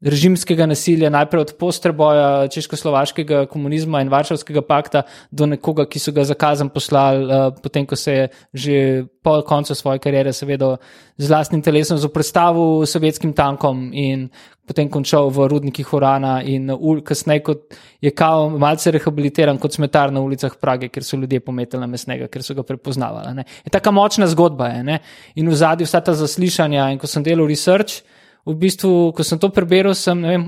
režimskega 0.02 0.66
nasilja, 0.66 1.10
najprej 1.14 1.42
od 1.42 1.52
postreboja 1.60 2.48
češko-slovaškega 2.50 3.46
komunizma 3.52 4.02
in 4.02 4.10
Varšavskega 4.10 4.64
pakta 4.66 5.04
do 5.32 5.46
nekoga, 5.46 5.86
ki 5.86 6.02
so 6.02 6.12
ga 6.12 6.26
zakazan 6.26 6.72
poslali, 6.74 7.26
uh, 7.26 7.54
potem 7.62 7.86
ko 7.86 7.96
se 7.96 8.14
je 8.14 8.30
že 8.54 8.78
po 9.22 9.42
koncu 9.46 9.76
svoje 9.76 10.00
kariere, 10.00 10.34
seveda 10.34 10.78
z 11.18 11.30
vlastnim 11.30 11.62
telesom 11.62 11.98
zoprestavil 11.98 12.86
sovjetskim 12.86 13.34
tankom 13.34 13.92
in 13.94 14.30
potem 14.66 14.90
končal 14.90 15.30
v 15.30 15.46
rudnikih 15.52 15.94
Urana 15.94 16.42
in 16.42 16.72
ul, 16.72 17.02
kasneje, 17.06 17.44
kot 17.44 17.76
je 18.02 18.12
kao 18.16 18.50
malce 18.50 18.92
rehabilitiran 18.92 19.60
kot 19.62 19.76
smetar 19.76 20.12
na 20.12 20.22
ulicah 20.22 20.56
Prage, 20.58 20.90
ker 20.90 21.04
so 21.04 21.20
ljudje 21.20 21.44
pometali 21.46 21.82
na 21.82 21.90
mesnega, 21.92 22.30
ker 22.32 22.42
so 22.44 22.56
ga 22.58 22.64
prepoznavali. 22.64 23.36
Ne. 23.36 23.46
Je 23.66 23.70
taka 23.70 23.92
močna 23.92 24.28
zgodba 24.32 24.72
je, 24.74 24.84
ne. 24.84 25.00
in 25.36 25.50
v 25.50 25.56
zadnji 25.56 25.86
vsa 25.86 26.02
ta 26.02 26.16
zaslišanja 26.18 26.90
in 26.94 27.02
ko 27.02 27.08
sem 27.08 27.24
delal 27.24 27.46
research, 27.46 28.02
v 28.46 28.56
bistvu, 28.58 29.12
ko 29.14 29.24
sem 29.26 29.40
to 29.40 29.52
prebral, 29.54 29.94
sem, 29.98 30.18
vem, 30.18 30.46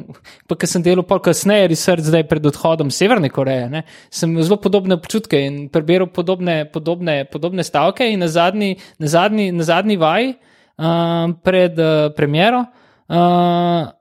pa 0.49 0.57
ker 0.57 0.69
sem 0.69 0.81
delal 0.81 1.05
pol 1.05 1.21
kasneje 1.21 1.69
research 1.69 2.07
zdaj 2.07 2.25
pred 2.29 2.45
odhodom 2.49 2.89
Severne 2.89 3.29
Koreje, 3.29 3.67
ne, 3.69 3.83
sem 4.09 4.31
imel 4.31 4.47
zelo 4.47 4.57
podobne 4.61 4.97
občutke 4.97 5.37
in 5.37 5.67
prebral 5.73 6.09
podobne, 6.09 6.63
podobne, 6.65 7.21
podobne 7.29 7.65
stavke 7.65 8.09
in 8.09 8.25
na 8.25 8.29
zadnji, 8.31 8.79
na 8.97 9.11
zadnji, 9.11 9.51
na 9.53 9.67
zadnji 9.67 9.97
vaji 10.01 10.33
um, 10.33 11.37
pred 11.45 11.77
uh, 11.77 12.09
premjero 12.17 12.65
uh, 12.65 13.93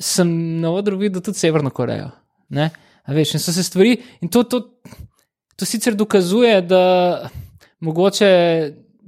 sem 0.00 0.28
na 0.60 0.72
odru 0.72 0.98
videl 0.98 1.22
tudi 1.22 1.38
Severno 1.38 1.70
Korejo. 1.70 2.10
Ne? 2.48 2.70
A 3.04 3.12
Veš, 3.12 3.36
in 3.36 3.42
so 3.42 3.52
se 3.52 3.62
stvari, 3.62 3.98
in 4.24 4.32
to, 4.32 4.44
to, 4.48 4.60
to 5.56 5.68
sicer 5.68 5.94
dokazuje, 5.94 6.62
da 6.64 7.28
mogoče 7.84 8.30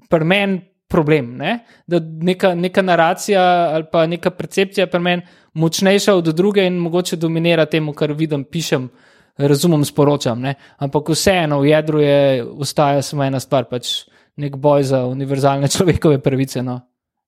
pri 0.09 0.25
meni 0.25 0.61
problem, 0.89 1.37
ne? 1.37 1.59
da 1.87 2.01
neka, 2.01 2.55
neka 2.55 2.83
naracija 2.83 3.43
ali 3.75 3.85
pa 3.93 4.07
neka 4.07 4.31
percepcija 4.31 4.87
pri 4.87 5.01
meni 5.01 5.23
močnejša 5.55 6.15
od 6.15 6.29
druge 6.35 6.67
in 6.67 6.79
mogoče 6.79 7.17
dominira 7.17 7.67
temu, 7.67 7.93
kar 7.93 8.13
vidim, 8.13 8.45
pišem, 8.45 8.89
razumem, 9.37 9.85
sporočam. 9.85 10.41
Ne? 10.41 10.55
Ampak 10.79 11.09
vseeno 11.09 11.61
v 11.61 11.71
jedru 11.71 12.01
je, 12.01 12.45
ostaja 12.45 13.03
samo 13.03 13.25
ena 13.25 13.41
stvar, 13.41 13.65
pač 13.71 14.05
nek 14.37 14.57
boj 14.57 14.85
za 14.85 15.05
univerzalne 15.07 15.69
človekove 15.75 16.21
pravice 16.23 16.63
no? 16.63 16.81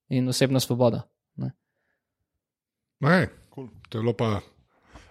in 0.09 0.29
osebno 0.29 0.59
svobodo. 0.59 1.01
Ne? 1.37 1.51
Ne, 3.01 3.27
to 3.89 3.97
je 3.97 4.01
bilo 4.01 4.13
pa. 4.13 4.39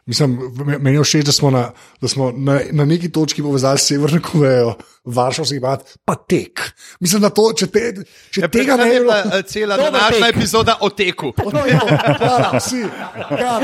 Mislim, 0.08 0.38
me- 0.56 0.78
meni 0.78 0.96
je 0.96 1.02
všeč, 1.02 1.24
da 1.24 1.32
smo 1.32 1.50
na, 1.50 1.66
da 2.00 2.08
smo 2.08 2.30
na, 2.32 2.60
na 2.72 2.84
neki 2.84 3.10
točki 3.10 3.42
povezali 3.42 3.78
Severno 3.78 4.20
Korejo, 4.22 4.74
Varšavski 5.04 5.58
grad, 5.58 5.82
pa 6.04 6.14
tek. 6.16 6.60
Mislim, 7.00 7.22
da 7.22 7.28
to, 7.28 7.52
če, 7.52 7.66
te, 7.66 7.82
če 8.30 8.40
ja, 8.40 8.48
tega 8.48 8.76
ne 8.76 8.84
bi 8.84 8.90
bilo. 8.92 9.12
eh, 9.14 9.42
cela 9.42 9.76
današnja 9.76 10.26
tek. 10.26 10.36
epizoda 10.36 10.76
o 10.80 10.88
teku. 10.90 11.32
No, 11.52 11.66
ja, 11.66 11.80
hvala, 12.14 12.50
vsi. 12.54 12.82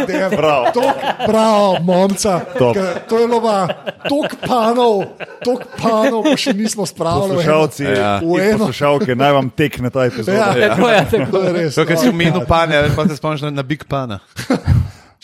Damn. 0.06 0.30
Prav. 0.30 0.64
Tok, 0.72 0.94
prav, 1.26 1.60
momca. 1.82 2.40
Top. 2.58 2.74
Ker 2.74 3.00
To 3.08 3.18
je 3.18 3.26
bilo 3.26 3.40
pa 3.40 3.56
tok 4.04 4.36
panov, 4.42 5.02
tok 5.40 5.64
panov, 5.78 6.24
pa 6.24 6.36
še 6.36 6.52
nismo 6.52 6.84
spravili. 6.86 7.34
Poslušalci 7.34 7.84
Ja. 7.86 8.20
poslušalke, 8.20 9.14
naj 9.14 9.32
vam 9.32 9.50
tekne 9.50 9.90
ta 9.90 10.04
epizoda. 10.04 10.52
Ja. 10.52 10.68
Tako 10.68 10.88
je, 10.88 11.00
tako. 11.10 11.30
To 11.30 11.42
je 11.42 11.52
res. 11.54 11.74
To, 11.74 11.86
kar 11.86 11.96
si 11.96 12.06
no. 12.06 12.12
omenil, 12.12 12.44
pane, 12.44 12.84
pa 12.92 13.08
se 13.08 13.16
spomniš 13.16 13.40
na, 13.42 13.50
na 13.50 13.62
Big 13.64 13.84
Pana. 13.84 14.20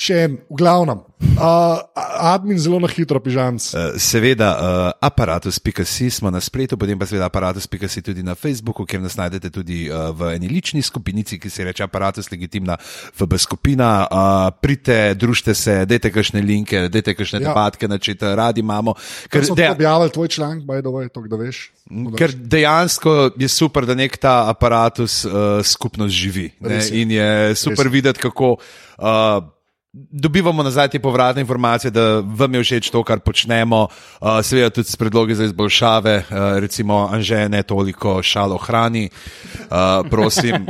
Še 0.00 0.16
en, 0.24 0.36
v 0.48 0.56
glavnem. 0.56 1.02
Uh, 1.20 1.76
admin 2.24 2.56
zelo 2.56 2.78
na 2.80 2.88
hitro, 2.88 3.20
pižamc. 3.20 3.60
Eh, 3.76 3.98
Seveda, 4.00 4.48
uh, 4.56 5.04
aparatus.si 5.04 6.08
smo 6.08 6.32
na 6.32 6.40
spletu, 6.40 6.78
potem 6.80 6.96
pa 6.96 7.04
seveda 7.04 7.28
aparatus.si 7.28 8.00
tudi 8.00 8.24
na 8.24 8.32
Facebooku, 8.32 8.86
kjer 8.88 9.02
nas 9.04 9.18
najdete 9.20 9.50
tudi 9.52 9.82
uh, 9.92 10.08
v 10.16 10.32
eni 10.38 10.48
lični 10.48 10.80
skupinici, 10.80 11.36
ki 11.36 11.52
se 11.52 11.68
reče 11.68 11.84
Aparatus 11.84 12.32
Legitimna 12.32 12.78
FB 12.80 13.36
skupina. 13.36 13.90
Uh, 14.08 14.48
pridite, 14.56 15.12
družite 15.20 15.52
se, 15.52 15.84
dajte 15.84 16.08
kakšne 16.16 16.40
linke, 16.40 16.88
dajte 16.88 17.14
kakšne 17.20 17.42
Ja. 17.44 17.52
debatke, 17.52 17.88
načete, 17.88 18.32
radi 18.36 18.64
imamo. 18.64 18.96
Ker 19.28 19.44
smo 19.44 19.60
deja, 19.60 19.74
de 19.76 19.84
objavili 19.84 20.16
tvoj 20.16 20.28
članek, 20.28 20.64
by 20.64 20.80
the 20.80 20.92
way, 20.92 21.12
to, 21.12 21.20
da 21.28 21.36
veš. 21.36 21.62
To, 21.84 22.08
da 22.08 22.16
ker 22.16 22.32
dejansko 22.32 23.36
je 23.36 23.48
super, 23.52 23.84
da 23.84 23.94
nek 23.94 24.16
ta 24.16 24.48
aparatus 24.48 25.24
uh, 25.28 25.60
skupnost 25.60 26.16
živi. 26.16 26.50
Ne? 26.64 26.80
In 26.96 27.16
je 27.20 27.30
super 27.54 27.84
Res 27.84 27.92
videti, 28.00 28.24
kako. 28.24 28.56
Uh, 28.96 29.59
Dobivamo 29.92 30.62
nazaj 30.62 30.88
te 30.88 30.98
povratne 30.98 31.40
informacije, 31.40 31.90
da 31.90 32.20
vam 32.20 32.54
je 32.54 32.62
všeč 32.62 32.90
to, 32.90 33.02
kar 33.02 33.18
počnemo, 33.18 33.88
uh, 34.20 34.28
seveda 34.42 34.70
tudi 34.70 34.86
s 34.86 34.96
predlogi 34.96 35.34
za 35.34 35.44
izboljšave, 35.44 36.16
uh, 36.16 36.58
recimo, 36.62 37.08
Anže, 37.12 37.48
ne 37.48 37.62
toliko 37.62 38.22
šalo 38.22 38.58
hrani, 38.58 39.08
uh, 39.10 40.06
prosim. 40.10 40.66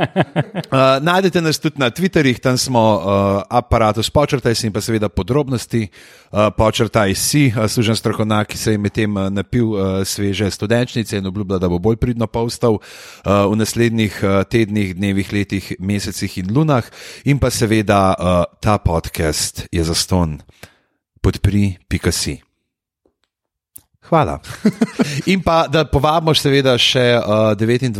Uh, 0.71 1.03
najdete 1.03 1.41
nas 1.41 1.59
tudi 1.59 1.79
na 1.79 1.89
Twitterih, 1.89 2.39
tam 2.39 2.57
smo 2.57 2.79
uh, 2.79 3.03
aparatus 3.49 4.09
počrtaj 4.09 4.55
si 4.55 4.67
in 4.67 4.73
pa 4.73 4.81
seveda 4.81 5.09
podrobnosti. 5.09 5.87
Uh, 6.31 6.47
počrtaj 6.57 7.15
si, 7.15 7.51
uh, 7.51 7.67
služen 7.67 7.95
strokovnjak, 7.95 8.47
ki 8.47 8.57
se 8.57 8.71
je 8.71 8.77
medtem 8.77 9.17
uh, 9.17 9.29
napil 9.29 9.73
uh, 9.73 9.81
sveže 10.07 10.51
studenčnice 10.51 11.17
in 11.17 11.27
obljublja, 11.27 11.57
da 11.59 11.69
bo 11.69 11.79
bolj 11.79 11.97
pridno 11.99 12.27
povstal 12.27 12.79
uh, 12.79 13.51
v 13.51 13.55
naslednjih 13.59 14.19
uh, 14.23 14.43
tednih, 14.43 14.95
dnevih, 14.95 15.33
letih, 15.33 15.73
mesecih 15.79 16.37
in 16.37 16.55
lunah. 16.55 16.87
In 17.25 17.39
pa 17.39 17.51
seveda 17.51 18.15
uh, 18.15 18.43
ta 18.61 18.77
podcast 18.77 19.10
je 19.71 19.83
zaston. 19.83 20.39
Podpri, 21.21 21.77
pika 21.87 22.11
si. 22.11 22.39
Hvala. 24.01 24.39
In 25.31 25.39
pa 25.45 25.67
da 25.71 25.85
povabimo, 25.85 26.33
seveda, 26.35 26.73
še 26.75 27.15
uh, 27.15 27.53
29. 27.55 27.93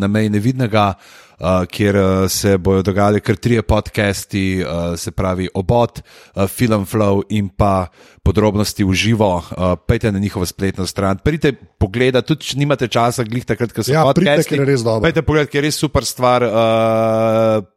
na 0.00 0.08
mej 0.10 0.30
nevidnega, 0.32 0.86
uh, 0.96 1.62
kjer 1.70 1.98
uh, 2.00 2.06
se 2.32 2.56
bodo 2.58 2.82
dogajali 2.82 3.20
kar 3.20 3.36
trije 3.36 3.62
podcasti, 3.62 4.64
uh, 4.64 4.96
se 4.98 5.12
pravi 5.14 5.46
Obot, 5.54 6.00
uh, 6.00 6.48
Film 6.50 6.86
Flow 6.88 7.22
in 7.30 7.52
pa 7.52 7.86
podrobnosti 8.26 8.82
v 8.82 8.96
živo. 8.96 9.36
Uh, 9.38 9.76
Pejte 9.78 10.10
na 10.10 10.18
njihovo 10.18 10.46
spletno 10.48 10.86
stran, 10.86 11.20
pridite 11.22 11.52
pogledat, 11.78 12.26
tudi 12.26 12.50
če 12.50 12.58
nimate 12.58 12.88
časa, 12.88 13.22
glih 13.22 13.44
takrat, 13.46 13.70
ko 13.76 13.84
so 13.86 13.92
Ja, 13.92 14.02
pridite, 14.10 14.40
podcasti. 14.40 14.56
ker 14.56 14.64
je 14.64 14.70
res 14.72 14.82
dobro. 14.82 15.04
Pejte 15.06 15.22
pogledat, 15.22 15.52
ker 15.52 15.62
je 15.62 15.68
res 15.68 15.78
super 15.78 16.02
stvar. 16.08 16.42
Uh, 16.48 17.72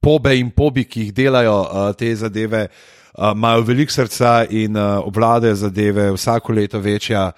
pobe 0.00 0.36
in 0.38 0.50
pobi, 0.50 0.84
ki 0.84 1.06
jih 1.06 1.14
delajo 1.14 1.56
uh, 1.62 1.88
te 1.98 2.12
zadeve, 2.16 2.66
uh, 2.68 3.32
imajo 3.32 3.64
veliko 3.66 3.92
srca 3.92 4.44
in 4.50 4.76
uh, 4.76 5.00
obvladajo 5.06 5.54
zadeve, 5.54 6.12
vsako 6.16 6.52
leto 6.52 6.80
večja. 6.80 7.30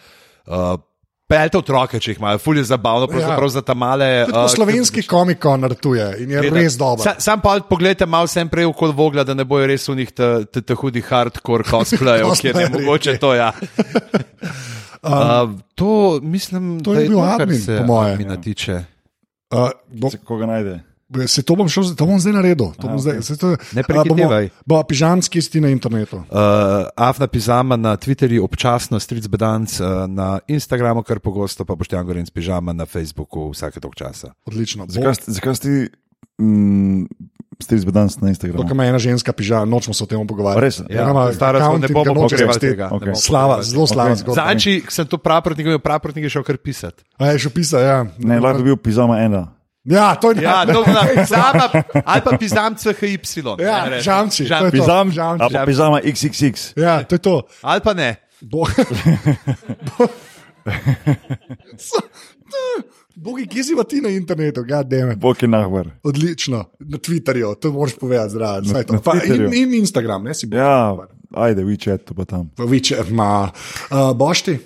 Uh, 0.47 0.77
Pelte 1.29 1.59
otroke, 1.59 1.99
če 2.01 2.15
jih 2.15 2.21
imajo, 2.23 2.39
fulje 2.41 2.63
zabavno, 2.65 3.05
pravzaprav 3.07 3.51
ja. 3.51 3.53
za 3.59 3.61
ta 3.61 3.75
male. 3.77 4.07
Tudi 4.25 4.33
po 4.33 4.47
slovenski 4.49 5.03
komikon 5.05 5.61
nartuje 5.61 6.07
in 6.25 6.31
je 6.33 6.45
res 6.49 6.79
dobro. 6.81 7.05
Sa, 7.05 7.19
sam 7.21 7.43
pa 7.45 7.59
pogledajte 7.69 8.07
malo 8.09 8.31
sem 8.33 8.49
prej 8.49 8.65
okoli 8.71 8.97
vogla, 8.97 9.27
da 9.29 9.37
ne 9.37 9.45
bojo 9.45 9.67
res 9.69 9.85
v 9.91 9.99
njih 9.99 10.15
te, 10.17 10.31
te, 10.49 10.63
te 10.65 10.73
hudi 10.73 11.05
hardcore 11.05 11.69
cosplayev, 11.71 12.33
kjer 12.41 12.63
je 12.65 12.71
mogoče 12.79 13.19
to. 13.21 13.35
Ja. 13.37 13.53
Uh, 15.03 15.61
to 15.75 16.21
mislim, 16.23 16.85
to 16.85 16.95
da 16.95 17.01
je 17.01 17.09
bil 17.09 17.19
to, 17.19 17.25
admin, 17.25 17.61
se 17.61 17.79
po 17.79 17.87
moje. 17.87 18.13
admina 18.13 18.41
tiče. 18.41 18.85
Uh, 19.51 19.71
bo, 19.87 20.11
Se 20.11 20.19
koga 20.19 20.47
najde? 20.47 20.81
Se 21.27 21.43
to 21.43 21.57
bom, 21.57 21.65
šel, 21.65 21.95
to 21.95 22.05
bom 22.05 22.21
zdaj 22.21 22.33
naredil. 22.35 22.73
To 22.75 22.87
bom 22.87 22.99
zdaj, 22.99 23.23
se 23.23 23.37
to, 23.37 23.57
Ne 23.73 23.83
prehitevaj. 23.83 24.49
Bo, 24.63 24.83
pižamski 24.83 25.41
sti 25.41 25.61
na 25.61 25.69
internetu. 25.69 26.17
Uh, 26.19 26.25
Afna 26.95 27.27
Pizama 27.27 27.77
na 27.77 27.97
Twitterju, 27.97 28.45
občasno 28.45 29.01
Stric 29.01 29.25
Bedanc, 29.27 29.81
uh, 29.81 29.87
na 30.07 30.39
Instagramu, 30.47 31.01
kar 31.03 31.19
pogosto, 31.19 31.65
pa 31.65 31.75
Boštjan 31.75 32.05
Gorenc 32.05 32.29
Pižama 32.29 32.73
na 32.73 32.85
Facebooku 32.85 33.49
vsake 33.51 33.81
tok 33.81 33.97
časa. 33.97 34.37
Odlično. 34.45 34.85
Zakaj, 34.87 35.15
ste- 35.15 35.33
zakaj 35.33 35.55
ste 35.55 35.69
mm, 36.39 37.09
ste 37.59 37.75
izbedan 37.75 38.09
na 38.21 38.29
Instagramu? 38.29 38.63
Dokaj 38.63 38.75
ima 38.75 38.85
ena 38.85 38.99
ženska 38.99 39.33
pižama, 39.33 39.65
nočemo 39.65 39.95
se 39.95 40.05
o 40.05 40.07
tem 40.07 40.21
A 40.21 40.25
pogovarjati. 40.25 40.61
Res? 40.61 40.83
Ja, 40.91 41.11
Ima 41.11 41.33
stara 41.33 41.59
smo, 41.61 41.79
ne 41.79 41.89
bomo 41.89 42.15
pogrevali 42.23 42.61
tega. 42.61 42.85
ne 42.85 42.93
Ok. 42.93 43.03
bomo 43.03 43.17
Slava, 43.17 43.63
zelo 43.63 43.87
slava 43.87 44.13
Ok. 44.13 44.17
zgodba. 44.19 44.45
Zanči, 44.45 44.83
sem 44.89 45.07
to 45.07 45.19
praprotnik, 45.19 45.67
praprotnik 45.79 46.23
je 46.23 46.31
šel 46.31 46.43
kar 46.43 46.57
pisati. 46.57 47.03
A 47.17 47.27
je 47.27 47.39
že 47.39 47.51
pisal, 47.51 47.81
ja. 47.81 47.99
Ne, 48.19 48.39
lahko 48.39 48.59
bi 48.59 48.65
bil 48.65 48.77
pizama 48.77 49.19
ena. 49.19 49.58
Ja, 49.89 50.15
to 50.15 50.31
je 50.31 50.43
Ja, 50.43 50.66
to 50.66 50.85
je 50.86 51.16
Pizama, 51.16 51.69
ali 52.05 52.20
pa 52.24 52.36
Pizam 52.39 52.74
CHY. 52.77 53.19
Ja, 53.60 53.89
ne 53.90 54.01
žamči, 54.01 54.44
Žam- 54.44 54.59
to 54.59 54.65
je 54.65 54.70
to. 54.70 54.77
Pizam, 54.77 55.10
žamči. 55.10 55.44
a 55.44 55.48
pa 55.48 55.65
pizama 55.66 56.01
XXX. 56.05 56.73
Ja, 56.77 57.05
to 57.05 57.15
je 57.15 57.19
to. 57.19 57.43
Ali 57.62 57.81
pa 57.81 57.94
ne. 57.94 58.16
Bo... 58.40 58.66
Bogi, 63.16 63.47
kje 63.51 63.65
si 63.65 63.74
pa 63.77 63.82
ti 63.85 64.01
na 64.01 64.09
internetu, 64.09 64.62
gademe. 64.62 65.16
Bok 65.16 65.43
je 65.43 65.48
nahvar. 65.48 65.89
Odlično, 66.05 66.65
na 66.78 66.98
Twitterju, 66.98 67.55
to 67.60 67.73
moraš 67.73 67.97
povedati 67.98 68.31
zraven. 68.31 68.65
In, 69.27 69.55
in 69.55 69.74
Instagram, 69.74 70.24
ne 70.24 70.35
si 70.35 70.47
bo. 70.47 70.56
Ja, 70.56 70.97
ajde, 71.35 71.65
WeChat, 71.65 72.05
to 72.05 72.15
pa 72.15 72.24
tam. 72.24 72.51
Viče, 72.59 72.97
ma, 73.10 73.51
uh, 73.90 74.16
bošti 74.16 74.59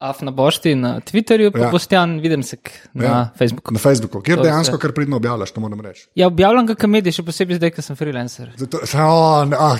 Afna 0.00 0.30
bošti 0.32 0.74
na 0.74 1.00
Twitterju, 1.02 1.50
pa 1.52 1.58
Ja. 1.58 1.64
ja. 1.64 1.70
postjan 1.70 2.20
vidim 2.20 2.42
se 2.42 2.56
na 2.94 3.04
Ja. 3.04 3.30
Facebooku. 3.34 3.72
na 3.72 3.78
Facebooku, 3.78 4.20
kjer 4.20 4.36
To 4.36 4.42
dejansko 4.42 4.72
vse. 4.72 4.80
kar 4.80 4.92
pridno 4.92 5.16
objavljaš, 5.16 5.50
to 5.50 5.60
moram 5.60 5.80
reči. 5.80 6.06
Ja, 6.14 6.26
objavljam 6.26 6.66
ga 6.66 6.74
komedije, 6.74 7.12
še 7.12 7.22
posebej 7.24 7.56
zdaj, 7.56 7.70
ker 7.70 7.84
sem 7.84 7.96
freelancer. 7.96 8.52
Zato, 8.56 8.78
oh, 8.94 9.42
ne, 9.44 9.56
ah, 9.58 9.78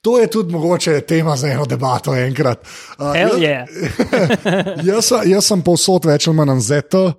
to 0.00 0.18
je 0.18 0.26
tudi 0.28 0.52
mogoče 0.52 1.00
tema 1.02 1.36
za 1.36 1.48
eno 1.48 1.66
debato 1.66 2.14
enkrat. 2.16 2.66
Uh, 2.98 3.14
Hell 3.14 3.38
jaz- 3.38 3.68
yeah. 3.68 4.84
jaz, 4.88 5.04
sem- 5.04 5.30
jaz 5.30 5.46
sem 5.46 5.62
povsod 5.62 6.04
več 6.04 6.26
ali 6.26 6.36
manj 6.36 6.60
ZT, 6.60 6.94
uh, 6.96 7.14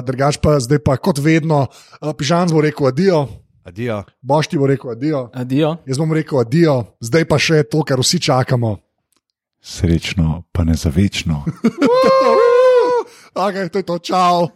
drugač 0.00 0.36
pa 0.36 0.60
zdaj 0.60 0.78
pa 0.80 0.96
kot 0.98 1.18
vedno, 1.18 1.64
uh, 1.64 2.12
pižam 2.12 2.48
bo 2.48 2.60
rekel 2.60 2.86
adijo, 2.86 3.24
Adijo. 3.64 4.04
boš 4.22 4.46
ti 4.46 4.58
bo 4.58 4.66
rekel 4.66 4.90
adijo, 4.90 5.30
Adijo. 5.34 5.76
jaz 5.86 5.98
bom 5.98 6.12
rekel 6.12 6.38
adijo, 6.38 6.84
zdaj 7.00 7.24
pa 7.24 7.38
še 7.38 7.62
to, 7.64 7.80
kar 7.82 7.98
vsi 7.98 8.20
čakamo. 8.20 8.76
Srečno, 9.66 10.42
pa 10.52 10.64
ne 10.64 10.74
za 10.74 10.90
večno. 10.94 11.44
Okay, 13.36 13.68
to 13.68 13.78
je 13.78 13.82
to, 13.82 13.98
čau. 13.98 14.48